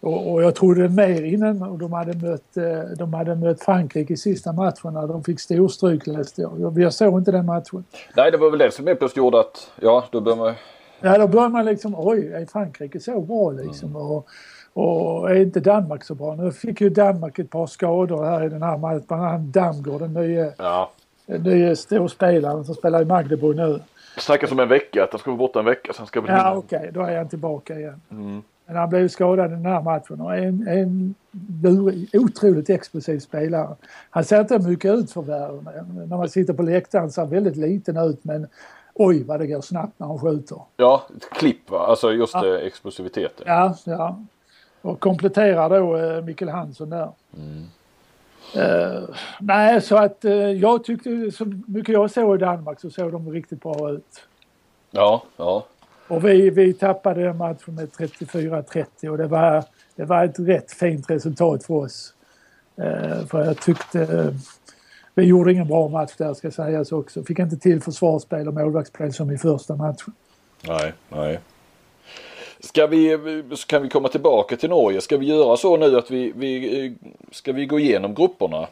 Och, 0.00 0.32
och 0.32 0.42
jag 0.42 0.54
trodde 0.54 0.88
mer 0.88 1.22
innan 1.22 1.62
och 1.62 1.78
de 1.78 1.92
hade 1.92 2.28
mött, 2.28 2.56
eh, 2.56 2.96
de 2.98 3.14
hade 3.14 3.34
mött 3.34 3.62
Frankrike 3.62 4.12
i 4.12 4.16
sista 4.16 4.52
matchen 4.52 4.92
när 4.94 5.06
de 5.06 5.24
fick 5.24 5.40
storstryk 5.40 6.06
läste 6.06 6.42
jag. 6.42 6.78
Jag, 6.78 6.92
såg 6.92 7.18
inte 7.18 7.32
den 7.32 7.46
matchen. 7.46 7.84
Nej, 8.16 8.30
det 8.30 8.36
var 8.36 8.50
väl 8.50 8.58
det 8.58 8.70
som 8.70 8.86
helt 8.86 8.98
plötsligt 8.98 9.16
gjorde 9.16 9.40
att, 9.40 9.70
ja, 9.80 10.04
då 10.10 10.20
började 10.20 10.42
man... 10.42 10.54
Ja, 11.00 11.18
då 11.18 11.28
börjar 11.28 11.48
man 11.48 11.64
liksom, 11.64 11.94
oj, 11.98 12.32
är 12.32 12.46
Frankrike 12.46 13.00
så 13.00 13.20
bra 13.20 13.50
liksom? 13.50 13.96
Och, 13.96 14.26
och 14.72 15.30
är 15.30 15.34
inte 15.34 15.60
Danmark 15.60 16.04
så 16.04 16.14
bra? 16.14 16.34
Nu 16.34 16.52
fick 16.52 16.80
ju 16.80 16.90
Danmark 16.90 17.38
ett 17.38 17.50
par 17.50 17.66
skador 17.66 18.24
här 18.24 18.44
i 18.44 18.48
den 18.48 18.62
här 18.62 18.78
matchen. 18.78 19.04
Bland 19.08 19.24
annat 19.24 19.40
Damgård, 19.40 20.00
den 20.00 20.14
nye, 20.14 20.52
Ja. 20.58 20.90
nye 21.26 21.76
storspelaren 21.76 22.64
som 22.64 22.74
spelar 22.74 23.02
i 23.02 23.04
Magdeburg 23.04 23.56
nu. 23.56 23.80
Det 24.16 24.22
snackas 24.22 24.52
om 24.52 24.60
en 24.60 24.68
vecka, 24.68 25.04
att 25.04 25.12
han 25.12 25.18
ska 25.18 25.30
vara 25.30 25.38
borta 25.38 25.58
en 25.58 25.64
vecka, 25.64 25.92
sen 25.92 26.06
ska 26.06 26.22
Ja, 26.28 26.54
okej, 26.56 26.90
då 26.94 27.02
är 27.02 27.18
han 27.18 27.28
tillbaka 27.28 27.78
igen. 27.78 28.00
Mm. 28.10 28.42
Men 28.66 28.76
han 28.76 28.88
blev 28.88 29.08
skadad 29.08 29.46
i 29.46 29.54
den 29.54 29.66
här 29.66 29.82
matchen 29.82 30.20
och 30.20 30.36
är 30.36 30.42
en, 30.42 30.68
en 30.68 31.14
lurig, 31.62 32.08
otroligt 32.12 32.70
explosiv 32.70 33.18
spelare. 33.18 33.76
Han 34.10 34.24
ser 34.24 34.40
inte 34.40 34.58
mycket 34.58 34.94
ut 34.94 35.12
för 35.12 35.22
världen. 35.22 35.68
När 36.08 36.16
man 36.16 36.28
sitter 36.28 36.52
på 36.54 36.62
läktaren 36.62 37.10
ser 37.10 37.22
han 37.22 37.30
väldigt 37.30 37.56
liten 37.56 37.96
ut 37.96 38.24
men 38.24 38.46
oj 38.94 39.24
vad 39.24 39.40
det 39.40 39.46
går 39.46 39.60
snabbt 39.60 39.92
när 39.98 40.06
han 40.06 40.18
skjuter. 40.18 40.58
Ja, 40.76 41.06
ett 41.16 41.30
klipp 41.30 41.70
va, 41.70 41.78
alltså 41.86 42.12
just 42.12 42.34
Ja. 42.34 42.46
eh, 42.46 42.66
explosiviteten. 42.66 43.44
Ja, 43.46 43.76
ja. 43.84 44.22
Och 44.82 45.00
kompletterar 45.00 45.70
då 45.70 45.96
eh, 45.96 46.24
Mikkel 46.24 46.48
Hansson 46.48 46.90
där. 46.90 47.10
Eh, 48.54 49.02
nej, 49.40 49.80
så 49.80 49.96
att 49.96 50.24
eh, 50.24 50.32
jag 50.32 50.84
tyckte, 50.84 51.30
så 51.30 51.44
mycket 51.66 51.92
jag 51.92 52.10
såg 52.10 52.36
i 52.36 52.38
Danmark 52.38 52.80
så 52.80 52.90
såg 52.90 53.12
de 53.12 53.32
riktigt 53.32 53.62
bra 53.62 53.90
ut. 53.90 54.22
Ja, 54.90 55.22
ja. 55.36 55.66
Och 56.08 56.24
vi, 56.24 56.50
vi 56.50 56.74
tappade 56.74 57.32
matchen 57.32 57.74
med 57.74 57.88
34-30 57.88 59.08
och 59.08 59.18
det 59.18 59.26
var, 59.26 59.64
det 59.96 60.04
var 60.04 60.24
ett 60.24 60.38
rätt 60.38 60.72
fint 60.72 61.10
resultat 61.10 61.64
för 61.64 61.74
oss. 61.74 62.14
Eh, 62.76 63.26
för 63.26 63.44
jag 63.44 63.60
tyckte 63.60 64.34
vi 65.14 65.24
gjorde 65.24 65.52
ingen 65.52 65.68
bra 65.68 65.88
match 65.88 66.12
där 66.18 66.34
ska 66.34 66.50
sägas 66.50 66.92
också. 66.92 67.24
Fick 67.24 67.38
inte 67.38 67.56
till 67.56 67.82
försvarsspel 67.82 68.48
och 68.48 68.54
målvaktsspel 68.54 69.12
som 69.12 69.30
i 69.30 69.38
första 69.38 69.76
matchen. 69.76 70.12
Nej, 70.68 70.92
nej. 71.08 71.40
Ska 72.60 72.86
vi, 72.86 73.18
så 73.54 73.66
kan 73.66 73.82
vi 73.82 73.88
komma 73.88 74.08
tillbaka 74.08 74.56
till 74.56 74.70
Norge. 74.70 75.00
Ska 75.00 75.16
vi 75.16 75.26
göra 75.26 75.56
så 75.56 75.76
nu 75.76 75.98
att 75.98 76.10
vi, 76.10 76.32
vi 76.36 76.94
ska 77.32 77.52
vi 77.52 77.66
gå 77.66 77.78
igenom 77.78 78.14
grupperna? 78.14 78.66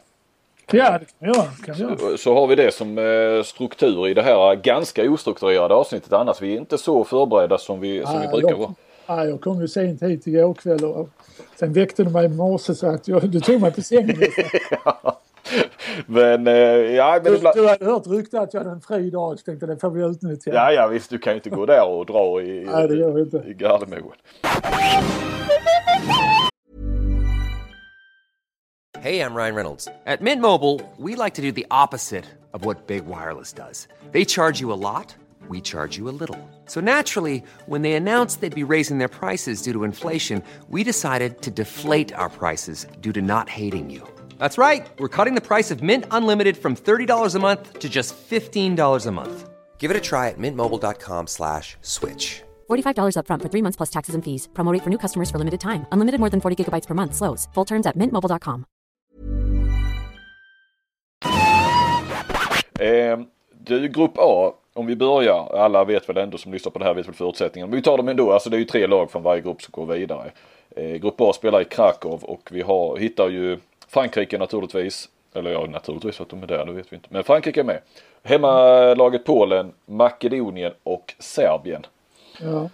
Ja, 0.72 0.98
det 0.98 1.06
kan 1.06 1.06
vi 1.18 1.26
göra. 1.26 1.46
Kan 1.64 1.74
vi 1.74 1.80
göra. 1.82 2.16
Så 2.16 2.34
har 2.34 2.46
vi 2.46 2.54
det 2.54 2.74
som 2.74 2.98
eh, 2.98 3.42
struktur 3.44 4.08
i 4.08 4.14
det 4.14 4.22
här 4.22 4.54
ganska 4.54 5.10
ostrukturerade 5.10 5.74
avsnittet. 5.74 6.12
Annars 6.12 6.42
vi 6.42 6.52
är 6.54 6.58
inte 6.58 6.78
så 6.78 7.04
förberedda 7.04 7.58
som 7.58 7.80
vi, 7.80 8.02
som 8.06 8.20
vi 8.20 8.28
brukar 8.28 8.48
jag- 8.50 8.56
vara. 8.58 8.74
Ja, 9.06 9.24
jag 9.24 9.40
kom 9.40 9.60
ju 9.60 9.68
sent 9.68 10.02
hit 10.02 10.26
igår 10.26 10.54
kväll 10.54 10.84
och 10.84 11.08
sen 11.56 11.72
väckte 11.72 12.04
du 12.04 12.10
mig 12.10 12.24
i 12.24 12.28
morse 12.28 12.74
så 12.74 12.86
att 12.86 13.08
jag, 13.08 13.28
du 13.30 13.40
tog 13.40 13.60
mig 13.60 13.72
på 13.72 13.82
sängen. 13.82 14.16
Men, 16.06 16.46
eh, 16.46 16.54
ja, 16.94 17.20
men 17.22 17.32
Du, 17.32 17.36
ibland... 17.38 17.56
du 17.56 17.68
hade 17.68 17.84
hört 17.84 18.06
rykte 18.06 18.40
att 18.40 18.54
jag 18.54 18.60
hade 18.60 18.72
en 18.72 18.80
fri 18.80 19.10
dag 19.10 19.38
så 19.38 19.44
tänkte 19.44 19.66
det 19.66 19.76
får 19.78 19.90
vi 19.90 20.02
utnyttja. 20.04 20.54
Ja, 20.54 20.72
ja 20.72 20.86
visst 20.86 21.10
du 21.10 21.18
kan 21.18 21.32
ju 21.32 21.36
inte 21.36 21.50
gå 21.50 21.66
där 21.66 21.86
och 21.88 22.06
dra 22.06 22.42
i, 22.42 22.64
Nej, 22.74 22.88
det 22.88 22.94
gör 22.94 23.12
vi 23.12 23.20
inte. 23.22 23.36
i 23.46 23.54
Gardermoen. 23.54 24.16
Hey, 29.00 29.20
I'm 29.20 29.34
Ryan 29.34 29.54
Reynolds. 29.54 29.86
At 30.06 30.22
Mint 30.22 30.40
Mobile, 30.40 30.80
we 30.96 31.14
like 31.14 31.34
to 31.34 31.42
do 31.42 31.52
the 31.52 31.66
opposite 31.70 32.24
of 32.54 32.64
what 32.64 32.86
Big 32.86 33.04
Wireless 33.06 33.52
does. 33.52 33.86
They 34.12 34.24
charge 34.24 34.60
you 34.60 34.72
a 34.72 34.80
lot, 34.80 35.14
we 35.48 35.60
charge 35.60 35.98
you 35.98 36.08
a 36.08 36.16
little. 36.20 36.38
So 36.66 36.80
naturally, 36.80 37.42
when 37.66 37.82
they 37.82 37.92
announced 37.94 38.40
they'd 38.40 38.54
be 38.54 38.72
raising 38.72 38.96
their 38.98 39.08
prices 39.08 39.60
due 39.60 39.74
to 39.74 39.84
inflation, 39.84 40.42
we 40.70 40.84
decided 40.84 41.42
to 41.42 41.50
deflate 41.50 42.14
our 42.14 42.30
prices 42.30 42.86
due 43.02 43.12
to 43.12 43.20
not 43.20 43.50
hating 43.50 43.90
you. 43.90 44.02
That's 44.38 44.56
right. 44.56 44.86
We're 44.98 45.10
cutting 45.10 45.34
the 45.34 45.46
price 45.48 45.70
of 45.70 45.82
Mint 45.82 46.06
Unlimited 46.10 46.56
from 46.56 46.74
$30 46.74 47.34
a 47.34 47.38
month 47.38 47.80
to 47.80 47.90
just 47.90 48.14
$15 48.16 49.06
a 49.06 49.10
month. 49.10 49.50
Give 49.76 49.90
it 49.90 49.96
a 49.98 50.00
try 50.00 50.30
at 50.30 50.38
mintmobile.com 50.38 51.26
slash 51.26 51.76
switch. 51.82 52.42
$45 52.70 53.16
upfront 53.18 53.42
for 53.42 53.50
three 53.52 53.62
months 53.62 53.76
plus 53.76 53.90
taxes 53.90 54.14
and 54.14 54.24
fees. 54.24 54.48
Promo 54.54 54.72
rate 54.72 54.82
for 54.82 54.90
new 54.90 54.98
customers 54.98 55.30
for 55.30 55.38
limited 55.38 55.60
time. 55.60 55.84
Unlimited 55.92 56.20
more 56.20 56.30
than 56.30 56.40
40 56.40 56.56
gigabytes 56.64 56.86
per 56.86 56.94
month. 56.94 57.14
Slows. 57.14 57.48
Full 57.54 57.66
terms 57.66 57.86
at 57.86 57.96
mintmobile.com. 57.98 58.64
Eh, 62.80 63.18
du, 63.52 63.88
grupp 63.88 64.18
A, 64.18 64.52
om 64.74 64.86
vi 64.86 64.96
börjar, 64.96 65.56
alla 65.56 65.84
vet 65.84 66.08
väl 66.08 66.16
ändå 66.16 66.38
som 66.38 66.52
lyssnar 66.52 66.70
på 66.72 66.78
det 66.78 66.84
här 66.84 66.94
vet 66.94 67.08
väl 67.08 67.14
förutsättningarna. 67.14 67.70
Men 67.70 67.76
vi 67.76 67.82
tar 67.82 67.96
dem 67.96 68.08
ändå, 68.08 68.32
alltså 68.32 68.50
det 68.50 68.56
är 68.56 68.58
ju 68.58 68.64
tre 68.64 68.86
lag 68.86 69.10
från 69.10 69.22
varje 69.22 69.40
grupp 69.42 69.62
som 69.62 69.72
går 69.72 69.86
vidare. 69.94 70.30
Eh, 70.76 70.96
grupp 70.96 71.20
A 71.20 71.32
spelar 71.32 71.60
i 71.60 71.64
Krakow 71.64 72.24
och 72.24 72.48
vi 72.52 72.62
har, 72.62 72.96
hittar 72.96 73.28
ju 73.28 73.58
Frankrike 73.94 74.38
naturligtvis. 74.38 75.08
Eller 75.34 75.50
ja, 75.50 75.66
naturligtvis 75.66 76.20
att 76.20 76.28
de 76.28 76.42
är 76.42 76.46
där, 76.46 76.64
det 76.66 76.72
vet 76.72 76.92
vi 76.92 76.96
inte. 76.96 77.08
Men 77.10 77.24
Frankrike 77.24 77.60
är 77.60 77.64
med. 77.64 77.80
Hemmalaget 78.22 79.24
Polen, 79.24 79.72
Makedonien 79.86 80.72
och 80.82 81.14
Serbien. 81.18 81.86
Ja. 82.40 82.68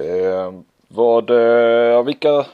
Eh, 0.00 0.52
vad, 0.88 1.30
eh, 1.30 2.02
vilka, 2.04 2.46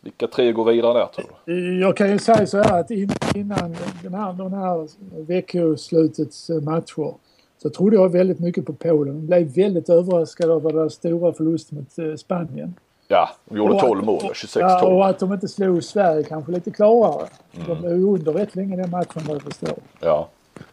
vilka 0.00 0.26
tre 0.26 0.52
går 0.52 0.64
vidare 0.64 0.98
där 0.98 1.06
tror 1.06 1.26
du? 1.44 1.80
Jag 1.80 1.96
kan 1.96 2.10
ju 2.10 2.18
säga 2.18 2.46
så 2.46 2.56
här 2.62 2.80
att 2.80 2.90
in- 2.90 3.10
innan 3.34 3.76
den 4.02 4.14
här, 4.14 4.32
den 4.32 4.52
här 4.52 4.88
veckoslutets 5.26 6.50
eh, 6.50 6.60
matcher 6.60 7.14
så 7.62 7.70
trodde 7.70 7.96
jag 7.96 8.12
väldigt 8.12 8.40
mycket 8.40 8.66
på 8.66 8.72
Polen. 8.72 9.14
Jag 9.14 9.24
blev 9.24 9.54
väldigt 9.64 9.88
överraskad 9.88 10.50
över 10.50 10.72
deras 10.72 10.94
stora 10.94 11.32
förlust 11.32 11.72
mot 11.72 11.98
eh, 11.98 12.14
Spanien. 12.14 12.74
Ja, 13.08 13.28
de 13.44 13.56
gjorde 13.58 13.74
Och- 13.74 13.80
12 13.80 14.04
mål, 14.04 14.18
Ja, 14.22 14.30
26-12. 14.34 14.82
och 14.96 15.06
att 15.08 15.18
de 15.18 15.32
inte 15.32 15.48
slog 15.48 15.84
Sverige 15.84 16.22
kanske 16.22 16.52
lite 16.52 16.70
klarare. 16.70 17.28
De 17.66 17.80
blev 17.80 17.92
ju 17.96 18.04
under 18.04 18.32
rätt 18.32 18.56
länge 18.56 18.76
den 18.76 18.90
matchen 18.90 19.22
vad 19.26 19.34
jag 19.36 19.42
förstår. 19.42 19.78
Ja. 20.00 20.28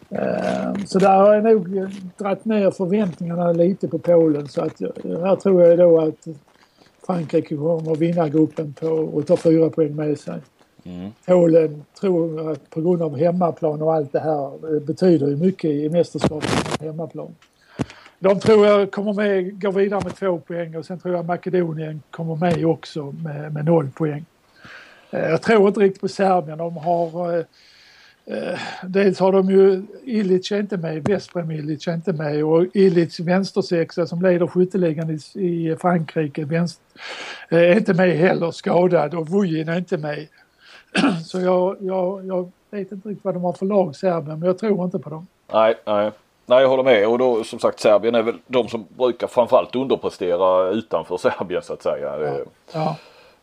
Eh, 0.10 0.74
Så 0.86 1.00
där 1.00 1.18
har 1.18 1.34
jag 1.34 1.44
nog 1.44 1.78
eh, 1.78 1.88
dragit 2.18 2.46
ner 2.46 2.72
förväntningarna 2.72 3.52
lite 3.52 3.88
på 3.88 3.98
Polen 4.00 4.48
så 4.48 4.62
att 4.62 4.82
jag- 4.82 4.92
här 5.26 5.36
tror 5.36 5.64
jag 5.64 5.78
då 5.78 6.02
att 6.02 6.28
Frankrike 7.06 7.56
kommer 7.56 7.92
att 7.92 7.98
vinna 7.98 8.30
gruppen 8.30 8.74
på 8.74 8.88
och 8.88 9.28
ta 9.28 9.38
fyra 9.38 9.70
poäng 9.70 9.96
med 9.96 10.20
sig. 10.20 10.40
Polen 11.26 11.86
tror 12.00 12.52
att 12.52 12.70
på 12.70 12.82
grund 12.82 13.02
av 13.02 13.18
hemmaplan 13.18 13.82
och 13.82 13.94
allt 13.94 14.12
det 14.12 14.20
här 14.20 14.52
det 14.72 14.80
betyder 14.80 15.28
ju 15.28 15.36
mycket 15.38 15.72
i 15.72 15.90
mästerskapet 15.90 16.82
hemmaplan. 16.82 17.36
De 18.20 18.40
tror 18.40 18.68
jag 18.68 18.92
kommer 18.92 19.14
med, 19.14 19.62
går 19.62 19.72
vidare 19.72 20.02
med 20.04 20.16
två 20.16 20.40
poäng 20.40 20.76
och 20.76 20.86
sen 20.86 21.00
tror 21.00 21.16
jag 21.16 21.26
Makedonien 21.26 22.02
kommer 22.12 22.36
med 22.36 22.66
också 22.66 23.12
med, 23.24 23.54
med 23.54 23.66
noll 23.66 23.90
poäng. 23.92 24.26
Eh, 25.12 25.30
jag 25.30 25.42
tror 25.42 25.68
inte 25.68 25.80
riktigt 25.80 26.02
på 26.02 26.08
Serbien. 26.08 26.58
De 26.58 26.78
har 26.78 27.38
eh, 27.38 27.46
Eh, 28.28 28.60
dels 28.84 29.20
har 29.20 29.32
de 29.32 29.50
ju 29.50 29.84
Ilic 30.04 30.52
är 30.52 30.60
inte 30.60 30.78
med, 30.78 31.04
Vesprem 31.04 31.52
Ilic 31.52 31.88
är 31.88 31.94
inte 31.94 32.14
med 32.14 32.44
och 32.44 32.66
Ilic 32.74 33.20
vänstersexa 33.20 34.08
som 34.08 34.22
leder 34.22 34.48
skytteligan 34.48 35.10
i, 35.10 35.40
i 35.48 35.76
Frankrike 35.76 36.46
vänster, 36.46 36.84
eh, 37.50 37.60
är 37.60 37.78
inte 37.78 37.94
med 37.94 38.18
heller, 38.18 38.52
skadad 38.52 39.14
och 39.14 39.30
Vujin 39.30 39.70
är 39.70 39.78
inte 39.78 39.98
med. 39.98 40.28
Så 41.26 41.42
jag, 41.42 41.78
jag, 41.80 42.26
jag 42.26 42.52
vet 42.72 42.92
inte 42.92 43.10
riktigt 43.10 43.26
vad 43.26 43.34
de 43.34 43.44
har 43.44 43.54
för 43.54 43.66
lag 43.66 43.96
Serbien 43.96 44.40
men 44.40 44.48
jag 44.48 44.58
tror 44.58 44.86
inte 44.86 45.00
på 45.00 45.10
dem. 45.10 45.28
Nej, 45.54 45.76
nej. 45.86 46.12
Nej, 46.46 46.62
jag 46.62 46.70
håller 46.70 46.84
med. 46.84 47.08
Och 47.08 47.18
då 47.18 47.44
som 47.44 47.60
sagt 47.60 47.80
Serbien 47.80 48.16
är 48.16 48.22
väl 48.22 48.36
de 48.48 48.68
som 48.68 48.86
brukar 48.98 49.28
framförallt 49.28 49.76
underprestera 49.76 50.70
utanför 50.70 51.18
Serbien 51.18 51.62
så 51.62 51.74
att 51.74 51.84
säga. 51.84 52.20
Ja. 52.20 52.38
Ja. 52.74 52.96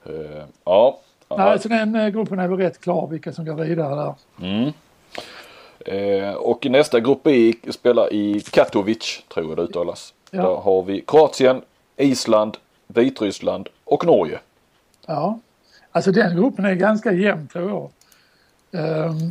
Eh, 0.07 0.45
ja. 0.65 0.99
Nej, 1.37 1.59
så 1.59 1.69
den 1.69 1.95
eh, 1.95 2.09
gruppen 2.09 2.39
är 2.39 2.49
väl 2.49 2.59
rätt 2.59 2.81
klar 2.81 3.07
vilka 3.07 3.33
som 3.33 3.45
går 3.45 3.55
vidare 3.55 4.15
där. 4.41 4.73
Eh, 5.87 6.35
och 6.35 6.67
i 6.67 6.69
nästa 6.69 7.01
grupp 7.01 7.23
B 7.23 7.53
spelar 7.71 8.13
i 8.13 8.41
Katowice, 8.41 9.23
tror 9.35 9.49
jag 9.49 9.57
det 9.57 9.63
uttalas. 9.63 10.15
Ja. 10.31 10.43
Där 10.43 10.55
har 10.57 10.83
vi 10.83 11.01
Kroatien, 11.01 11.63
Island, 11.97 12.57
Vitryssland 12.87 13.69
och 13.85 14.07
Norge. 14.07 14.39
Ja, 15.07 15.39
alltså 15.93 16.13
den 16.13 16.37
gruppen 16.37 16.65
är 16.65 16.75
ganska 16.75 17.13
jämn 17.13 17.49
tror 17.49 17.69
jag. 17.71 17.91
Ehm, 18.83 19.31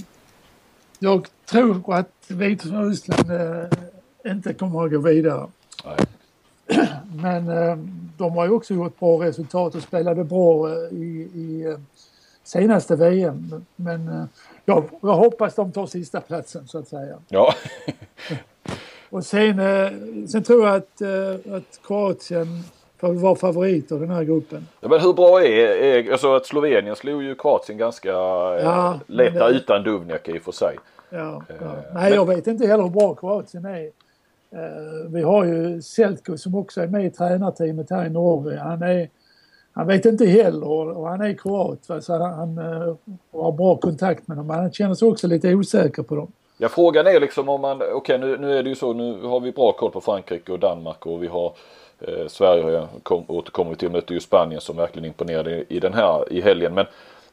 jag 1.03 1.27
tror 1.45 1.93
att 1.93 2.11
Vitryssland 2.27 3.31
uh, 3.31 3.65
inte 4.25 4.53
kommer 4.53 4.85
att 4.85 4.91
gå 4.91 4.99
vidare. 4.99 5.47
Nej. 5.85 5.97
Men 7.15 7.49
ehm, 7.49 8.09
de 8.17 8.31
har 8.33 8.45
ju 8.45 8.51
också 8.51 8.73
gjort 8.73 8.99
bra 8.99 9.23
resultat 9.23 9.75
och 9.75 9.81
spelade 9.81 10.23
bra 10.23 10.69
eh, 10.69 10.97
i, 10.97 11.29
i 11.33 11.65
eh, 11.65 11.79
senaste 12.43 12.95
VM. 12.95 13.65
Men 13.75 14.07
eh, 14.07 14.23
jag, 14.65 14.83
jag 15.01 15.15
hoppas 15.15 15.55
de 15.55 15.71
tar 15.71 15.87
sista 15.87 16.21
platsen 16.21 16.67
så 16.67 16.77
att 16.77 16.87
säga. 16.87 17.17
Ja. 17.27 17.53
Och 19.09 19.25
sen, 19.25 19.59
eh, 19.59 19.91
sen 20.27 20.43
tror 20.43 20.67
jag 20.67 20.75
att, 20.75 21.01
eh, 21.01 21.55
att 21.55 21.79
Kroatien 21.87 22.63
vara 23.01 23.35
favoriter 23.35 23.95
i 23.95 23.99
den 23.99 24.09
här 24.09 24.23
gruppen. 24.23 24.67
Ja, 24.81 24.87
Men 24.89 24.99
hur 25.01 25.13
bra 25.13 25.43
är, 25.43 25.67
är 25.67 26.11
alltså 26.11 26.35
att 26.35 26.45
Slovenien 26.45 26.95
slog 26.95 27.23
ju 27.23 27.35
Kroatien 27.35 27.77
ganska 27.77 28.09
eh, 28.09 28.15
Ja, 28.63 28.99
lätta 29.07 29.39
men 29.39 29.53
det- 29.53 29.57
utan 29.57 29.83
Duvnjak 29.83 30.29
i 30.29 30.37
och 30.37 30.41
för 30.41 30.51
sig. 30.51 30.75
Ja, 31.09 31.41
ja. 31.59 31.75
Nej, 31.93 32.13
jag 32.13 32.25
vet 32.27 32.47
inte 32.47 32.67
heller 32.67 32.83
hur 32.83 32.89
bra 32.89 33.15
Kroatien 33.15 33.65
är. 33.65 33.83
Eh, 34.55 35.09
vi 35.09 35.21
har 35.21 35.45
ju 35.45 35.81
Selko 35.81 36.37
som 36.37 36.55
också 36.55 36.81
är 36.81 36.87
med 36.87 37.05
i 37.05 37.09
tränarteamet 37.09 37.89
här 37.89 38.05
i 38.05 38.09
Norge. 38.09 38.59
Han, 38.59 38.81
är, 38.81 39.09
han 39.73 39.87
vet 39.87 40.05
inte 40.05 40.25
heller 40.25 40.97
och 40.97 41.07
han 41.07 41.21
är 41.21 41.33
kroat 41.33 41.89
va? 41.89 42.01
så 42.01 42.13
han, 42.13 42.31
han 42.33 42.57
har 43.33 43.51
bra 43.51 43.75
kontakt 43.75 44.27
med 44.27 44.37
dem. 44.37 44.47
Men 44.47 44.59
han 44.59 44.71
känner 44.71 44.93
sig 44.95 45.07
också 45.07 45.27
lite 45.27 45.53
osäker 45.55 46.03
på 46.03 46.15
dem. 46.15 46.31
Ja 46.57 46.69
frågan 46.69 47.07
är 47.07 47.19
liksom 47.19 47.49
om 47.49 47.61
man, 47.61 47.75
okej 47.77 47.93
okay, 47.93 48.17
nu, 48.17 48.37
nu 48.37 48.57
är 48.57 48.63
det 48.63 48.69
ju 48.69 48.75
så, 48.75 48.93
nu 48.93 49.21
har 49.23 49.39
vi 49.39 49.51
bra 49.51 49.71
koll 49.71 49.91
på 49.91 50.01
Frankrike 50.01 50.51
och 50.51 50.59
Danmark 50.59 51.05
och 51.05 51.23
vi 51.23 51.27
har 51.27 51.53
eh, 52.07 52.27
Sverige 52.27 52.87
kom, 53.03 53.25
återkommer 53.27 53.75
till, 53.75 53.89
mötte 53.89 54.13
ju 54.13 54.19
Spanien 54.19 54.61
som 54.61 54.77
verkligen 54.77 55.05
imponerade 55.05 55.51
i, 55.51 55.65
i 55.67 55.79
den 55.79 55.93
här 55.93 56.33
i 56.33 56.41
helgen. 56.41 56.73
Men 56.73 56.85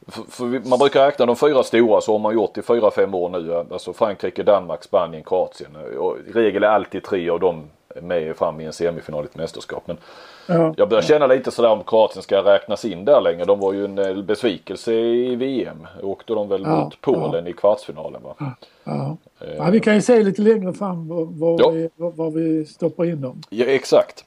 för, 0.07 0.23
för 0.31 0.69
man 0.69 0.79
brukar 0.79 1.05
räkna 1.05 1.25
de 1.25 1.35
fyra 1.35 1.63
stora 1.63 2.01
så 2.01 2.11
har 2.11 2.19
man 2.19 2.33
gjort 2.33 2.57
i 2.57 2.61
fyra, 2.61 2.91
fem 2.91 3.13
år 3.13 3.29
nu. 3.29 3.65
Alltså 3.71 3.93
Frankrike, 3.93 4.43
Danmark, 4.43 4.83
Spanien, 4.83 5.23
Kroatien. 5.23 5.75
Och 5.97 6.17
I 6.27 6.31
regel 6.31 6.63
är 6.63 6.67
alltid 6.67 7.03
tre 7.03 7.29
av 7.29 7.39
dem 7.39 7.63
med 8.01 8.37
fram 8.37 8.61
i 8.61 8.65
en 8.65 8.73
semifinal 8.73 9.23
i 9.23 9.25
ett 9.25 9.35
mästerskap. 9.35 9.83
Men 9.87 9.97
ja. 10.45 10.73
jag 10.77 10.89
börjar 10.89 11.01
känna 11.01 11.27
lite 11.27 11.51
sådär 11.51 11.69
om 11.69 11.83
Kroatien 11.83 12.23
ska 12.23 12.43
räknas 12.43 12.85
in 12.85 13.05
där 13.05 13.21
längre. 13.21 13.45
De 13.45 13.59
var 13.59 13.73
ju 13.73 13.85
en 13.85 13.97
eh, 13.97 14.23
besvikelse 14.23 14.93
i 14.93 15.35
VM. 15.35 15.87
Åkte 16.01 16.33
de 16.33 16.49
väl 16.49 16.61
ja, 16.61 16.69
mot 16.69 17.01
Polen 17.01 17.45
ja. 17.45 17.49
i 17.49 17.53
kvartsfinalen 17.53 18.21
va? 18.23 18.55
Ja. 18.83 19.17
Eh. 19.41 19.55
ja. 19.57 19.69
vi 19.69 19.79
kan 19.79 19.95
ju 19.95 20.01
se 20.01 20.23
lite 20.23 20.41
längre 20.41 20.73
fram 20.73 21.07
var, 21.07 21.71
vi, 21.71 21.89
var 21.95 22.31
vi 22.31 22.65
stoppar 22.65 23.05
in 23.05 23.21
dem. 23.21 23.41
Ja 23.49 23.65
exakt. 23.65 24.25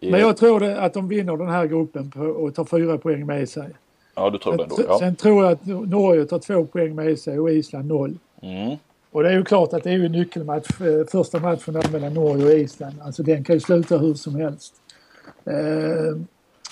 Men 0.00 0.20
jag 0.20 0.36
tror 0.36 0.64
att 0.64 0.94
de 0.94 1.08
vinner 1.08 1.36
den 1.36 1.48
här 1.48 1.66
gruppen 1.66 2.12
och 2.36 2.54
tar 2.54 2.64
fyra 2.64 2.98
poäng 2.98 3.26
med 3.26 3.48
sig. 3.48 3.68
Ja, 4.14 4.30
du 4.30 4.38
tror 4.38 4.56
det 4.56 4.62
ändå. 4.62 4.76
Ja. 4.88 4.98
Sen 4.98 5.16
tror 5.16 5.44
jag 5.44 5.52
att 5.52 5.66
Norge 5.66 6.24
tar 6.24 6.38
två 6.38 6.64
poäng 6.64 6.94
med 6.94 7.18
sig 7.18 7.38
och 7.38 7.50
Island 7.50 7.88
noll. 7.88 8.18
Mm. 8.42 8.76
Och 9.10 9.22
det 9.22 9.28
är 9.28 9.32
ju 9.32 9.44
klart 9.44 9.72
att 9.72 9.84
det 9.84 9.90
är 9.90 9.94
ju 9.94 10.06
en 10.06 10.12
nyckelmatch, 10.12 10.80
eh, 10.80 11.06
första 11.06 11.40
matchen 11.40 11.82
mellan 11.92 12.14
Norge 12.14 12.44
och 12.44 12.52
Island. 12.52 12.94
Alltså 13.04 13.22
den 13.22 13.44
kan 13.44 13.56
ju 13.56 13.60
sluta 13.60 13.98
hur 13.98 14.14
som 14.14 14.34
helst. 14.34 14.74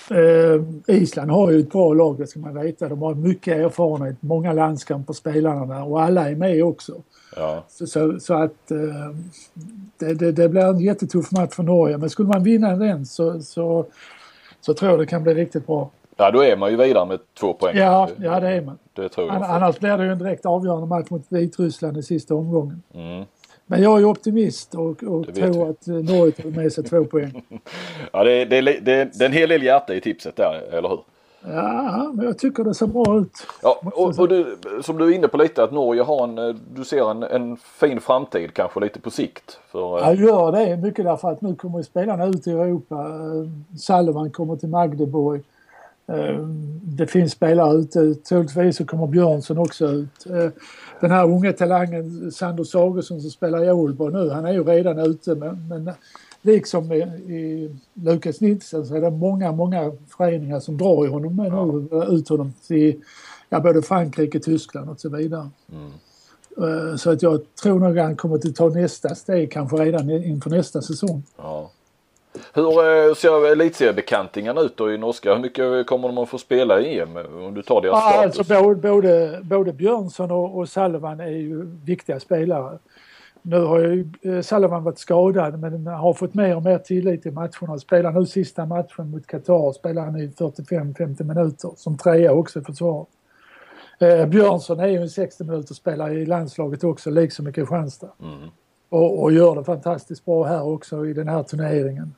Eh, 0.09 0.61
Island 0.95 1.31
har 1.31 1.51
ju 1.51 1.59
ett 1.59 1.71
bra 1.71 1.93
lag, 1.93 2.17
det 2.17 2.27
ska 2.27 2.39
man 2.39 2.63
veta. 2.63 2.89
De 2.89 3.01
har 3.01 3.15
mycket 3.15 3.57
erfarenhet, 3.57 4.17
många 4.19 4.53
landskamper 4.53 5.13
spelarna 5.13 5.75
där 5.75 5.91
och 5.91 6.01
alla 6.01 6.29
är 6.29 6.35
med 6.35 6.63
också. 6.63 6.93
Ja. 7.35 7.63
Så, 7.67 7.87
så, 7.87 8.19
så, 8.19 8.33
att 8.33 8.71
eh, 8.71 8.77
det, 9.97 10.13
det, 10.13 10.31
det, 10.31 10.49
blir 10.49 10.61
en 10.61 10.79
jättetuff 10.79 11.31
match 11.31 11.55
för 11.55 11.63
Norge. 11.63 11.97
Men 11.97 12.09
skulle 12.09 12.29
man 12.29 12.43
vinna 12.43 12.75
den 12.75 13.05
så, 13.05 13.41
så, 13.41 13.85
så 14.61 14.73
tror 14.73 14.91
jag 14.91 14.99
det 14.99 15.05
kan 15.05 15.23
bli 15.23 15.33
riktigt 15.33 15.67
bra. 15.67 15.89
Ja 16.17 16.31
då 16.31 16.43
är 16.43 16.57
man 16.57 16.71
ju 16.71 16.77
vidare 16.77 17.05
med 17.05 17.19
två 17.39 17.53
poäng. 17.53 17.77
Ja, 17.77 18.09
ja 18.17 18.39
det 18.39 18.49
är 18.49 18.61
man. 18.61 18.77
Det 18.93 19.09
tror 19.09 19.27
jag. 19.27 19.43
Annars 19.43 19.79
blir 19.79 19.97
det 19.97 20.03
ju 20.03 20.11
en 20.11 20.19
direkt 20.19 20.45
avgörande 20.45 20.87
match 20.87 21.09
mot 21.09 21.25
Vitryssland 21.29 21.97
i 21.97 22.03
sista 22.03 22.35
omgången. 22.35 22.83
Mm. 22.93 23.25
Men 23.71 23.81
jag 23.81 23.99
är 23.99 24.05
optimist 24.05 24.75
och, 24.75 25.03
och 25.03 25.35
tror 25.35 25.69
att 25.69 25.87
eh, 25.87 25.93
Norge 25.93 26.31
tar 26.31 26.49
med 26.49 26.73
sig 26.73 26.83
två 26.83 27.05
poäng. 27.11 27.43
ja 28.13 28.23
det 28.23 28.31
är, 28.31 28.45
det, 28.45 28.61
det, 28.61 28.81
det 28.81 29.21
är 29.21 29.25
en 29.25 29.31
hel 29.31 29.49
del 29.49 29.63
hjärta 29.63 29.95
i 29.95 30.01
tipset 30.01 30.35
där, 30.35 30.73
eller 30.73 30.89
hur? 30.89 30.99
Ja, 31.43 32.11
men 32.13 32.25
jag 32.25 32.37
tycker 32.37 32.63
det 32.63 32.73
ser 32.73 32.87
bra 32.87 33.19
ut. 33.19 33.47
Ja, 33.61 33.81
och, 33.83 34.19
och 34.19 34.27
du, 34.27 34.57
som 34.81 34.97
du 34.97 35.05
är 35.05 35.15
inne 35.15 35.27
på 35.27 35.37
lite 35.37 35.63
att 35.63 35.71
Norge 35.71 36.01
har 36.01 36.23
en, 36.23 36.37
eh, 36.37 36.55
du 36.73 36.83
ser 36.83 37.11
en, 37.11 37.23
en 37.23 37.57
fin 37.57 38.01
framtid 38.01 38.53
kanske 38.53 38.79
lite 38.79 38.99
på 38.99 39.09
sikt. 39.09 39.59
För, 39.71 39.99
eh, 39.99 40.07
jag 40.07 40.15
gör 40.15 40.51
det 40.51 40.77
mycket 40.77 41.05
därför 41.05 41.31
att 41.31 41.41
nu 41.41 41.55
kommer 41.55 41.83
spelarna 41.83 42.25
ut 42.25 42.47
i 42.47 42.51
Europa. 42.51 43.07
Salomon 43.79 44.31
kommer 44.31 44.55
till 44.55 44.69
Magdeburg. 44.69 45.41
Ehm, 46.07 46.79
det 46.83 47.07
finns 47.07 47.31
spelare 47.31 47.77
ute. 47.77 48.15
Troligtvis 48.15 48.77
så 48.77 48.85
kommer 48.85 49.07
Björnsson 49.07 49.57
också 49.57 49.85
ut. 49.85 50.25
Den 51.01 51.11
här 51.11 51.25
unga 51.25 51.53
talangen 51.53 52.31
Sander 52.31 52.63
Sagesson 52.63 53.21
som 53.21 53.31
spelar 53.31 53.65
i 53.65 53.71
Ålborg 53.71 54.13
nu, 54.13 54.29
han 54.29 54.45
är 54.45 54.53
ju 54.53 54.63
redan 54.63 54.99
ute. 54.99 55.35
Men, 55.35 55.67
men 55.67 55.91
liksom 56.41 56.91
i, 56.91 56.97
i 57.33 57.75
Lukas 57.93 58.41
Nilsson 58.41 58.85
så 58.85 58.95
är 58.95 59.01
det 59.01 59.11
många, 59.11 59.51
många 59.51 59.91
föreningar 60.17 60.59
som 60.59 60.77
drar 60.77 61.05
i 61.05 61.09
honom 61.09 61.35
med 61.35 61.51
nu, 61.51 62.15
ut 62.15 62.29
honom 62.29 62.53
till 62.67 63.01
ja, 63.49 63.59
både 63.59 63.81
Frankrike, 63.81 64.39
Tyskland 64.39 64.89
och 64.89 64.99
så 64.99 65.09
vidare. 65.09 65.49
Mm. 65.71 65.91
Ehm, 66.57 66.97
så 66.97 67.11
att 67.11 67.21
jag 67.21 67.41
tror 67.63 67.79
nog 67.79 67.97
han 67.97 68.15
kommer 68.15 68.35
att 68.35 68.55
ta 68.55 68.69
nästa 68.69 69.15
steg 69.15 69.51
kanske 69.51 69.77
redan 69.77 70.09
inför 70.09 70.49
nästa 70.49 70.81
säsong. 70.81 71.23
Ja. 71.37 71.71
Hur 72.53 73.07
eh, 73.09 73.13
ser 73.13 73.51
elitseriebekantingarna 73.51 74.61
ut 74.61 74.77
då 74.77 74.91
i 74.91 74.97
norska? 74.97 75.33
Hur 75.33 75.41
mycket 75.41 75.87
kommer 75.87 76.07
de 76.07 76.17
att 76.17 76.29
få 76.29 76.37
spela 76.37 76.81
i 76.81 76.99
EM 76.99 77.17
om 77.17 77.53
du 77.53 77.61
tar 77.61 77.81
deras 77.81 77.93
ja, 77.93 78.11
status? 78.11 78.39
Alltså 78.39 78.63
både, 78.63 78.75
både, 78.75 79.39
både 79.43 79.73
Björnsson 79.73 80.31
och, 80.31 80.57
och 80.57 80.69
Salvan 80.69 81.19
är 81.19 81.27
ju 81.27 81.65
viktiga 81.85 82.19
spelare. 82.19 82.77
Nu 83.41 83.59
har 83.59 83.79
ju 83.79 84.09
eh, 84.21 84.41
Salvan 84.41 84.83
varit 84.83 84.99
skadad 84.99 85.59
men 85.59 85.87
har 85.87 86.13
fått 86.13 86.33
mer 86.33 86.55
och 86.55 86.63
mer 86.63 86.77
tillit 86.77 87.25
i 87.25 87.31
matcherna. 87.31 87.79
Spelar 87.79 88.11
nu 88.11 88.25
sista 88.25 88.65
matchen 88.65 89.11
mot 89.11 89.27
Qatar 89.27 89.71
spelar 89.71 90.05
han 90.05 90.15
i 90.15 90.27
45-50 90.27 91.23
minuter 91.23 91.71
som 91.75 91.97
trea 91.97 92.33
också 92.33 92.59
i 92.59 92.63
försvaret. 92.63 93.07
Eh, 93.99 94.25
Björnsson 94.25 94.79
är 94.79 94.87
ju 94.87 94.97
en 94.97 95.09
60 95.09 95.43
minuter 95.43 95.73
spelare 95.73 96.13
i 96.13 96.25
landslaget 96.25 96.83
också 96.83 97.09
liksom 97.09 97.47
i 97.47 97.53
Kristianstad. 97.53 98.09
Mm. 98.21 98.49
Och, 98.89 99.23
och, 99.23 99.31
gör 99.31 99.55
det 99.55 99.63
fantastiskt 99.63 100.25
bra 100.25 100.43
här 100.43 100.63
också 100.63 101.05
i 101.05 101.13
den 101.13 101.27
här 101.27 101.43
turneringen. 101.43 102.13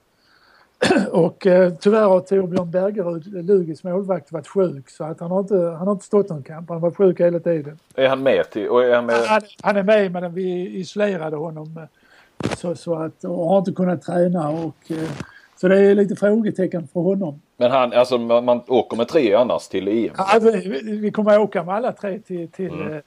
Och 1.11 1.47
eh, 1.47 1.73
tyvärr 1.73 2.07
har 2.07 2.19
Torbjörn 2.19 2.71
Bergerud, 2.71 3.45
Lugis 3.45 3.83
målvakt, 3.83 4.31
varit 4.31 4.47
sjuk 4.47 4.89
så 4.89 5.03
att 5.03 5.19
han 5.19 5.31
har 5.31 5.39
inte, 5.39 5.55
han 5.55 5.87
har 5.87 5.91
inte 5.91 6.05
stått 6.05 6.29
någon 6.29 6.43
kamp. 6.43 6.69
Han 6.69 6.81
var 6.81 6.91
sjuk 6.91 7.19
hela 7.19 7.39
tiden. 7.39 7.79
Är 7.95 8.07
han 8.07 8.23
med? 8.23 8.49
Till, 8.49 8.61
är 8.61 8.95
han, 8.95 9.05
med? 9.05 9.15
Han, 9.15 9.41
han 9.61 9.77
är 9.77 9.83
med 9.83 10.11
men 10.11 10.33
vi 10.33 10.79
isolerade 10.79 11.37
honom 11.37 11.77
eh, 11.77 12.55
så, 12.57 12.75
så 12.75 12.95
att, 12.95 13.23
och 13.23 13.49
har 13.49 13.57
inte 13.57 13.71
kunnat 13.71 14.01
träna 14.01 14.49
och 14.49 14.91
eh, 14.91 15.09
så 15.55 15.67
det 15.67 15.79
är 15.79 15.95
lite 15.95 16.15
frågetecken 16.15 16.87
för 16.87 16.99
honom. 16.99 17.41
Men 17.57 17.71
han, 17.71 17.93
alltså 17.93 18.17
man, 18.17 18.45
man 18.45 18.61
åker 18.67 18.97
med 18.97 19.07
tre 19.07 19.33
annars 19.33 19.67
till 19.67 19.87
EM? 19.87 20.13
Ja, 20.17 20.39
vi, 20.41 20.97
vi 21.01 21.11
kommer 21.11 21.39
åka 21.39 21.63
med 21.63 21.75
alla 21.75 21.91
tre 21.91 22.19
till, 22.19 22.47
till 22.47 22.73
mm. 22.73 22.93
Eh, 22.93 22.99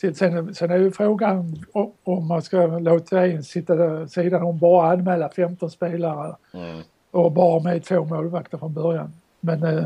till, 0.00 0.14
sen, 0.14 0.54
sen 0.54 0.70
är 0.70 0.76
ju 0.76 0.90
frågan 0.90 1.64
om 2.04 2.28
man 2.28 2.42
ska 2.42 2.66
låta 2.66 3.26
en 3.26 3.44
sitta 3.44 4.08
sidan 4.08 4.42
om 4.42 4.58
bara 4.58 4.92
anmäla 4.92 5.28
15 5.28 5.70
spelare. 5.70 6.36
Mm 6.54 6.82
och 7.10 7.32
bara 7.32 7.62
med 7.62 7.84
två 7.84 8.04
målvakter 8.04 8.58
från 8.58 8.74
början. 8.74 9.12
Men 9.40 9.62
eh, 9.62 9.84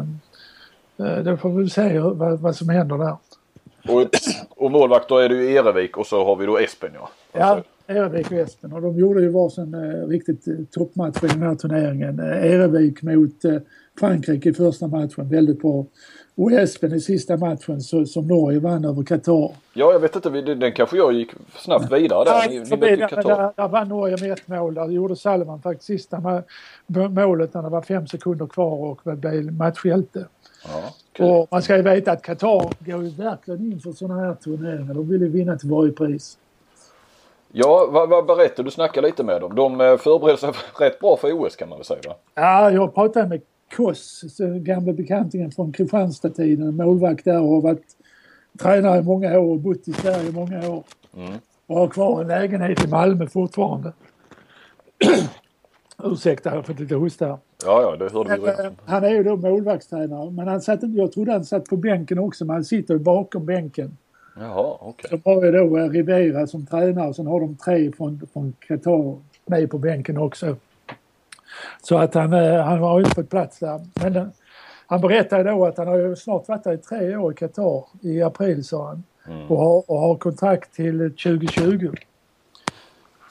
eh 1.09 1.25
då 1.25 1.37
får 1.37 1.51
vi 1.51 1.71
se 1.71 1.99
vad, 1.99 2.41
vad 2.41 2.57
som 2.57 2.69
händer 2.69 2.99
där. 2.99 3.17
Och, 3.89 4.09
och 4.51 4.71
målvakter 4.71 5.21
är 5.21 5.29
det 5.29 5.35
ju 5.35 5.53
Erevik 5.53 5.97
och 5.97 6.07
så 6.07 6.25
har 6.25 6.37
vi 6.37 6.47
då 6.47 6.59
Espen 6.59 6.91
ja. 6.95 7.11
Alltså. 7.33 7.71
Ja, 7.87 7.95
Erevik 7.95 8.27
och 8.31 8.39
Espen 8.39 8.73
och 8.73 8.83
de 8.83 8.99
gjorde 8.99 9.21
ju 9.23 9.29
varsin 9.29 9.75
eh, 9.75 10.09
riktigt 10.09 10.49
eh, 10.49 10.55
toppmatch 10.71 11.25
i 11.25 11.27
den 11.27 11.43
här 11.43 11.55
turneringen. 11.55 12.21
Eh, 12.21 12.53
Erevik 12.53 13.03
mot 13.03 13.45
eh, 13.45 13.57
Frankrike 13.99 14.49
i 14.49 14.53
första 14.53 14.87
matchen, 14.87 15.29
väldigt 15.29 15.63
bra. 15.63 15.87
Och 16.35 16.53
Espen 16.53 16.95
i 16.95 17.01
sista 17.01 17.37
matchen 17.37 17.81
så, 17.81 18.07
som 18.07 18.27
Norge 18.27 18.59
vann 18.59 18.85
över 18.85 19.03
Qatar. 19.03 19.51
Ja, 19.73 19.93
jag 19.93 20.01
vet 20.01 20.17
inte, 20.17 20.31
den 20.31 20.73
kanske 20.73 20.97
jag 20.97 21.13
gick 21.13 21.31
snabbt 21.57 21.93
vidare 21.93 22.25
där. 22.25 22.49
Ni, 22.49 22.59
ni 22.59 22.77
där, 22.77 23.23
där, 23.23 23.53
där 23.57 23.69
vann 23.69 23.89
Norge 23.89 24.17
med 24.21 24.33
ett 24.33 24.49
mål. 24.49 24.75
Där 24.75 24.89
gjorde 24.89 25.17
Salman 25.17 25.63
faktiskt 25.63 25.87
sista 25.87 26.43
målet 26.87 27.55
när 27.55 27.63
det 27.63 27.69
var 27.69 27.83
fem 27.83 28.07
sekunder 28.07 28.47
kvar 28.47 28.77
och 28.77 29.01
blev 29.17 29.53
matchhjälte. 29.53 30.27
Ja, 30.65 30.95
cool. 31.17 31.27
och 31.27 31.49
man 31.51 31.63
ska 31.63 31.77
ju 31.77 31.83
veta 31.83 32.13
att 32.13 32.23
Qatar 32.23 32.75
går 32.79 33.03
ju 33.03 33.11
verkligen 33.11 33.73
in 33.73 33.81
för 33.81 33.93
sådana 33.93 34.21
här 34.21 34.35
turneringar. 34.35 34.95
De 34.95 35.09
vill 35.09 35.21
ju 35.21 35.29
vinna 35.29 35.57
till 35.57 35.71
varje 35.71 35.93
pris. 35.93 36.39
Ja, 37.53 37.89
vad, 37.91 38.09
vad 38.09 38.27
berättar 38.27 38.63
du? 38.63 38.71
snackar 38.71 39.03
lite 39.03 39.25
med 39.25 39.41
dem. 39.41 39.55
De 39.55 39.81
eh, 39.81 39.97
förbereder 39.97 40.37
sig 40.37 40.53
rätt 40.79 41.01
bra 41.01 41.17
för 41.17 41.33
OS 41.33 41.57
kan 41.57 41.69
man 41.69 41.79
väl 41.79 41.85
säga? 41.85 42.01
Va? 42.07 42.15
Ja, 42.35 42.71
jag 42.71 42.95
pratade 42.95 43.29
med 43.29 43.41
Koss, 43.77 44.25
gamla 44.61 44.93
bekantingen 44.93 45.51
från 45.51 45.73
Kristianstad-tiden, 45.73 46.77
målvakt 46.77 47.25
där 47.25 47.41
och 47.41 47.49
har 47.49 47.61
varit 47.61 47.97
tränare 48.59 48.99
i 48.99 49.03
många 49.03 49.39
år 49.39 49.53
och 49.53 49.61
bott 49.61 49.89
i 49.89 49.93
Sverige 49.93 50.29
i 50.29 50.33
många 50.33 50.69
år. 50.69 50.85
Mm. 51.17 51.33
Och 51.67 51.77
har 51.77 51.89
kvar 51.89 52.21
en 52.21 52.29
lägenhet 52.29 52.85
i 52.85 52.89
Malmö 52.89 53.27
fortfarande. 53.27 53.93
Ursäkta, 56.05 56.51
jag 56.51 56.57
har 56.57 56.63
fått 56.63 56.81
lite 56.81 56.95
hosta 56.95 57.27
här. 57.27 57.39
Ja, 57.65 57.83
ja, 57.83 57.97
det 57.97 58.13
hörde 58.13 58.37
vi 58.37 58.47
redan. 58.47 58.67
Eh, 58.67 58.73
han 58.85 59.05
är 59.05 59.11
ju 59.11 59.23
då 59.23 59.37
målvaktstränare, 59.37 60.31
men 60.31 60.49
han 60.49 60.61
satt, 60.61 60.81
jag 60.83 61.13
trodde 61.13 61.33
han 61.33 61.45
satt 61.45 61.65
på 61.65 61.77
bänken 61.77 62.19
också, 62.19 62.45
men 62.45 62.55
han 62.55 62.65
sitter 62.65 62.95
ju 62.95 63.01
bakom 63.01 63.47
bänken. 63.47 63.97
Jaha, 64.37 64.77
okej. 64.81 65.09
Okay. 65.09 65.21
Så 65.25 65.31
har 65.31 65.45
ju 65.45 65.53
då 65.53 65.79
eh, 65.79 65.89
Rivera 65.89 66.47
som 66.47 66.67
tränare 66.67 67.15
sen 67.15 67.27
har 67.27 67.41
de 67.41 67.57
tre 67.57 67.93
från, 67.93 68.27
från 68.33 68.53
Qatar 68.61 69.17
med 69.47 69.71
på 69.71 69.79
bänken 69.79 70.19
också. 70.19 70.57
Så 71.83 71.99
att 71.99 72.15
han, 72.15 72.33
eh, 72.33 72.65
han 72.65 72.79
har 72.79 72.99
inte 72.99 73.15
fått 73.15 73.31
plats 73.31 73.59
där. 73.59 73.81
Men 74.03 74.17
eh, 74.17 74.27
han 74.87 75.01
berättade 75.01 75.51
då 75.51 75.67
att 75.67 75.79
han 75.79 75.89
har 75.89 75.97
ju 75.97 76.17
snart 76.17 76.49
varit 76.49 76.65
där 76.65 76.73
i 76.73 76.79
tre 76.79 77.17
år 77.17 77.33
i 77.33 77.37
Qatar. 77.37 77.85
I 78.01 78.23
april 78.23 78.65
sa 78.65 78.87
han. 78.87 79.05
Mm. 79.27 79.47
Och, 79.47 79.59
har, 79.59 79.91
och 79.91 80.01
har 80.01 80.15
kontrakt 80.15 80.75
till 80.75 80.99
2020. 80.99 81.93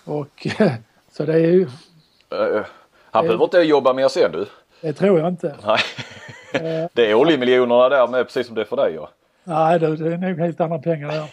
Och 0.06 0.48
så 1.12 1.26
det 1.26 1.34
är 1.34 1.52
ju... 1.52 1.68
Han 3.12 3.26
behöver 3.26 3.44
inte 3.44 3.58
jobba 3.58 3.94
mer 3.94 4.08
sen 4.08 4.32
du. 4.32 4.46
Det 4.82 4.94
tror 4.94 5.20
jag 5.20 5.28
inte. 5.28 5.56
Nej. 5.66 5.80
det 6.94 7.12
är 7.12 7.14
oljemiljonerna 7.14 7.90
där 7.90 8.08
med 8.08 8.26
precis 8.26 8.48
som 8.48 8.56
det 8.56 8.62
är 8.62 8.66
för 8.66 8.76
dig 8.76 8.94
ja. 8.94 9.10
Nej, 9.44 9.80
det, 9.80 9.96
det 9.96 10.14
är 10.14 10.18
nog 10.18 10.40
helt 10.40 10.62
andra 10.62 10.80
pengar 10.80 11.08
där. 11.08 11.26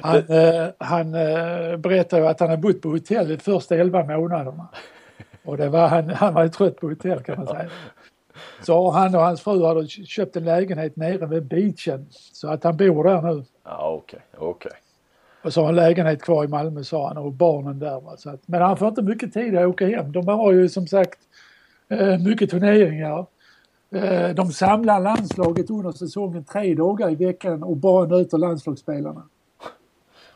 Han, 0.00 0.16
eh, 0.16 0.68
han 0.78 1.14
eh, 1.14 1.76
berättar 1.76 2.18
ju 2.18 2.26
att 2.26 2.40
han 2.40 2.50
har 2.50 2.56
bott 2.56 2.82
på 2.82 2.88
hotell 2.88 3.28
de 3.28 3.38
första 3.38 3.76
elva 3.76 4.04
månaderna. 4.04 4.68
Och 5.44 5.56
det 5.56 5.68
var, 5.68 5.88
han, 5.88 6.10
han 6.10 6.34
var 6.34 6.42
ju 6.42 6.48
trött 6.48 6.76
på 6.76 6.88
hotell 6.88 7.22
kan 7.22 7.38
man 7.38 7.46
säga. 7.46 7.70
Så 8.62 8.90
han 8.90 9.14
och 9.14 9.20
hans 9.20 9.40
fru 9.40 9.64
hade 9.64 9.88
köpt 9.88 10.36
en 10.36 10.44
lägenhet 10.44 10.96
nere 10.96 11.26
vid 11.26 11.46
beachen. 11.46 12.06
Så 12.10 12.48
att 12.48 12.64
han 12.64 12.76
bor 12.76 13.04
där 13.04 13.22
nu. 13.22 13.44
Ja, 13.64 13.90
okej, 13.90 14.20
okej. 14.38 14.72
Och 15.42 15.52
så 15.52 15.60
har 15.60 15.66
han 15.66 15.74
lägenhet 15.74 16.22
kvar 16.22 16.44
i 16.44 16.48
Malmö 16.48 16.84
sa 16.84 17.08
han 17.08 17.16
och 17.16 17.32
barnen 17.32 17.78
där. 17.78 18.00
Va? 18.00 18.16
Så 18.16 18.30
att, 18.30 18.40
men 18.46 18.62
han 18.62 18.76
får 18.76 18.88
inte 18.88 19.02
mycket 19.02 19.32
tid 19.32 19.56
att 19.56 19.66
åka 19.66 19.86
hem. 19.86 20.12
De 20.12 20.28
har 20.28 20.52
ju 20.52 20.68
som 20.68 20.86
sagt 20.86 21.18
eh, 21.88 22.18
mycket 22.18 22.50
turneringar. 22.50 23.26
Eh, 23.94 24.28
de 24.34 24.52
samlar 24.52 25.00
landslaget 25.00 25.70
under 25.70 25.92
säsongen 25.92 26.44
tre 26.44 26.74
dagar 26.74 27.10
i 27.10 27.14
veckan 27.14 27.62
och 27.62 27.76
bara 27.76 28.06
nöter 28.06 28.38
landslagsspelarna. 28.38 29.22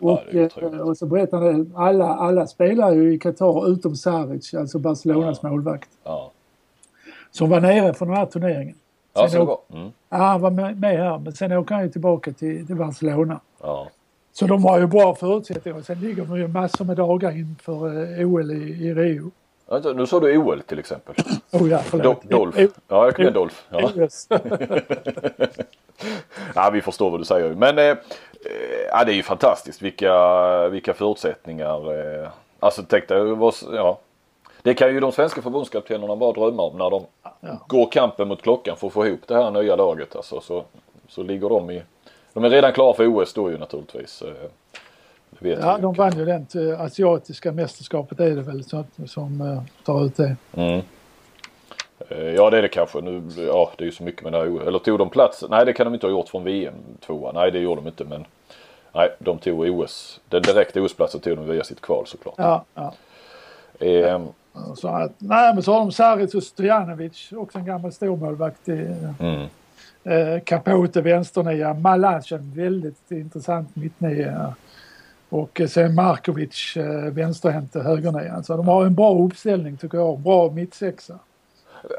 Och, 0.01 0.20
det 0.32 0.57
är 0.57 0.74
eh, 0.74 0.80
och 0.80 0.97
så 0.99 1.07
berättar 1.07 1.38
han 1.38 1.72
alla, 1.76 2.07
alla 2.16 2.47
spelar 2.47 2.92
ju 2.92 3.14
i 3.14 3.18
Qatar 3.18 3.68
utom 3.72 3.97
Saric, 3.97 4.55
alltså 4.55 4.78
Barcelonas 4.78 5.42
målvakt. 5.42 5.88
Ja, 6.05 6.30
Som 7.30 7.51
var 7.51 7.61
nere 7.61 7.94
för 7.94 8.07
den 8.07 8.14
här 8.14 8.26
turneringen. 8.26 8.74
ja 9.14 9.28
så 9.28 9.42
åk- 9.42 9.49
var. 9.49 9.78
Mm. 9.78 9.92
Ja, 10.11 10.16
han 10.16 10.40
var 10.40 10.51
med, 10.51 10.99
här 10.99 11.18
men 11.18 11.32
sen 11.32 11.53
åker 11.53 11.74
han 11.74 11.84
ju 11.84 11.90
tillbaka 11.90 12.32
till, 12.32 12.66
till 12.66 12.76
Barcelona. 12.76 13.40
Ja. 13.62 13.88
Så 14.32 14.47
de 14.47 14.64
har 14.64 14.78
ju 14.78 14.86
bra 14.86 15.14
förutsättningar. 15.14 15.80
Sen 15.82 16.01
ligger 16.01 16.24
de 16.24 16.38
ju 16.38 16.49
massor 16.49 16.84
med 16.84 16.97
dagar 16.97 17.30
inför 17.36 17.86
eh, 18.20 18.28
OL 18.28 18.51
i, 18.51 18.55
i 18.86 18.94
Rio. 18.94 19.30
Vänta, 19.70 19.92
Nu 19.92 20.07
sa 20.07 20.20
du 20.20 20.36
OL 20.38 20.61
till 20.61 20.78
exempel. 20.78 21.14
Oh 21.53 21.68
ja, 21.68 21.76
Do 21.76 21.82
förlåt. 21.84 22.22
Dolph. 22.22 22.61
O- 22.64 22.68
Ja, 22.88 23.05
jag 23.05 23.16
kan 23.16 23.32
Dolph. 23.32 23.55
Ja. 23.70 23.90
Ja, 26.55 26.70
vi 26.72 26.80
förstår 26.80 27.11
vad 27.11 27.20
du 27.20 27.24
säger. 27.24 27.55
Men 27.55 27.78
eh, 27.78 27.97
ja, 28.90 29.05
det 29.05 29.12
är 29.12 29.16
ju 29.16 29.22
fantastiskt 29.22 29.82
vilka, 29.82 30.68
vilka 30.68 30.94
förutsättningar. 30.94 31.99
Eh, 32.22 32.28
alltså 32.61 32.82
tänk 32.88 33.09
dig, 33.09 33.18
ja. 33.72 33.99
Det 34.62 34.74
kan 34.74 34.94
ju 34.94 35.01
de 35.01 35.12
svenska 35.12 35.42
förbundskaptenerna 35.42 36.16
bara 36.16 36.32
drömma 36.32 36.62
om 36.62 36.78
när 36.78 36.90
de 36.90 37.07
går 37.66 37.90
kampen 37.90 38.28
mot 38.28 38.42
klockan 38.42 38.76
för 38.76 38.86
att 38.86 38.92
få 38.92 39.07
ihop 39.07 39.20
det 39.26 39.34
här 39.34 39.51
nya 39.51 39.76
laget. 39.76 40.16
Alltså, 40.16 40.40
så, 40.40 40.64
så 41.09 41.22
ligger 41.22 41.49
de 41.49 41.70
i, 41.70 41.82
de 42.32 42.44
är 42.44 42.51
redan 42.51 42.72
klara 42.72 42.94
för 42.94 43.07
OS 43.07 43.32
då 43.32 43.51
ju 43.51 43.59
naturligtvis. 43.59 44.22
Eh, 44.22 44.51
Ja, 45.40 45.78
de 45.78 45.94
vann 45.94 46.18
ju 46.18 46.24
det 46.24 46.55
eh, 46.55 46.80
asiatiska 46.80 47.53
mästerskapet 47.53 48.20
är 48.20 48.36
det 48.36 48.42
väl 48.42 48.64
så, 48.64 48.84
som 49.07 49.40
eh, 49.40 49.62
tar 49.84 50.05
ut 50.05 50.16
det. 50.16 50.36
Mm. 50.55 50.80
Eh, 52.09 52.34
Ja 52.34 52.51
det 52.51 52.59
är 52.59 52.62
det 52.62 52.68
kanske. 52.68 53.01
Nu, 53.01 53.22
ja 53.36 53.70
det 53.76 53.84
är 53.84 53.86
ju 53.86 53.92
så 53.92 54.03
mycket 54.03 54.22
med 54.22 54.32
det 54.32 54.38
här. 54.38 54.66
Eller 54.68 54.78
tog 54.78 54.99
de 54.99 55.11
plats? 55.11 55.44
Nej 55.51 55.64
det 55.66 55.72
kan 55.72 55.86
de 55.86 55.94
inte 55.94 56.07
ha 56.07 56.11
gjort 56.11 56.28
från 56.28 56.44
VM 56.44 56.74
tvåa. 57.07 57.32
Nej 57.32 57.51
det 57.51 57.59
gjorde 57.59 57.80
de 57.80 57.86
inte 57.86 58.05
men 58.05 58.24
Nej 58.97 59.14
de 59.18 59.38
tog 59.38 59.61
OS. 59.61 60.20
Den 60.28 60.42
direkta 60.42 60.80
OS-platsen 60.80 61.20
tog 61.20 61.36
de 61.36 61.47
via 61.49 61.64
sitt 61.64 61.80
kval 61.80 62.07
såklart. 62.07 62.34
Ja, 62.38 62.64
ja. 62.74 62.94
Eh, 63.86 64.20
Så 64.74 64.88
att, 64.88 65.12
nej, 65.18 65.55
men 65.55 65.62
så 65.62 65.72
har 65.72 65.78
de 65.78 65.92
Saric 65.92 66.34
och 66.34 66.42
Stojanovic, 66.42 67.32
också 67.32 67.59
en 67.59 67.64
gammal 67.64 67.92
stormålvakt. 67.92 68.68
i, 68.68 68.94
mm. 69.20 69.47
Eh, 70.05 70.40
Capote 70.44 71.01
vänsternia, 71.01 71.74
Malac 71.74 72.32
en 72.32 72.53
väldigt 72.55 73.11
intressant 73.11 73.76
mittnia. 73.76 74.55
Och 75.28 75.61
eh, 75.61 75.66
sen 75.68 75.94
Markovic 75.94 76.76
eh, 76.76 77.12
vänsterhänte 77.12 77.80
högernia. 77.80 78.42
Så 78.42 78.57
de 78.57 78.68
har 78.68 78.86
en 78.86 78.94
bra 78.94 79.18
uppställning 79.18 79.76
tycker 79.76 79.99
jag. 79.99 80.18
Bra 80.18 80.51
mittsexa. 80.51 81.18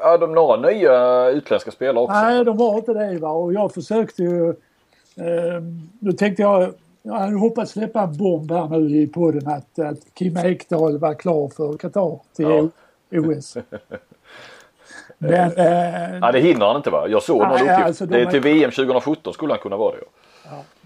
Ja 0.00 0.18
de 0.18 0.32
några 0.34 0.70
nya 0.70 1.28
utländska 1.28 1.70
spelare 1.70 2.04
också. 2.04 2.20
Nej, 2.20 2.44
de 2.44 2.58
har 2.58 2.76
inte 2.76 2.92
det 2.94 3.18
va. 3.18 3.30
Och 3.30 3.52
jag 3.52 3.74
försökte 3.74 4.22
ju... 4.22 4.48
Eh, 5.16 5.62
nu 5.98 6.12
tänkte 6.12 6.42
jag... 6.42 6.72
Jag 7.02 7.14
hade 7.14 7.36
hoppats 7.36 7.72
släppa 7.72 8.02
en 8.02 8.16
bomb 8.16 8.50
här 8.52 8.68
nu 8.68 8.96
i 8.96 9.06
podden 9.06 9.48
att, 9.48 9.78
att 9.78 10.14
Kim 10.14 10.36
Ekdahl 10.36 10.98
var 10.98 11.14
klar 11.14 11.48
för 11.48 11.76
Qatar 11.76 12.20
till 12.36 12.70
OS. 13.12 13.56
Men... 15.18 15.50
Eh, 15.50 16.20
Nej 16.20 16.32
det 16.32 16.40
hinner 16.40 16.66
han 16.66 16.76
inte 16.76 16.90
va? 16.90 17.08
Jag 17.08 17.22
såg 17.22 17.42
någon 17.42 17.52
uppgift. 17.52 17.70
alltså, 17.70 18.06
de 18.06 18.14
det 18.14 18.22
är 18.22 18.30
till 18.30 18.40
VM 18.40 18.70
2017 18.70 19.32
skulle 19.32 19.52
han 19.52 19.60
kunna 19.60 19.76
vara 19.76 19.92
det. 19.92 19.98
Ja. 20.02 20.10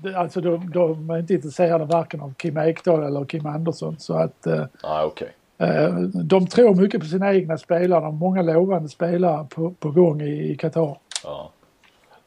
Ja, 0.05 0.19
alltså 0.19 0.41
de, 0.41 0.71
de 0.71 1.11
är 1.11 1.19
inte 1.19 1.35
intresserade 1.35 1.85
varken 1.85 2.21
av 2.21 2.35
Kim 2.35 2.57
Ekdahl 2.57 3.03
eller 3.03 3.25
Kim 3.25 3.47
Andersson. 3.47 3.97
Så 3.99 4.15
att 4.15 4.47
eh, 4.47 4.65
Nej 4.85 5.05
okej. 5.05 5.33
eh, 5.59 5.95
de 6.03 6.47
tror 6.47 6.75
mycket 6.75 7.01
på 7.01 7.07
sina 7.07 7.35
egna 7.35 7.59
spelare. 7.59 8.01
De 8.01 8.05
har 8.05 8.13
många 8.13 8.43
lovande 8.43 8.89
spelare 8.89 9.47
på, 9.51 9.71
på 9.71 9.91
gång 9.91 10.23
i 10.23 10.57
Qatar. 10.61 10.99
Ja. 11.25 11.51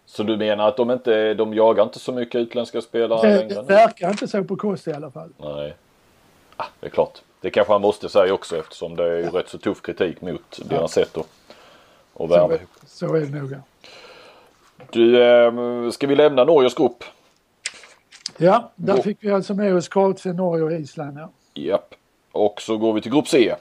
Så 0.06 0.24
du 0.24 0.38
menar 0.38 0.68
att 0.68 0.78
de 0.78 0.92
inte, 0.92 1.34
de 1.34 1.54
jagar 1.54 1.84
inte 1.84 2.00
så 2.00 2.12
mycket 2.12 2.36
utländska 2.42 2.82
spelare 2.82 3.22
Det, 3.30 3.38
längre? 3.38 3.56
det 3.56 3.62
verkar 3.62 4.10
inte 4.10 4.28
så 4.28 4.44
på 4.44 4.56
Kost 4.56 4.88
i 4.88 4.94
alla 4.94 5.12
fall. 5.12 5.30
Nej. 5.38 5.76
Ah, 6.58 6.66
det 6.80 6.86
är 6.86 6.90
klart. 6.90 7.22
Det 7.42 7.50
kanske 7.50 7.74
han 7.74 7.82
måste 7.82 8.10
säga 8.10 8.34
också 8.34 8.58
eftersom 8.58 8.96
det 8.96 9.04
är 9.04 9.18
ju 9.18 9.30
rätt 9.30 9.50
så 9.50 9.58
tuff 9.58 9.82
kritik 9.82 10.22
mot 10.22 10.60
deras 10.66 10.92
sätt 10.94 11.18
att, 11.18 11.28
att 12.24 12.30
värva 12.32 12.48
Så, 12.48 12.54
ihop. 12.56 12.70
så 12.86 13.16
är 13.16 13.22
det 13.22 13.40
nog. 13.42 13.52
ja. 13.52 13.58
Du, 14.92 15.24
eh, 15.24 15.90
ska 15.92 16.08
vi 16.08 16.16
lämna 16.16 16.44
Norges 16.44 16.74
grupp? 16.76 17.04
Ja, 18.38 18.72
där 18.76 18.96
Gå- 18.96 19.02
fick 19.02 19.18
vi 19.20 19.32
alltså 19.32 19.54
med 19.54 19.76
oss 19.76 19.88
Kroatien, 19.88 20.36
Norge 20.36 20.64
och 20.64 20.72
Island. 20.72 21.18
Ja. 21.20 21.30
Japp. 21.54 21.94
Och 22.32 22.62
så 22.62 22.78
går 22.78 22.94
vi 22.94 23.02
till 23.02 23.12
grupp 23.12 23.28
C. 23.28 23.56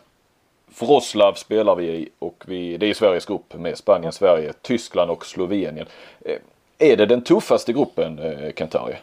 Wroclaw 0.81 1.35
spelar 1.39 1.77
vi 1.77 1.85
i 1.87 2.09
och 2.19 2.45
vi, 2.47 2.77
det 2.77 2.87
är 2.87 2.95
Sveriges 2.95 3.27
grupp 3.27 3.55
med 3.55 3.79
Spanien, 3.79 4.13
Sverige, 4.13 4.53
Tyskland 4.63 5.11
och 5.11 5.27
Slovenien. 5.27 5.87
Eh, 6.21 6.39
Är 6.93 6.97
det 6.97 7.07
den 7.07 7.23
tuffaste 7.23 7.73
gruppen 7.73 8.19
eh, 8.19 8.53
Kentari? 8.57 8.95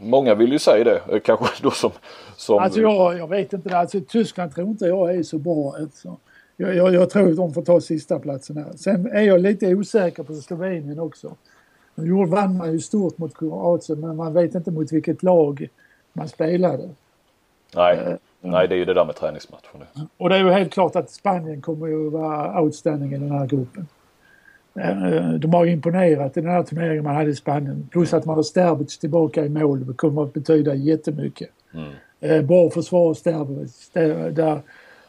Många 0.00 0.34
vill 0.34 0.52
ju 0.52 0.58
säga 0.58 0.84
det. 0.84 1.00
Eh, 1.12 1.20
Kanske 1.20 1.46
då 1.62 1.70
som... 1.70 1.90
som 2.36 2.58
Alltså 2.58 2.80
jag, 2.80 3.18
jag 3.18 3.28
vet 3.28 3.52
inte. 3.52 3.68
det. 3.68 3.78
Alltså, 3.78 4.00
Tyskland 4.00 4.54
tror 4.54 4.68
inte 4.68 4.84
jag 4.86 5.14
är 5.14 5.22
så 5.22 5.38
bra. 5.38 5.74
Alltså. 5.78 6.16
Jag, 6.56 6.74
jag, 6.76 6.94
jag 6.94 7.10
tror 7.10 7.30
att 7.30 7.36
de 7.36 7.54
får 7.54 7.62
ta 7.62 7.80
sista 7.80 8.18
platsen 8.18 8.56
här. 8.56 8.72
Sen 8.76 9.06
är 9.06 9.22
jag 9.22 9.40
lite 9.40 9.74
osäker 9.74 10.22
på 10.22 10.34
Slovenien 10.34 10.98
också. 10.98 11.36
Nu 11.94 12.26
vann 12.26 12.56
man 12.56 12.72
ju 12.72 12.80
stort 12.80 13.18
mot 13.18 13.38
Kroatien 13.38 14.00
men 14.00 14.16
man 14.16 14.34
vet 14.34 14.54
inte 14.54 14.70
mot 14.70 14.92
vilket 14.92 15.22
lag 15.22 15.68
man 16.12 16.28
spelade. 16.28 16.90
Nej, 17.74 18.16
nej, 18.50 18.68
det 18.68 18.74
är 18.74 18.76
ju 18.76 18.84
det 18.84 18.94
där 18.94 19.04
med 19.04 19.14
träningsmatchen. 19.16 19.80
nu. 19.94 20.02
Och 20.16 20.28
det 20.28 20.36
är 20.36 20.44
ju 20.44 20.50
helt 20.50 20.72
klart 20.72 20.96
att 20.96 21.10
Spanien 21.10 21.60
kommer 21.60 21.86
ju 21.86 22.10
vara 22.10 22.60
outstanding 22.62 23.12
i 23.12 23.18
den 23.18 23.30
här 23.30 23.46
gruppen. 23.46 23.86
Eh, 24.80 25.30
De 25.30 25.54
har 25.54 25.64
ju 25.64 25.72
imponerat 25.72 26.36
i 26.36 26.40
den 26.40 26.50
här 26.50 26.62
turneringen 26.62 27.04
man 27.04 27.14
hade 27.14 27.30
i 27.30 27.34
Spanien. 27.34 27.88
Plus 27.92 28.14
att 28.14 28.24
man 28.24 28.36
har 28.36 28.42
Sterbic 28.42 28.98
tillbaka 28.98 29.44
i 29.44 29.48
mål. 29.48 29.86
Det 29.86 29.92
kommer 29.94 30.22
att 30.22 30.32
betyda 30.32 30.74
jättemycket. 30.74 31.48
Eh, 32.20 32.42
Bra 32.42 32.70
försvar 32.70 33.14
Sterbic. 33.14 33.90
Det, 33.92 34.30
där, 34.30 34.60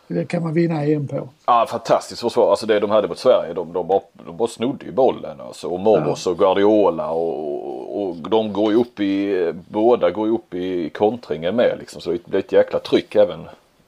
det 0.07 0.25
kan 0.25 0.43
man 0.43 0.53
vinna 0.53 0.83
EM 0.85 1.07
på. 1.07 1.29
Ja, 1.45 1.65
fantastiskt 1.69 2.21
försvar. 2.21 2.49
Alltså 2.49 2.65
det 2.65 2.79
de 2.79 2.89
hade 2.89 3.07
mot 3.07 3.19
Sverige. 3.19 3.53
De, 3.53 3.73
de, 3.73 3.87
bara, 3.87 4.01
de 4.25 4.37
bara 4.37 4.47
snodde 4.47 4.85
ju 4.85 4.91
bollen. 4.91 5.41
Alltså. 5.41 5.67
Och 5.67 5.79
Moros 5.79 6.27
och 6.27 6.37
Guardiola 6.37 7.09
och, 7.09 8.07
och 8.07 8.15
de 8.15 8.53
går 8.53 8.71
ju 8.71 8.79
upp 8.79 8.99
i, 8.99 9.53
båda 9.67 10.09
går 10.09 10.27
ju 10.27 10.33
upp 10.33 10.53
i 10.53 10.89
kontringen 10.89 11.55
med 11.55 11.75
liksom. 11.79 12.01
Så 12.01 12.11
det 12.11 12.25
blir 12.25 12.39
ett 12.39 12.51
jäkla 12.51 12.79
tryck 12.79 13.15
även, 13.15 13.39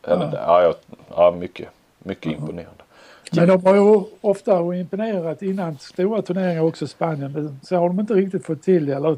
även 0.04 0.32
där. 0.32 0.44
Ja, 0.48 0.62
ja, 0.64 0.74
ja, 1.16 1.36
mycket, 1.40 1.68
mycket 2.00 2.32
imponerande. 2.32 2.84
Men 3.32 3.48
de 3.48 3.66
har 3.66 3.76
ju 3.76 4.04
ofta 4.22 4.76
imponerat 4.76 5.42
innan 5.42 5.78
stora 5.78 6.22
turneringar 6.22 6.62
också 6.62 6.88
Spanien. 6.88 7.32
Men 7.32 7.60
Så 7.64 7.76
har 7.76 7.88
de 7.88 8.00
inte 8.00 8.14
riktigt 8.14 8.46
fått 8.46 8.64
till 8.64 8.86
det 8.86 8.96
eller 8.96 9.18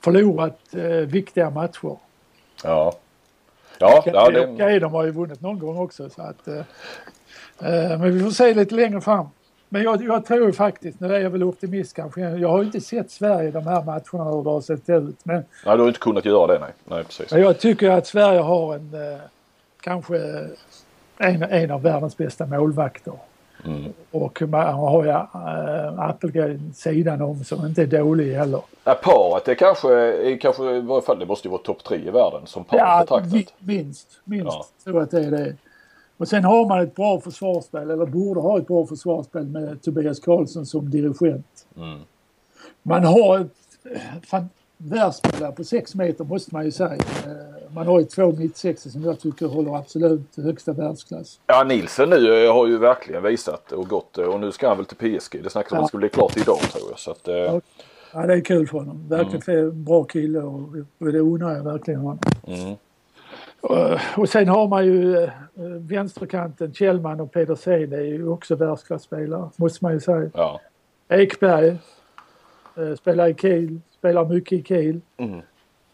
förlorat 0.00 0.58
eh, 0.72 0.82
viktiga 0.86 1.50
matcher. 1.50 1.96
Ja. 2.64 2.92
Ja, 3.80 4.02
ja 4.06 4.30
det, 4.30 4.46
okej, 4.46 4.80
de 4.80 4.92
har 4.92 5.04
ju 5.04 5.10
vunnit 5.10 5.40
någon 5.40 5.58
gång 5.58 5.78
också. 5.78 6.10
Så 6.10 6.22
att, 6.22 6.48
eh, 6.48 6.58
eh, 6.58 7.98
men 7.98 8.18
vi 8.18 8.24
får 8.24 8.30
se 8.30 8.54
lite 8.54 8.74
längre 8.74 9.00
fram. 9.00 9.26
Men 9.68 9.82
jag, 9.82 10.04
jag 10.04 10.26
tror 10.26 10.52
faktiskt, 10.52 11.00
nu 11.00 11.14
är 11.14 11.20
jag 11.20 11.30
väl 11.30 11.42
optimist 11.42 11.96
kanske, 11.96 12.20
jag 12.20 12.48
har 12.48 12.58
ju 12.58 12.64
inte 12.64 12.80
sett 12.80 13.10
Sverige 13.10 13.50
de 13.50 13.66
här 13.66 13.82
matcherna 13.82 14.30
hur 14.30 14.44
det 14.44 14.50
har 14.50 14.60
sett 14.60 14.88
ut. 14.88 15.16
Men, 15.22 15.44
nej, 15.66 15.76
du 15.76 15.82
har 15.82 15.88
inte 15.88 16.00
kunnat 16.00 16.24
göra 16.24 16.46
det 16.46 16.58
nej. 16.58 16.72
Nej, 16.84 17.04
precis. 17.04 17.32
men 17.32 17.40
jag 17.40 17.58
tycker 17.58 17.90
att 17.90 18.06
Sverige 18.06 18.40
har 18.40 18.74
en, 18.74 18.94
eh, 18.94 19.20
kanske 19.80 20.18
en, 21.18 21.42
en 21.42 21.70
av 21.70 21.82
världens 21.82 22.16
bästa 22.16 22.46
målvakter. 22.46 23.14
Mm. 23.66 23.92
Och 24.10 24.42
man 24.42 24.74
har 24.74 25.04
ju 25.04 25.10
äh, 25.10 26.00
Appelgren 26.00 26.72
sidan 26.74 27.22
om 27.22 27.44
som 27.44 27.66
inte 27.66 27.82
är 27.82 27.86
dålig 27.86 28.34
heller. 28.34 28.60
Ja, 28.84 28.94
paret 29.02 29.44
det 29.44 29.54
kanske, 29.54 29.94
är 29.94 30.36
kanske 30.40 30.76
i 30.76 30.80
varje 30.80 31.02
fall, 31.02 31.18
det 31.18 31.26
måste 31.26 31.48
ju 31.48 31.52
vara 31.52 31.62
topp 31.62 31.84
tre 31.84 31.98
i 31.98 32.10
världen 32.10 32.40
som 32.46 32.64
par 32.64 32.76
Ja, 32.78 33.00
betraktat. 33.00 33.32
mi- 33.32 33.48
minst. 33.58 34.08
Minst 34.24 34.46
Ja. 34.46 34.66
jag 34.84 35.02
att 35.02 35.10
det 35.10 35.24
är 35.24 35.30
det. 35.30 35.54
Och 36.16 36.28
sen 36.28 36.44
har 36.44 36.68
man 36.68 36.80
ett 36.80 36.94
bra 36.94 37.20
försvarsspel, 37.20 37.90
eller 37.90 38.06
borde 38.06 38.40
ha 38.40 38.58
ett 38.58 38.66
bra 38.66 38.86
försvarsspel 38.86 39.44
med 39.46 39.82
Tobias 39.82 40.20
Karlsson 40.20 40.66
som 40.66 40.90
dirigent. 40.90 41.66
Mm. 41.76 41.98
Man 42.82 43.04
har 43.04 43.38
ett 43.38 43.50
eh, 43.94 44.00
världsspelare 44.78 45.52
på 45.52 45.64
sex 45.64 45.94
meter 45.94 46.24
måste 46.24 46.54
man 46.54 46.64
ju 46.64 46.70
säga. 46.70 46.94
Eh, 47.26 47.72
Man 47.74 47.86
har 47.86 47.98
ju 48.00 48.04
två 48.04 48.32
mittsexor 48.32 48.90
som 48.90 49.04
jag 49.04 49.20
tycker 49.20 49.46
håller 49.46 49.76
absolut 49.76 50.36
högsta 50.36 50.72
världsklass. 50.72 51.40
Ja 51.46 51.64
Nielsen 51.64 52.10
nu 52.10 52.44
eh, 52.44 52.52
har 52.52 52.66
ju 52.66 52.78
verkligen 52.78 53.22
visat 53.22 53.72
och 53.72 53.88
gått 53.88 54.18
eh, 54.18 54.24
och 54.24 54.40
nu 54.40 54.52
ska 54.52 54.68
han 54.68 54.76
väl 54.76 54.86
till 54.86 55.18
PSG. 55.18 55.42
Det 55.42 55.50
snackas 55.50 55.72
om 55.72 55.78
att 55.78 55.84
det 55.84 55.88
skulle 55.88 56.00
bli 56.00 56.08
klart 56.08 56.36
idag 56.36 56.58
tror 56.58 56.90
jag. 56.90 56.98
Så 56.98 57.10
att, 57.10 57.20
Ja. 57.24 57.60
Ja, 58.12 58.26
det 58.26 58.34
är 58.34 58.40
kul 58.40 58.66
för 58.66 58.78
honom. 58.78 59.08
Verkligen 59.08 59.58
mm. 59.58 59.84
bra 59.84 60.04
kille 60.04 60.38
och, 60.38 60.60
och 60.98 61.12
det 61.12 61.20
undrar 61.20 61.56
jag 61.56 61.64
verkligen 61.64 62.00
honom. 62.00 62.18
Mm. 62.46 62.74
Och, 63.60 63.98
och 64.16 64.28
sen 64.28 64.48
har 64.48 64.68
man 64.68 64.86
ju 64.86 65.28
vänsterkanten 65.78 66.74
Kjellman 66.74 67.20
och 67.20 67.32
Pedersen 67.32 67.92
är 67.92 68.00
ju 68.00 68.28
också 68.28 68.54
världsklasspelare 68.54 69.50
måste 69.56 69.84
man 69.84 69.92
ju 69.92 70.00
säga. 70.00 70.30
Ja. 70.34 70.60
Ekberg 71.08 71.76
spelar 72.98 73.28
i 73.28 73.34
Kiel, 73.34 73.80
spelar 73.98 74.24
mycket 74.24 74.52
i 74.52 74.62
Kiel. 74.62 75.00
Mm. 75.16 75.40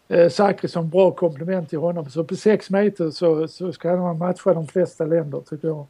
Eh, 0.08 0.28
Zachrisson 0.28 0.88
bra 0.88 1.10
komplement 1.10 1.68
till 1.68 1.78
honom. 1.78 2.10
Så 2.10 2.24
på 2.24 2.36
sex 2.36 2.70
meter 2.70 3.10
så, 3.10 3.48
så 3.48 3.72
ska 3.72 3.96
han 3.96 4.18
matcha 4.18 4.54
de 4.54 4.66
flesta 4.66 5.04
länder 5.04 5.40
tycker 5.40 5.68
jag. 5.68 5.86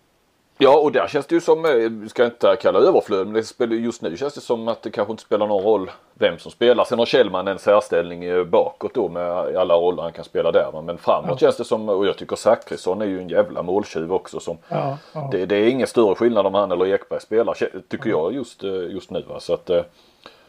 Ja 0.58 0.78
och 0.78 0.92
där 0.92 1.06
känns 1.06 1.26
det 1.26 1.34
ju 1.34 1.40
som, 1.40 1.64
eh, 1.64 2.08
ska 2.08 2.24
inte 2.24 2.56
kalla 2.60 2.78
överflöd, 2.78 3.26
men 3.26 3.42
det 3.58 3.76
just 3.76 4.02
nu 4.02 4.16
känns 4.16 4.34
det 4.34 4.40
som 4.40 4.68
att 4.68 4.82
det 4.82 4.90
kanske 4.90 5.10
inte 5.10 5.22
spelar 5.22 5.46
någon 5.46 5.62
roll 5.62 5.90
vem 6.14 6.38
som 6.38 6.52
spelar. 6.52 6.84
Sen 6.84 6.98
har 6.98 7.06
Kjellman 7.06 7.48
en 7.48 7.58
särställning 7.58 8.50
bakåt 8.50 8.94
då 8.94 9.08
med 9.08 9.56
alla 9.56 9.74
roller 9.74 10.02
han 10.02 10.12
kan 10.12 10.24
spela 10.24 10.52
där. 10.52 10.82
Men 10.82 10.98
framåt 10.98 11.30
ja. 11.30 11.36
känns 11.36 11.56
det 11.56 11.64
som, 11.64 11.88
och 11.88 12.06
jag 12.06 12.18
tycker 12.18 12.36
Zachrisson 12.36 13.02
är 13.02 13.06
ju 13.06 13.20
en 13.20 13.28
jävla 13.28 13.62
måltjuv 13.62 14.12
också. 14.12 14.40
Som, 14.40 14.58
ja, 14.68 14.98
ja. 15.12 15.28
Det, 15.32 15.46
det, 15.46 15.56
är 15.56 15.68
ingen 15.68 15.86
större 15.86 16.14
skillnad 16.14 16.46
om 16.46 16.54
han 16.54 16.72
eller 16.72 16.86
Ekberg 16.86 17.20
spelar 17.20 17.54
tycker 17.88 18.10
jag 18.10 18.34
just, 18.34 18.64
eh, 18.64 18.70
just 18.70 19.10
nu. 19.10 19.24
Så 19.38 19.54
att 19.54 19.70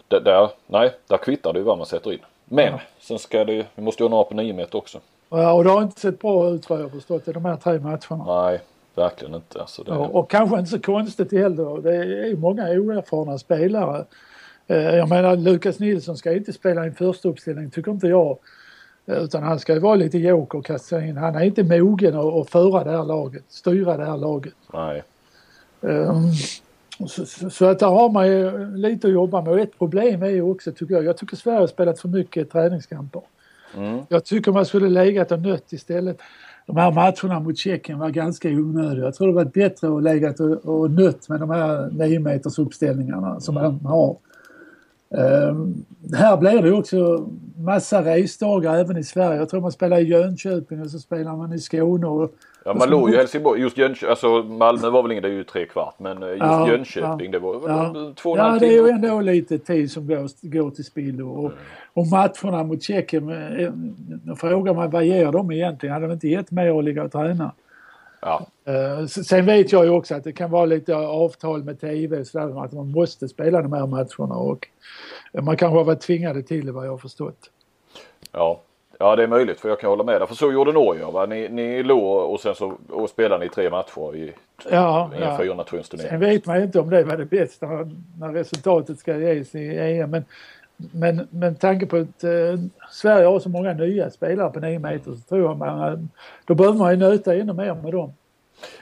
där, 0.08 0.50
nej, 0.68 0.94
där 1.08 1.18
kvittar 1.18 1.54
det 1.54 1.60
ju 1.60 1.66
vad 1.66 1.78
man 1.78 1.88
sätter 1.88 2.14
in. 2.14 2.20
Men 2.46 2.66
ja. 2.66 2.82
sen 3.00 3.20
ska 3.20 3.44
det, 3.44 3.66
vi 3.76 3.84
måste 3.84 4.04
ju 4.04 4.06
ha 4.06 4.10
några 4.10 4.24
på 4.24 4.34
9 4.34 4.54
meter 4.54 4.78
också. 4.78 5.00
Ja, 5.30 5.54
och 5.54 5.64
det 5.64 5.70
har 5.70 5.82
inte 5.82 6.02
sett 6.02 6.20
bra 6.20 6.50
ut 6.50 6.70
vad 6.70 6.82
jag 6.82 6.92
förstått 6.92 7.28
i 7.28 7.32
de 7.32 7.46
här 7.46 7.56
tre 7.56 7.80
matcherna. 7.80 8.44
Nej, 8.44 8.60
verkligen 8.96 9.36
inte. 9.36 9.62
Alltså 9.62 9.84
det... 9.84 9.92
ja, 9.92 9.98
och 9.98 10.30
kanske 10.30 10.60
inte 10.60 10.72
så 10.72 10.80
konstigt 10.80 11.32
heller. 11.32 11.82
Det 11.82 11.96
är 11.96 12.26
ju 12.26 12.38
många 12.38 12.70
oerfarna 12.70 13.38
spelare. 13.38 14.06
Eh, 14.68 14.78
jag 14.78 15.10
menar 15.10 15.36
Lukas 15.36 15.80
Nilsson 15.80 16.18
ska 16.18 16.34
inte 16.34 16.54
spela 16.54 16.84
i 16.84 16.88
en 16.88 16.96
första 16.96 17.30
uppställning 17.30 17.72
tycker 17.72 17.92
inte 17.92 18.08
jag. 18.08 18.38
Eh, 19.06 19.18
utan 19.18 19.44
han 19.44 19.60
ska 19.60 19.74
ju 19.74 19.80
vara 19.80 19.96
lite 19.96 20.18
joker 20.18 20.58
och 20.58 20.66
kasta 20.66 21.06
in. 21.06 21.18
Han 21.18 21.36
är 21.36 21.44
inte 21.44 21.64
mogen 21.64 22.16
att 22.16 22.50
föra 22.50 22.84
det 22.84 22.92
här 22.92 23.04
laget, 23.04 23.44
styra 23.50 23.98
det 23.98 24.06
här 24.06 24.18
laget. 24.18 24.54
Nej. 24.74 25.04
Um, 25.82 26.32
så, 27.00 27.26
så, 27.26 27.50
så, 27.50 27.66
att 27.66 27.80
där 27.80 27.88
har 27.88 28.10
man 28.10 28.28
ju 28.28 28.76
lite 28.76 29.08
att 29.08 29.14
jobba 29.14 29.42
med. 29.42 29.54
Och 29.54 29.60
ett 29.60 29.78
problem 29.78 30.24
är 30.24 30.30
ju 30.30 30.42
också, 30.42 30.72
tycker 30.72 30.96
jag, 30.96 31.04
jag 31.04 31.18
tycker 31.18 31.36
Sverige 31.36 31.60
har 31.60 31.68
spelat 31.68 32.00
för 32.00 32.10
mycket 32.10 32.50
träningskamper. 32.50 33.22
Mm. 33.78 34.00
Jag 34.10 34.26
tycker 34.26 34.52
man 34.52 34.66
skulle 34.66 34.90
legat 34.90 35.32
och 35.32 35.42
nött 35.42 35.74
istället. 35.74 36.18
De 36.66 36.78
här 36.78 36.92
matcherna 36.92 37.40
mot 37.40 37.58
Tjeckien 37.58 38.00
var 38.00 38.10
ganska 38.10 38.50
onödiga. 38.50 39.06
Jag 39.06 39.16
tror 39.16 39.28
det 39.28 39.34
var 39.34 39.46
bättre 39.46 39.98
att 39.98 40.04
legat 40.04 40.40
och, 40.40 40.66
och 40.66 40.92
nött 40.92 41.30
med 41.30 41.40
de 41.40 41.50
här 41.50 41.90
9 41.92 42.20
meters 42.20 42.60
uppställningarna 42.60 43.40
som 43.40 43.56
man 43.56 43.80
har. 43.86 44.18
Um, 45.10 45.86
här 46.14 46.38
blir 46.38 46.62
det 46.62 46.72
också 46.72 47.30
massa 47.58 48.02
resdagar 48.02 48.78
även 48.78 48.98
i 48.98 49.04
Sverige. 49.04 49.40
Jag 49.40 49.50
tror 49.50 49.62
man 49.62 49.72
spelar 49.72 50.00
i 50.00 50.04
Jönköping 50.04 50.82
och 50.82 50.92
så 50.92 51.00
spelar 51.00 51.36
man 51.36 51.54
i 51.54 51.60
Skåne. 51.60 52.08
Och, 52.08 52.32
ja, 52.66 52.74
man 52.74 52.90
låg 52.90 53.10
ju 53.10 53.16
Helsingborg. 53.16 53.62
Just 53.62 53.78
Jönköping, 53.78 54.10
alltså 54.10 54.44
Malmö 54.44 54.90
var 54.90 55.04
väl 55.04 55.12
ingen, 55.12 55.24
det 55.24 55.30
är 55.30 55.34
ju 55.34 55.44
tre 55.44 55.66
kvart. 55.66 55.96
Men 55.98 56.24
eh, 56.24 56.30
just 56.30 56.42
ja, 56.42 56.68
Jönköping, 56.68 57.26
ja, 57.26 57.32
det 57.32 57.40
var 57.40 57.70
ja. 57.70 58.14
två 58.16 58.32
och 58.32 58.38
Ja, 58.38 58.58
det 58.60 58.68
är 58.68 58.72
ju 58.72 58.90
ändå 58.90 59.22
lite 59.22 59.58
tid 59.58 59.92
som 59.92 60.08
går, 60.08 60.50
går 60.50 60.72
till 60.72 60.86
spillo. 60.86 61.30
Och, 61.30 61.52
mm. 61.52 61.58
och 61.94 62.08
matcherna 62.08 62.64
mot 62.64 62.84
Tjeckien, 62.84 63.30
eh, 63.60 63.72
då 64.24 64.36
frågar 64.36 64.74
man 64.74 64.90
vad 64.90 65.06
ger 65.06 65.32
de 65.32 65.52
egentligen? 65.52 65.94
Hade 65.94 66.08
de 66.08 66.14
inte 66.14 66.28
gett 66.28 66.52
mer 66.52 66.80
att 66.80 66.84
ligga 66.84 67.04
och 67.04 67.12
träna? 67.12 67.52
Ja. 68.26 68.48
Uh, 68.68 69.06
sen 69.06 69.46
vet 69.46 69.72
jag 69.72 69.86
ju 69.86 69.90
också 69.90 70.16
att 70.16 70.24
det 70.24 70.34
kan 70.34 70.52
vara 70.52 70.66
lite 70.66 70.96
avtal 70.96 71.64
med 71.64 71.82
TV 71.82 72.26
så 72.26 72.40
att 72.40 72.74
man 72.74 72.92
måste 72.92 73.28
spela 73.28 73.62
de 73.62 73.74
här 73.74 73.88
matcherna 73.88 74.36
och 74.36 74.68
man 75.42 75.58
kanske 75.58 75.78
har 75.78 75.84
varit 75.84 76.02
tvingade 76.02 76.44
till 76.44 76.66
det 76.66 76.72
vad 76.72 76.86
jag 76.86 76.92
har 76.92 76.98
förstått. 76.98 77.50
Ja, 78.32 78.62
ja 79.00 79.16
det 79.16 79.24
är 79.24 79.28
möjligt 79.28 79.60
för 79.60 79.70
jag 79.70 79.80
kan 79.80 79.90
hålla 79.90 80.04
med. 80.04 80.28
För 80.28 80.36
så 80.36 80.52
gjorde 80.52 80.72
Norge 80.72 81.06
va? 81.06 81.26
Ni, 81.26 81.50
ni 81.50 81.84
låg 81.84 82.32
och 82.32 82.40
sen 82.40 82.56
så 82.56 82.74
och 82.90 83.10
spelade 83.10 83.46
ni 83.46 83.50
tre 83.50 83.70
matcher 83.70 84.16
i, 84.16 84.34
ja, 84.70 85.12
i 85.14 85.18
en 85.18 85.58
ja. 85.58 85.74
Sen 85.98 86.20
vet 86.20 86.46
man 86.46 86.58
ju 86.58 86.64
inte 86.64 86.80
om 86.80 86.90
det 86.90 87.04
var 87.04 87.18
det 87.18 87.26
bästa 87.26 87.68
när 88.20 88.34
resultatet 88.34 89.00
ska 89.00 89.18
ges 89.18 89.56
i 89.56 89.78
EM. 89.78 90.12
Men, 90.12 90.26
men, 90.78 91.28
med 91.32 91.60
tanke 91.60 91.86
på 91.86 91.98
att 91.98 92.24
eh, 92.24 92.60
Sverige 92.92 93.26
har 93.26 93.40
så 93.40 93.50
många 93.50 93.74
nya 93.74 94.10
spelare 94.10 94.50
på 94.50 94.60
9 94.60 94.80
meter 94.80 95.12
så 95.12 95.20
tror 95.30 95.42
jag 95.42 95.58
man, 95.58 95.94
eh, 95.94 96.00
då 96.46 96.56
behöver 96.56 96.78
man 96.78 96.92
ju 96.92 96.98
nöta 96.98 97.36
ännu 97.36 97.54
mer 97.54 97.76
med 97.76 97.92
dem. 97.92 98.14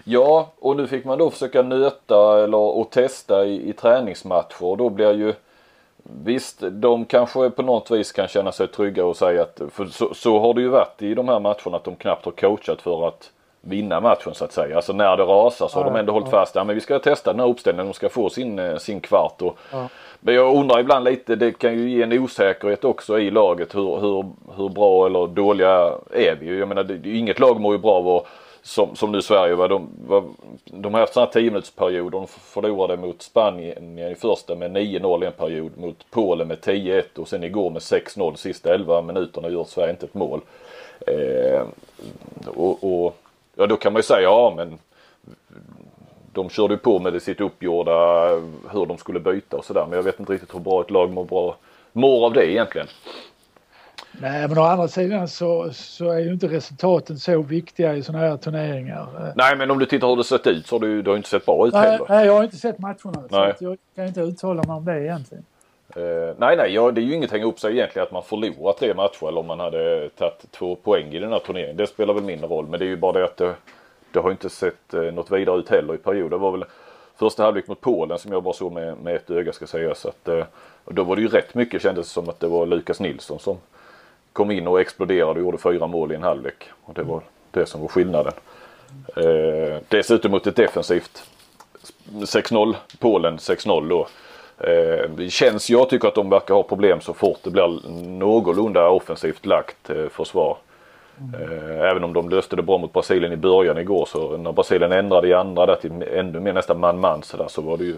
Ja, 0.04 0.52
och 0.60 0.78
nu 0.78 0.88
fick 0.88 1.06
man 1.06 1.18
då 1.18 1.30
försöka 1.30 1.62
nöta 1.62 2.44
eller 2.44 2.58
och 2.58 2.90
testa 2.90 3.46
i, 3.46 3.70
i 3.70 3.74
träningsmatcher 3.74 4.64
och 4.64 4.78
då 4.78 4.90
blir 4.90 5.14
ju 5.14 5.34
Visst, 6.06 6.64
de 6.72 7.06
kanske 7.06 7.50
på 7.50 7.62
något 7.62 7.92
vis 7.92 8.12
kan 8.12 8.28
känna 8.28 8.52
sig 8.52 8.68
trygga 8.68 9.06
och 9.06 9.18
säga 9.18 9.42
att, 9.42 9.62
för 9.72 9.86
så, 9.86 10.14
så, 10.14 10.40
har 10.40 10.54
det 10.54 10.62
ju 10.62 10.68
varit 10.68 11.02
i 11.02 11.14
de 11.14 11.28
här 11.28 11.40
matcherna 11.40 11.78
att 11.78 11.84
de 11.84 11.96
knappt 11.96 12.26
har 12.26 12.32
coachat 12.32 12.82
för 12.82 13.08
att 13.08 13.32
vinna 13.66 14.00
matchen 14.00 14.34
så 14.34 14.46
att 14.46 14.52
säga. 14.52 14.76
Alltså 14.76 14.94
när 14.94 15.18
det 15.18 15.24
rasar 15.24 15.68
så 15.68 15.80
har 15.80 15.86
de 15.86 15.96
ändå 15.96 16.14
hållit 16.14 16.30
fast, 16.30 16.56
ja 16.56 16.64
men 16.64 16.76
vi 16.76 16.82
ska 16.82 17.00
testa 17.00 17.32
den 17.34 17.40
här 17.40 17.48
uppställningen, 17.48 17.88
de 17.88 17.94
ska 17.94 18.10
få 18.10 18.30
sin, 18.30 18.60
eh, 18.60 18.78
sin 18.78 19.00
kvart. 19.00 19.42
Och. 19.42 19.58
Men 20.20 20.36
jag 20.36 20.56
undrar 20.56 20.80
ibland 20.80 21.06
lite, 21.06 21.36
det 21.36 21.52
kan 21.52 21.74
ju 21.74 21.90
ge 21.90 22.04
en 22.04 22.14
osäkerhet 22.14 22.84
också 22.84 23.20
i 23.20 23.32
laget 23.32 23.76
hur, 23.76 24.00
hur, 24.00 24.26
hur 24.58 24.70
bra 24.70 25.06
eller 25.06 25.28
dåliga 25.28 25.94
är 26.12 26.36
vi? 26.36 26.60
Jag 26.60 26.68
menar, 26.68 26.84
det, 26.84 27.10
inget 27.10 27.40
lag 27.40 27.62
mår 27.62 27.74
ju 27.74 27.80
bra 27.80 27.92
av 27.92 28.08
att 28.08 28.26
som, 28.64 28.96
som 28.96 29.12
nu 29.12 29.22
Sverige 29.22 29.56
var. 29.56 29.70
De, 29.70 29.90
var, 30.08 30.24
de 30.66 30.94
har 30.94 31.02
haft 31.02 31.14
sådana 31.14 31.26
här 31.26 31.42
10 31.42 31.52
minutsperiod. 31.52 32.12
De 32.12 32.28
förlorade 32.28 32.98
mot 32.98 33.22
Spanien 33.22 34.00
i 34.00 34.16
första 34.16 34.56
med 34.56 34.72
9-0 34.72 35.26
en 35.26 35.32
period. 35.32 35.78
Mot 35.78 36.06
Polen 36.12 36.48
med 36.48 36.60
10-1 36.60 37.04
och 37.18 37.28
sen 37.28 37.44
igår 37.44 37.70
med 37.70 37.80
6-0 37.80 38.36
sista 38.36 38.74
11 38.74 39.02
minuterna 39.02 39.50
gör 39.50 39.64
Sverige 39.64 39.90
inte 39.90 40.06
ett 40.06 40.14
mål. 40.14 40.42
Eh, 41.08 41.62
och, 42.56 42.84
och, 42.84 43.18
ja 43.56 43.68
då 43.68 43.78
kan 43.78 43.94
man 43.94 44.00
ju 44.00 44.04
säga 44.04 44.22
ja 44.22 44.54
men 44.58 44.80
de 46.34 46.50
körde 46.50 46.74
ju 46.74 46.78
på 46.78 47.00
med 47.00 47.14
det 47.14 47.20
sitt 47.20 47.42
uppgjorda 47.42 48.30
hur 48.72 48.86
de 48.86 48.98
skulle 48.98 49.20
byta 49.20 49.58
och 49.58 49.66
sådär. 49.66 49.86
Men 49.90 49.96
jag 49.96 50.04
vet 50.04 50.20
inte 50.20 50.34
riktigt 50.34 50.56
hur 50.56 50.60
bra 50.60 50.82
ett 50.82 50.92
lag 50.92 51.12
mår, 51.12 51.26
bra, 51.26 51.56
mår 51.92 52.26
av 52.26 52.34
det 52.34 52.52
egentligen. 52.52 52.88
Nej, 54.22 54.48
men 54.48 54.58
å 54.58 54.62
andra 54.62 54.88
sidan 54.88 55.28
så, 55.28 55.74
så 55.74 56.12
är 56.12 56.20
ju 56.20 56.34
inte 56.34 56.48
resultaten 56.48 57.20
så 57.20 57.42
viktiga 57.42 57.96
i 57.96 58.04
sådana 58.04 58.26
här 58.28 58.38
turneringar. 58.38 59.34
Nej, 59.36 59.58
men 59.58 59.72
om 59.72 59.80
du 59.80 59.86
tittar 59.86 60.08
hur 60.08 60.16
det 60.16 60.24
sett 60.24 60.48
ut 60.48 60.68
så 60.68 60.76
har 60.76 60.80
du, 60.80 61.02
du 61.02 61.10
har 61.10 61.18
inte 61.18 61.30
sett 61.30 61.46
bra 61.46 61.68
ut 61.68 61.74
nej, 61.74 61.92
heller. 61.92 62.06
Nej, 62.10 62.26
jag 62.26 62.34
har 62.34 62.44
inte 62.44 62.58
sett 62.58 62.80
matcherna. 62.80 63.24
Nej. 63.30 63.54
Så 63.60 63.64
jag 63.64 63.78
kan 63.96 64.08
inte 64.08 64.22
uttala 64.22 64.64
mig 64.64 64.76
om 64.76 64.86
det 64.86 65.04
egentligen. 65.04 65.46
Uh, 65.98 66.34
nej, 66.38 66.58
nej, 66.58 66.74
ja, 66.74 66.92
det 66.92 67.02
är 67.02 67.04
ju 67.04 67.14
inget 67.14 67.28
att 67.28 67.32
hänga 67.32 67.46
upp 67.46 67.60
sig 67.60 67.74
egentligen 67.74 68.04
att 68.04 68.12
man 68.12 68.24
förlorar 68.24 68.74
tre 68.74 68.94
matcher 68.94 69.28
eller 69.28 69.40
om 69.40 69.48
man 69.48 69.60
hade 69.60 70.10
tagit 70.10 70.52
två 70.52 70.76
poäng 70.76 71.14
i 71.14 71.20
den 71.20 71.32
här 71.32 71.40
turneringen. 71.40 71.78
Det 71.78 71.88
spelar 71.88 72.14
väl 72.14 72.24
mindre 72.24 72.48
roll, 72.48 72.68
men 72.68 72.80
det 72.80 72.86
är 72.86 72.90
ju 72.90 72.98
bara 72.98 73.12
det 73.12 73.26
att 73.26 73.38
det, 73.38 73.56
det 74.12 74.20
har 74.20 74.32
inte 74.32 74.50
sett 74.50 74.94
uh, 74.94 75.14
något 75.14 75.32
vidare 75.32 75.60
ut 75.60 75.70
heller 75.70 75.94
i 75.94 75.98
perioder. 75.98 76.30
Det 76.30 76.38
var 76.38 76.52
väl 76.52 76.66
första 77.16 77.44
halvlek 77.44 77.68
mot 77.68 77.82
Polen 77.82 78.20
som 78.20 78.32
jag 78.32 78.44
bara 78.44 78.54
såg 78.54 78.72
med, 78.72 78.98
med 78.98 79.16
ett 79.16 79.32
öga 79.32 79.54
ska 79.54 79.68
sägas. 79.68 80.06
Att, 80.06 80.30
uh, 80.30 80.44
då 80.86 81.04
var 81.04 81.16
det 81.16 81.22
ju 81.22 81.28
rätt 81.28 81.56
mycket 81.56 81.82
kändes 81.82 82.10
som 82.10 82.30
att 82.30 82.40
det 82.40 82.48
var 82.48 82.66
Lukas 82.66 83.00
Nilsson 83.00 83.40
som 83.40 83.58
kom 84.34 84.52
in 84.52 84.68
och 84.68 84.82
exploderade 84.82 85.40
och 85.40 85.46
gjorde 85.46 85.58
fyra 85.58 85.88
mål 85.88 86.12
i 86.12 86.16
en 86.16 86.24
halvlek. 86.24 86.70
Och 86.84 86.94
det 86.94 87.04
var 87.04 87.22
det 87.52 87.66
som 87.66 87.82
var 87.82 87.88
skillnaden. 87.88 88.34
Eh, 89.16 89.78
dessutom 89.88 90.32
mot 90.32 90.48
ett 90.48 90.56
defensivt 90.56 91.24
6-0 92.12 92.76
Polen 93.00 93.38
6-0 93.38 93.90
då. 93.90 94.08
Eh, 94.58 95.10
det 95.10 95.30
känns, 95.30 95.70
jag 95.70 95.90
tycker 95.90 96.08
att 96.08 96.16
de 96.16 96.30
verkar 96.30 96.54
ha 96.54 96.64
problem 96.64 97.02
så 97.02 97.14
fort 97.14 97.40
det 97.44 97.50
blir 97.50 97.90
någorlunda 98.08 98.90
offensivt 98.90 99.46
lagt 99.46 99.90
eh, 99.90 100.08
försvar. 100.08 100.58
Mm. 101.20 101.82
även 101.82 102.04
om 102.04 102.14
de 102.14 102.30
löste 102.30 102.56
det 102.56 102.62
bra 102.62 102.78
mot 102.78 102.94
Brasilien 102.94 103.34
i 103.34 103.38
början 103.38 103.78
igår 103.78 104.06
så 104.06 104.38
när 104.38 104.52
Brasilien 104.52 104.92
ändrade 104.92 105.28
i 105.28 105.34
andra 105.34 105.66
där 105.66 105.76
till 105.76 105.92
ännu 105.92 106.40
mer 106.40 106.54
nästan 106.54 106.80
man-man 106.80 107.24
så, 107.24 107.46
så 107.50 107.62
var 107.62 107.78
det 107.78 107.84
ju, 107.84 107.96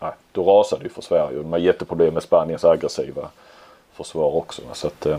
nej, 0.00 0.12
då 0.32 0.44
rasade 0.44 0.82
det 0.82 0.84
ju 0.84 0.90
för 0.90 1.02
Sverige. 1.02 1.38
De 1.38 1.52
har 1.52 1.58
jätteproblem 1.58 2.14
med 2.14 2.22
Spaniens 2.22 2.64
aggressiva 2.64 3.28
försvar 3.92 4.36
också. 4.36 4.62
Så 4.72 4.86
att, 4.86 5.06
eh, 5.06 5.16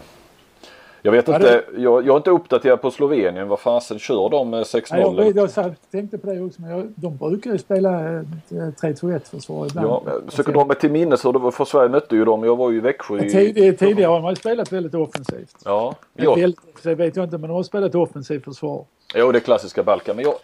jag 1.05 1.11
vet 1.11 1.27
inte, 1.27 1.39
det... 1.39 1.81
jag, 1.81 2.05
jag 2.05 2.13
är 2.13 2.17
inte 2.17 2.29
uppdaterad 2.29 2.81
på 2.81 2.91
Slovenien. 2.91 3.47
Vad 3.47 3.59
fasen 3.59 3.99
kör 3.99 4.29
de 4.29 4.49
med 4.49 4.63
6-0? 4.63 4.83
Jag, 4.99 5.35
jag, 5.35 5.49
jag 5.55 5.75
tänkte 5.91 6.17
på 6.17 6.27
det 6.27 6.41
också 6.41 6.61
men 6.61 6.69
jag, 6.69 6.93
de 6.95 7.17
brukar 7.17 7.51
ju 7.51 7.57
spela 7.57 7.89
3-2-1 7.89 9.13
eh, 9.13 9.19
försvar 9.19 9.65
ibland. 9.65 9.87
Ja, 9.87 10.03
jag 10.05 10.31
försöker 10.31 10.53
dra 10.53 10.65
mig 10.65 10.77
till 10.77 10.91
minnes 10.91 11.25
hur 11.25 11.33
det 11.33 11.39
var 11.39 11.51
för 11.51 11.65
Sverige 11.65 11.89
mötte 11.89 12.15
ju 12.15 12.25
dem. 12.25 12.43
Jag 12.43 12.55
var 12.55 12.71
ju 12.71 12.77
i 12.77 12.79
Växjö. 12.79 13.25
I... 13.25 13.29
Tid, 13.29 13.79
tidigare 13.79 14.09
har 14.09 14.21
man 14.21 14.31
ju 14.31 14.35
spelat 14.35 14.71
väldigt 14.71 14.93
offensivt. 14.93 15.55
Ja. 15.65 15.95
ja. 16.13 16.35
Väldigt, 16.35 16.85
vet 16.85 17.15
jag 17.15 17.25
inte 17.25 17.37
men 17.37 17.49
de 17.49 17.55
har 17.55 17.63
spelat 17.63 17.95
offensivt 17.95 18.43
försvar. 18.43 18.85
Jo 19.15 19.31
det 19.31 19.37
är 19.37 19.39
klassiska 19.39 19.83
Balkan. 19.83 20.15
Men 20.15 20.25
jag, 20.25 20.35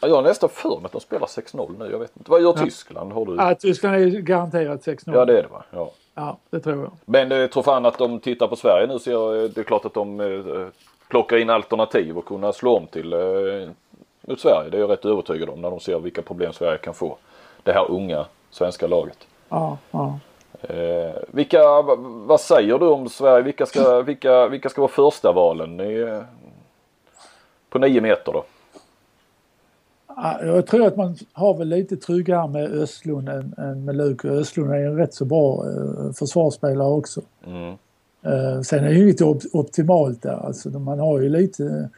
jag 0.00 0.14
har 0.14 0.22
nästan 0.22 0.48
för 0.48 0.76
mig 0.76 0.84
att 0.84 0.92
de 0.92 1.00
spelar 1.00 1.26
6-0 1.26 1.78
nu. 1.78 1.90
Jag 1.90 1.98
vet 1.98 2.16
inte. 2.16 2.30
Vad 2.30 2.42
gör. 2.42 2.52
Tyskland? 2.52 3.12
Har 3.12 3.26
du? 3.26 3.34
Ja, 3.34 3.54
Tyskland 3.54 3.96
är 3.96 4.06
garanterat 4.06 4.86
6-0. 4.86 5.02
Ja 5.04 5.24
det 5.24 5.38
är 5.38 5.42
det 5.42 5.48
va? 5.48 5.64
Ja. 5.70 5.92
Ja, 6.18 6.36
det 6.50 6.60
tror 6.60 6.76
jag. 6.82 6.90
Men 7.04 7.30
jag 7.30 7.52
tror 7.52 7.62
fan 7.62 7.86
att 7.86 7.98
de 7.98 8.20
tittar 8.20 8.48
på 8.48 8.56
Sverige 8.56 8.86
nu 8.86 8.98
så 8.98 9.10
jag, 9.10 9.50
det 9.50 9.58
är 9.60 9.64
klart 9.64 9.84
att 9.84 9.94
de 9.94 10.20
eh, 10.20 10.66
plockar 11.08 11.36
in 11.36 11.50
alternativ 11.50 12.18
och 12.18 12.24
kunna 12.26 12.52
slå 12.52 12.76
om 12.76 12.86
till 12.86 13.12
eh, 13.12 13.18
mot 14.20 14.40
Sverige. 14.40 14.70
Det 14.70 14.76
är 14.76 14.80
jag 14.80 14.90
rätt 14.90 15.04
övertygad 15.04 15.48
om 15.48 15.60
när 15.60 15.70
de 15.70 15.80
ser 15.80 15.98
vilka 15.98 16.22
problem 16.22 16.52
Sverige 16.52 16.78
kan 16.78 16.94
få. 16.94 17.16
Det 17.62 17.72
här 17.72 17.90
unga 17.90 18.26
svenska 18.50 18.86
laget. 18.86 19.18
Ja, 19.48 19.78
ja. 19.90 20.18
Eh, 20.62 21.14
Vilka, 21.28 21.82
vad 22.26 22.40
säger 22.40 22.78
du 22.78 22.86
om 22.86 23.08
Sverige? 23.08 23.42
Vilka 23.42 23.66
ska, 23.66 24.00
vilka, 24.00 24.48
vilka 24.48 24.68
ska 24.68 24.80
vara 24.80 24.90
första 24.92 25.32
valen 25.32 25.80
i, 25.80 26.22
på 27.70 27.78
nio 27.78 28.00
meter 28.00 28.32
då? 28.32 28.44
Jag 30.22 30.66
tror 30.66 30.86
att 30.86 30.96
man 30.96 31.16
har 31.32 31.54
väl 31.54 31.68
lite 31.68 31.96
tryggare 31.96 32.48
med 32.48 32.72
Östlund 32.72 33.28
än, 33.28 33.54
än 33.58 33.84
med 33.84 33.96
Luke. 33.96 34.28
Östlund 34.28 34.70
är 34.70 34.86
en 34.86 34.96
rätt 34.96 35.14
så 35.14 35.24
bra 35.24 35.64
eh, 35.66 36.12
försvarsspelare 36.12 36.88
också. 36.88 37.20
Mm. 37.46 37.74
Eh, 38.22 38.60
sen 38.60 38.84
är 38.84 38.88
det 38.88 38.94
ju 38.94 39.08
inte 39.08 39.24
op 39.24 39.42
optimalt 39.52 40.22
där. 40.22 40.46
Alltså, 40.46 40.68
man 40.68 40.98
har 40.98 41.20
ju 41.20 41.28
lite... 41.28 41.88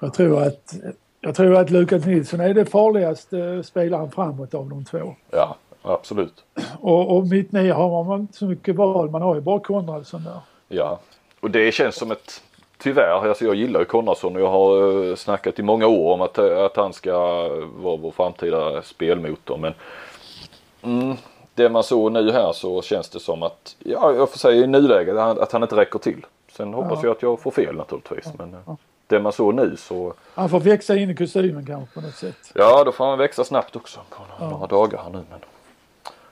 Jag 0.00 0.14
tror 0.14 0.42
att, 0.42 0.74
jag 1.20 1.34
tror 1.34 1.56
att 1.56 1.70
Lukas 1.70 2.06
Nilsson 2.06 2.40
är 2.40 2.54
det 2.54 2.64
farligaste 2.64 3.62
spelaren 3.62 4.10
framåt 4.10 4.54
av 4.54 4.68
de 4.68 4.84
två. 4.84 5.14
Ja, 5.30 5.56
absolut. 5.82 6.44
Och, 6.80 7.16
och 7.16 7.26
mitt 7.26 7.52
nio 7.52 7.72
har 7.72 8.04
man 8.04 8.20
inte 8.20 8.36
så 8.36 8.46
mycket 8.46 8.76
val. 8.76 9.10
Man 9.10 9.22
har 9.22 9.34
ju 9.34 9.40
bara 9.40 9.60
Konradsson 9.60 10.24
där. 10.24 10.40
Ja, 10.68 11.00
och 11.40 11.50
det 11.50 11.72
känns 11.72 11.96
som 11.96 12.10
ett 12.10 12.42
Tyvärr, 12.78 13.28
alltså 13.28 13.44
jag 13.44 13.54
gillar 13.54 13.80
ju 13.80 13.86
Konradsson 13.86 14.36
och 14.36 14.42
jag 14.42 14.50
har 14.50 15.04
eh, 15.08 15.16
snackat 15.16 15.58
i 15.58 15.62
många 15.62 15.86
år 15.86 16.14
om 16.14 16.20
att, 16.20 16.38
att 16.38 16.76
han 16.76 16.92
ska 16.92 17.12
vara 17.76 17.96
vår 17.96 18.10
framtida 18.10 18.82
spelmotor 18.82 19.56
men 19.56 19.74
mm, 20.82 21.16
det 21.54 21.68
man 21.68 21.82
såg 21.82 22.12
nu 22.12 22.32
här 22.32 22.52
så 22.52 22.82
känns 22.82 23.08
det 23.08 23.20
som 23.20 23.42
att, 23.42 23.76
ja 23.78 24.12
jag 24.12 24.30
får 24.30 24.38
säga 24.38 24.64
i 24.64 24.66
nuläget 24.66 25.16
att 25.16 25.52
han 25.52 25.62
inte 25.62 25.76
räcker 25.76 25.98
till. 25.98 26.26
Sen 26.52 26.74
hoppas 26.74 26.98
ja. 27.02 27.08
jag 27.08 27.16
att 27.16 27.22
jag 27.22 27.40
får 27.40 27.50
fel 27.50 27.74
naturligtvis 27.74 28.24
ja. 28.24 28.32
men 28.38 28.56
ja. 28.66 28.76
det 29.06 29.20
man 29.20 29.32
såg 29.32 29.54
nu 29.54 29.76
så. 29.76 30.14
Han 30.34 30.48
får 30.48 30.60
växa 30.60 30.96
in 30.96 31.10
i 31.10 31.14
kostymen 31.14 31.66
kanske 31.66 31.94
på 31.94 32.00
något 32.00 32.14
sätt. 32.14 32.52
Ja 32.54 32.84
då 32.84 32.92
får 32.92 33.04
han 33.06 33.18
växa 33.18 33.44
snabbt 33.44 33.76
också 33.76 34.00
på 34.10 34.22
några, 34.38 34.52
några 34.52 34.66
dagar 34.66 35.02
här 35.02 35.10
nu. 35.10 35.20
Men... 35.30 35.40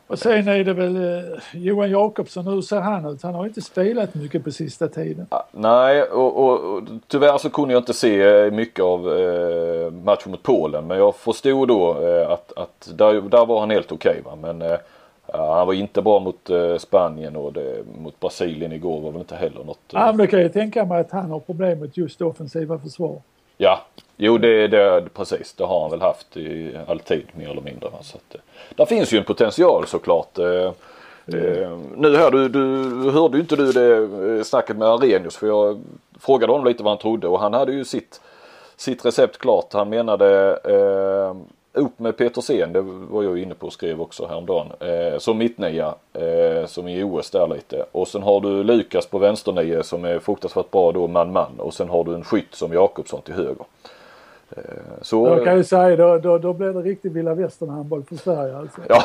Och 0.06 0.18
sen 0.18 0.48
är 0.48 0.64
det 0.64 0.72
väl 0.72 0.96
eh, 0.96 1.38
Johan 1.52 1.90
Jakobsson, 1.90 2.46
hur 2.46 2.62
ser 2.62 2.80
han 2.80 3.06
ut? 3.06 3.22
Han 3.22 3.34
har 3.34 3.46
inte 3.46 3.62
spelat 3.62 4.14
mycket 4.14 4.44
på 4.44 4.50
sista 4.50 4.88
tiden. 4.88 5.26
Nej, 5.50 6.02
och, 6.02 6.44
och, 6.44 6.74
och 6.74 6.82
tyvärr 7.08 7.38
så 7.38 7.50
kunde 7.50 7.74
jag 7.74 7.80
inte 7.80 7.94
se 7.94 8.22
eh, 8.22 8.50
mycket 8.50 8.84
av 8.84 9.18
eh, 9.18 9.90
matchen 9.90 10.30
mot 10.30 10.42
Polen. 10.42 10.86
Men 10.86 10.98
jag 10.98 11.16
förstod 11.16 11.68
då 11.68 12.02
eh, 12.02 12.30
att, 12.30 12.52
att 12.56 12.90
där, 12.94 13.20
där 13.20 13.46
var 13.46 13.60
han 13.60 13.70
helt 13.70 13.92
okej. 13.92 14.22
Okay, 14.24 14.36
men 14.40 14.62
eh, 14.62 14.78
han 15.32 15.66
var 15.66 15.72
inte 15.72 16.02
bra 16.02 16.20
mot 16.20 16.50
eh, 16.50 16.76
Spanien 16.76 17.36
och 17.36 17.52
det, 17.52 17.84
mot 17.98 18.20
Brasilien 18.20 18.72
igår 18.72 19.00
var 19.00 19.10
väl 19.10 19.20
inte 19.20 19.36
heller 19.36 19.64
något. 19.64 19.80
Ja, 19.90 20.06
men 20.06 20.16
det 20.16 20.26
kan 20.26 20.42
jag 20.42 20.52
tänka 20.52 20.84
mig 20.84 21.00
att 21.00 21.10
han 21.10 21.30
har 21.30 21.40
problem 21.40 21.78
med 21.78 21.98
just 21.98 22.20
offensiva 22.20 22.78
försvar. 22.78 23.20
Ja, 23.56 23.80
jo 24.16 24.38
det, 24.38 24.68
det 24.68 25.04
precis. 25.14 25.52
Det 25.52 25.64
har 25.64 25.80
han 25.80 25.90
väl 25.90 26.00
haft 26.00 26.36
i 26.36 26.78
alltid 26.86 27.22
mer 27.32 27.48
eller 27.48 27.62
mindre. 27.62 27.90
Så 28.02 28.16
att, 28.16 28.34
eh, 28.34 28.40
där 28.76 28.86
finns 28.86 29.12
ju 29.12 29.18
en 29.18 29.24
potential 29.24 29.86
såklart. 29.86 30.38
Mm. 31.26 31.82
nu 31.96 32.16
här, 32.16 32.30
du, 32.30 32.48
du 32.48 33.10
hörde 33.10 33.36
ju 33.36 33.40
inte 33.40 33.56
du 33.56 33.72
det 33.72 34.44
snacket 34.44 34.76
med 34.76 34.88
Arrhenius 34.88 35.36
för 35.36 35.46
jag 35.46 35.80
frågade 36.20 36.52
honom 36.52 36.66
lite 36.66 36.82
vad 36.82 36.90
han 36.90 36.98
trodde 36.98 37.28
och 37.28 37.40
han 37.40 37.52
hade 37.52 37.72
ju 37.72 37.84
sitt, 37.84 38.20
sitt 38.76 39.04
recept 39.04 39.38
klart. 39.38 39.72
Han 39.72 39.88
menade 39.88 40.58
eh, 40.64 41.36
upp 41.72 41.98
med 41.98 42.16
Petersen, 42.16 42.72
det 42.72 42.80
var 42.80 43.22
jag 43.22 43.38
inne 43.38 43.54
på 43.54 43.66
och 43.66 43.72
skrev 43.72 44.00
också 44.00 44.26
häromdagen. 44.26 44.72
Eh, 44.80 45.18
som 45.18 45.38
mittnia, 45.38 45.94
eh, 46.12 46.66
som 46.66 46.88
i 46.88 47.02
OS 47.02 47.30
där 47.30 47.46
lite. 47.46 47.86
Och 47.92 48.08
sen 48.08 48.22
har 48.22 48.40
du 48.40 48.64
Lukas 48.64 49.06
på 49.06 49.18
vänsternia 49.18 49.82
som 49.82 50.04
är 50.04 50.18
fruktansvärt 50.18 50.70
bra 50.70 50.92
då 50.92 51.06
man-man. 51.06 51.60
Och 51.60 51.74
sen 51.74 51.88
har 51.88 52.04
du 52.04 52.14
en 52.14 52.24
skytt 52.24 52.54
som 52.54 52.72
Jakobsson 52.72 53.22
till 53.22 53.34
höger. 53.34 53.66
Eh, 54.56 54.62
så, 55.02 55.28
jag 55.28 55.44
kan 55.44 55.56
ju 55.56 55.64
säga 55.64 55.96
då, 55.96 56.18
då, 56.18 56.38
då 56.38 56.52
blir 56.52 56.72
det 56.72 56.80
riktig 56.80 57.12
vilda 57.12 57.34
västern-handboll 57.34 58.04
för 58.04 58.16
Sverige 58.16 58.56
alltså. 58.56 58.80
Ja, 58.88 59.02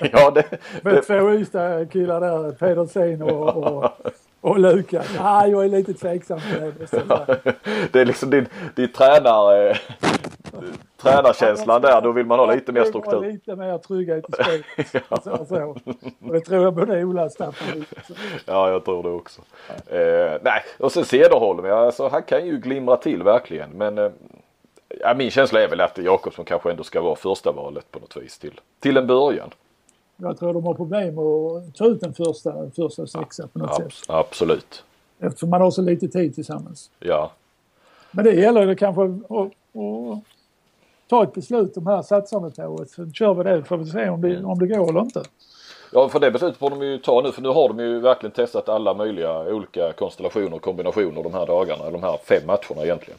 ja 0.12 0.30
det... 0.30 0.44
Med 0.82 0.94
det... 0.94 1.02
två 1.02 1.30
Ystad-killar 1.30 2.20
där, 2.20 2.52
Pedersen 2.52 3.22
och, 3.22 3.56
och, 3.56 3.90
och 4.40 4.58
Lukas. 4.58 5.06
Ah, 5.20 5.46
jag 5.46 5.64
är 5.64 5.68
lite 5.68 5.94
tveksam 5.94 6.38
på 6.38 6.60
det. 6.60 7.02
Ja, 7.08 7.26
det 7.92 8.00
är 8.00 8.04
liksom 8.04 8.30
din, 8.30 8.46
din 8.74 8.92
tränare 8.92 9.76
tränarkänslan 11.02 11.82
där, 11.82 12.00
då 12.00 12.12
vill 12.12 12.26
man 12.26 12.38
ha 12.38 12.54
lite 12.54 12.72
mer 12.72 12.84
struktur. 12.84 13.20
Lite 13.20 13.56
mer 13.56 13.78
trygghet 13.78 14.24
i 14.28 14.32
spelet. 14.32 15.04
ja. 15.08 15.20
så, 15.24 15.44
så. 15.44 15.76
Och 16.26 16.32
det 16.32 16.40
tror 16.40 16.62
jag 16.62 16.74
både 16.74 17.04
Ola 17.04 17.24
och 17.24 17.32
Staffan 17.32 17.84
Ja, 18.46 18.70
jag 18.70 18.84
tror 18.84 19.02
det 19.02 19.08
också. 19.08 19.42
Eh, 19.86 20.40
nej, 20.42 20.62
och 20.78 20.92
sen 20.92 21.04
Cederholm, 21.04 21.64
alltså, 21.64 22.08
han 22.08 22.22
kan 22.22 22.46
ju 22.46 22.58
glimra 22.58 22.96
till 22.96 23.22
verkligen. 23.22 23.70
Men 23.70 23.98
eh, 23.98 24.10
ja, 25.00 25.14
min 25.14 25.30
känsla 25.30 25.62
är 25.62 25.68
väl 25.68 25.80
att 25.80 25.98
Jakobsson 25.98 26.44
kanske 26.44 26.70
ändå 26.70 26.84
ska 26.84 27.00
vara 27.00 27.16
första 27.16 27.52
valet 27.52 27.90
på 27.90 27.98
något 27.98 28.16
vis 28.16 28.38
till, 28.38 28.60
till 28.80 28.96
en 28.96 29.06
början. 29.06 29.50
Jag 30.16 30.38
tror 30.38 30.52
de 30.52 30.64
har 30.64 30.74
problem 30.74 31.18
att 31.18 31.74
ta 31.74 31.86
ut 31.86 32.00
den 32.00 32.14
första, 32.14 32.70
första 32.76 33.06
sexa 33.06 33.46
på 33.46 33.58
något 33.58 33.80
Abs 33.80 33.98
sätt. 33.98 34.04
Absolut. 34.08 34.84
Eftersom 35.18 35.50
man 35.50 35.60
har 35.60 35.70
så 35.70 35.82
lite 35.82 36.08
tid 36.08 36.34
tillsammans. 36.34 36.90
Ja. 36.98 37.30
Men 38.10 38.24
det 38.24 38.32
gäller 38.32 38.66
det 38.66 38.76
kanske 38.76 39.02
att 39.04 39.52
ta 41.08 41.22
ett 41.22 41.34
beslut 41.34 41.74
de 41.74 41.86
här 41.86 42.02
på. 42.02 42.84
Sen 42.90 43.12
kör 43.12 43.34
vi 43.34 43.44
det 43.44 43.64
får 43.64 43.76
vi 43.76 43.90
se 43.90 44.08
om 44.08 44.20
det, 44.20 44.34
mm. 44.34 44.50
om 44.50 44.58
det 44.58 44.66
går 44.66 44.88
eller 44.88 45.00
inte. 45.00 45.22
Ja 45.92 46.08
för 46.08 46.20
det 46.20 46.30
beslutet 46.30 46.58
får 46.58 46.70
de 46.70 46.82
ju 46.82 46.98
ta 46.98 47.20
nu 47.20 47.32
för 47.32 47.42
nu 47.42 47.48
har 47.48 47.68
de 47.68 47.80
ju 47.80 48.00
verkligen 48.00 48.32
testat 48.32 48.68
alla 48.68 48.94
möjliga 48.94 49.38
olika 49.38 49.92
konstellationer 49.92 50.54
och 50.54 50.62
kombinationer 50.62 51.22
de 51.22 51.34
här 51.34 51.46
dagarna, 51.46 51.90
de 51.90 52.02
här 52.02 52.18
fem 52.24 52.46
matcherna 52.46 52.84
egentligen. 52.84 53.18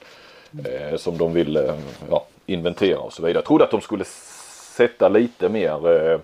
Eh, 0.65 0.97
som 0.97 1.17
de 1.17 1.33
vill 1.33 1.57
eh, 1.57 1.75
ja, 2.09 2.25
inventera 2.45 2.99
och 2.99 3.13
så 3.13 3.21
vidare. 3.21 3.37
Jag 3.37 3.45
trodde 3.45 3.63
att 3.63 3.71
de 3.71 3.81
skulle 3.81 4.03
sätta 4.75 5.09
lite 5.09 5.49
mer 5.49 6.11
eh, 6.11 6.19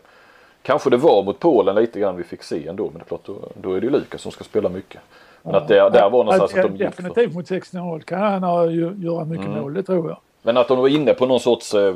Kanske 0.61 0.89
det 0.89 0.97
var 0.97 1.23
mot 1.23 1.39
Polen 1.39 1.75
lite 1.75 1.99
grann 1.99 2.17
vi 2.17 2.23
fick 2.23 2.43
se 2.43 2.67
ändå 2.67 2.84
men 2.84 2.93
det 2.93 3.03
är 3.03 3.05
klart 3.05 3.25
då, 3.25 3.36
då 3.53 3.73
är 3.73 3.82
det 3.82 3.86
ju 3.86 3.91
Lukas 3.91 4.21
som 4.21 4.32
ska 4.32 4.43
spela 4.43 4.69
mycket. 4.69 5.01
Men 5.43 5.55
att 5.55 5.67
det 5.67 5.75
där 5.75 6.09
var 6.09 6.23
någonstans 6.23 6.53
att, 6.53 6.65
att 6.65 6.78
de 6.78 6.78
Definitivt 6.78 7.34
mot 7.34 7.47
16 7.47 8.01
kan 8.01 8.43
han 8.43 8.73
göra 9.01 9.25
mycket 9.25 9.45
mm. 9.47 9.61
mål, 9.61 9.73
det 9.73 9.84
tror 9.84 10.09
jag. 10.09 10.17
Men 10.41 10.57
att 10.57 10.67
de 10.67 10.78
var 10.78 10.88
inne 10.88 11.13
på 11.13 11.25
någon 11.25 11.39
sorts 11.39 11.73
eh, 11.73 11.95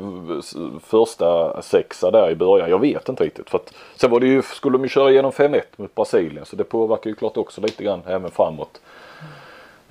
första 0.84 1.62
sexa 1.62 2.10
där 2.10 2.30
i 2.30 2.34
början. 2.34 2.70
Jag 2.70 2.78
vet 2.78 3.08
inte 3.08 3.24
riktigt. 3.24 3.50
För 3.50 3.58
att, 3.58 3.74
sen 3.96 4.10
var 4.10 4.20
det 4.20 4.26
ju, 4.26 4.42
skulle 4.42 4.78
de 4.78 4.82
ju 4.82 4.88
köra 4.88 5.10
igenom 5.10 5.30
5-1 5.30 5.60
mot 5.76 5.94
Brasilien. 5.94 6.44
Så 6.44 6.56
det 6.56 6.64
påverkar 6.64 7.10
ju 7.10 7.16
klart 7.16 7.36
också 7.36 7.60
lite 7.60 7.84
grann 7.84 8.02
även 8.06 8.30
framåt. 8.30 8.80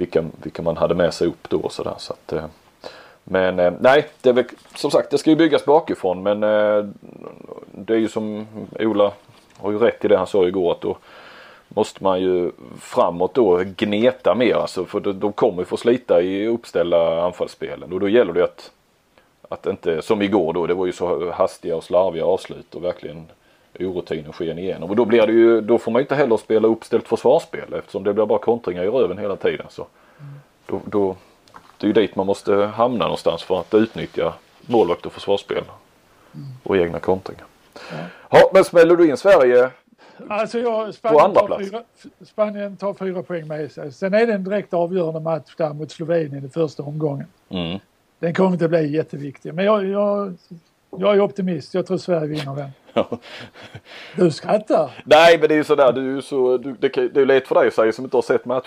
Vilka, 0.02 0.26
vilka 0.44 0.62
man 0.62 0.78
hade 0.78 0.96
med 0.96 1.14
sig 1.14 1.28
upp 1.28 1.50
då 1.50 1.60
och 1.60 1.72
sådär. 1.72 1.96
Så 1.98 2.14
att, 2.14 2.34
eh, 2.34 2.46
men 3.24 3.60
eh, 3.60 3.74
nej, 3.80 4.08
det 4.22 4.30
är 4.30 4.34
väl, 4.34 4.46
som 4.76 4.92
sagt 4.92 5.12
det 5.12 5.18
ska 5.18 5.30
ju 5.30 5.36
byggas 5.36 5.66
bakifrån. 5.66 6.24
Men 6.24 6.44
eh, 6.44 6.86
det 7.72 7.94
är 7.94 7.98
ju 7.98 8.08
som 8.08 8.48
Ola 8.80 9.12
har 9.58 9.72
ju 9.72 9.78
rätt 9.78 10.06
i 10.06 10.08
det 10.08 10.18
han 10.18 10.28
sa 10.28 10.48
igår. 10.48 10.72
att 10.72 10.82
då 10.82 10.98
måste 11.68 12.04
man 12.04 12.22
ju 12.22 12.52
framåt 12.80 13.34
då 13.34 13.64
gneta 13.78 14.36
mer 14.36 14.56
alltså 14.56 14.86
för 14.86 15.00
de 15.00 15.34
kommer 15.34 15.62
ju 15.62 15.66
få 15.66 15.78
slita 15.78 16.22
i 16.22 16.48
uppställda 16.48 17.24
anfallsspelen 17.24 17.94
och 17.94 18.00
då 18.00 18.10
gäller 18.10 18.34
det 18.34 18.44
att 18.44 18.72
att 19.50 19.66
inte 19.66 20.02
som 20.02 20.22
igår 20.22 20.54
då 20.54 20.68
det 20.68 20.74
var 20.74 20.86
ju 20.86 20.92
så 20.92 21.32
hastiga 21.32 21.76
och 21.76 21.84
slarviga 21.84 22.26
avslut 22.26 22.76
och 22.76 22.84
verkligen 22.84 23.26
orutinen 23.80 24.34
sken 24.34 24.60
igenom 24.60 24.90
och 24.90 24.96
då 24.96 25.06
blir 25.06 25.28
det 25.28 25.34
ju 25.34 25.62
då 25.62 25.78
får 25.78 25.92
man 25.92 26.00
ju 26.00 26.04
inte 26.04 26.16
heller 26.16 26.38
spela 26.38 26.68
uppställt 26.68 27.08
försvarsspel 27.08 27.74
eftersom 27.74 28.04
det 28.04 28.14
blir 28.14 28.26
bara 28.26 28.40
kontringar 28.40 28.84
i 28.84 28.88
röven 28.88 29.18
hela 29.18 29.36
tiden 29.36 29.66
så 29.70 29.88
då, 30.66 30.82
då 30.86 31.16
det 31.78 31.86
är 31.86 31.88
ju 31.88 31.94
dit 31.94 32.16
man 32.16 32.26
måste 32.26 32.54
hamna 32.54 33.06
någonstans 33.06 33.44
för 33.44 33.60
att 33.60 33.74
utnyttja 33.74 34.34
målvakt 34.62 35.06
och 35.06 35.14
försvarsspel 35.14 35.64
och 36.64 36.78
egna 36.78 37.00
kontringar. 37.00 37.46
Ja. 37.74 37.98
ja 38.30 38.52
men 38.54 38.64
smäller 38.64 38.96
du 38.96 39.10
in 39.10 39.18
Sverige 39.18 39.72
Alltså 40.30 40.60
jag, 40.60 40.94
Spanien, 40.94 41.34
tar 41.34 41.60
fyra, 41.60 41.84
Spanien 42.26 42.78
tar 42.78 42.94
fyra 42.94 43.24
poäng 43.24 43.48
med 43.48 43.72
sig. 43.72 43.92
Sen 43.92 44.14
är 44.14 44.28
det 44.28 44.34
en 44.34 44.44
direkt 44.44 44.74
avgörande 44.74 45.20
match 45.20 45.56
där 45.58 45.74
mot 45.74 45.92
Slovenien 45.92 46.46
i 46.46 46.50
första 46.50 46.84
omgången. 46.84 47.28
Mm. 47.50 47.80
Den 48.20 48.34
kommer 48.34 48.52
inte 48.52 48.68
bli 48.68 48.96
jätteviktig. 48.96 49.54
Men 49.54 49.66
jag, 49.66 49.86
jag, 49.86 50.34
jag 50.90 51.16
är 51.16 51.22
optimist. 51.22 51.74
Jag 51.74 51.86
tror 51.86 51.98
Sverige 51.98 52.28
vinner 52.28 52.56
den. 52.56 52.70
Du 54.16 54.32
skrattar. 54.32 55.04
Nej 55.06 55.38
men 55.40 55.48
det 55.48 55.54
är 55.54 55.58
ju 55.58 55.64
sådär, 55.64 55.94
du 55.94 56.18
är 56.18 56.22
så, 56.22 56.58
du, 56.58 56.76
det, 56.80 56.90
det 56.90 57.22
är 57.22 57.26
lätt 57.26 57.48
för 57.48 57.56
dig 57.56 57.68
att 57.68 57.74
säga 57.74 57.92
som 57.92 58.06
inte 58.06 58.18
har 58.18 58.22
sett 58.22 58.46
matcherna 58.46 58.64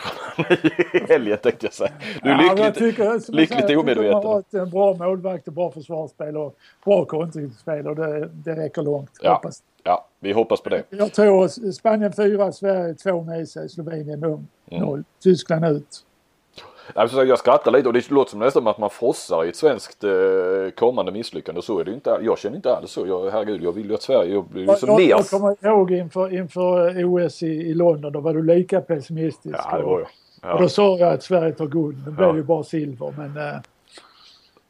i 0.92 0.98
helgen 1.08 1.38
tänkte 1.42 1.66
jag 1.66 1.72
säga. 1.72 1.92
Du 2.22 2.30
är 2.30 2.38
lyckligt, 2.38 2.58
ja, 2.58 2.72
tycker, 2.72 3.32
lyckligt 3.32 3.60
säger, 3.60 3.76
omedveten. 3.76 4.10
De 4.10 4.14
har 4.14 4.22
varit 4.22 4.54
en 4.54 4.70
bra 4.70 4.94
målvakt 4.94 5.48
och 5.48 5.54
bra 5.54 5.70
försvarsspel 5.70 6.36
och 6.36 6.56
bra 6.84 7.04
kontringsspel 7.04 7.86
och 7.86 7.96
det, 7.96 8.28
det 8.32 8.54
räcker 8.54 8.82
långt. 8.82 9.10
Ja. 9.22 9.34
Hoppas. 9.34 9.62
Ja, 9.82 10.06
vi 10.20 10.32
hoppas 10.32 10.60
på 10.60 10.68
det. 10.68 10.82
Jag 10.90 11.12
tror 11.12 11.72
Spanien 11.72 12.12
4, 12.12 12.52
Sverige 12.52 12.94
2 12.94 13.22
med 13.22 13.48
sig, 13.48 13.68
Slovenien 13.68 14.20
0, 14.20 14.44
mm. 14.70 15.04
Tyskland 15.22 15.64
ut. 15.64 16.04
Jag 16.94 17.38
skrattar 17.38 17.70
lite 17.70 17.88
och 17.88 17.94
det 17.94 18.10
låter 18.10 18.30
som 18.30 18.40
nästan 18.40 18.66
att 18.66 18.78
man 18.78 18.90
frossar 18.90 19.44
i 19.44 19.48
ett 19.48 19.56
svenskt 19.56 20.04
eh, 20.04 20.10
kommande 20.76 21.12
misslyckande. 21.12 21.62
Så 21.62 21.78
är 21.78 21.84
det 21.84 21.92
inte. 21.92 22.18
Jag 22.22 22.38
känner 22.38 22.56
inte 22.56 22.76
alls 22.76 22.90
så. 22.90 23.06
Jag, 23.06 23.30
herregud, 23.30 23.62
jag 23.62 23.72
vill 23.72 23.88
ju 23.88 23.94
att 23.94 24.02
Sverige 24.02 24.44
blir 24.50 24.66
liksom 24.66 24.88
jag, 24.88 25.00
jag, 25.00 25.18
jag 25.18 25.26
kommer 25.26 25.66
ihåg 25.66 25.90
inför, 25.90 26.34
inför 26.34 27.04
OS 27.04 27.42
i, 27.42 27.46
i 27.46 27.74
London, 27.74 28.12
då 28.12 28.20
var 28.20 28.34
du 28.34 28.42
lika 28.42 28.80
pessimistisk. 28.80 29.58
Ja, 29.70 29.76
det 29.76 29.82
var 29.82 29.98
jag. 29.98 30.08
Ja. 30.42 30.54
Och 30.54 30.62
då 30.62 30.68
sa 30.68 30.98
jag 30.98 31.12
att 31.12 31.22
Sverige 31.22 31.52
tar 31.52 31.66
guld. 31.66 31.96
Det 32.04 32.10
blev 32.10 32.28
ja. 32.28 32.36
ju 32.36 32.42
bara 32.42 32.62
silver 32.62 33.14
men... 33.18 33.36
Eh, 33.36 33.54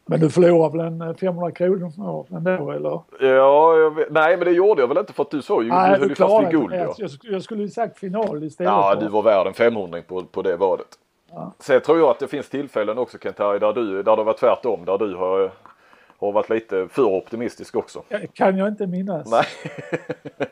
Men 0.07 0.21
du 0.21 0.31
förlorar 0.31 0.71
väl 0.71 0.81
en 0.81 1.15
500 1.15 1.51
kronor 1.51 2.27
ändå 2.31 2.71
eller? 2.71 3.01
Ja, 3.21 3.91
vet, 3.97 4.11
nej 4.11 4.37
men 4.37 4.45
det 4.45 4.53
gjorde 4.53 4.83
jag 4.83 4.89
väl 4.89 4.99
inte 4.99 5.13
för 5.13 5.23
att 5.23 5.31
du 5.31 5.43
sa 5.43 5.63
ju, 5.63 5.69
Nej, 5.69 5.93
du 5.93 5.99
höll 5.99 6.09
ju 6.09 6.15
fast 6.15 6.43
vid 6.43 6.51
guld. 6.51 6.75
Ja. 6.75 6.95
jag, 6.99 7.11
jag 7.23 7.43
skulle 7.43 7.63
ju 7.63 7.69
sagt 7.69 7.99
final 7.99 8.45
istället. 8.45 8.73
Ja, 8.73 8.95
du 8.95 9.09
var 9.09 9.23
värd 9.23 9.47
en 9.47 9.55
500 9.55 10.03
på, 10.09 10.23
på 10.23 10.43
det 10.43 10.57
vadet. 10.57 10.87
Ja. 11.35 11.53
Sen 11.59 11.81
tror 11.81 11.99
jag 11.99 12.09
att 12.09 12.19
det 12.19 12.29
finns 12.29 12.49
tillfällen 12.49 12.99
också 12.99 13.19
Kent-Harry 13.19 13.59
där, 13.59 13.73
du, 13.73 14.03
där 14.03 14.17
det 14.17 14.25
var 14.25 14.33
tvärtom. 14.33 14.85
Där 14.85 14.99
du 14.99 15.15
har, 15.15 15.51
har 16.19 16.33
varit 16.33 16.51
lite 16.51 16.89
för 16.89 17.03
optimistisk 17.03 17.77
också. 17.77 18.03
Kan 18.33 18.59
jag 18.59 18.69
inte 18.69 18.87
minnas. 18.87 19.31
Nej, 19.31 19.47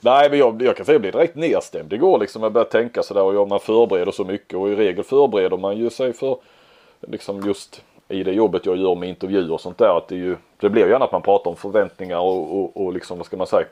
Nej 0.00 0.30
men 0.30 0.38
jag, 0.38 0.62
jag 0.62 0.76
kan 0.76 0.86
säga 0.86 0.96
att 0.96 1.04
jag 1.04 1.12
blir 1.12 1.12
direkt 1.12 1.36
nedstämd. 1.36 1.88
Det 1.90 1.98
går 1.98 2.18
liksom 2.18 2.44
att 2.44 2.52
börja 2.52 2.64
tänka 2.64 3.02
sådär 3.02 3.22
och 3.22 3.34
ja, 3.34 3.44
man 3.44 3.60
förbereder 3.60 4.12
så 4.12 4.24
mycket 4.24 4.58
och 4.58 4.68
i 4.68 4.76
regel 4.76 5.04
förbereder 5.04 5.56
man 5.56 5.76
ju 5.76 5.90
sig 5.90 6.12
för 6.12 6.36
liksom 7.00 7.40
just 7.46 7.84
i 8.08 8.22
det 8.22 8.32
jobbet 8.32 8.66
jag 8.66 8.76
gör 8.76 8.94
med 8.94 9.08
intervjuer 9.08 9.52
och 9.52 9.60
sånt 9.60 9.78
där. 9.78 9.96
Att 9.96 10.08
det, 10.08 10.16
ju, 10.16 10.36
det 10.60 10.70
blir 10.70 10.88
gärna 10.88 11.04
att 11.04 11.12
man 11.12 11.22
pratar 11.22 11.50
om 11.50 11.56
förväntningar 11.56 12.18
och, 12.18 12.58
och, 12.58 12.84
och 12.84 12.92
liksom 12.92 13.18
vad 13.18 13.26
ska 13.26 13.36
man 13.36 13.46
säga 13.46 13.66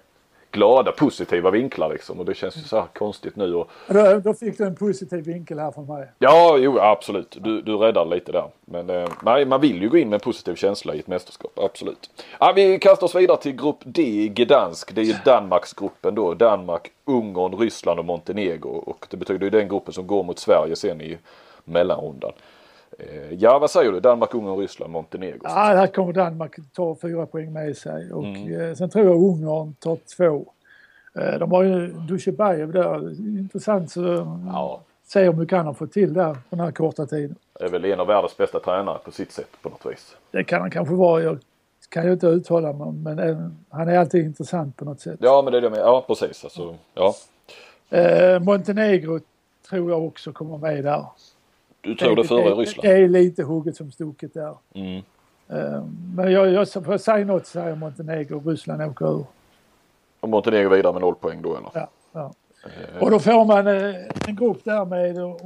glada 0.53 0.93
positiva 0.93 1.51
vinklar 1.51 1.89
liksom 1.93 2.19
och 2.21 2.25
det 2.25 2.35
känns 2.35 2.57
ju 2.57 2.61
så 2.61 2.77
här 2.77 2.87
konstigt 2.95 3.37
nu. 3.37 3.55
Och, 3.55 3.71
Då, 3.87 4.21
då 4.25 4.35
fick 4.35 4.59
du 4.59 4.65
en 4.65 4.75
positiv 4.77 5.25
vinkel 5.25 5.59
här 5.59 5.71
från 5.71 5.87
mig. 5.87 6.09
Ja, 6.19 6.57
jo 6.59 6.79
absolut. 6.79 7.37
Du, 7.41 7.63
du 7.63 7.77
räddar 7.77 8.05
lite 8.05 8.33
där. 8.33 8.49
Men 8.65 8.91
eh, 8.91 9.09
nej, 9.23 9.45
man 9.45 9.61
vill 9.61 9.83
ju 9.83 9.89
gå 9.89 9.97
in 9.97 10.09
med 10.09 10.15
en 10.17 10.21
positiv 10.21 10.55
känsla 10.55 10.95
i 10.95 10.99
ett 10.99 11.07
mästerskap. 11.07 11.59
Absolut. 11.59 12.11
Ja, 12.41 12.53
vi 12.57 12.79
kastar 12.79 13.07
oss 13.07 13.15
vidare 13.15 13.37
till 13.37 13.53
grupp 13.57 13.79
D 13.85 14.03
i 14.03 14.29
Gdansk. 14.29 14.95
Det 14.95 15.01
är 15.01 15.05
ju 15.05 15.15
Danmarksgruppen 15.25 16.15
då. 16.15 16.35
Danmark, 16.35 16.91
Ungern, 17.05 17.59
Ryssland 17.59 17.99
och 17.99 18.05
Montenegro. 18.05 18.71
Och 18.71 19.07
det 19.11 19.17
betyder 19.17 19.45
ju 19.45 19.51
den 19.51 19.69
gruppen 19.69 19.95
som 19.95 20.07
går 20.07 20.23
mot 20.23 20.39
Sverige 20.39 20.77
sen 20.77 21.01
i 21.01 21.19
mellanrundan. 21.65 22.33
Eh, 22.99 23.33
ja, 23.35 23.59
vad 23.59 23.71
säger 23.71 23.93
du? 23.93 24.01
Danmark, 24.01 24.35
Ungern, 24.35 24.57
Ryssland, 24.57 24.93
Montenegro. 24.93 25.39
Ja, 25.43 25.51
här 25.51 25.87
kommer 25.87 26.13
Danmark 26.13 26.57
ta 26.73 26.97
fyra 27.03 27.27
poäng 27.27 27.53
med 27.53 27.77
sig 27.77 28.13
och 28.13 28.25
Mm. 28.25 28.61
eh, 28.61 28.75
sen 28.75 28.91
tror 28.91 29.05
jag 29.05 29.15
Ungern 29.23 29.75
tar 29.75 29.99
två. 30.17 30.47
Eh, 31.15 31.39
de 31.39 31.53
har 31.53 31.63
ju 31.63 31.87
Dusjebajev 31.87 32.73
där. 32.73 33.11
Intressant 33.39 33.91
så 33.93 34.03
Ja, 34.47 34.81
se 35.07 35.25
hur 35.25 35.33
mycket 35.33 35.57
han 35.59 35.67
har 35.67 35.75
fått 35.75 35.93
till 35.93 36.15
där 36.15 36.33
på 36.35 36.41
den 36.51 36.61
här 36.61 36.71
korta 36.73 37.07
tiden. 37.07 37.37
är 37.61 37.69
väl 37.69 37.85
en 37.85 38.01
av 38.01 38.07
världens 38.07 38.37
bästa 38.37 38.61
tränare 38.61 38.99
på 39.05 39.11
sitt 39.11 39.33
sätt 39.33 39.51
på 39.63 39.69
något 39.69 39.87
vis. 39.87 40.17
Det 40.31 40.45
kan 40.45 40.61
han 40.61 40.71
kanske 40.71 40.95
vara. 40.95 41.23
Jag 41.23 41.39
kan 41.89 42.05
ju 42.07 42.13
inte 42.13 42.27
uttala 42.27 42.73
mig 42.73 42.87
om, 42.87 43.03
men 43.03 43.19
han 43.69 43.89
är 43.89 43.99
alltid 43.99 44.25
intressant 44.25 44.77
på 44.77 44.85
något 44.85 45.01
sätt. 45.01 45.19
Ja, 45.23 45.43
men 45.43 45.53
det 45.53 45.59
är 45.59 45.63
det 45.63 45.71
med. 45.71 45.79
Ja, 45.81 46.05
precis. 46.07 46.45
Alltså, 46.45 46.75
ja. 46.95 47.15
Montenegro 48.41 49.21
tror 49.69 49.91
jag 49.91 50.05
också 50.05 50.33
kommer 50.33 50.59
med 50.59 50.85
där. 50.85 51.05
Du 51.81 51.95
tror 51.95 52.17
det 52.17 52.25
före 52.25 52.49
det, 52.49 52.55
Ryssland? 52.55 52.89
Det 52.89 52.93
är 52.97 53.09
lite 53.09 53.43
hugget 53.43 53.77
som 53.77 53.91
stucket 53.93 54.35
där. 54.35 54.55
Mm. 54.75 55.03
Eh, 55.49 55.85
men 56.17 56.33
jag, 56.33 56.53
jag, 56.53 56.73
får 56.73 56.91
jag 56.91 57.01
säga 57.01 57.25
något 57.27 57.47
så 57.47 57.51
säger 57.51 57.69
jag 57.69 57.79
Montenegro. 57.79 58.43
Ryssland 58.51 58.83
åker 58.83 59.07
ur. 59.19 59.25
Och 60.21 60.29
Montenegro 60.29 60.69
vidare 60.71 60.93
med 60.93 61.03
noll 61.03 61.15
poäng 61.15 61.43
då 61.43 61.57
eller? 61.57 61.71
Ja, 61.75 61.89
ja. 62.13 62.33
Eh, 62.65 63.03
Och 63.03 63.11
då 63.11 63.19
får 63.19 63.45
man 63.45 63.67
eh, 63.67 63.95
en 64.29 64.37
grupp 64.37 64.65
där 64.65 64.85
med, 64.85 65.19
om 65.25 65.39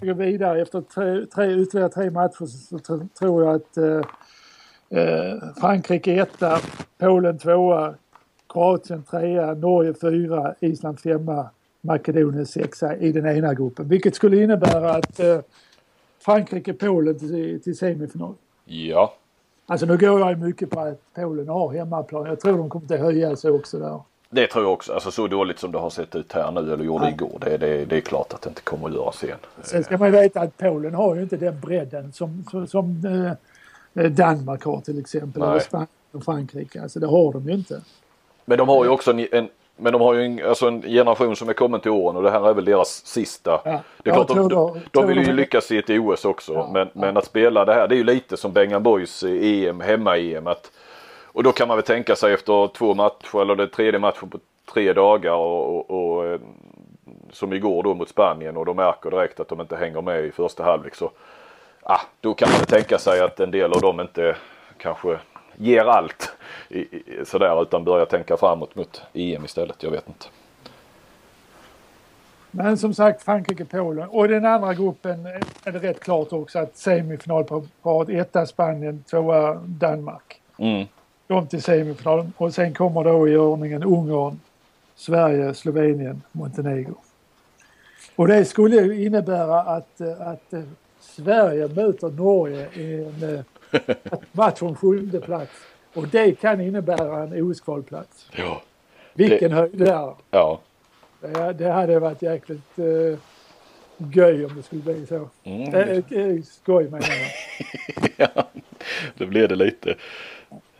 vi 0.00 0.06
går 0.06 0.14
vidare 0.14 0.62
efter 0.62 0.80
tre, 0.80 1.26
tre, 1.26 1.54
ytterligare 1.62 1.88
tre 1.88 2.10
matcher 2.10 2.46
så 2.46 2.76
tr- 2.78 3.08
tror 3.18 3.44
jag 3.44 3.54
att 3.54 3.76
eh, 3.76 4.00
Frankrike 5.60 6.12
etta, 6.12 6.58
Polen 6.98 7.38
tvåa, 7.38 7.94
Kroatien 8.48 9.02
trea, 9.02 9.54
Norge 9.54 9.94
fyra, 10.00 10.54
Island 10.60 11.00
femma, 11.00 11.50
Makedonien 11.80 12.46
sexa 12.46 12.96
i 12.96 13.12
den 13.12 13.26
ena 13.36 13.54
gruppen. 13.54 13.88
Vilket 13.88 14.14
skulle 14.14 14.42
innebära 14.42 14.90
att 14.90 15.20
eh, 15.20 15.38
Frankrike, 16.24 16.72
Polen 16.72 17.18
till, 17.18 17.62
till 17.62 17.76
semifinal. 17.76 18.34
Ja, 18.64 19.14
Alltså 19.66 19.86
nu 19.86 19.98
går 19.98 20.20
jag 20.20 20.38
mycket 20.38 20.70
på 20.70 20.80
att 20.80 21.00
Polen 21.14 21.48
har 21.48 21.72
hemmaplan. 21.72 22.26
Jag 22.26 22.40
tror 22.40 22.58
de 22.58 22.70
kommer 22.70 22.94
att 22.94 23.00
höja 23.00 23.36
sig 23.36 23.50
också 23.50 23.78
där. 23.78 24.00
Det 24.30 24.46
tror 24.46 24.64
jag 24.64 24.72
också. 24.72 24.92
Alltså 24.92 25.10
så 25.10 25.26
dåligt 25.26 25.58
som 25.58 25.72
det 25.72 25.78
har 25.78 25.90
sett 25.90 26.14
ut 26.14 26.32
här 26.32 26.50
nu 26.50 26.72
eller 26.72 26.84
gjorde 26.84 27.08
igår. 27.08 27.38
Det, 27.40 27.56
det, 27.56 27.84
det 27.84 27.96
är 27.96 28.00
klart 28.00 28.32
att 28.34 28.42
det 28.42 28.48
inte 28.48 28.62
kommer 28.62 28.88
att 28.88 28.94
göras 28.94 29.24
igen. 29.24 29.38
Sen 29.62 29.84
ska 29.84 29.98
man 29.98 30.08
ju 30.08 30.12
veta 30.12 30.40
att 30.40 30.58
Polen 30.58 30.94
har 30.94 31.14
ju 31.14 31.22
inte 31.22 31.36
den 31.36 31.60
bredden 31.60 32.12
som, 32.12 32.44
som, 32.50 32.66
som 32.66 33.06
eh, 33.94 34.10
Danmark 34.10 34.64
har 34.64 34.80
till 34.80 34.98
exempel. 34.98 35.42
Nej. 35.42 35.50
Eller 35.50 35.60
Spanien 35.60 35.88
och 36.12 36.24
Frankrike. 36.24 36.82
Alltså 36.82 37.00
det 37.00 37.06
har 37.06 37.32
de 37.32 37.48
ju 37.48 37.54
inte. 37.54 37.80
Men 38.44 38.58
de 38.58 38.68
har 38.68 38.84
ju 38.84 38.90
också 38.90 39.10
en, 39.10 39.26
en 39.32 39.48
men 39.82 39.92
de 39.92 40.00
har 40.02 40.14
ju 40.14 40.24
en, 40.24 40.48
alltså 40.48 40.68
en 40.68 40.82
generation 40.82 41.36
som 41.36 41.48
är 41.48 41.52
kommen 41.52 41.80
till 41.80 41.90
åren 41.90 42.16
och 42.16 42.22
det 42.22 42.30
här 42.30 42.48
är 42.48 42.54
väl 42.54 42.64
deras 42.64 43.06
sista. 43.06 43.60
Ja. 43.64 43.80
Det 44.02 44.10
är 44.10 44.14
Jag 44.16 44.26
klart, 44.26 44.38
de, 44.38 44.48
de, 44.48 44.80
de 44.90 45.06
vill 45.06 45.26
ju 45.26 45.32
lyckas 45.32 45.70
i 45.70 45.78
ett 45.78 45.90
OS 45.90 46.24
också. 46.24 46.52
Ja, 46.52 46.70
men, 46.72 46.88
men 46.92 47.16
att 47.16 47.24
spela 47.24 47.64
det 47.64 47.74
här, 47.74 47.88
det 47.88 47.94
är 47.94 47.96
ju 47.96 48.04
lite 48.04 48.36
som 48.36 48.52
Bengan 48.52 48.82
Boys 48.82 49.22
EM, 49.22 49.80
hemma-EM. 49.80 50.46
Att, 50.46 50.70
och 51.24 51.42
då 51.42 51.52
kan 51.52 51.68
man 51.68 51.76
väl 51.76 51.86
tänka 51.86 52.16
sig 52.16 52.32
efter 52.32 52.68
två 52.68 52.94
matcher 52.94 53.40
eller 53.42 53.54
det 53.54 53.68
tredje 53.68 54.00
matchen 54.00 54.28
på 54.28 54.38
tre 54.72 54.92
dagar 54.92 55.34
och, 55.34 55.76
och, 55.76 55.90
och 55.90 56.26
eh, 56.26 56.40
som 57.32 57.52
igår 57.52 57.82
då 57.82 57.94
mot 57.94 58.08
Spanien 58.08 58.56
och 58.56 58.66
de 58.66 58.76
märker 58.76 59.10
direkt 59.10 59.40
att 59.40 59.48
de 59.48 59.60
inte 59.60 59.76
hänger 59.76 60.02
med 60.02 60.24
i 60.24 60.32
första 60.32 60.64
halvlek 60.64 60.94
så 60.94 61.10
ah, 61.82 62.00
då 62.20 62.34
kan 62.34 62.48
man 62.50 62.58
väl 62.58 62.66
tänka 62.66 62.98
sig 62.98 63.20
att 63.20 63.40
en 63.40 63.50
del 63.50 63.72
av 63.72 63.80
dem 63.80 64.00
inte 64.00 64.36
kanske 64.78 65.18
ger 65.56 65.84
allt 65.84 66.32
i, 66.68 66.86
sådär 67.24 67.62
utan 67.62 67.84
börjar 67.84 68.06
tänka 68.06 68.36
framåt 68.36 68.74
mot 68.74 69.02
EM 69.12 69.44
istället. 69.44 69.82
Jag 69.82 69.90
vet 69.90 70.08
inte. 70.08 70.26
Men 72.54 72.78
som 72.78 72.94
sagt 72.94 73.22
Frankrike-Polen. 73.22 74.08
Och 74.08 74.28
den 74.28 74.46
andra 74.46 74.74
gruppen 74.74 75.26
är 75.64 75.72
det 75.72 75.78
rätt 75.78 76.00
klart 76.00 76.32
också 76.32 76.58
att 76.58 76.76
semifinal 76.76 77.44
på 77.44 77.66
rad. 77.82 78.10
Etta 78.10 78.46
Spanien, 78.46 79.04
tvåa 79.10 79.54
Danmark. 79.54 80.40
Mm. 80.58 80.86
De 81.26 81.46
till 81.46 81.62
semifinal. 81.62 82.30
Och 82.36 82.54
sen 82.54 82.74
kommer 82.74 83.04
då 83.04 83.28
i 83.28 83.36
ordningen 83.36 83.82
Ungern, 83.82 84.40
Sverige, 84.94 85.54
Slovenien, 85.54 86.22
Montenegro. 86.32 86.94
Och 88.16 88.28
det 88.28 88.44
skulle 88.44 88.76
ju 88.76 89.04
innebära 89.04 89.60
att, 89.60 90.00
att 90.00 90.54
Sverige 91.00 91.68
möter 91.68 92.10
Norge 92.10 92.68
i 92.74 93.04
en 93.04 93.34
eh, 93.34 93.44
match 94.32 94.62
om 94.62 94.76
sjunde 94.76 95.20
plats. 95.20 95.52
Och 95.94 96.08
det 96.08 96.40
kan 96.40 96.60
innebära 96.60 97.22
en 97.22 97.42
OS-kvalplats. 97.42 98.28
Ja. 98.36 98.62
Vilken 99.14 99.52
höjd 99.52 99.78
där! 99.78 100.14
Ja. 100.30 100.60
Det, 101.20 101.52
det 101.52 101.70
hade 101.70 101.98
varit 101.98 102.22
jäkligt 102.22 102.78
uh, 102.78 103.18
göj 103.96 104.44
om 104.44 104.56
det 104.56 104.62
skulle 104.62 104.82
bli 104.82 105.06
så. 105.06 105.28
Mm. 105.44 105.74
Eh, 105.74 106.20
eh, 106.20 106.42
skoj 106.42 106.84
menar 106.84 107.08
jag. 107.08 108.10
ja, 108.34 108.44
det 109.18 109.26
blev 109.26 109.48
det 109.48 109.54
lite. 109.54 109.94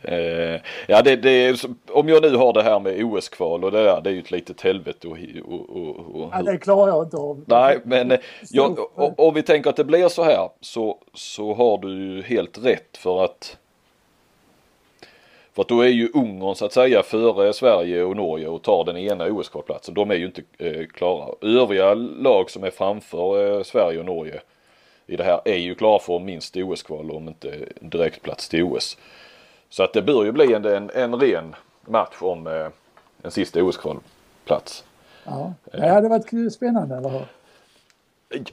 Eh, 0.01 0.61
ja, 0.87 1.01
det, 1.01 1.15
det, 1.15 1.63
om 1.91 2.09
jag 2.09 2.21
nu 2.21 2.35
har 2.35 2.53
det 2.53 2.63
här 2.63 2.79
med 2.79 3.03
OS-kval 3.03 3.63
och 3.63 3.71
det 3.71 3.83
där, 3.83 4.01
det 4.01 4.09
är 4.09 4.13
ju 4.13 4.19
ett 4.19 4.31
litet 4.31 4.61
helvete 4.61 5.07
och, 5.07 5.17
och, 5.45 5.69
och, 5.69 6.15
och 6.15 6.29
Ja, 6.31 6.41
det 6.41 6.57
klarar 6.57 6.87
jag 6.87 7.03
inte 7.03 7.17
av. 7.17 7.43
Nej, 7.47 7.79
men 7.83 8.11
eh, 8.11 8.19
jag, 8.49 8.79
om 9.19 9.33
vi 9.33 9.43
tänker 9.43 9.69
att 9.69 9.75
det 9.75 9.83
blir 9.83 10.07
så 10.07 10.23
här 10.23 10.49
så, 10.61 10.97
så 11.13 11.53
har 11.53 11.77
du 11.77 11.89
ju 11.89 12.21
helt 12.21 12.57
rätt 12.65 12.97
för 12.97 13.23
att 13.23 13.57
för 15.53 15.61
att 15.61 15.67
då 15.67 15.81
är 15.81 15.87
ju 15.87 16.09
Ungern 16.13 16.55
så 16.55 16.65
att 16.65 16.73
säga 16.73 17.03
före 17.03 17.53
Sverige 17.53 18.03
och 18.03 18.15
Norge 18.15 18.47
och 18.47 18.61
tar 18.61 18.83
den 18.83 18.97
ena 18.97 19.27
OS-kvalplatsen. 19.27 19.93
De 19.93 20.11
är 20.11 20.15
ju 20.15 20.25
inte 20.25 20.41
eh, 20.57 20.87
klara. 20.87 21.35
Övriga 21.41 21.93
lag 21.93 22.49
som 22.49 22.63
är 22.63 22.71
framför 22.71 23.57
eh, 23.57 23.63
Sverige 23.63 23.99
och 23.99 24.05
Norge 24.05 24.41
i 25.05 25.15
det 25.15 25.23
här 25.23 25.41
är 25.45 25.57
ju 25.57 25.75
klara 25.75 25.99
för 25.99 26.19
minst 26.19 26.55
OS-kval 26.55 27.11
om 27.11 27.27
inte 27.27 27.55
direktplats 27.79 28.49
till 28.49 28.63
OS. 28.63 28.97
Så 29.69 29.83
att 29.83 29.93
det 29.93 30.01
bör 30.01 30.25
ju 30.25 30.31
bli 30.31 30.53
en, 30.53 30.65
en, 30.65 30.89
en 30.89 31.15
ren 31.15 31.55
match 31.85 32.15
om 32.19 32.47
eh, 32.47 32.67
en 33.23 33.31
sista 33.31 33.59
OS-kvalplats. 33.59 34.83
Ja, 35.25 35.53
det 35.71 35.87
hade 35.87 36.09
varit 36.09 36.53
spännande, 36.53 36.95
eller 36.95 37.09
hur? 37.09 37.25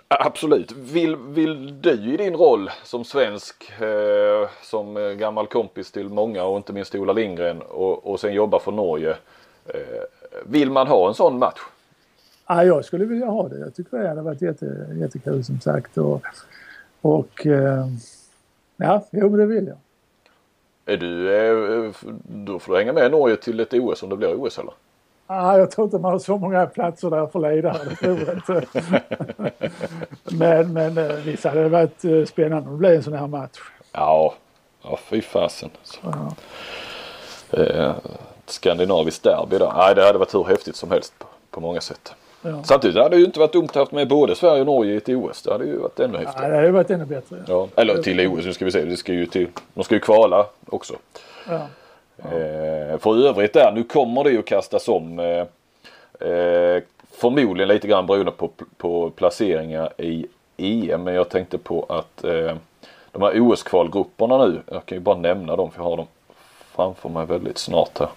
Absolut. 0.09 0.73
Vill, 0.73 1.17
vill 1.17 1.81
du 1.81 2.15
i 2.15 2.17
din 2.17 2.35
roll 2.35 2.71
som 2.85 3.05
svensk, 3.05 3.73
eh, 3.81 4.49
som 4.63 4.97
eh, 4.97 5.03
gammal 5.03 5.47
kompis 5.47 5.93
till 5.93 6.09
många 6.09 6.45
och 6.45 6.57
inte 6.57 6.73
minst 6.73 6.95
Ola 6.95 7.13
Lindgren 7.13 7.63
och, 7.63 8.07
och 8.07 8.21
sen 8.21 8.35
jobba 8.35 8.59
för 8.59 8.73
Norge. 8.73 9.17
Eh, 9.67 10.03
vill 10.47 10.71
man 10.71 10.87
ha 10.87 11.09
en 11.09 11.15
sån 11.15 11.39
match? 11.39 11.61
Ja, 12.49 12.65
jag 12.65 12.85
skulle 12.85 13.05
vilja 13.05 13.27
ha 13.27 13.49
det. 13.49 13.59
Jag 13.59 13.75
tycker 13.75 13.99
det 13.99 14.09
hade 14.09 14.23
varit 14.23 14.43
jätte, 14.43 14.87
jättekul 15.01 15.45
som 15.45 15.61
sagt. 15.61 15.99
Och, 15.99 16.23
och 17.01 17.47
eh, 17.47 17.87
ja, 18.77 19.07
jo 19.11 19.29
men 19.29 19.41
det 19.41 19.47
vill 19.47 19.67
jag. 19.67 19.77
Är 20.95 20.97
du, 20.97 21.35
eh, 21.35 21.93
då 22.29 22.59
får 22.59 22.73
du 22.73 22.79
hänga 22.79 22.93
med 22.93 23.11
Norge 23.11 23.37
till 23.37 23.61
ett 23.61 23.75
OS 23.75 24.03
om 24.03 24.09
det 24.09 24.17
blir 24.17 24.35
OS 24.35 24.59
eller? 24.59 24.75
Ah, 25.33 25.59
jag 25.59 25.71
tror 25.71 25.85
inte 25.85 25.99
man 25.99 26.13
har 26.13 26.19
så 26.19 26.39
många 26.39 26.67
platser 26.67 27.11
där 27.11 27.27
för 27.27 27.39
ledare. 27.39 27.79
Det 28.01 28.41
tror 28.41 28.65
jag 28.73 28.83
inte. 28.83 29.13
men 30.25 30.73
men 30.73 30.99
eh, 30.99 31.17
visst 31.17 31.45
hade 31.45 31.63
det 31.63 31.69
varit 31.69 32.05
eh, 32.05 32.25
spännande 32.25 32.69
om 32.69 32.75
det 32.75 32.79
blev 32.79 32.93
en 32.93 33.03
sån 33.03 33.13
här 33.13 33.27
match. 33.27 33.59
Ja, 33.93 34.35
ja 34.83 34.99
fy 35.05 35.21
fasen. 35.21 35.71
Ja. 36.03 36.35
Eh, 37.59 37.93
skandinaviskt 38.47 39.23
derby 39.23 39.59
där. 39.59 39.73
Nej, 39.77 39.95
det 39.95 40.05
hade 40.07 40.19
varit 40.19 40.35
hur 40.35 40.45
häftigt 40.45 40.77
som 40.77 40.91
helst 40.91 41.19
på, 41.19 41.27
på 41.51 41.61
många 41.61 41.81
sätt. 41.81 42.15
Ja. 42.43 42.63
Samtidigt 42.65 42.97
hade 42.97 43.17
det 43.17 43.21
ju 43.21 43.25
inte 43.25 43.41
varit 43.41 43.53
dumt 43.53 43.65
att 43.65 43.75
ha 43.75 43.83
haft 43.83 43.93
med 43.93 44.09
både 44.09 44.35
Sverige 44.35 44.61
och 44.61 44.67
Norge 44.67 44.93
i 44.93 44.97
ett 44.97 45.09
OS. 45.09 45.43
Det 45.43 45.53
hade 45.53 45.65
ju 45.65 45.79
varit 45.79 46.01
ännu 46.01 46.19
Ja, 46.19 46.19
häftigare. 46.19 46.49
det 46.49 46.55
hade 46.55 46.67
ju 46.67 46.73
varit 46.73 46.91
ännu 46.91 47.05
bättre. 47.05 47.37
Ja, 47.47 47.69
eller 47.77 48.03
till 48.03 48.29
OS, 48.29 48.45
nu 48.45 48.53
ska 48.53 48.65
vi 48.65 48.73
se. 48.73 48.85
Det 48.85 48.97
ska 48.97 49.13
ju 49.13 49.27
till, 49.27 49.49
de 49.75 49.85
ska 49.85 49.95
ju 49.95 50.01
kvala 50.01 50.47
också. 50.67 50.95
Ja. 51.49 51.67
Eh, 52.25 52.99
för 52.99 53.27
övrigt 53.27 53.53
där, 53.53 53.73
nu 53.73 53.85
kommer 53.85 54.25
det 54.25 54.31
ju 54.31 54.43
kastas 54.43 54.89
om. 54.89 55.19
Eh, 55.19 55.47
eh, 56.29 56.83
förmodligen 57.11 57.69
lite 57.69 57.89
grann 57.89 58.07
beroende 58.07 58.33
på, 58.33 58.51
på 58.77 59.11
placeringar 59.11 59.93
i 59.97 60.27
EM. 60.57 61.05
Men 61.05 61.15
jag 61.15 61.29
tänkte 61.29 61.59
på 61.59 61.87
att 61.89 62.25
eh, 62.25 62.57
de 63.13 63.23
här 63.23 63.41
OS-kvalgrupperna 63.41 64.47
nu. 64.47 64.63
Jag 64.67 64.87
kan 64.87 64.99
ju 64.99 65.03
bara 65.03 65.17
nämna 65.17 65.57
dem 65.57 65.71
för 65.71 65.79
jag 65.83 65.91
har 65.91 65.97
dem 65.97 66.07
framför 66.75 67.09
mig 67.09 67.27
väldigt 67.27 67.59
snart 67.59 67.99
här. 67.99 68.09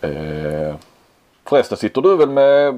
Eh, 0.00 0.74
förresten 1.44 1.78
sitter 1.78 2.02
du 2.02 2.16
väl 2.16 2.28
med, 2.28 2.74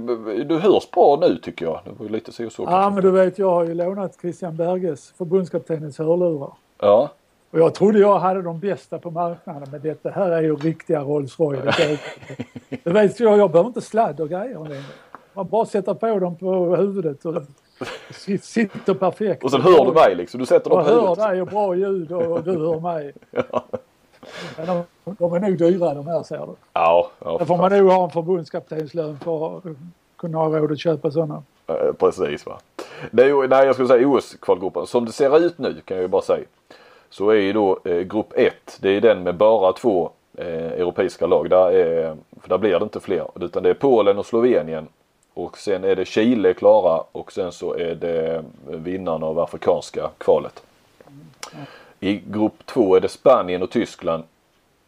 du 0.46 0.58
hörs 0.58 0.90
bra 0.90 1.18
nu 1.20 1.36
tycker 1.36 1.64
jag. 1.64 1.80
Det 1.84 1.90
var 1.90 2.06
ju 2.06 2.12
lite 2.12 2.32
så 2.32 2.46
och 2.46 2.52
så 2.52 2.62
ja, 2.62 2.90
men 2.90 3.02
du 3.02 3.10
vet 3.10 3.38
jag 3.38 3.50
har 3.50 3.64
ju 3.64 3.74
lånat 3.74 4.18
Christian 4.20 4.56
Berges, 4.56 5.12
förbundskaptenens 5.18 5.98
hörlurar. 5.98 6.52
Ja, 6.80 7.10
Och 7.54 7.60
jag 7.60 7.74
trodde 7.74 7.98
jag 7.98 8.18
hade 8.18 8.42
de 8.42 8.60
bästa 8.60 8.98
på 8.98 9.10
marknaden 9.10 9.68
men 9.72 9.80
detta 9.80 10.10
här 10.10 10.30
är 10.30 10.42
ju 10.42 10.56
riktiga 10.56 11.00
Rolls 11.00 11.38
Royce. 11.40 11.98
Det, 12.84 12.90
vet 12.90 13.20
jag, 13.20 13.38
jag 13.38 13.50
behöver 13.50 13.68
inte 13.68 13.80
sladd 13.80 14.20
och 14.20 14.28
grejer 14.28 14.68
längre. 14.68 14.84
Man 15.32 15.48
bara 15.48 15.66
sätter 15.66 15.94
på 15.94 16.18
dem 16.18 16.36
på 16.36 16.76
huvudet 16.76 17.24
och 17.24 17.42
sitter 18.42 18.94
perfekt. 18.94 19.44
och 19.44 19.50
sen 19.50 19.60
hör 19.60 19.84
du 19.84 19.92
mig 19.92 20.14
liksom. 20.14 20.40
Du 20.40 20.46
sätter 20.46 20.70
dem 20.70 20.78
Jag 20.78 20.86
på 20.86 20.92
hör 20.92 21.00
huvudet. 21.00 21.24
dig 21.24 21.42
och 21.42 21.48
bra 21.48 21.74
ljud 21.74 22.12
och, 22.12 22.44
du 22.44 22.50
hör 22.50 22.80
mig. 22.80 23.12
Men 24.56 24.66
de, 24.66 24.84
de 25.18 25.32
är 25.34 25.40
nog 25.40 25.58
dyra 25.58 25.94
de 25.94 26.06
här 26.06 26.22
ser 26.22 26.38
du. 26.38 26.52
Ja, 26.72 27.10
ja 27.24 27.44
får 27.44 27.56
man 27.56 27.72
nog 27.72 27.90
ha 27.90 28.04
en 28.04 28.10
förbundskaptenslön 28.10 29.18
för 29.18 29.56
att 29.56 29.64
kunna 30.16 30.38
ha 30.38 30.58
råd 30.58 30.72
att 30.72 30.78
köpa 30.80 31.10
sådana. 31.10 31.42
Eh, 31.66 31.92
Precis 31.98 32.46
va. 32.46 32.58
Det 33.10 33.22
är 33.22 33.26
ju, 33.26 33.48
nej 33.48 33.66
jag 33.66 33.74
skulle 33.74 33.88
säga 33.88 34.08
OS-kvalgruppen. 34.08 34.86
Som 34.86 35.04
det 35.04 35.12
ser 35.12 35.38
ut 35.44 35.58
nu 35.58 35.80
kan 35.84 35.96
jag 35.96 36.02
ju 36.02 36.08
bara 36.08 36.22
säga. 36.22 36.44
Så 37.14 37.30
är 37.30 37.40
ju 37.40 37.52
då 37.52 37.78
eh, 37.84 38.00
grupp 38.00 38.32
1. 38.36 38.78
Det 38.80 38.88
är 38.88 39.00
den 39.00 39.22
med 39.22 39.34
bara 39.34 39.72
två 39.72 40.10
eh, 40.38 40.72
europeiska 40.72 41.26
lag. 41.26 41.50
Där, 41.50 41.70
är, 41.72 42.16
för 42.40 42.48
där 42.48 42.58
blir 42.58 42.78
det 42.78 42.82
inte 42.82 43.00
fler. 43.00 43.26
Utan 43.40 43.62
det 43.62 43.70
är 43.70 43.74
Polen 43.74 44.18
och 44.18 44.26
Slovenien. 44.26 44.88
Och 45.34 45.58
sen 45.58 45.84
är 45.84 45.96
det 45.96 46.04
Chile 46.04 46.54
klara 46.54 47.04
och 47.12 47.32
sen 47.32 47.52
så 47.52 47.74
är 47.74 47.94
det 47.94 48.44
vinnarna 48.64 49.26
av 49.26 49.38
afrikanska 49.38 50.10
kvalet. 50.18 50.62
I 52.00 52.22
grupp 52.26 52.66
2 52.66 52.96
är 52.96 53.00
det 53.00 53.08
Spanien 53.08 53.62
och 53.62 53.70
Tyskland 53.70 54.24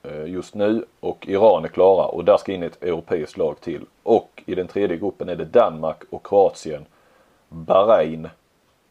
eh, 0.03 0.27
just 0.27 0.55
nu 0.55 0.85
och 1.01 1.29
Iran 1.29 1.65
är 1.65 1.69
klara 1.69 2.07
och 2.07 2.25
där 2.25 2.37
ska 2.37 2.53
in 2.53 2.63
ett 2.63 2.83
europeiskt 2.83 3.37
lag 3.37 3.61
till. 3.61 3.85
Och 4.03 4.43
i 4.47 4.55
den 4.55 4.69
tredje 4.69 4.97
gruppen 4.97 5.29
är 5.29 5.37
det 5.37 5.45
Danmark 5.45 6.03
och 6.11 6.27
Kroatien. 6.27 6.87
Bahrain 7.49 8.29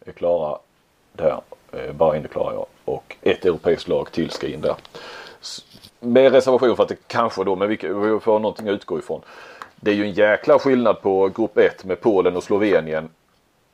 är 0.05 0.11
klara 0.11 0.57
där. 1.13 1.41
Eh, 1.75 1.93
Bahrain 1.93 2.23
är 2.23 2.27
klara 2.27 2.53
ja. 2.53 2.65
Och 2.85 3.15
ett 3.21 3.45
europeiskt 3.45 3.87
lag 3.87 4.11
till 4.11 4.29
ska 4.29 4.47
in 4.47 4.61
där. 4.61 4.75
Med 5.99 6.31
reservation 6.31 6.75
för 6.75 6.83
att 6.83 6.89
det 6.89 7.07
kanske 7.07 7.43
då, 7.43 7.55
men 7.55 7.69
vi 7.69 7.77
får 8.21 8.39
någonting 8.39 8.69
att 8.69 8.73
utgå 8.73 8.99
ifrån. 8.99 9.21
Det 9.75 9.91
är 9.91 9.95
ju 9.95 10.03
en 10.03 10.13
jäkla 10.13 10.59
skillnad 10.59 11.01
på 11.01 11.27
grupp 11.27 11.57
1 11.57 11.85
med 11.85 12.01
Polen 12.01 12.35
och 12.35 12.43
Slovenien 12.43 13.09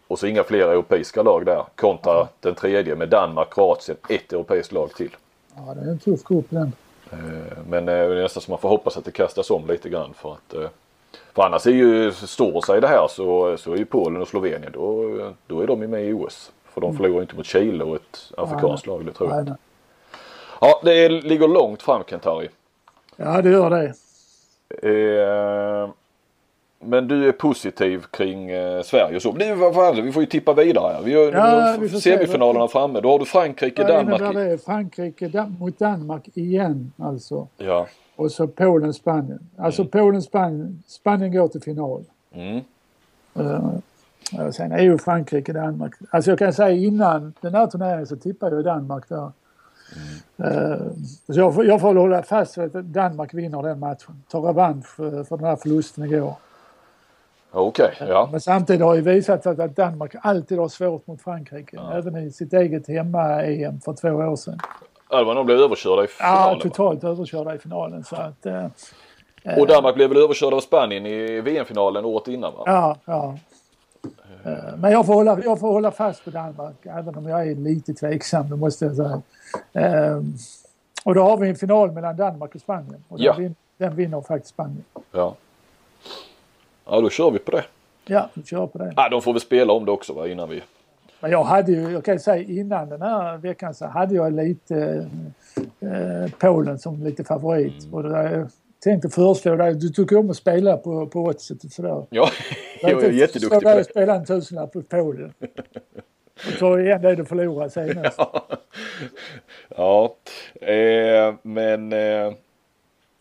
och 0.07 0.19
så 0.19 0.27
inga 0.27 0.43
fler 0.43 0.67
europeiska 0.67 1.23
lag 1.23 1.45
där 1.45 1.63
kontra 1.75 2.27
den 2.39 2.55
tredje 2.55 2.95
med 2.95 3.09
Danmark, 3.09 3.53
Kroatien, 3.53 3.97
ett 4.09 4.33
europeiskt 4.33 4.71
lag 4.71 4.93
till. 4.93 5.15
Ja, 5.55 5.73
det 5.73 5.81
är 5.81 5.91
en 5.91 5.99
tuff 5.99 6.23
grupp 6.23 6.45
den. 6.49 6.73
Eh, 7.11 7.17
Men 7.69 7.89
eh, 7.89 7.95
det 7.95 8.17
är 8.17 8.21
nästan 8.21 8.41
som 8.41 8.51
man 8.51 8.59
får 8.59 8.69
hoppas 8.69 8.97
att 8.97 9.05
det 9.05 9.11
kastas 9.11 9.51
om 9.51 9.67
lite 9.67 9.89
grann 9.89 10.13
för 10.13 10.33
att 10.33 10.71
för 11.33 11.43
annars 11.43 11.67
är 11.67 11.71
ju, 11.71 12.11
står 12.11 12.61
sig 12.61 12.81
det 12.81 12.87
här 12.87 13.07
så, 13.09 13.57
så 13.57 13.73
är 13.73 13.77
ju 13.77 13.85
Polen 13.85 14.21
och 14.21 14.27
Slovenien 14.27 14.71
då, 14.71 15.33
då 15.47 15.61
är 15.61 15.67
de 15.67 15.81
ju 15.81 15.87
med 15.87 16.05
i 16.05 16.13
OS. 16.13 16.51
För 16.73 16.81
de 16.81 16.97
förlorar 16.97 17.21
inte 17.21 17.35
mot 17.35 17.45
Chile 17.45 17.83
och 17.83 17.95
ett 17.95 18.31
afrikanskt 18.37 18.87
lag 18.87 19.05
det 19.05 19.11
tror 19.13 19.29
jag. 19.29 19.45
Nej. 19.45 19.55
Ja 20.61 20.81
det 20.83 21.09
ligger 21.09 21.47
långt 21.47 21.81
fram 21.81 22.03
Kentari. 22.07 22.49
Ja, 23.15 23.41
det 23.41 23.49
gör 23.49 23.69
det. 23.69 23.93
Eh, 24.89 25.89
men 26.83 27.07
du 27.07 27.27
är 27.27 27.31
positiv 27.31 28.01
kring 28.11 28.49
eh, 28.49 28.81
Sverige 28.81 29.15
och 29.15 29.21
så. 29.21 29.31
Det, 29.31 29.45
är- 29.45 29.55
vad 29.55 29.75
fan, 29.75 30.03
vi 30.03 30.11
får 30.11 30.23
ju 30.23 30.27
tippa 30.27 30.53
vidare 30.53 30.93
här. 30.93 31.01
Vi 31.01 31.13
har, 31.13 31.23
Ja, 31.31 31.77
vi 31.79 31.89
får 31.89 31.97
se. 31.99 32.17
semifinalerna 32.17 32.67
framme. 32.67 32.99
Då 33.01 33.09
har 33.11 33.19
du 33.19 33.25
Frankrike, 33.25 33.81
Vad 33.83 33.91
Danmark. 33.91 34.21
i- 34.35 34.37
det? 34.37 34.57
Frankrike 34.65 35.27
Dan- 35.27 35.55
mot 35.59 35.79
Danmark 35.79 36.23
igen 36.33 36.91
alltså. 36.97 37.47
Ja. 37.57 37.87
Och 38.15 38.31
så 38.31 38.47
Polen, 38.47 38.93
Spanien. 38.93 39.39
Alltså 39.57 39.85
Polen, 39.85 40.21
Spanien. 40.21 40.83
Spanien 40.87 41.31
går 41.33 41.47
till 41.47 41.61
final. 41.61 42.03
Mm. 42.33 42.61
Och 43.33 43.43
sen 44.51 44.83
ju 44.83 44.97
Frankrike, 44.97 45.53
Danmark. 45.53 45.93
Alltså 46.09 46.31
jag 46.31 46.39
kan 46.39 46.53
säga 46.53 46.69
innan 46.71 47.33
den 47.41 47.55
här 47.55 47.67
turneringen 47.67 48.07
så 48.07 48.15
tippar 48.15 48.51
jag 48.51 48.63
Danmark 48.63 49.09
där. 49.09 49.31
Eh, 50.43 50.77
så 51.33 51.39
jag 51.39 51.55
får, 51.55 51.65
jag 51.65 51.81
får 51.81 51.95
hålla 51.95 52.23
fast 52.23 52.57
vid 52.57 52.75
att 52.75 52.85
Danmark 52.85 53.33
vinner 53.33 53.61
den 53.63 53.79
matchen. 53.79 54.23
Tar 54.31 54.41
revansch 54.41 54.87
för, 54.87 55.23
för 55.23 55.37
den 55.37 55.45
här 55.45 55.55
förlusten 55.55 56.03
igår. 56.03 56.33
Okej, 57.51 57.93
ja. 57.99 58.29
Men 58.31 58.41
samtidigt 58.41 58.81
har 58.81 58.95
ju 58.95 59.01
visat 59.01 59.43
sig 59.43 59.61
att 59.61 59.75
Danmark 59.75 60.15
alltid 60.21 60.59
har 60.59 60.67
svårt 60.67 61.07
mot 61.07 61.21
Frankrike. 61.21 61.79
Även 61.93 62.17
i 62.17 62.31
sitt 62.31 62.53
eget 62.53 62.87
hemma-EM 62.87 63.79
för 63.81 63.93
två 63.93 64.09
år 64.09 64.35
sedan. 64.35 64.57
Ja, 65.09 65.17
det 65.17 65.23
var 65.23 65.35
de 65.35 65.45
blev 65.45 65.57
överkörda 65.57 66.03
i 66.03 66.05
Ja, 66.05 66.09
finalen. 66.17 66.57
va? 66.57 66.61
totalt 66.63 67.03
överkörda 67.03 67.55
i 67.55 67.59
finalen. 67.59 68.03
Så 68.03 68.15
att, 68.15 68.45
eh, 68.45 68.65
Och 69.59 69.67
Danmark 69.67 69.95
blev 69.95 70.09
väl 70.09 70.17
överkörda 70.17 70.55
av 70.55 70.59
Spanien 70.61 71.05
i 71.05 71.41
VM-finalen 71.41 72.05
året 72.05 72.27
innan 72.27 72.53
va? 72.53 72.63
ja, 72.65 72.95
ja. 73.05 73.37
Eh, 74.45 74.77
Men 74.77 74.91
jag 74.91 75.05
får, 75.05 75.13
hålla, 75.13 75.39
jag 75.43 75.59
får 75.59 75.71
hålla 75.71 75.91
fast 75.91 76.23
på 76.23 76.29
Danmark, 76.29 76.75
även 76.83 77.15
om 77.15 77.25
jag 77.27 77.47
är 77.47 77.55
lite 77.55 77.93
tveksam, 77.93 78.49
det 78.49 78.55
måste 78.55 78.85
jag 78.85 78.95
säga. 78.95 79.21
Eh, 79.73 80.21
Och 81.05 81.15
då 81.15 81.23
har 81.23 81.37
vi 81.37 81.49
en 81.49 81.55
final 81.55 81.91
mellan 81.91 82.17
Danmark 82.17 82.55
och 82.55 82.61
Spanien. 82.61 83.03
Och 83.07 83.17
den, 83.17 83.25
Ja. 83.43 83.49
den 83.77 83.95
vinner 83.95 84.21
faktiskt 84.21 84.53
Spanien. 84.53 84.83
Ja. 85.11 85.35
Ja, 86.85 87.01
då 87.01 87.09
kör 87.09 87.31
vi 87.31 87.39
på 87.39 87.51
det. 87.51 87.63
Ja, 88.05 88.29
vi 88.33 88.43
kör 88.43 88.67
på 88.67 88.77
det. 88.77 88.93
Ja, 88.95 89.09
de 89.09 89.21
får 89.21 89.33
väl 89.33 89.41
spela 89.41 89.73
om 89.73 89.85
det 89.85 89.91
också 89.91 90.13
va, 90.13 90.27
innan 90.27 90.49
vi... 90.49 90.63
Men 91.19 91.31
jag 91.31 91.43
hade 91.43 91.71
ju, 91.71 91.91
jag 91.91 92.05
kan 92.05 92.19
säga 92.19 92.43
innan 92.43 92.89
den 92.89 93.01
här 93.01 93.37
veckan 93.37 93.73
så 93.73 93.85
hade 93.87 94.15
jag 94.15 94.33
lite 94.33 95.09
eh, 95.79 96.31
Polen 96.39 96.79
som 96.79 97.03
lite 97.03 97.23
favorit. 97.23 97.83
Mm. 97.83 97.93
Och 97.93 98.03
det, 98.03 98.31
jag 98.31 98.49
tänkte 98.83 99.09
föreslå 99.09 99.55
dig, 99.55 99.75
du 99.75 99.89
tycker 99.89 100.17
om 100.17 100.29
att 100.29 100.37
spela 100.37 100.77
på, 100.77 101.07
på 101.07 101.19
oddset 101.19 101.63
och 101.63 101.71
sådär. 101.71 102.05
Ja, 102.09 102.29
jag 102.81 103.03
är 103.03 103.11
jätteduktig 103.11 103.61
på 103.61 103.69
det. 103.69 103.83
spela 103.83 104.15
en 104.15 104.25
tusenlapp 104.25 104.73
på 104.73 104.81
Polen. 104.81 105.33
Och 106.47 106.59
ta 106.59 106.79
igen 106.79 107.01
det 107.01 107.15
du 107.15 107.25
förlorade 107.25 107.69
senast. 107.69 108.19
Ja, 109.75 110.15
eh, 110.61 111.33
men... 111.41 111.93
Eh, 111.93 112.33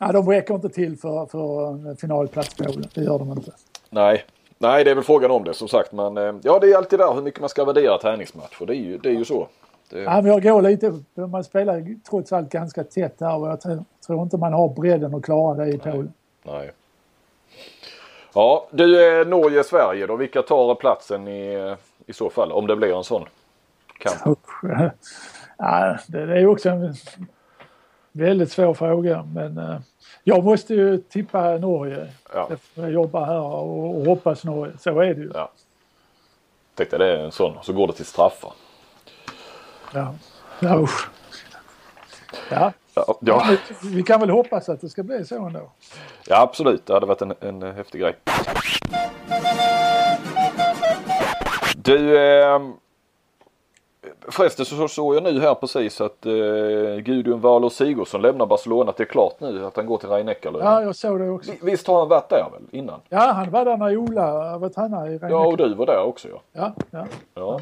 Ja, 0.02 0.12
de 0.12 0.28
räcker 0.28 0.54
inte 0.54 0.68
till 0.68 0.96
för, 0.96 1.26
för 1.26 1.68
en 1.70 1.96
finalplats 1.96 2.54
Polen. 2.54 2.84
Det 2.94 3.00
gör 3.00 3.18
de 3.18 3.32
inte. 3.32 3.52
nej. 3.90 4.24
Nej, 4.58 4.84
det 4.84 4.90
är 4.90 4.94
väl 4.94 5.04
frågan 5.04 5.30
om 5.30 5.44
det 5.44 5.54
som 5.54 5.68
sagt. 5.68 5.92
Men 5.92 6.16
eh, 6.16 6.34
ja, 6.42 6.58
det 6.58 6.72
är 6.72 6.76
alltid 6.76 6.98
där 6.98 7.14
hur 7.14 7.22
mycket 7.22 7.40
man 7.40 7.48
ska 7.48 7.64
värdera 7.64 7.98
träningsmatcher. 7.98 8.66
Det 8.66 8.76
är 8.76 8.80
ju, 8.80 8.98
det 8.98 9.08
är 9.08 9.12
ju 9.12 9.24
så. 9.24 9.48
Det, 9.90 10.00
Ja, 10.00 10.22
men 10.22 10.26
jag 10.26 10.42
går 10.42 10.62
lite, 10.62 10.92
man 11.14 11.44
spelar 11.44 11.96
trots 12.10 12.32
allt 12.32 12.50
ganska 12.50 12.84
tätt 12.84 13.18
där 13.18 13.36
och 13.36 13.48
jag 13.48 13.60
tror, 13.60 13.84
tror 14.06 14.22
inte 14.22 14.36
man 14.36 14.52
har 14.52 14.68
bredden 14.68 15.14
att 15.14 15.22
klara 15.22 15.64
det 15.64 15.70
i 15.70 15.78
Polen. 15.78 16.12
nej. 16.42 16.70
Ja, 18.34 18.68
du 18.70 19.04
är 19.04 19.24
Norge-Sverige 19.24 20.06
då. 20.06 20.16
Vilka 20.16 20.42
tar 20.42 20.74
platsen 20.74 21.28
i, 21.28 21.76
i 22.06 22.12
så 22.12 22.30
fall? 22.30 22.52
Om 22.52 22.66
det 22.66 22.76
blir 22.76 22.96
en 22.96 23.04
sån 23.04 23.26
kamp. 23.98 24.38
Ja, 25.58 25.98
det 26.06 26.26
det 26.26 26.40
är 26.40 26.46
också 26.46 26.68
en 26.68 26.94
väldigt 28.12 28.52
svår 28.52 28.74
fråga 28.74 29.24
men 29.34 29.58
eh, 29.58 29.80
jag 30.24 30.44
måste 30.44 30.74
ju 30.74 30.98
tippa 30.98 31.58
Norge. 31.58 32.12
Ja. 32.32 32.50
Jag 32.74 32.90
jobbar 32.90 33.24
här 33.24 33.40
och, 33.40 33.96
och 33.96 34.06
hoppas 34.06 34.44
Norge. 34.44 34.72
Så 34.78 35.00
är 35.00 35.14
det 35.14 35.20
ju. 35.20 35.30
Ja. 35.34 35.50
Tänkte 36.74 36.98
det 36.98 37.06
är 37.06 37.24
en 37.24 37.32
sån. 37.32 37.58
Så 37.62 37.72
går 37.72 37.86
det 37.86 37.92
till 37.92 38.06
straffar. 38.06 38.52
Ja, 39.94 40.14
ja, 40.60 40.80
usch. 40.80 41.08
ja. 42.50 42.72
Ja, 42.94 43.18
ja. 43.20 43.56
vi 43.82 44.02
kan 44.02 44.20
väl 44.20 44.30
hoppas 44.30 44.68
att 44.68 44.80
det 44.80 44.88
ska 44.88 45.02
bli 45.02 45.24
så 45.24 45.46
ändå. 45.46 45.70
ja 46.28 46.40
absolut. 46.40 46.86
Det 46.86 46.92
hade 46.92 47.06
varit 47.06 47.22
en, 47.22 47.34
en 47.40 47.62
häftig 47.62 48.00
grej. 48.00 48.16
Du, 51.76 52.18
eh, 52.18 52.60
förresten 54.28 54.64
så 54.66 54.88
såg 54.88 55.16
jag 55.16 55.22
nu 55.22 55.40
här 55.40 55.54
precis 55.54 56.00
att 56.00 56.26
eh, 56.26 56.32
Gudrun 57.02 57.40
Wahlöö 57.40 57.70
Sigurdsson 57.70 58.22
lämnar 58.22 58.46
Barcelona. 58.46 58.92
Det 58.96 59.02
är 59.02 59.06
klart 59.06 59.40
nu 59.40 59.66
att 59.66 59.76
han 59.76 59.86
går 59.86 59.98
till 59.98 60.08
rhein 60.08 60.34
Ja, 60.42 60.82
jag 60.82 60.96
såg 60.96 61.20
det 61.20 61.30
också. 61.30 61.52
Visst 61.62 61.86
har 61.86 61.98
han 61.98 62.08
varit 62.08 62.28
där 62.28 62.46
väl 62.52 62.62
innan? 62.70 63.00
Ja, 63.08 63.32
han 63.32 63.50
var 63.50 63.64
där 63.64 63.76
när 63.76 63.96
Ola 63.96 64.58
var 64.58 64.68
tränare 64.68 65.12
i 65.12 65.18
Ja, 65.22 65.46
och 65.46 65.56
du 65.56 65.74
var 65.74 65.86
där 65.86 66.02
också 66.02 66.28
ja. 66.28 66.40
Ja, 66.52 66.72
ja. 66.90 67.06
Ja, 67.34 67.60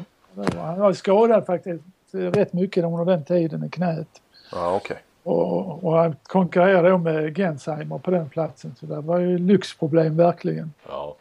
Han 0.61 0.79
var 0.79 0.93
skadad 0.93 1.45
faktiskt 1.45 1.83
rätt 2.11 2.53
mycket 2.53 2.83
under 2.83 3.05
den 3.05 3.25
tiden 3.25 3.63
i 3.63 3.69
knät. 3.69 4.07
ja 4.51 4.75
okej. 4.75 4.97
Och, 5.29 5.83
och 5.83 5.93
han 5.97 6.15
konkurrerade 6.23 6.89
då 6.89 6.97
med 6.97 7.35
Gensheimer 7.37 7.97
på 7.97 8.11
den 8.11 8.29
platsen. 8.29 8.75
Så 8.79 8.85
det 8.85 9.01
var 9.01 9.19
ju 9.19 9.37
lyxproblem 9.37 10.17
verkligen. 10.17 10.73
Ja. 10.87 11.15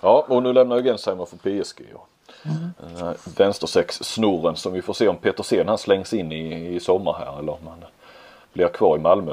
Ja, 0.00 0.24
och 0.28 0.42
nu 0.42 0.52
lämnar 0.52 0.76
ju 0.76 0.82
Gensheimer 0.82 1.24
för 1.24 1.36
PSG. 1.36 1.82
Och 1.94 2.08
den 2.42 2.96
här 3.06 3.16
vänstersex-snoren 3.36 4.56
som 4.56 4.72
vi 4.72 4.82
får 4.82 4.94
se 4.94 5.08
om 5.08 5.16
Petersen 5.16 5.68
han 5.68 5.78
slängs 5.78 6.12
in 6.12 6.32
i, 6.32 6.74
i 6.74 6.80
sommar 6.80 7.12
här 7.12 7.38
eller 7.38 7.52
om 7.52 7.66
han 7.66 7.84
blir 8.52 8.68
kvar 8.68 8.96
i 8.96 9.00
Malmö. 9.00 9.32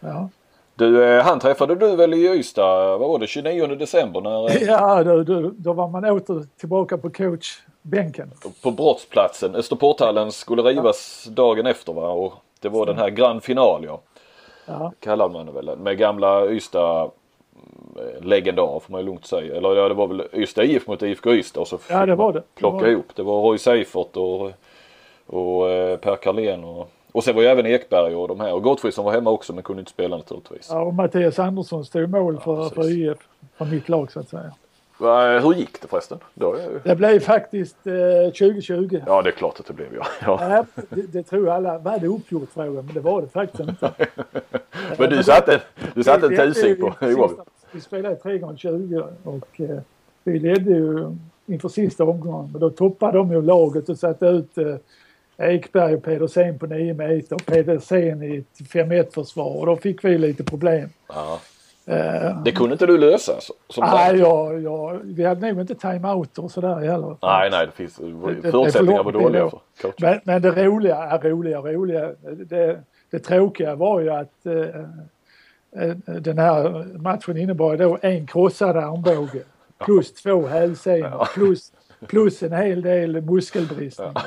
Ja, 0.00 0.28
Du, 0.74 1.04
eh, 1.04 1.24
han 1.24 1.40
träffade 1.40 1.74
du 1.74 1.96
väl 1.96 2.14
i 2.14 2.28
Ystad, 2.28 2.98
vad 2.98 3.08
var 3.08 3.18
det, 3.18 3.26
29 3.26 3.66
december 3.66 4.20
när, 4.20 4.50
eh, 4.50 4.62
ja 4.68 5.04
då, 5.04 5.22
då, 5.22 5.50
då 5.56 5.72
var 5.72 5.88
man 5.88 6.04
åter 6.04 6.46
tillbaka 6.56 6.98
på 6.98 7.10
coachbänken. 7.10 8.30
på 8.62 8.70
brottsplatsen. 8.70 9.54
Österporthallen 9.54 10.32
skulle 10.32 10.62
rivas 10.62 11.24
dagen 11.30 11.66
efter 11.66 11.92
va 11.92 12.08
och 12.08 12.32
det 12.62 12.68
var 12.68 12.86
den 12.86 12.98
här 12.98 13.10
grand 13.10 13.42
final 13.42 13.84
ja. 13.84 14.00
Ja, 14.66 14.92
Kallade 15.00 15.32
man 15.32 15.46
det 15.46 15.52
väl 15.52 15.76
med 15.76 15.98
gamla 15.98 16.46
Ystad 16.46 17.10
mm, 17.94 18.22
legendar 18.24 18.80
får 18.80 18.92
man 18.92 19.00
ju 19.00 19.06
lugnt 19.06 19.26
säga. 19.26 19.56
Eller 19.56 19.74
ja, 19.76 19.88
det 19.88 19.94
var 19.94 20.06
väl 20.06 20.22
Ystad 20.32 20.64
IF 20.64 20.86
mot 20.86 21.02
IFK 21.02 21.32
Ystad 21.32 21.60
och 21.60 21.68
så 21.68 21.78
fick 21.78 21.96
Ja, 21.96 22.06
det 22.06 22.14
var 22.14 22.32
det. 22.32 22.38
Det 22.38 22.44
plocka 22.54 22.84
var 22.84 22.88
ihop. 22.88 23.06
Det 23.14 23.22
var 23.22 23.42
Roy 23.42 23.58
Seifert 23.58 24.16
och, 24.16 24.50
och 25.26 25.70
eh, 25.70 25.96
Per 25.96 26.16
Carlén 26.16 26.64
och, 26.64 26.90
och 27.12 27.24
sen 27.24 27.34
var 27.34 27.42
ju 27.42 27.48
även 27.48 27.66
Ekberg 27.66 28.14
och 28.14 28.28
de 28.28 28.40
här. 28.40 28.52
Och 28.54 28.62
Gottfridsson 28.62 29.04
var 29.04 29.12
hemma 29.12 29.30
också 29.30 29.52
men 29.52 29.62
kunde 29.62 29.80
inte 29.80 29.92
spela 29.92 30.16
naturligtvis. 30.16 30.68
ja, 30.70 30.82
och 30.82 30.94
Mattias 30.94 31.38
Andersson 31.38 31.84
stod 31.84 32.02
i 32.02 32.06
mål 32.06 32.40
för, 32.40 32.56
precis. 32.56 32.74
för 32.74 32.90
IF, 32.90 33.18
för 33.56 33.64
mitt 33.64 33.88
lag 33.88 34.12
så 34.12 34.20
att 34.20 34.28
säga. 34.28 34.52
Hur 35.42 35.54
gick 35.54 35.80
det 35.82 35.88
förresten? 35.88 36.18
Är- 36.40 36.80
Det 36.84 36.96
blev 36.96 37.20
faktiskt 37.20 37.86
eh, 37.86 37.92
2020. 38.32 39.00
ja 39.06 39.22
det 39.22 39.30
är 39.30 39.32
klart 39.32 39.60
att 39.60 39.66
det 39.66 39.72
blev 39.72 39.88
ja. 39.94 40.06
ja. 40.26 40.38
Ja, 40.76 40.82
det, 40.90 41.02
det 41.12 41.22
tror 41.22 41.48
alla 41.50 41.78
var 41.78 41.98
det 41.98 42.06
uppgjort 42.06 42.48
frågan, 42.54 42.84
men 42.86 42.94
det 42.94 43.00
var 43.00 43.22
det 43.22 43.28
faktiskt 43.28 43.60
inte. 43.68 43.92
Men 44.98 45.10
du 45.10 45.22
satte, 45.22 45.60
du 45.94 46.02
satte 46.04 46.26
en 46.26 46.36
tusing 46.36 46.76
på 46.80 46.94
sista-. 47.06 47.44
Vi 47.72 47.80
spelade 47.80 48.16
3 48.16 48.38
gånger 48.38 48.56
20 48.56 49.04
och 49.24 49.60
eh, 49.60 49.78
vi 50.24 50.38
ledde 50.38 50.70
ju 50.70 51.16
inför 51.46 51.68
sista 51.68 52.04
omgången. 52.04 52.48
Men 52.52 52.60
då 52.60 52.70
toppade 52.70 53.18
de 53.18 53.32
ju 53.32 53.42
laget 53.42 53.88
och 53.88 53.98
satte 53.98 54.26
ut 54.26 54.58
eh, 54.58 54.76
Ekberg 55.38 55.94
och 55.94 56.02
Pedersen 56.02 56.58
på 56.58 56.66
9 56.66 56.94
meter 56.94 57.34
och 57.34 57.46
Pedersen 57.46 58.22
i 58.22 58.36
ett 58.36 58.66
5-1 58.72 59.14
försvar 59.14 59.56
och 59.60 59.66
då 59.66 59.76
fick 59.76 60.04
vi 60.04 60.18
lite 60.18 60.44
problem. 60.44 60.88
Ja. 61.08 61.40
Eh, 61.86 62.42
Det 62.44 62.52
kunde 62.52 62.72
inte 62.72 62.86
du 62.86 62.98
lösa? 62.98 63.32
Som 63.68 63.84
nej, 63.84 64.16
ja, 64.18 64.52
ja, 64.52 64.98
vi 65.04 65.24
hade 65.24 65.52
nog 65.52 65.60
inte 65.60 65.74
time-out 65.74 66.38
och 66.38 66.50
sådär 66.50 66.74
heller. 66.74 67.16
nej, 67.22 67.50
nej, 67.50 67.66
det 67.66 67.72
finns 67.72 67.96
det- 67.96 68.34
det 68.42 68.50
förutsättningar 68.50 69.02
var 69.02 69.12
dåliga 69.12 69.50
för 69.50 69.58
coachen. 69.82 69.94
Men, 70.00 70.20
men 70.24 70.42
det 70.42 70.66
roliga, 70.66 70.96
är 70.96 71.18
roliga, 71.30 71.58
roliga, 71.58 72.10
det, 72.46 72.80
det 73.10 73.18
tråkiga 73.18 73.74
var 73.74 74.00
ju 74.00 74.10
att 74.10 74.46
eh, 74.46 74.52
eh, 75.82 75.96
den 76.20 76.38
här 76.38 76.84
matchen 76.98 77.36
innebar 77.36 77.76
då 77.76 77.98
en 78.02 78.26
krossad 78.26 78.76
armbåge 78.76 79.42
plus 79.84 80.12
två 80.14 80.46
hälsenor 80.46 81.28
plus, 81.34 81.72
plus 82.08 82.42
en 82.42 82.52
hel 82.52 82.82
del 82.82 83.20
muskelbristningar. 83.20 84.26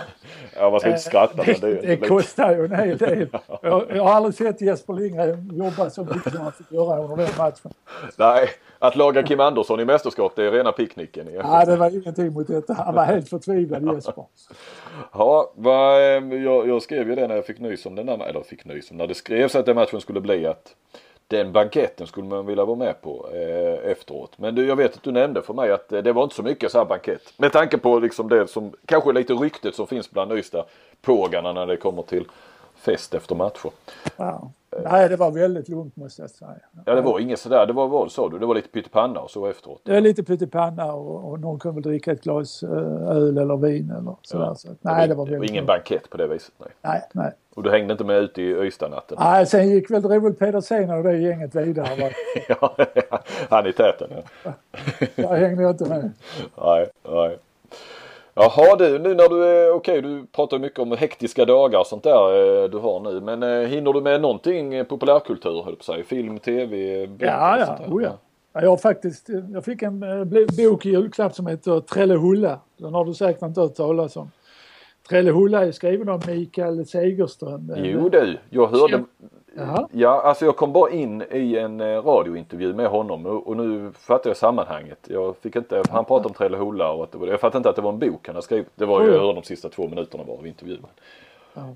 Ja, 0.55 0.69
man 0.69 0.79
ska 0.79 0.89
inte 0.89 1.01
skratta 1.01 1.43
det, 1.43 1.61
det, 1.61 1.67
är 1.67 1.81
det 1.81 1.81
lite- 1.81 2.07
kostar 2.07 2.55
ju 2.55 2.65
en 2.65 2.75
hel 2.75 2.97
del. 2.97 3.27
Jag, 3.61 3.85
jag 3.95 4.03
har 4.03 4.11
aldrig 4.13 4.35
sett 4.35 4.61
Jesper 4.61 4.93
Lindgren 4.93 5.51
jobba 5.53 5.89
så 5.89 6.03
mycket 6.03 6.33
som 6.33 6.41
han 6.41 6.51
fick 6.51 6.71
göra 6.71 7.03
under 7.03 7.17
den 7.17 7.29
matchen. 7.37 7.71
Nej, 8.17 8.49
att 8.79 8.95
laga 8.95 9.23
Kim 9.23 9.39
Andersson 9.39 9.79
i 9.79 9.85
mästerskap 9.85 10.33
det 10.35 10.43
är 10.43 10.51
rena 10.51 10.71
picknicken. 10.71 11.27
Ja, 11.33 11.65
det 11.65 11.75
var 11.75 11.89
ingenting 11.89 12.33
mot 12.33 12.47
detta. 12.47 12.73
Han 12.73 12.95
var 12.95 13.03
helt 13.03 13.29
förtvivlad 13.29 13.93
Jesper. 13.95 14.13
Ja, 15.13 15.53
eh, 15.65 16.35
jag, 16.43 16.67
jag 16.67 16.81
skrev 16.81 17.09
ju 17.09 17.15
det 17.15 17.27
när 17.27 17.35
jag 17.35 17.45
fick 17.45 17.59
nys 17.59 17.85
om 17.85 17.95
den 17.95 18.05
där, 18.05 18.27
eller 18.27 18.41
fick 18.41 18.65
nys 18.65 18.91
om 18.91 18.97
när 18.97 19.07
det 19.07 19.13
skrevs 19.15 19.55
att 19.55 19.65
den 19.65 19.75
matchen 19.75 20.01
skulle 20.01 20.21
bli 20.21 20.45
att 20.45 20.75
den 21.27 21.51
banketten 21.51 22.07
skulle 22.07 22.27
man 22.27 22.45
vilja 22.45 22.65
vara 22.65 22.77
med 22.77 23.01
på 23.01 23.29
eh, 23.33 23.91
efteråt. 23.91 24.31
Men 24.37 24.55
du, 24.55 24.67
jag 24.67 24.75
vet 24.75 24.95
att 24.95 25.03
du 25.03 25.11
nämnde 25.11 25.41
för 25.41 25.53
mig 25.53 25.71
att 25.71 25.91
eh, 25.91 26.01
det 26.01 26.13
var 26.13 26.23
inte 26.23 26.35
så 26.35 26.43
mycket 26.43 26.71
så 26.71 26.77
här 26.77 26.85
bankett. 26.85 27.33
Med 27.37 27.51
tanke 27.51 27.77
på 27.77 27.99
liksom 27.99 28.29
det 28.29 28.47
som 28.47 28.73
kanske 28.85 29.13
lite 29.13 29.33
ryktet 29.33 29.75
som 29.75 29.87
finns 29.87 30.11
bland 30.11 30.31
Ystad 30.31 30.65
pågarna 31.01 31.53
när 31.53 31.65
det 31.65 31.77
kommer 31.77 32.01
till 32.01 32.25
fest 32.75 33.13
efter 33.13 33.35
matcher. 33.35 33.71
Wow. 34.15 34.51
Nej, 34.83 35.09
det 35.09 35.15
var 35.15 35.31
väldigt 35.31 35.69
lugnt 35.69 35.95
måste 35.95 36.21
jag 36.21 36.29
säga. 36.31 36.51
Ja 36.85 36.95
det 36.95 37.01
var 37.01 37.19
inget 37.19 37.39
sådär, 37.39 37.65
det 37.65 37.73
var 37.73 37.87
vad 37.87 38.11
sa 38.11 38.29
du? 38.29 38.39
Det 38.39 38.45
var 38.45 38.55
lite 38.55 38.69
pyttipanna 38.69 39.19
och 39.19 39.31
så 39.31 39.45
efteråt. 39.47 39.81
Det 39.83 39.97
är 39.97 40.01
lite 40.01 40.23
pyttipanna 40.23 40.93
och, 40.93 41.31
och 41.31 41.39
någon 41.39 41.59
kunde 41.59 41.75
väl 41.75 41.83
dricka 41.83 42.11
ett 42.11 42.23
glas 42.23 42.63
eh, 42.63 42.69
öl 43.09 43.37
eller 43.37 43.57
vin 43.57 43.91
eller 43.99 44.15
sådär. 44.21 44.53
Så, 44.55 44.71
att- 44.71 44.77
nej, 44.81 45.07
det 45.07 45.15
var 45.15 45.25
väldigt 45.25 45.49
ingen 45.49 45.65
lugnt. 45.65 45.67
bankett 45.67 46.09
på 46.09 46.17
det 46.17 46.27
viset. 46.27 46.53
Nej. 46.57 46.69
Nej, 46.81 47.01
nej. 47.11 47.31
Och 47.55 47.63
du 47.63 47.71
hängde 47.71 47.91
inte 47.91 48.03
med 48.03 48.17
ut 48.17 48.37
i 48.37 48.41
Ystad-natten? 48.41 49.17
nej. 49.19 49.45
Sen 49.45 49.69
gick 49.69 49.91
väl 49.91 50.03
Roel 50.03 50.33
Pedersen 50.33 50.89
och 50.91 51.03
det 51.03 51.17
gänget 51.17 51.55
vidare. 51.55 52.11
ja, 52.49 52.75
han 53.49 53.67
i 53.67 53.73
täten 53.73 54.07
ja. 54.43 54.51
Där 55.15 55.35
hängde 55.35 55.61
jag 55.63 55.71
inte 55.71 55.89
med. 55.89 56.11
Nej, 56.63 56.87
nej. 57.09 57.37
Jaha 58.37 58.75
du, 58.75 58.99
nu 58.99 59.15
när 59.15 59.29
du 59.29 59.45
är, 59.45 59.71
okej 59.71 60.01
du 60.01 60.25
pratar 60.25 60.59
mycket 60.59 60.79
om 60.79 60.91
hektiska 60.91 61.45
dagar 61.45 61.79
och 61.79 61.87
sånt 61.87 62.03
där 62.03 62.63
eh, 62.63 62.69
du 62.69 62.77
har 62.77 62.99
nu. 62.99 63.21
Men 63.21 63.43
eh, 63.43 63.67
hinner 63.67 63.93
du 63.93 64.01
med 64.01 64.21
någonting 64.21 64.73
eh, 64.73 64.85
populärkultur 64.85 65.63
höll 65.63 65.75
på 65.75 65.83
säga? 65.83 66.03
Film, 66.03 66.39
tv, 66.39 67.07
böcker 67.07 67.25
Ja, 67.25 67.59
ja, 67.59 67.65
sånt 67.65 67.89
oh, 67.89 68.03
ja. 68.03 68.17
Ja, 68.53 68.61
Jag 68.61 68.69
har 68.69 68.77
faktiskt, 68.77 69.29
jag 69.53 69.65
fick 69.65 69.81
en 69.81 69.99
bok 70.57 70.85
i 70.85 70.89
julklapp 70.89 71.35
som 71.35 71.47
heter 71.47 71.79
Trellehulla. 71.79 72.59
Den 72.77 72.93
har 72.93 73.05
du 73.05 73.13
säkert 73.13 73.41
inte 73.41 73.61
hört 73.61 73.75
talas 73.75 74.17
om. 74.17 74.31
Trellehulla 75.09 75.65
är 75.65 75.71
skriven 75.71 76.09
av 76.09 76.23
Mikael 76.27 76.85
Segerström. 76.85 77.73
Jo 77.75 78.09
du, 78.09 78.37
jag 78.49 78.67
hörde. 78.67 79.03
Jaha. 79.57 79.87
Ja, 79.91 80.21
alltså 80.21 80.45
jag 80.45 80.55
kom 80.55 80.73
bara 80.73 80.91
in 80.91 81.23
i 81.31 81.57
en 81.57 81.81
eh, 81.81 82.01
radiointervju 82.01 82.73
med 82.73 82.87
honom 82.87 83.25
och, 83.25 83.57
nu 83.57 83.91
fattar 83.91 84.29
jag 84.29 84.37
sammanhanget. 84.37 84.99
Jag 85.07 85.35
fick 85.37 85.55
inte, 85.55 85.83
han 85.89 86.05
pratade 86.05 86.27
om 86.27 86.33
Trellehulla 86.33 86.91
och 86.91 87.03
att 87.03 87.11
det 87.11 87.17
var, 87.17 87.27
jag 87.27 87.39
fattade 87.39 87.57
inte 87.57 87.69
att 87.69 87.75
det 87.75 87.81
var 87.81 87.93
en 87.93 87.99
bok 87.99 88.27
han 88.27 88.35
hade 88.35 88.45
skrivit. 88.45 88.67
Det 88.75 88.85
var 88.85 89.01
ju, 89.01 89.11
jag 89.11 89.19
hörde 89.19 89.33
de 89.33 89.43
sista 89.43 89.69
två 89.69 89.87
minuterna 89.87 90.23
bara 90.23 90.37
av 90.37 90.47
intervjun. 90.47 90.85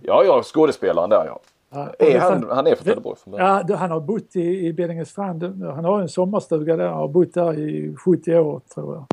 Ja, 0.01 0.23
ja, 0.23 0.41
skådespelaren 0.43 1.10
där 1.10 1.23
ja. 1.27 1.39
Ja, 1.69 1.93
Är 1.99 2.19
han, 2.19 2.47
han 2.49 2.68
är 2.68 2.76
från 2.76 2.84
Trelleborg 2.84 3.18
från 3.23 3.31
början? 3.31 3.65
Ja, 3.68 3.76
han 3.76 3.91
har 3.91 3.99
bott 3.99 4.35
i, 4.35 4.68
i 4.68 4.73
Beddingestrand. 4.73 5.43
Han 5.64 5.85
har 5.85 6.01
en 6.01 6.10
sommarstuga 6.10 6.76
där 6.76 6.89
och 6.89 6.97
har 6.97 7.07
bott 7.07 7.34
där 7.34 7.60
i 7.60 7.95
70 7.95 8.38
år 8.38 8.61
tror 8.73 8.95
jag. 8.95 9.06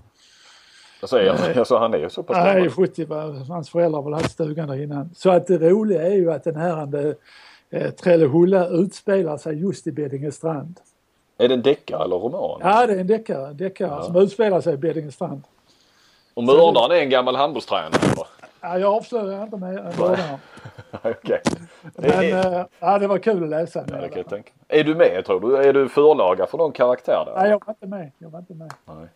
Jag 1.01 1.09
säger, 1.09 1.59
alltså 1.59 1.77
han 1.77 1.95
är 1.95 1.99
ju 1.99 2.11
så 2.11 2.23
pass 2.23 2.37
Nej, 2.37 2.55
gammal. 2.55 2.71
70 2.71 3.05
var, 3.05 3.49
hans 3.49 3.71
föräldrar 3.71 4.03
har 4.03 4.11
väl 4.11 4.13
haft 4.13 4.31
stugan 4.31 4.69
där 4.69 4.83
innan. 4.83 5.11
Så 5.15 5.31
att 5.31 5.47
det 5.47 5.59
roliga 5.59 6.03
är 6.03 6.15
ju 6.15 6.33
att 6.33 6.45
den 6.45 6.57
här 6.57 6.87
eh, 7.71 7.91
Trellehulla 7.91 8.69
utspelar 8.69 9.37
sig 9.37 9.61
just 9.61 9.87
i 9.87 9.93
Beddingestrand. 9.93 10.81
Är 11.39 11.49
det 11.49 11.55
en 11.55 11.63
deckare 11.63 12.05
eller 12.05 12.17
roman? 12.17 12.61
Ja, 12.63 12.87
det 12.87 12.93
är 12.93 12.99
en 12.99 13.07
deckare, 13.07 13.53
deckare 13.53 14.03
som 14.03 14.17
utspelar 14.17 14.61
sig 14.61 14.75
i 14.75 14.77
Beddingestrand. 14.77 15.43
Och 16.35 16.45
mördaren 16.45 16.91
är 16.91 16.97
en 16.97 17.11
gammal 17.11 17.37
handbollstränare? 17.37 18.27
Ja, 18.61 18.79
jag 18.79 18.95
avslöjar 18.95 19.43
inte 19.43 19.57
med 19.57 19.75
mördaren. 19.75 20.39
Okej. 21.03 21.41
Men 21.97 22.33
eh, 22.33 22.65
ja, 22.79 22.99
det 22.99 23.07
var 23.07 23.19
kul 23.19 23.43
att 23.43 23.51
läsa. 23.51 23.85
Ja, 23.89 23.97
det 23.97 24.09
kan 24.09 24.19
jag 24.19 24.29
tänka. 24.29 24.53
Är 24.69 24.85
du 24.85 24.95
med 24.95 25.25
tror 25.25 25.41
du? 25.41 25.57
Är 25.57 25.73
du 25.73 25.89
förlaga 25.89 26.47
för 26.47 26.59
någon 26.59 26.73
karaktär 26.73 27.23
där? 27.27 27.35
Nej, 27.37 27.51
jag 27.51 27.63
var 27.67 27.73
inte 27.73 27.87
med. 27.87 28.11
Jag 28.19 28.31
var 28.31 28.39
inte 28.39 28.55
med. 28.55 28.73
Nej. 28.85 29.09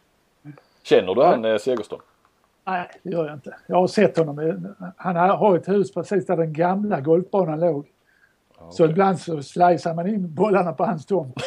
Känner 0.83 1.15
du 1.15 1.23
han 1.23 1.45
eh, 1.45 1.59
Segerström? 1.59 2.01
Nej, 2.65 2.89
det 3.03 3.11
gör 3.11 3.27
jag 3.27 3.35
inte. 3.35 3.57
Jag 3.67 3.77
har 3.77 3.87
sett 3.87 4.17
honom. 4.17 4.75
Han 4.97 5.17
har 5.17 5.57
ett 5.57 5.69
hus 5.69 5.95
precis 5.95 6.27
där 6.27 6.37
den 6.37 6.53
gamla 6.53 7.01
golfbanan 7.01 7.61
låg. 7.61 7.87
Så 8.71 8.85
ibland 8.85 9.19
så 9.21 9.43
slicear 9.43 9.95
man 9.95 10.07
in 10.09 10.35
bollarna 10.35 10.73
på 10.73 10.85
hans 10.85 11.07
tomt. 11.07 11.35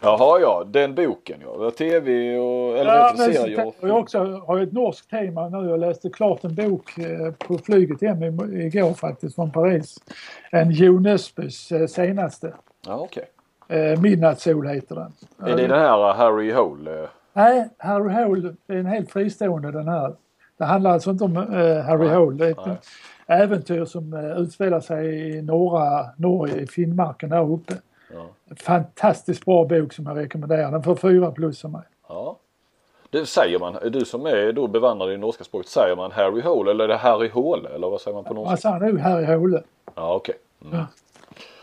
Jaha 0.00 0.40
ja, 0.40 0.64
den 0.66 0.94
boken 0.94 1.40
ja. 1.42 1.70
TV 1.70 2.36
och 2.38 2.78
eller 2.78 2.94
Ja, 2.96 3.14
serier. 3.16 3.72
jag 3.80 3.98
också 3.98 4.18
har 4.46 4.60
ett 4.60 4.72
norskt 4.72 5.10
tema 5.10 5.48
nu. 5.48 5.68
Jag 5.70 5.80
läste 5.80 6.10
klart 6.10 6.44
en 6.44 6.54
bok 6.54 6.98
eh, 6.98 7.32
på 7.32 7.58
flyget 7.58 8.00
hem 8.02 8.22
igår 8.60 8.94
faktiskt 8.94 9.34
från 9.34 9.50
Paris. 9.52 9.98
En 10.50 10.70
Jo 10.70 10.98
Nesbøs 11.00 11.72
eh, 11.72 11.86
senaste. 11.86 12.52
Ja 12.86 12.94
okej. 12.94 13.24
Eh, 13.68 14.00
Midnattssol 14.00 14.66
heter 14.66 14.94
den. 14.94 15.12
Är 15.48 15.56
det 15.56 15.66
den 15.66 15.80
här 15.80 16.12
Harry 16.12 16.52
Hole? 16.52 17.08
Nej, 17.32 17.68
Harry 17.78 18.24
Hole 18.24 18.54
är 18.68 18.76
en 18.76 18.86
helt 18.86 19.10
fristående 19.12 19.72
den 19.72 19.88
här. 19.88 20.14
Det 20.58 20.64
handlar 20.64 20.90
alltså 20.90 21.10
inte 21.10 21.24
om 21.24 21.36
Harry 21.86 22.08
Hole. 22.08 22.44
Det 22.44 22.50
är. 22.50 22.76
Äventyr 23.26 23.84
som 23.84 24.12
eh, 24.14 24.38
utspelar 24.38 24.80
sig 24.80 25.30
i 25.36 25.42
norra 25.42 26.06
Norge, 26.16 26.56
i 26.56 26.66
Finnmarken 26.66 27.30
där 27.30 27.52
uppe. 27.52 27.74
Ja. 28.14 28.54
Fantastiskt 28.56 29.44
bra 29.44 29.64
bok 29.64 29.92
som 29.92 30.06
jag 30.06 30.16
rekommenderar. 30.16 30.70
Den 30.70 30.82
får 30.82 30.96
fyra 30.96 31.30
plus 31.30 31.64
av 31.64 31.70
mig. 31.70 31.82
ja. 32.08 32.38
Det 33.10 33.26
säger 33.26 33.58
man, 33.58 33.76
du 33.90 34.04
som 34.04 34.26
är 34.26 34.52
då 34.52 34.66
bevandrad 34.66 35.08
i 35.08 35.12
det 35.12 35.18
norska 35.18 35.44
språket, 35.44 35.68
säger 35.68 35.96
man 35.96 36.10
Harry 36.12 36.40
Hole 36.42 36.70
eller 36.70 36.84
är 36.84 36.88
det 36.88 36.96
Harry 36.96 37.28
Hole 37.28 37.68
eller 37.68 37.88
vad 37.90 38.00
säger 38.00 38.14
man 38.14 38.24
på 38.24 38.34
norska? 38.34 38.56
sa 38.56 38.70
han 38.70 38.82
nu? 38.82 38.98
Harry 38.98 39.24
Hole. 39.34 39.62
Ja 39.94 40.14
okej. 40.14 40.34
Mm. 40.64 40.84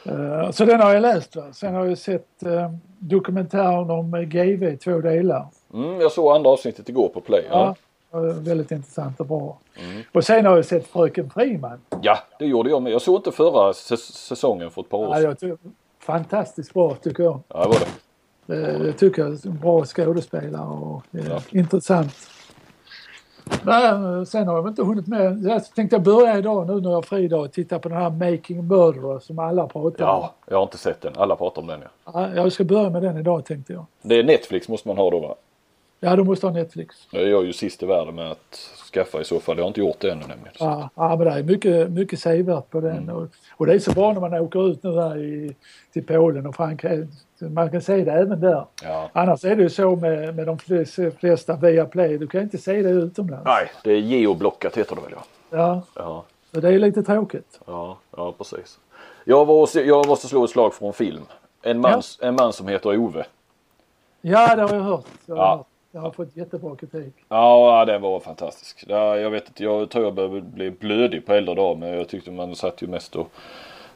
Eh, 0.06 0.52
Så 0.52 0.66
den 0.66 0.80
har 0.82 0.94
jag 0.94 1.02
läst. 1.02 1.36
Va? 1.36 1.44
Sen 1.54 1.76
har 1.76 1.86
jag 1.86 1.98
sett 1.98 2.44
eh, 2.46 2.72
dokumentären 3.00 3.90
om 3.92 4.12
GV 4.30 4.64
i 4.64 4.78
två 4.78 5.02
delar. 5.02 5.48
Mm, 5.74 6.02
jag 6.02 6.12
såg 6.12 6.36
andra 6.36 6.50
avsnittet 6.50 6.90
igår 6.90 7.10
på 7.14 7.22
Play. 7.22 7.46
Ja. 7.50 7.76
Ja. 8.14 8.28
eh, 8.30 8.36
Väldigt 8.36 8.72
intressant 8.72 9.20
och 9.20 9.26
bra. 9.26 9.58
Mm. 9.76 10.02
Och 10.12 10.24
sen 10.24 10.46
har 10.46 10.56
jag 10.56 10.66
sett 10.66 10.88
Fröken 10.88 11.30
Friman. 11.30 11.80
ja, 12.02 12.18
det 12.40 12.46
gjorde 12.46 12.70
jag 12.70 12.82
med. 12.82 12.92
Jag 12.94 13.02
såg 13.02 13.16
inte 13.16 13.32
förra 13.32 13.72
säs- 13.74 14.12
säsongen 14.12 14.72
för 14.72 14.82
ett 14.82 14.90
par 14.90 14.98
år 14.98 15.08
Ja, 15.16 15.22
sedan. 15.22 15.36
tycker, 15.36 15.58
fantastiskt 16.00 16.74
bra 16.74 16.96
tycker 16.96 17.24
jag. 17.24 17.40
Ja, 17.48 17.62
det 17.64 17.68
var 17.68 17.76
det. 17.80 17.88
Det, 18.46 18.78
det 18.84 18.94
tycker 18.94 19.22
jag. 19.22 19.38
Bra 19.54 19.86
skådespelare 19.86 20.68
och 20.68 21.02
eh, 21.12 21.28
Ja. 21.30 21.42
intressant. 21.52 22.14
Nej, 23.64 24.26
sen 24.26 24.48
har 24.48 24.56
jag 24.56 24.68
inte 24.68 24.84
hunnit 24.84 25.08
med. 25.08 25.44
Jag 25.44 25.66
tänkte 25.76 26.00
börja 26.00 26.38
idag 26.38 26.68
nu 26.68 26.82
när 26.82 26.90
jag 26.90 26.96
har 26.98 27.02
fri 27.02 27.28
dag 27.28 27.42
och 27.42 27.52
titta 27.52 27.80
på 27.80 27.90
den 27.90 27.98
här 27.98 28.10
Making 28.10 28.68
Murderer 28.68 29.20
som 29.20 29.40
alla 29.40 29.68
pratar 29.68 30.04
om. 30.06 30.10
Ja, 30.22 30.34
jag 30.46 30.56
har 30.58 30.64
inte 30.64 30.78
sett 30.78 31.02
den. 31.02 31.14
Alla 31.18 31.36
pratar 31.36 31.62
om 31.62 31.68
den 31.68 31.80
ja. 31.82 32.12
Ja, 32.14 32.36
Jag 32.36 32.52
ska 32.52 32.64
börja 32.64 32.90
med 32.90 33.02
den 33.02 33.18
idag 33.18 33.46
tänkte 33.46 33.74
jag. 33.74 33.86
Det 34.02 34.20
är 34.20 34.24
Netflix 34.24 34.68
måste 34.70 34.88
man 34.88 34.98
ha 34.98 35.10
då 35.10 35.20
va? 35.20 35.36
Ja, 36.06 36.16
du 36.16 36.24
måste 36.24 36.48
ha 36.48 36.54
Netflix. 36.54 36.96
Jag 37.12 37.24
är 37.24 37.44
ju 37.44 37.54
sist 37.54 37.84
i 37.84 37.86
världen 37.86 38.16
med 38.16 38.32
att 38.32 38.70
skaffa 38.94 39.22
i 39.22 39.24
så 39.24 39.40
fall. 39.40 39.58
Jag 39.58 39.64
har 39.64 39.68
inte 39.68 39.80
gjort 39.80 40.00
det 40.00 40.12
ännu 40.12 40.22
nämligen. 40.28 40.54
Ja, 40.60 40.90
ja 40.96 41.16
men 41.16 41.20
det 41.28 41.32
är 41.34 41.44
mycket, 41.44 41.92
mycket 41.92 42.20
sevärt 42.20 42.70
på 42.70 42.82
den. 42.82 43.10
Och, 43.10 43.28
och 43.58 43.66
det 43.66 43.74
är 43.74 43.80
så 43.80 43.92
bra 43.92 44.14
när 44.14 44.22
man 44.22 44.34
åker 44.34 44.68
ut 44.72 44.84
nu 44.84 45.00
här 45.02 45.18
i, 45.18 45.56
till 45.94 46.06
Polen 46.06 46.46
och 46.48 46.56
Frankrike. 46.56 47.08
Man 47.40 47.72
kan 47.72 47.82
se 47.82 48.04
det 48.04 48.12
även 48.12 48.40
där. 48.40 48.66
Ja. 48.84 49.10
Annars 49.14 49.46
är 49.46 49.56
det 49.56 49.62
ju 49.64 49.70
så 49.70 49.96
med, 49.96 50.36
med 50.36 50.48
de 50.48 50.58
flesta, 50.58 51.12
flesta 51.12 51.56
via 51.56 51.86
Play. 51.86 52.18
Du 52.18 52.28
kan 52.28 52.42
inte 52.42 52.58
se 52.58 52.82
det 52.82 52.90
utomlands. 52.90 53.46
Nej, 53.46 53.72
det 53.84 53.92
är 53.92 53.98
geoblockat 54.00 54.78
heter 54.78 54.96
det 54.96 55.02
väl 55.02 55.12
ja. 55.16 55.24
Ja, 55.50 55.82
Ja, 55.96 56.24
så 56.54 56.60
det 56.60 56.70
är 56.70 56.80
lite 56.80 57.04
tråkigt. 57.04 57.60
ja, 57.66 57.98
ja 58.18 58.32
precis. 58.38 58.80
Jag, 59.26 59.46
var, 59.46 59.70
jag 59.80 60.08
måste 60.08 60.28
slå 60.28 60.44
ett 60.44 60.50
slag 60.50 60.74
för 60.74 60.88
en 60.88 60.94
film. 60.94 61.22
En 61.62 61.82
man, 61.82 62.02
en 62.22 62.36
man 62.36 62.54
som 62.54 62.68
heter 62.68 62.98
Ove. 62.98 63.26
Ja, 64.22 64.56
det 64.56 64.62
har 64.62 64.74
jag 64.76 64.82
hört. 64.84 65.06
Har, 65.28 65.36
Ja. 65.36 65.56
hört. 65.58 65.68
Jag 65.96 66.02
har 66.02 66.12
fått 66.12 66.38
jättebra 66.38 66.76
kritik. 66.76 67.14
Ja, 67.30 67.86
den 67.86 68.02
var 68.02 68.20
fantastisk. 68.20 68.84
Ja, 68.88 69.18
jag 69.18 69.30
vet 69.30 69.48
inte, 69.48 69.64
jag 69.64 69.90
tror 69.90 70.04
jag 70.06 70.14
började 70.14 70.42
bli 70.42 70.72
blödig 70.72 71.26
på 71.26 71.34
äldre 71.34 71.56
dagar 71.56 71.80
men 71.80 71.90
jag 71.90 72.08
tyckte 72.10 72.32
man 72.32 72.56
satt 72.56 72.82
ju 72.82 72.88
mest 72.88 73.16
och, 73.16 73.28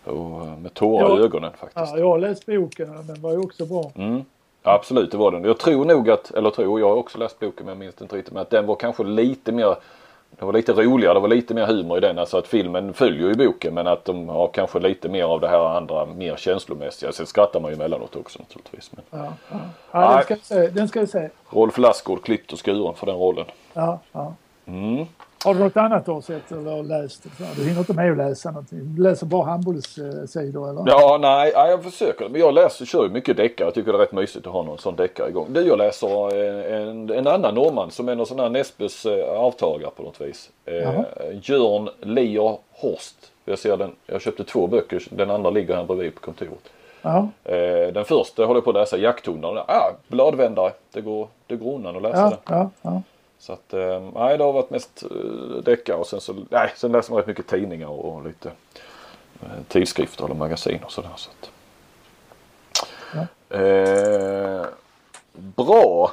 och 0.04 0.48
med 0.62 0.74
tårar 0.74 1.10
Ja. 1.10 1.20
i 1.20 1.24
ögonen 1.24 1.52
faktiskt. 1.52 1.92
Ja, 1.94 1.98
jag 2.00 2.08
har 2.08 2.18
läst 2.18 2.46
boken 2.46 2.98
och 2.98 3.04
den 3.04 3.22
var 3.22 3.32
ju 3.32 3.38
också 3.38 3.66
bra. 3.66 3.92
Mm. 3.96 4.22
Ja, 4.64 4.74
absolut, 4.74 5.12
det 5.12 5.18
var 5.18 5.32
den. 5.32 5.44
Jag 5.44 5.58
tror 5.60 5.86
nog 5.86 6.10
att, 6.10 6.32
eller 6.32 6.50
tror, 6.50 6.80
jag 6.80 6.90
har 6.90 6.96
också 6.96 7.18
läst 7.18 7.40
boken 7.40 7.66
men 7.66 7.68
jag 7.68 7.78
minns 7.78 8.02
inte 8.02 8.16
riktigt, 8.16 8.34
men 8.34 8.42
att 8.42 8.50
den 8.50 8.66
var 8.66 8.76
kanske 8.76 9.04
lite 9.04 9.52
mer 9.52 9.76
det 10.40 10.46
var 10.46 10.54
lite 10.54 10.74
roligare, 10.74 11.14
det 11.14 11.20
var 11.20 11.28
lite 11.28 11.54
mer 11.54 11.66
humor 11.66 11.98
i 11.98 12.02
den. 12.02 12.20
Alltså 12.20 12.38
att 12.38 12.48
filmen 12.48 12.94
följer 12.94 13.28
ju 13.28 13.34
boken 13.36 13.74
men 13.74 13.88
att 13.88 14.06
de 14.06 14.30
har 14.30 14.48
kanske 14.48 14.80
lite 14.80 15.10
mer 15.10 15.24
av 15.24 15.40
det 15.42 15.48
här 15.48 15.78
andra 15.78 16.06
mer 16.06 16.36
känslomässiga. 16.36 17.12
Sen 17.12 17.26
skrattar 17.26 17.60
man 17.60 17.72
ju 17.72 17.76
emellanåt 17.76 18.16
också 18.16 18.40
naturligtvis. 18.40 18.92
Men 18.92 19.20
Ja, 19.22 19.34
ja. 19.52 19.60
ja 19.92 20.14
den, 20.16 20.24
ska 20.24 20.34
jag 20.34 20.44
se. 20.44 20.68
den 20.68 20.88
ska 20.88 21.00
jag 21.00 21.10
se. 21.10 21.30
Rolf 21.50 21.78
Lassgård 21.78 22.24
klippt 22.24 22.54
och 22.54 22.66
skuren 22.66 22.94
för 22.94 23.06
den 23.06 23.16
rollen. 23.16 23.46
Ja, 23.74 24.00
ja. 24.12 24.34
Mm. 24.66 25.06
Har 25.44 25.54
du 25.54 25.60
något 25.60 25.78
annat 25.78 26.06
du 26.06 26.12
har 26.12 26.22
sett 26.22 26.52
eller 26.52 26.84
läst? 26.84 27.26
Du 27.56 27.64
hinner 27.64 27.80
inte 27.80 27.94
med 27.94 28.12
att 28.12 28.18
läsa 28.18 28.52
någonting. 28.52 28.80
Du 28.96 29.04
läser 29.04 29.26
bara 29.26 29.46
handbollssidor 29.46 30.70
eller? 30.70 30.84
Ja, 30.88 31.18
nej, 31.22 31.52
ja, 31.56 31.68
jag 31.68 31.84
försöker. 31.84 32.30
Men 32.30 32.42
jag 32.42 32.54
läser, 32.54 32.86
kör 32.86 33.04
ju 33.04 33.10
mycket 33.10 33.38
deckare. 33.38 33.68
Jag 33.68 33.74
tycker 33.74 33.92
det 33.92 33.98
är 33.98 34.02
rätt 34.02 34.12
mysigt 34.12 34.48
att 34.48 34.54
ha 34.54 34.64
någon 34.64 34.78
sån 34.78 34.96
deckare 34.96 35.30
igång. 35.30 35.48
Du, 35.50 35.62
jag 35.62 35.78
läser 35.78 36.36
eh, 36.36 36.82
en, 36.82 37.10
en 37.10 37.28
annan 37.28 37.56
norrman 37.56 37.92
som 37.92 38.10
är 38.10 38.16
någon 38.16 38.26
sån 38.26 38.40
här 38.40 38.50
Nesbøs 38.50 39.06
eh, 39.06 39.40
avtagare 39.40 39.92
på 39.96 40.04
något 40.04 40.22
vis. 40.22 40.50
Eh. 40.66 41.02
Jörn 41.42 41.90
Lier 42.02 42.58
Horst. 42.72 43.32
Jag 43.46 43.60
ser 43.60 43.78
den, 43.78 43.92
jag 44.06 44.22
köpte 44.22 44.44
två 44.44 44.68
böcker. 44.68 45.04
Den 45.10 45.32
andra 45.32 45.50
ligger 45.50 45.76
här 45.76 45.84
bredvid 45.84 46.16
på 46.16 46.22
kontoret. 46.22 46.70
Ja, 47.02 47.30
Eh, 47.44 47.94
den 47.94 48.06
första 48.06 48.46
håller 48.46 48.58
jag 48.58 48.64
på 48.64 48.70
att 48.70 48.76
läsa, 48.76 48.98
Jakthundar. 48.98 49.66
Ah, 49.68 49.92
bladvändare. 50.08 50.72
Det 50.94 51.02
går, 51.02 51.28
det 51.48 51.56
går 51.56 51.76
undan 51.76 51.96
att 51.96 52.02
läsa 52.02 52.18
ja, 52.18 52.30
den. 52.30 52.40
ja, 52.58 52.70
ja. 52.82 53.02
Så 53.40 53.54
att, 53.54 53.74
eh, 53.74 54.02
nej 54.16 54.38
det 54.38 54.44
har 54.44 54.54
varit 54.54 54.70
mest 54.70 55.04
eh, 55.04 55.64
deckare 55.64 55.98
och 55.98 56.08
sen 56.08 56.22
så, 56.22 56.36
nej, 56.50 56.74
sen 56.76 56.92
läser 56.92 57.12
man 57.12 57.18
rätt 57.20 57.28
mycket 57.28 57.48
tidningar 57.48 57.88
och, 57.88 58.26
lite 58.26 58.52
eh, 59.42 59.64
tidskrifter 59.68 60.26
eller 60.26 60.36
magasin 60.36 60.80
och 60.84 60.92
sådär. 60.92 61.10
Så 61.16 61.30
att. 61.30 61.52
Eh, 63.50 64.66
bra! 65.34 66.12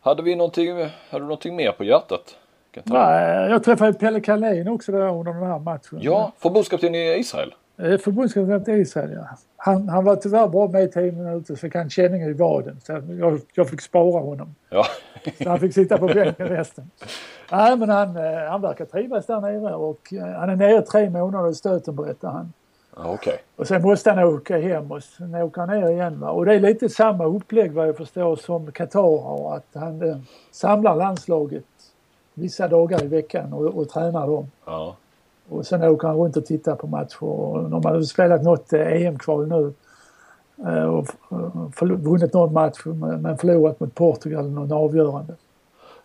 Hade 0.00 0.22
vi 0.22 0.36
någonting, 0.36 0.76
hade 0.82 0.90
du 1.10 1.20
någonting 1.20 1.56
mer 1.56 1.72
på 1.72 1.84
hjärtat? 1.84 2.36
Jag? 2.72 2.82
Nej, 2.86 3.50
jag 3.50 3.64
träffade 3.64 3.92
Pelle 3.92 4.20
Kalén 4.20 4.68
också 4.68 4.92
där 4.92 5.08
under 5.08 5.32
den 5.32 5.42
här 5.42 5.58
matchen. 5.58 5.98
Ja, 6.02 6.32
förbundskapten 6.38 6.94
i 6.94 7.18
Israel. 7.18 7.54
Eh, 7.76 7.98
Förbundskapten 7.98 8.80
Israel, 8.80 9.12
ja. 9.12 9.28
Han, 9.56 9.88
han 9.88 10.04
var 10.04 10.16
tyvärr 10.16 10.48
bara 10.48 10.68
med 10.68 10.84
i 10.84 10.88
10 10.88 11.12
minuter 11.12 11.54
så 11.54 11.56
fick 11.56 11.74
han 11.74 11.90
känning 11.90 12.22
i 12.22 12.32
vaden. 12.32 12.80
Så 12.86 13.02
jag, 13.18 13.40
jag 13.54 13.68
fick 13.68 13.80
spara 13.80 14.20
honom. 14.20 14.54
Ja, 14.70 14.86
Så 15.42 15.48
han 15.48 15.60
fick 15.60 15.74
sitta 15.74 15.98
på 15.98 16.06
bänken 16.06 16.48
resten. 16.48 16.90
Nej, 17.52 17.76
men 17.76 17.88
han, 17.88 18.16
eh, 18.16 18.50
han 18.50 18.60
verkar 18.60 18.84
trivas 18.84 19.26
där 19.26 19.40
nere 19.40 19.74
och 19.74 20.12
eh, 20.12 20.26
han 20.26 20.50
är 20.50 20.56
nere 20.56 20.82
tre 20.82 21.10
månader 21.10 21.50
i 21.50 21.54
stöten 21.54 21.96
berättar 21.96 22.28
han. 22.28 22.52
Okej. 22.96 23.38
Och 23.56 23.66
sen 23.68 23.82
måste 23.82 24.10
han 24.10 24.24
åka 24.24 24.58
hem 24.58 24.92
och 24.92 25.02
sen 25.02 25.34
åker 25.34 25.60
han 25.60 25.80
ner 25.80 25.90
igen. 25.90 26.20
Va? 26.20 26.30
Och 26.30 26.46
det 26.46 26.54
är 26.54 26.60
lite 26.60 26.88
samma 26.88 27.24
upplägg 27.24 27.72
vad 27.72 27.88
jag 27.88 27.96
förstår 27.96 28.36
som 28.36 28.72
Qatar 28.72 29.22
har. 29.22 29.56
Att 29.56 29.66
han 29.74 30.02
eh, 30.02 30.16
samlar 30.50 30.96
landslaget 30.96 31.64
vissa 32.34 32.68
dagar 32.68 33.04
i 33.04 33.06
veckan 33.06 33.52
och, 33.52 33.64
och 33.64 33.88
tränar 33.88 34.26
dem. 34.26 34.50
Ja. 34.64 34.96
Och 35.48 35.66
sen 35.66 35.82
åker 35.84 36.08
han 36.08 36.16
runt 36.16 36.36
och 36.36 36.46
tittar 36.46 36.74
på 36.76 36.86
matcher. 36.86 37.68
De 37.68 37.84
har 37.84 38.02
spelat 38.02 38.42
något 38.42 38.72
eh, 38.72 38.80
EM-kval 39.06 39.46
nu. 39.48 39.72
eh, 40.70 40.84
Och 40.84 41.06
eh, 41.82 41.86
vunnit 41.88 42.32
någon 42.34 42.52
match 42.52 42.80
men 43.20 43.38
förlorat 43.38 43.80
mot 43.80 43.94
Portugal 43.94 44.50
någon 44.50 44.72
avgörande. 44.72 45.34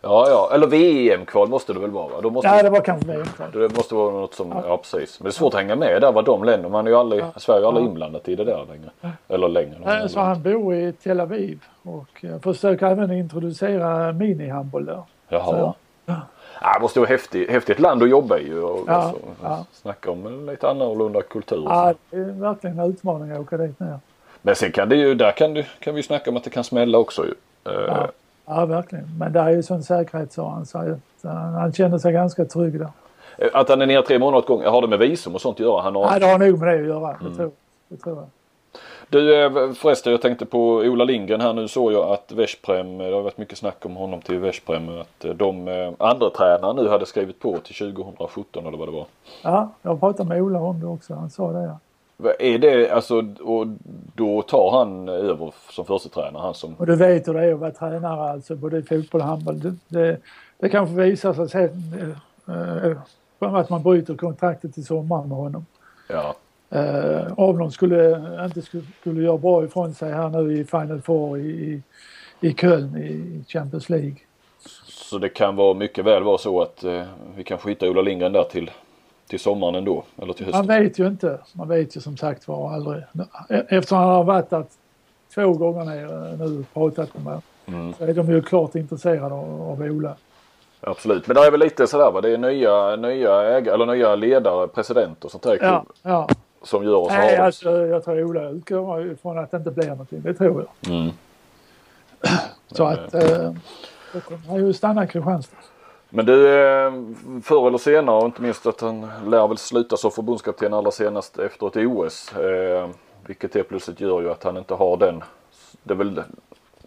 Ja, 0.02 0.26
ja. 0.28 0.50
Eller 0.54 0.66
VM-kval 0.66 1.48
måste 1.48 1.72
det 1.72 1.80
väl 1.80 1.90
vara 1.90 2.08
va? 2.08 2.20
Då 2.22 2.30
måste 2.30 2.48
Ja, 2.48 2.62
det 2.62 2.70
var 2.70 2.80
kanske 2.80 3.06
VM-kval. 3.12 3.48
det 3.52 3.76
måste 3.76 3.94
vara 3.94 4.12
något 4.12 4.34
som, 4.34 4.48
ja. 4.66 4.76
precis. 4.76 5.20
Men 5.20 5.24
det 5.24 5.28
är 5.30 5.32
svårt 5.32 5.54
att 5.54 5.60
hänga 5.60 5.76
med 5.76 6.00
där 6.02 6.12
vad 6.12 6.24
de 6.24 6.44
länder, 6.44 6.68
man 6.68 6.86
är 6.86 6.90
ju 6.90 6.96
aldrig, 6.96 7.24
Sverige 7.36 7.62
är 7.64 7.68
aldrig 7.68 7.84
Ja. 7.86 7.88
inblandat 7.88 8.28
i 8.28 8.34
det 8.36 8.44
där 8.44 8.66
längre. 8.68 9.14
Eller 9.28 9.48
längre. 9.48 9.76
Nej, 9.84 10.08
Så 10.08 10.20
han 10.20 10.42
bor 10.42 10.74
i 10.74 10.92
Tel 10.92 11.20
Aviv 11.20 11.62
och 11.82 12.24
försöker 12.42 12.86
även 12.86 13.10
introducera 13.12 14.12
minihandboll 14.12 14.84
där. 14.84 15.02
Jaha. 15.28 15.74
Så, 16.06 16.14
Ja, 16.60 16.72
det 16.74 16.80
måste 16.80 17.00
vara 17.00 17.08
häftigt, 17.08 17.50
häftigt 17.50 17.78
land 17.80 18.02
att 18.02 18.08
jobba 18.10 18.38
i. 18.38 18.52
Och, 18.54 18.84
Ja, 18.86 18.92
alltså, 18.92 19.20
ja. 19.42 19.64
Snacka 19.72 20.10
om 20.10 20.26
en 20.26 20.46
lite 20.46 20.68
annorlunda 20.70 21.22
kultur. 21.22 21.62
Ja, 21.68 21.94
det 22.10 22.16
är 22.16 22.24
verkligen 22.24 22.78
en 22.78 22.90
utmaning 22.90 23.32
att 23.32 23.38
åka 23.38 23.56
dit 23.56 23.80
ner. 23.80 23.98
Men 24.42 24.54
sen 24.56 24.72
kan 24.72 24.88
det 24.88 24.96
ju, 24.96 25.14
där 25.14 25.32
kan, 25.32 25.54
du, 25.54 25.64
kan 25.78 25.94
vi 25.94 26.02
snacka 26.02 26.30
om 26.30 26.36
att 26.36 26.44
det 26.44 26.50
kan 26.50 26.64
smälla 26.64 26.98
också 26.98 27.24
ju. 27.24 27.34
Eh, 27.72 27.80
Ja, 27.86 28.08
ja 28.46 28.66
verkligen. 28.66 29.04
Men 29.18 29.32
det 29.32 29.40
är 29.40 29.50
ju 29.50 29.62
sån 29.62 29.82
säkerhet 29.82 30.32
sa 30.32 30.50
han. 30.50 30.66
Så 30.66 30.78
eh, 31.22 31.30
han 31.30 31.72
känner 31.72 31.98
sig 31.98 32.12
ganska 32.12 32.44
trygg 32.44 32.78
där. 32.78 32.88
Att 33.52 33.68
han 33.68 33.82
är 33.82 33.86
nere 33.86 34.02
tre 34.02 34.18
månader 34.18 34.38
åt 34.38 34.46
gången, 34.46 34.70
har 34.70 34.80
det 34.82 34.88
med 34.88 34.98
visum 34.98 35.34
och 35.34 35.40
sånt 35.40 35.54
att 35.56 35.66
göra? 35.66 35.82
Han 35.82 35.94
har... 35.94 36.10
Nej, 36.10 36.20
det 36.20 36.26
har 36.26 36.38
nog 36.38 36.58
med 36.58 36.68
det 36.68 36.80
att 36.80 36.86
göra. 36.86 37.16
Mm. 37.20 37.30
Det, 37.30 37.36
tror, 37.36 37.50
det 37.88 37.96
tror 37.96 38.16
jag. 38.16 38.26
Du 39.10 39.44
eh, 39.44 39.72
förresten, 39.72 40.12
jag 40.12 40.22
tänkte 40.22 40.46
på 40.46 40.74
Ola 40.74 41.04
Lindgren 41.04 41.40
här 41.40 41.52
nu 41.52 41.68
såg 41.68 41.92
jag 41.92 42.10
att 42.10 42.32
Veszprem, 42.32 42.98
det 42.98 43.14
har 43.14 43.22
varit 43.22 43.38
mycket 43.38 43.58
snack 43.58 43.86
om 43.86 43.96
honom 43.96 44.20
till 44.20 44.38
Veszprem, 44.38 44.88
att 44.88 45.24
eh, 45.24 45.34
de 45.34 45.68
eh, 45.68 45.92
andra 45.98 46.30
tränare 46.30 46.82
nu 46.82 46.88
hade 46.88 47.06
skrivit 47.06 47.40
på 47.40 47.58
till 47.58 47.94
2017 47.94 48.66
eller 48.66 48.78
vad 48.78 48.88
det 48.88 48.92
var. 48.92 49.06
Ja, 49.42 49.70
jag 49.82 50.00
pratat 50.00 50.26
med 50.26 50.42
Ola 50.42 50.58
om 50.58 50.80
det 50.80 50.86
också. 50.86 51.14
Han 51.14 51.30
sa 51.30 51.52
det. 51.52 51.62
Ja. 51.62 51.78
Är 52.38 52.58
det 52.58 52.90
alltså, 52.90 53.24
och 53.40 53.66
då 54.14 54.42
tar 54.42 54.70
han 54.78 55.08
över 55.08 55.52
som 55.70 55.84
första 55.84 56.08
tränare 56.08 56.42
han 56.42 56.54
som... 56.54 56.74
Och 56.74 56.86
du 56.86 56.96
vet 56.96 57.28
hur 57.28 57.34
det 57.34 57.44
är 57.44 57.52
att 57.52 57.60
vara 57.60 57.70
tränare 57.70 58.30
alltså 58.30 58.56
både 58.56 58.78
i 58.78 58.82
fotboll 58.82 59.20
och 59.20 59.26
handboll. 59.26 59.60
Det, 59.60 59.74
det, 59.88 60.16
det 60.58 60.68
kanske 60.68 60.94
visar 60.94 61.32
sig 61.32 61.48
sen 61.48 62.14
eh, 62.48 62.86
eh, 62.86 63.54
att 63.54 63.70
man 63.70 63.82
bryter 63.82 64.14
kontraktet 64.14 64.78
i 64.78 64.82
sommar 64.82 65.24
med 65.24 65.36
honom. 65.36 65.66
Ja, 66.08 66.34
Eh, 66.70 67.32
Avlon 67.36 67.72
skulle 67.72 68.22
inte 68.44 68.62
skulle, 68.62 68.82
skulle 69.00 69.22
göra 69.22 69.38
bra 69.38 69.64
ifrån 69.64 69.94
sig 69.94 70.12
här 70.12 70.28
nu 70.28 70.58
i 70.60 70.64
Final 70.64 71.00
Four 71.02 71.38
i, 71.38 71.42
i, 71.42 71.82
i 72.48 72.54
Köln 72.54 72.96
i 72.96 73.44
Champions 73.48 73.88
League. 73.88 74.14
så 74.88 75.18
det 75.18 75.28
kan 75.28 75.56
vara 75.56 75.74
mycket 75.74 76.04
väl 76.04 76.22
vara 76.22 76.38
så 76.38 76.62
att 76.62 76.84
eh, 76.84 77.02
vi 77.36 77.44
kan 77.44 77.58
skita 77.58 77.88
Ola 77.90 78.02
Lindgren 78.02 78.32
där 78.32 78.44
till, 78.44 78.70
till 79.28 79.40
sommaren 79.40 79.74
ändå. 79.74 80.04
Eller 80.22 80.32
till 80.32 80.46
Man 80.46 80.54
hösten. 80.54 80.82
vet 80.82 80.98
ju 80.98 81.06
inte. 81.06 81.38
Man 81.52 81.68
vet 81.68 81.96
ju 81.96 82.00
som 82.00 82.16
sagt 82.16 82.48
var 82.48 82.72
aldrig. 82.74 83.02
Eftersom 83.48 83.98
han 83.98 84.08
har 84.08 84.24
varit 84.24 84.50
där 84.50 84.64
två 85.34 85.52
gånger 85.52 85.84
ner 85.84 86.36
nu 86.36 86.58
och 86.60 86.74
pratat 86.74 87.14
med 87.14 87.24
mig. 87.24 87.38
Mm. 87.66 87.94
Så 87.94 88.04
är 88.04 88.14
de 88.14 88.30
ju 88.30 88.42
klart 88.42 88.74
intresserade 88.74 89.34
av, 89.34 89.62
av 89.62 89.80
Ola. 89.82 90.14
Absolut, 90.80 91.26
men 91.26 91.34
det 91.36 91.42
är 91.46 91.50
väl 91.50 91.60
lite 91.60 91.86
sådär 91.86 92.10
va. 92.10 92.20
Det 92.20 92.30
är 92.30 92.38
nya, 92.38 92.96
nya 92.96 93.42
ägare, 93.42 93.74
eller 93.74 93.86
nya 93.86 94.14
ledare, 94.16 94.68
president 94.68 95.24
och 95.24 95.30
sånt 95.30 95.42
där 95.42 95.54
i 95.54 95.58
Ja, 95.62 95.80
klubb 95.80 95.96
ja. 96.02 96.28
Som 96.62 96.84
gör 96.84 96.94
oss 96.94 97.08
Nej, 97.08 97.36
alltså, 97.36 97.86
jag 97.86 98.04
tror 98.04 98.24
Ola 98.24 98.48
utgår 98.48 99.10
ifrån 99.10 99.38
att 99.38 99.50
det 99.50 99.56
inte 99.56 99.70
blir 99.70 99.88
någonting. 99.88 100.20
Det 100.22 100.34
tror 100.34 100.66
jag. 100.80 100.94
mm. 100.94 101.10
Så 102.70 102.84
att 102.84 103.14
eh, 103.14 103.52
då 104.12 104.20
kommer 104.20 104.46
han 104.48 104.56
ju 104.56 104.72
stanna 104.72 105.04
i 105.04 105.06
Kristianstad. 105.06 105.56
Men 106.08 106.26
du, 106.26 106.48
eh, 106.48 106.92
förr 107.42 107.68
eller 107.68 107.78
senare, 107.78 108.16
och 108.16 108.24
inte 108.24 108.42
minst 108.42 108.66
att 108.66 108.80
han 108.80 109.10
lär 109.26 109.48
väl 109.48 109.58
sluta 109.58 109.96
som 109.96 110.10
förbundskapten 110.10 110.74
allra 110.74 110.90
senast 110.90 111.38
efter 111.38 111.66
ett 111.66 111.76
OS. 111.76 112.32
Eh, 112.36 112.88
vilket 113.26 113.54
helt 113.54 113.68
plötsligt 113.68 114.00
gör 114.00 114.20
ju 114.20 114.30
att 114.30 114.44
han 114.44 114.56
inte 114.56 114.74
har 114.74 114.96
den, 114.96 115.22
det 115.82 115.94
är 115.94 115.98
väl 115.98 116.22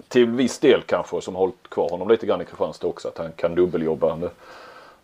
till 0.08 0.26
viss 0.26 0.60
del 0.60 0.82
kanske 0.82 1.22
som 1.22 1.36
har 1.36 1.40
hållit 1.40 1.70
kvar 1.70 1.90
honom 1.90 2.08
lite 2.08 2.26
grann 2.26 2.42
i 2.42 2.46
Kristianstad 2.46 2.88
också. 2.88 3.08
Att 3.08 3.18
han 3.18 3.32
kan 3.32 3.56
dubbeljobba. 3.56 4.18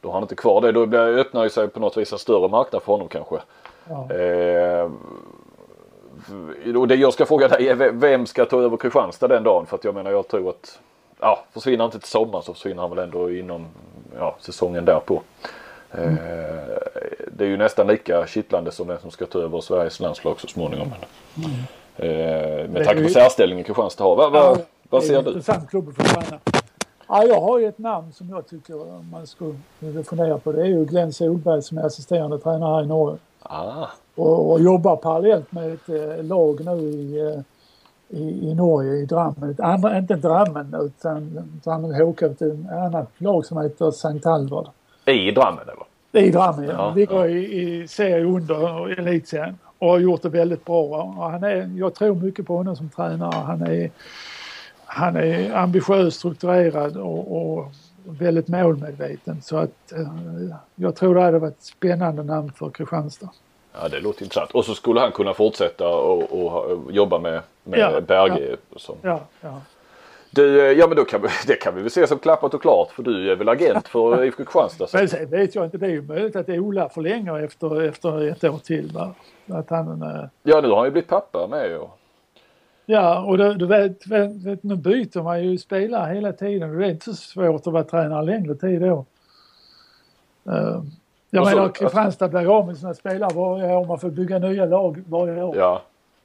Då 0.02 0.08
har 0.08 0.14
han 0.14 0.24
inte 0.24 0.36
kvar 0.36 0.62
det. 0.62 0.72
Då 0.72 0.98
öppnar 0.98 1.44
ju 1.44 1.50
sig 1.50 1.68
på 1.68 1.80
något 1.80 1.98
vis 1.98 2.14
en 2.14 2.20
större 2.20 2.48
marknad 2.50 2.84
för 2.84 2.92
honom 2.92 3.08
kanske. 3.08 3.36
Ja. 3.90 4.16
Eh, 4.16 4.90
och 6.78 6.88
det 6.88 6.96
jag 6.96 7.14
ska 7.14 7.26
fråga 7.26 7.48
dig 7.48 7.68
är 7.70 7.76
ve- 7.76 7.92
vem 7.94 8.26
ska 8.26 8.46
ta 8.46 8.62
över 8.62 8.78
Kristianstad 8.78 9.28
den 9.28 9.44
dagen? 9.44 9.66
För 9.66 9.76
att 9.78 9.84
jag 9.84 9.96
menar 9.96 10.12
jag 10.12 10.28
tror 10.28 10.50
att 10.50 10.80
ja, 11.20 11.40
försvinner 11.54 11.86
inte 11.86 12.00
till 12.00 12.08
sommaren 12.10 12.44
så 12.44 12.54
försvinner 12.54 12.82
han 12.82 12.90
väl 12.90 13.00
ändå 13.00 13.32
inom 13.32 13.66
ja, 14.20 14.36
säsongen 14.40 14.86
därpå. 14.86 15.22
Eh, 15.92 16.14
det 17.32 17.44
är 17.44 17.48
ju 17.48 17.58
nästan 17.58 17.88
lika 17.88 18.28
kittlande 18.28 18.72
som 18.72 18.88
vem 18.88 19.00
som 19.00 19.12
ska 19.12 19.26
ta 19.26 19.40
över 19.40 19.62
Sveriges 19.62 20.00
landslag 20.00 20.40
så 20.40 20.48
småningom. 20.48 20.88
Men, 21.36 22.10
eh, 22.10 22.70
med 22.70 22.86
tanke 22.86 22.96
på 22.96 23.08
ju- 23.08 23.10
särställningen 23.10 23.64
Kristianstad 23.66 24.04
har. 24.04 24.16
Va, 24.16 24.30
va, 24.30 24.58
vad 24.90 25.02
det 25.02 25.06
är 25.06 25.08
ser 25.08 25.22
du? 25.24 25.30
intressant 25.30 25.70
klubb 25.70 25.96
träna. 25.98 26.40
Ja, 27.08 27.24
jag 27.24 27.42
har 27.42 27.60
ju 27.60 27.68
ett 27.68 27.78
namn 27.78 28.14
som 28.14 28.30
jag 28.30 28.48
tycker 28.48 29.02
man 29.12 29.28
skulle 29.28 29.56
fundera 30.04 30.38
på. 30.38 30.52
Det 30.52 30.62
är 30.62 30.66
ju 30.66 30.86
Glenn 30.86 31.14
Solberg 31.14 31.62
som 31.62 31.78
är 31.78 31.84
assisterande 31.86 32.40
tränare 32.40 32.76
här 32.76 32.84
i 32.84 32.88
Norge. 32.88 33.18
Ah, 33.42 33.88
Och, 34.16 34.52
och 34.52 34.60
jobbar 34.62 34.96
parallellt 34.96 35.52
med 35.52 35.74
ett 35.74 35.90
eh, 35.90 36.24
lag 36.24 36.66
nu 36.66 36.72
i, 36.72 37.20
eh, 37.20 37.42
i, 38.20 38.50
i 38.50 38.54
Norge, 38.56 38.94
i 38.94 39.06
Drammen. 39.06 39.56
Andra, 39.60 39.98
inte 39.98 40.16
Drammen 40.16 40.76
utan 40.82 41.50
Drammen 41.64 41.94
HK, 41.94 42.22
utan 42.24 42.66
ett 42.66 42.72
annat 42.72 43.10
lag 43.18 43.46
som 43.46 43.58
heter 43.62 43.90
St. 43.90 44.30
Albert. 44.30 44.68
I 45.06 45.32
Drammen 45.32 45.64
eller? 45.64 46.26
I 46.26 46.32
Drammen, 46.32 46.66
ja. 46.66 46.72
Ja, 46.74 46.94
Ligger 46.96 47.26
i, 47.26 47.62
i 47.62 47.88
serie 47.88 48.26
under 48.26 49.00
elitserien 49.00 49.58
och 49.80 49.88
har 49.90 50.00
gjort 50.00 50.22
det 50.22 50.30
väldigt 50.30 50.66
bra. 50.66 50.84
Och 51.18 51.32
han 51.32 51.44
är, 51.44 51.72
jag 51.78 51.94
tror 51.96 52.16
mycket 52.16 52.48
på 52.48 52.58
honom 52.58 52.76
som 52.76 52.90
tränare. 52.90 53.36
Han 53.36 53.62
är, 53.62 53.92
han 54.86 55.16
är 55.16 55.56
ambitiös, 55.56 56.16
strukturerad 56.16 56.98
och, 56.98 57.58
och 57.58 57.66
väldigt 58.12 58.48
målmedveten. 58.48 59.42
Så 59.42 59.58
att 59.58 59.92
eh, 59.92 60.08
jag 60.76 60.96
tror 60.96 61.16
det 61.16 61.22
hade 61.22 61.40
varit 61.40 61.58
ett 61.58 61.64
spännande 61.64 62.24
namn 62.24 62.52
för 62.52 62.70
Kristianstad. 62.70 63.30
Ja 63.74 63.90
det 63.90 64.00
låter 64.00 64.24
intressant. 64.24 64.52
Och 64.52 64.66
så 64.66 64.76
skulle 64.76 65.00
han 65.00 65.12
kunna 65.12 65.34
fortsätta 65.34 65.88
och, 65.88 66.46
och, 66.46 66.92
jobba 66.92 67.20
med, 67.20 67.42
med 67.64 67.80
Ja, 67.80 68.02
Berge. 68.02 68.56
Som. 68.76 68.96
Ja, 69.02 69.22
ja. 69.42 69.62
Du, 70.32 70.62
eh, 70.62 70.80
ja 70.80 70.88
men 70.88 70.96
då 70.96 71.06
kan 71.06 71.22
vi, 71.22 71.28
det 71.48 71.56
kan 71.56 71.76
vi 71.76 71.82
väl 71.82 71.92
se 71.92 72.08
som 72.08 72.20
klappat 72.20 72.54
och 72.54 72.62
klart 72.62 72.92
för 72.92 73.04
du 73.04 73.32
är 73.32 73.36
väl 73.36 73.50
agent 73.50 73.88
för 73.88 74.24
IFK 74.26 74.44
Kristianstad. 74.44 74.88
Så. 74.88 74.98
Men 74.98 75.10
sen 75.10 75.30
vet 75.30 75.56
jag 75.56 75.66
inte, 75.66 75.78
det 75.78 75.86
är 75.86 75.90
ju 75.90 76.02
möjligt 76.02 76.36
att 76.36 76.50
Ola 76.50 76.90
förlänger 76.90 77.40
efter, 77.40 77.82
efter 77.82 78.28
ett 78.28 78.44
år 78.44 78.58
till. 78.58 78.92
Va? 78.92 79.14
Att 79.48 79.70
han, 79.70 80.02
eh, 80.02 80.26
Ja 80.44 80.62
nu 80.62 80.68
har 80.68 80.76
han 80.76 80.86
ju 80.86 80.92
blivit 80.92 81.10
pappa 81.10 81.48
med 81.48 81.78
och, 81.78 81.99
Ja, 82.92 83.20
och 83.20 83.38
du, 83.38 83.54
du 83.54 83.66
vet, 83.66 84.08
vet, 84.08 84.32
vet, 84.44 84.64
nu 84.64 84.76
byter 84.76 85.24
man 85.24 85.44
ju 85.44 85.58
spelare 85.58 86.14
hela 86.14 86.34
tiden. 86.34 86.78
Det 86.78 86.86
är 86.86 86.90
inte 86.90 87.06
så 87.06 87.14
svårt 87.14 87.68
att 87.68 87.74
vara 87.74 87.84
tränare 87.84 88.26
längre 88.26 88.56
tid 88.56 88.82
då. 88.82 89.06
Uh, 90.50 90.84
jag 91.30 91.48
så- 91.48 91.56
menar, 91.56 91.70
Kristianstad 91.70 92.28
blir 92.28 92.58
av 92.58 92.68
med 92.68 92.78
sina 92.78 92.94
spelare 92.94 93.34
varje 93.36 93.76
år. 93.76 93.86
Man 93.86 94.00
får 94.00 94.10
bygga 94.10 94.40
nya 94.40 94.66
lag 94.66 95.04
varje 95.08 95.44
år. 95.44 95.58
ja. 95.58 95.82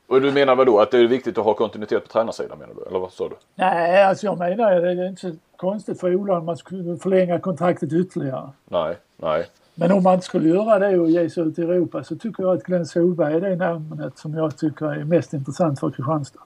Och 0.06 0.20
du 0.20 0.32
menar 0.32 0.56
väl 0.56 0.66
då 0.66 0.80
att 0.80 0.90
det 0.90 0.98
är 0.98 1.06
viktigt 1.06 1.38
att 1.38 1.44
ha 1.44 1.54
kontinuitet 1.54 2.02
på 2.02 2.08
tränarsidan 2.08 2.58
menar 2.58 2.74
du? 2.74 2.82
Eller 2.88 2.98
vad 2.98 3.12
sa 3.12 3.28
du? 3.28 3.34
Nej, 3.54 4.04
alltså 4.04 4.26
jag 4.26 4.38
menar 4.38 4.80
det 4.80 4.90
är 4.90 5.08
inte 5.08 5.20
så 5.20 5.32
konstigt 5.56 6.00
för 6.00 6.14
Ola 6.14 6.38
om 6.38 6.44
man 6.44 6.56
skulle 6.56 6.96
förlänga 6.96 7.38
kontraktet 7.38 7.92
ytterligare. 7.92 8.50
Nej, 8.68 8.96
nej. 9.16 9.46
Men 9.74 9.92
om 9.92 10.02
man 10.02 10.20
skulle 10.22 10.48
göra 10.48 10.78
det 10.78 10.98
och 10.98 11.10
ge 11.10 11.30
sig 11.30 11.42
ut 11.42 11.58
i 11.58 11.62
Europa 11.62 12.04
så 12.04 12.16
tycker 12.16 12.42
jag 12.42 12.56
att 12.56 12.62
Glenn 12.62 12.86
Solberg 12.86 13.34
är 13.34 13.40
det 13.40 13.56
namnet 13.56 14.18
som 14.18 14.34
jag 14.34 14.56
tycker 14.58 14.86
är 14.86 15.04
mest 15.04 15.32
intressant 15.32 15.80
för 15.80 15.90
Kristianstad. 15.90 16.40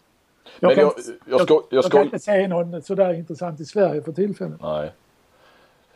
Men 0.61 0.75
kan 0.75 0.85
jag, 0.85 0.93
jag, 1.27 1.41
ska, 1.41 1.55
jag, 1.71 1.85
jag 1.85 1.93
kan 1.93 2.03
inte 2.03 2.19
se 2.19 2.49
någon 2.49 2.83
sådär 2.83 3.15
intressant 3.15 3.61
i 3.61 3.65
Sverige 3.65 4.03
för 4.03 4.13
tillfället. 4.13 4.63
Nej. 4.63 4.91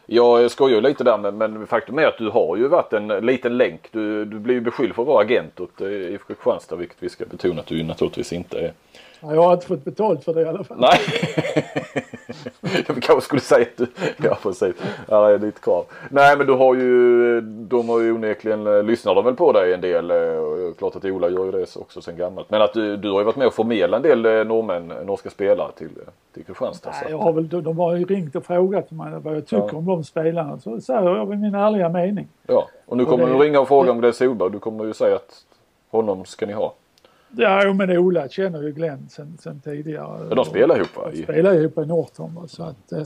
Jag 0.06 0.50
skojar 0.50 0.76
ju 0.76 0.80
lite 0.80 1.04
där 1.04 1.18
men, 1.18 1.38
men 1.38 1.66
faktum 1.66 1.98
är 1.98 2.06
att 2.06 2.18
du 2.18 2.28
har 2.28 2.56
ju 2.56 2.68
varit 2.68 2.92
en 2.92 3.08
liten 3.08 3.56
länk. 3.56 3.88
Du, 3.92 4.24
du 4.24 4.38
blir 4.38 4.54
ju 4.54 4.60
beskylld 4.60 4.94
för 4.94 5.02
att 5.02 5.08
vara 5.08 5.24
agent 5.24 5.60
åt 5.60 5.80
IFK 5.80 6.26
Kristianstad 6.26 6.76
vilket 6.76 6.96
vi 7.00 7.08
ska 7.08 7.24
betona 7.24 7.60
att 7.60 7.66
du 7.66 7.82
naturligtvis 7.82 8.32
inte 8.32 8.58
är. 8.58 8.72
Ja, 9.22 9.34
Jag 9.34 9.42
har 9.42 9.52
inte 9.54 9.66
fått 9.66 9.84
betalt 9.84 10.24
för 10.24 10.34
det 10.34 10.40
i 10.42 10.44
alla 10.44 10.64
fall. 10.64 10.80
Nej. 10.80 10.98
jag 12.86 13.02
kanske 13.02 13.20
skulle 13.20 13.40
säga 13.40 13.62
att 13.62 13.76
du, 13.76 13.86
ja 14.28 14.38
precis. 14.42 14.74
Det 15.06 15.14
är 15.14 15.38
lite 15.38 15.60
kvar. 15.60 15.84
Nej 16.10 16.36
men 16.36 16.46
du 16.46 16.52
har 16.52 16.74
ju, 16.74 17.40
de 17.40 17.88
har 17.88 18.00
ju 18.00 18.12
onekligen, 18.12 18.66
eh, 18.66 18.82
lyssnar 18.82 19.14
de 19.14 19.24
väl 19.24 19.34
på 19.34 19.52
dig 19.52 19.74
en 19.74 19.80
del. 19.80 20.10
eh, 20.10 20.16
och 20.18 20.78
Klart 20.78 20.96
att 20.96 21.04
Ola 21.04 21.28
gör 21.28 21.44
ju 21.44 21.50
det 21.52 21.76
också 21.76 22.00
sen 22.00 22.16
gammalt. 22.16 22.50
Men 22.50 22.62
att 22.62 22.72
du, 22.72 22.96
du 22.96 23.10
har 23.10 23.18
ju 23.18 23.24
varit 23.24 23.36
med 23.36 23.46
och 23.46 23.54
förmedla 23.54 23.96
en 23.96 24.02
del 24.02 24.26
eh, 24.26 24.44
norrmän, 24.44 24.88
norska 24.88 25.30
spelare 25.30 25.72
till, 25.78 25.88
till 26.34 26.44
Kristianstad. 26.44 26.90
Nej, 27.02 27.10
jag 27.10 27.18
har 27.18 27.32
väl, 27.32 27.48
de, 27.48 27.78
har 27.78 27.96
ju 27.96 28.04
ringt 28.04 28.36
och 28.36 28.44
frågat 28.44 28.90
mig 28.90 29.12
vad 29.22 29.36
jag 29.36 29.46
tycker 29.46 29.68
Ja. 29.72 29.76
om 29.78 29.86
de 29.86 30.04
spelarna. 30.04 30.58
Så 30.58 30.80
säger 30.80 31.02
jag 31.16 31.26
väl 31.26 31.38
min 31.38 31.54
ärliga 31.54 31.88
mening. 31.88 32.28
Ja, 32.46 32.68
och 32.86 32.96
nu 32.96 33.02
Och 33.02 33.08
kommer 33.08 33.26
det- 33.26 33.32
du 33.32 33.38
ringa 33.38 33.60
och 33.60 33.68
fråga 33.68 33.90
om 33.90 33.98
Glenn 34.00 34.12
Solberg. 34.12 34.50
Du 34.50 34.58
kommer 34.58 34.84
ju 34.84 34.94
säga 34.94 35.16
att 35.16 35.44
honom 35.90 36.24
ska 36.24 36.46
ni 36.46 36.52
ha. 36.52 36.74
Ja, 37.36 37.72
men 37.72 37.90
Ola 37.90 38.28
känner 38.28 38.62
ju 38.62 38.72
Glenn 38.72 39.08
sen, 39.10 39.38
sen 39.40 39.60
tidigare. 39.60 40.26
Ja, 40.28 40.34
de 40.34 40.44
spelar 40.44 40.76
ihop 40.76 40.96
va? 40.96 41.10
De 41.12 41.22
spelar 41.22 41.54
ihop 41.54 41.78
i 41.78 41.86
Norton. 41.86 42.34
va, 42.34 42.48
Så 42.48 42.62
att, 42.62 42.92
eh, 42.92 43.00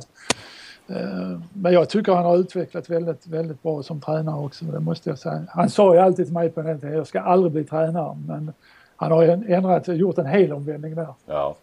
eh, 0.97 1.41
men 1.53 1.73
jag 1.73 1.89
tycker 1.89 2.13
han 2.13 2.25
har 2.25 2.37
utvecklat 2.37 2.91
väldigt, 2.91 3.27
väldigt 3.27 3.63
bra 3.63 3.83
som 3.83 4.01
tränare 4.01 4.45
också. 4.45 4.65
Det 4.65 4.81
måste 4.81 5.09
jag 5.09 5.19
säga. 5.19 5.43
Han 5.49 5.71
sa 5.71 5.95
ju 5.95 6.01
alltid 6.01 6.27
till 6.27 6.35
mig 6.35 6.51
på 6.51 6.63
den 6.63 6.81
tiden, 6.81 6.97
jag 6.97 7.07
ska 7.07 7.21
aldrig 7.21 7.53
bli 7.53 7.65
tränare. 7.65 8.17
Men 8.27 8.53
han 8.97 9.13
har 9.13 9.23
ändrat, 9.25 9.89
gjort 9.89 10.19
en 10.19 10.27
hel 10.27 10.53
omvändning 10.53 10.95
där. 10.95 11.15
Ja. 11.27 11.57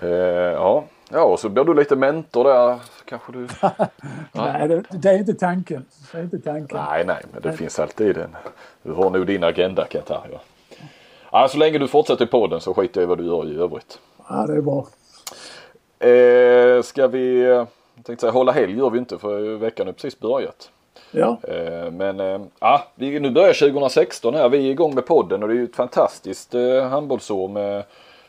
Eh, 0.00 0.08
ja. 0.08 0.84
Ja, 1.12 1.24
och 1.24 1.40
så 1.40 1.48
blir 1.48 1.64
du 1.64 1.74
lite 1.74 1.96
mentor 1.96 2.44
där 2.44 2.78
kanske 3.04 3.32
du. 3.32 3.48
Nej, 4.32 4.68
det, 4.68 4.82
det 4.90 5.08
är 5.10 5.18
inte 5.18 5.34
tanken. 5.34 5.84
Det 6.12 6.18
är 6.18 6.22
inte 6.22 6.38
tanken. 6.38 6.78
Nej, 6.90 7.04
nej, 7.06 7.22
men 7.32 7.42
det 7.42 7.52
finns 7.52 7.78
alltid 7.78 8.16
en. 8.18 8.36
Du 8.82 8.92
har 8.92 9.10
nog 9.10 9.26
din 9.26 9.44
agenda 9.44 9.86
jag 9.90 10.04
ta. 10.04 10.24
Ja. 10.32 10.40
Ja, 11.32 11.48
så 11.48 11.58
länge 11.58 11.78
du 11.78 11.88
fortsätter 11.88 12.26
på 12.26 12.46
den 12.46 12.60
så 12.60 12.74
skiter 12.74 13.00
jag 13.00 13.06
i 13.06 13.08
vad 13.08 13.18
du 13.18 13.26
gör 13.26 13.52
i 13.52 13.56
övrigt. 13.56 13.98
Ja, 14.28 14.46
det 14.46 14.56
är 14.56 14.60
bra. 14.60 14.86
Eh, 16.08 16.82
ska 16.82 17.06
vi, 17.08 17.42
jag 17.42 17.66
tänkte 18.04 18.20
säga 18.20 18.32
hålla 18.32 18.52
helg 18.52 18.78
gör 18.78 18.90
vi 18.90 18.98
inte 18.98 19.18
för 19.18 19.56
veckan 19.56 19.86
har 19.86 19.92
precis 19.92 20.20
börjat. 20.20 20.70
Ja, 21.10 21.38
Eh, 21.48 21.90
Men 21.90 22.20
eh, 22.20 22.40
ja, 22.60 22.84
vi, 22.94 23.20
nu 23.20 23.30
börjar 23.30 23.52
2016 23.52 24.34
här. 24.34 24.48
Vi 24.48 24.66
är 24.66 24.70
igång 24.70 24.94
med 24.94 25.06
podden 25.06 25.42
och 25.42 25.48
det 25.48 25.54
är 25.54 25.58
ju 25.58 25.64
ett 25.64 25.76
fantastiskt 25.76 26.54
eh, 26.54 26.88
handbollsår 26.88 27.48
med 27.48 27.84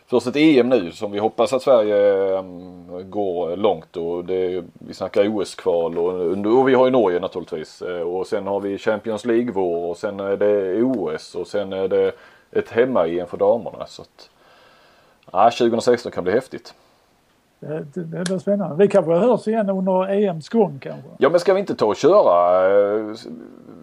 först 0.07 0.27
ett 0.27 0.35
EM 0.35 0.69
nu 0.69 0.91
som 0.91 1.11
vi 1.11 1.19
hoppas 1.19 1.53
att 1.53 1.61
Sverige 1.61 2.33
eh, 2.37 2.43
går 3.03 3.55
långt 3.57 3.97
och 3.97 4.25
det, 4.25 4.63
vi 4.73 4.93
snackar 4.93 5.27
OS-kval 5.37 5.97
och, 5.97 6.13
och 6.59 6.69
vi 6.69 6.73
har 6.73 6.85
ju 6.85 6.91
Norge 6.91 7.19
naturligtvis. 7.19 7.81
Eh, 7.81 8.01
och 8.01 8.27
sen 8.27 8.47
har 8.47 8.59
vi 8.59 8.77
Champions 8.77 9.25
League-vår 9.25 9.89
och 9.89 9.97
sen 9.97 10.19
är 10.19 10.37
det 10.37 10.83
OS 10.83 11.35
och 11.35 11.47
sen 11.47 11.73
är 11.73 11.87
det 11.87 12.11
ett 12.51 12.69
hemma-EM 12.69 13.27
för 13.27 13.37
damerna. 13.37 13.85
Så 13.85 14.01
att, 14.01 14.29
ja, 15.31 15.51
2016 15.51 16.11
kan 16.11 16.23
bli 16.23 16.33
häftigt. 16.33 16.73
det, 17.59 17.67
det, 17.93 18.03
det 18.03 18.23
blir 18.23 18.37
spännande. 18.39 18.75
Vi 18.75 18.87
kanske 18.87 19.11
hörs 19.13 19.47
igen 19.47 19.69
under 19.69 20.11
EMs 20.11 20.49
gång 20.49 20.79
kanske. 20.81 21.09
Ja 21.17 21.29
men 21.29 21.39
ska 21.39 21.53
vi 21.53 21.59
inte 21.59 21.75
ta 21.75 21.85
och 21.85 21.95
köra? 21.95 22.65
eh, 22.99 23.15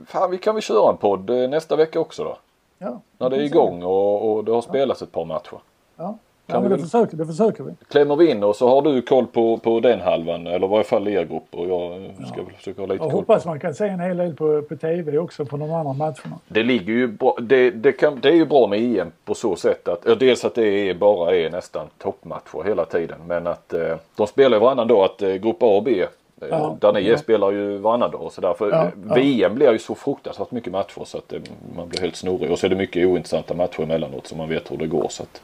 Fan 0.06 0.30
vi 0.30 0.38
kan 0.38 0.55
väl 0.55 0.62
köra 0.62 0.90
en 0.90 0.97
podd 0.97 1.30
eh, 1.30 1.48
nästa 1.48 1.76
vecka 1.76 2.01
också 2.01 2.24
då? 2.24 2.36
Ja, 2.78 3.01
När 3.18 3.30
det 3.30 3.36
är 3.36 3.40
igång 3.40 3.82
och, 3.82 4.32
och 4.32 4.44
det 4.44 4.52
har 4.52 4.60
spelats 4.62 5.02
ett 5.02 5.12
par 5.12 5.24
matcher. 5.24 5.59
Ja, 6.01 6.18
ja 6.47 6.60
men 6.60 6.70
det 6.70 6.78
försöker, 6.78 7.16
det 7.16 7.27
försöker 7.27 7.64
vi. 7.64 7.72
Klämmer 7.89 8.16
vi 8.16 8.31
in 8.31 8.44
och 8.44 8.56
så 8.56 8.68
har 8.68 8.82
du 8.82 9.02
koll 9.02 9.27
på, 9.27 9.56
på 9.59 9.81
den 9.81 10.01
halvan 10.01 10.47
eller 10.47 10.66
i 10.66 10.70
varje 10.70 10.85
fall 10.85 11.09
er 11.09 11.24
grupp 11.24 11.43
och 11.51 11.68
jag 11.68 12.01
ska 12.32 12.43
väl 12.43 12.55
försöka 12.56 12.82
ha 12.82 12.86
lite 12.86 12.94
Jag 13.05 13.10
koll. 13.10 13.20
hoppas 13.20 13.44
man 13.47 13.60
kan 13.60 13.74
se 13.74 13.89
en 13.89 14.01
hel 14.01 14.16
del 14.16 14.35
på, 14.35 14.62
på 14.62 14.77
TV 14.77 15.18
också 15.18 15.44
på 15.44 15.56
de 15.56 15.72
andra 15.72 15.93
matcherna. 15.93 16.39
Det 16.48 16.62
ligger 16.62 16.93
ju 16.93 17.06
bra, 17.06 17.36
det, 17.40 17.70
det, 17.70 17.93
kan, 17.93 18.20
det 18.20 18.28
är 18.28 18.35
ju 18.35 18.47
bra 18.47 18.66
med 18.66 18.78
EM 18.98 19.12
på 19.24 19.35
så 19.35 19.56
sätt 19.56 19.89
att 19.89 20.02
ja, 20.06 20.14
dels 20.14 20.44
att 20.44 20.55
det 20.55 20.66
är, 20.90 20.94
bara 20.94 21.36
är 21.36 21.51
nästan 21.51 21.86
toppmatcher 21.98 22.62
hela 22.64 22.85
tiden 22.85 23.18
men 23.27 23.47
att 23.47 23.72
eh, 23.72 23.97
de 24.16 24.27
spelar 24.27 24.56
ju 24.56 24.60
varannan 24.60 24.89
dag 24.89 25.05
att 25.05 25.22
eh, 25.22 25.35
grupp 25.35 25.62
A 25.62 25.66
och 25.66 25.82
B 25.82 26.01
eh, 26.01 26.48
Ja, 26.51 26.77
där 26.81 26.93
ni 26.93 27.01
ja. 27.09 27.18
spelar 27.18 27.51
ju 27.51 27.78
varannan 27.78 28.10
dag 28.10 28.22
och 28.22 28.32
sådär. 28.32 28.55
För 28.59 28.70
Ja, 28.70 28.89
ja. 29.09 29.14
VM 29.14 29.55
blir 29.55 29.72
ju 29.72 29.78
så 29.78 29.94
fruktansvärt 29.94 30.51
mycket 30.51 30.72
matcher 30.72 31.05
så 31.05 31.18
att 31.18 31.32
eh, 31.32 31.40
man 31.77 31.89
blir 31.89 32.01
helt 32.01 32.16
snurrig 32.16 32.51
och 32.51 32.59
så 32.59 32.66
är 32.66 32.70
det 32.70 32.77
mycket 32.77 33.06
ointressanta 33.06 33.55
matcher 33.55 33.82
emellanåt 33.82 34.27
så 34.27 34.36
man 34.36 34.48
vet 34.48 34.70
hur 34.70 34.77
det 34.77 34.86
går. 34.86 35.06
Så 35.10 35.22
att, 35.22 35.43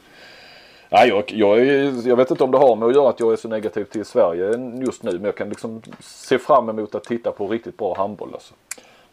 Nej, 0.89 1.09
jag, 1.09 1.23
jag, 1.31 1.59
är, 1.59 2.07
jag 2.07 2.15
vet 2.15 2.31
inte 2.31 2.43
om 2.43 2.51
det 2.51 2.57
har 2.57 2.75
med 2.75 2.87
att 2.87 2.95
göra 2.95 3.09
att 3.09 3.19
jag 3.19 3.31
är 3.33 3.35
så 3.35 3.47
negativ 3.47 3.83
till 3.85 4.05
Sverige 4.05 4.51
just 4.85 5.03
nu 5.03 5.11
men 5.11 5.23
jag 5.23 5.35
kan 5.35 5.49
liksom 5.49 5.81
se 5.99 6.39
fram 6.39 6.69
emot 6.69 6.95
att 6.95 7.03
titta 7.03 7.31
på 7.31 7.47
riktigt 7.47 7.77
bra 7.77 7.95
handboll 7.97 8.29
alltså. 8.33 8.53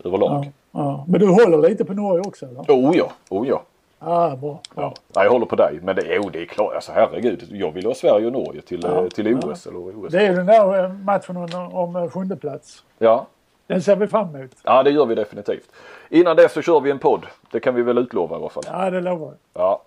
Överlag. 0.05 0.31
Ja, 0.45 0.51
ja. 0.73 1.05
Men 1.09 1.21
du 1.21 1.27
håller 1.29 1.69
lite 1.69 1.85
på 1.85 1.93
Norge 1.93 2.23
också 2.27 2.47
eller? 2.47 2.61
Oh 2.61 2.97
ja, 2.97 3.11
oh 3.29 3.49
ja. 3.49 3.63
Ja, 4.01 4.37
bra. 4.41 4.61
Ja. 4.75 4.95
Nej, 5.17 5.25
jag 5.25 5.33
håller 5.33 5.47
på 5.47 5.57
dig. 5.57 5.79
Men 5.83 5.97
det, 5.97 6.03
jo, 6.15 6.29
det 6.33 6.43
är 6.43 6.47
klart. 6.47 6.75
Alltså 6.75 6.93
herregud. 6.93 7.45
Jag 7.51 7.71
vill 7.73 7.87
ha 7.87 7.95
Sverige 7.95 8.27
och 8.27 8.33
Norge 8.33 8.61
till, 8.63 8.81
Ja. 8.83 9.03
eh, 9.03 9.09
till 9.09 9.35
OS. 9.35 9.67
Eller 9.67 9.79
OS. 10.07 10.13
Det 10.13 10.27
är 10.27 10.33
den 10.33 10.47
där 10.47 10.85
eh, 10.85 10.93
matchen 10.93 11.37
om, 11.37 11.49
om 11.73 11.97
eh, 11.97 12.11
sjunde 12.11 12.37
plats. 12.37 12.85
Ja. 12.99 13.27
Den 13.67 13.83
ser 13.83 13.97
vi 13.97 14.07
fram 14.07 14.37
emot. 14.37 14.51
ja, 14.65 14.83
det 14.83 14.91
gör 14.91 15.07
vi 15.07 15.15
definitivt. 15.15 15.69
Innan 16.09 16.37
det 16.37 16.49
så 16.49 16.63
kör 16.63 16.81
vi 16.81 16.91
en 16.91 16.99
podd. 16.99 17.27
Det 17.51 17.61
kan 17.61 17.75
vi 17.75 17.83
väl 17.83 17.99
utlova 17.99 18.37
i 18.37 18.41
alla 18.41 18.49
fall. 18.49 18.65
Ja, 18.67 18.91
det 18.91 19.01
lovar 19.01 19.27
jag. 19.27 19.63
Ja. 19.63 19.83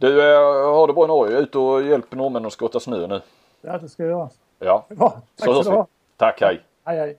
Du, 0.00 0.32
eh, 0.34 0.72
har 0.74 0.86
det 0.86 0.92
bra 0.92 1.04
i 1.04 1.08
Norge. 1.08 1.38
Ut 1.38 1.54
och 1.54 1.82
hjälp 1.82 2.12
norrmännen 2.12 2.46
att 2.46 2.52
skotta 2.52 2.80
snö 2.80 3.06
nu. 3.06 3.20
Ja, 3.60 3.78
det 3.78 3.88
ska 3.88 4.02
jag 4.02 4.10
göra. 4.10 4.28
Ja, 4.58 4.86
Bra. 4.88 5.10
Tack 5.10 5.44
så 5.44 5.52
hörs 5.52 5.66
vi. 5.66 5.82
Tack, 6.16 6.40
hej. 6.40 6.62
Hej, 6.84 6.98
hej. 6.98 7.18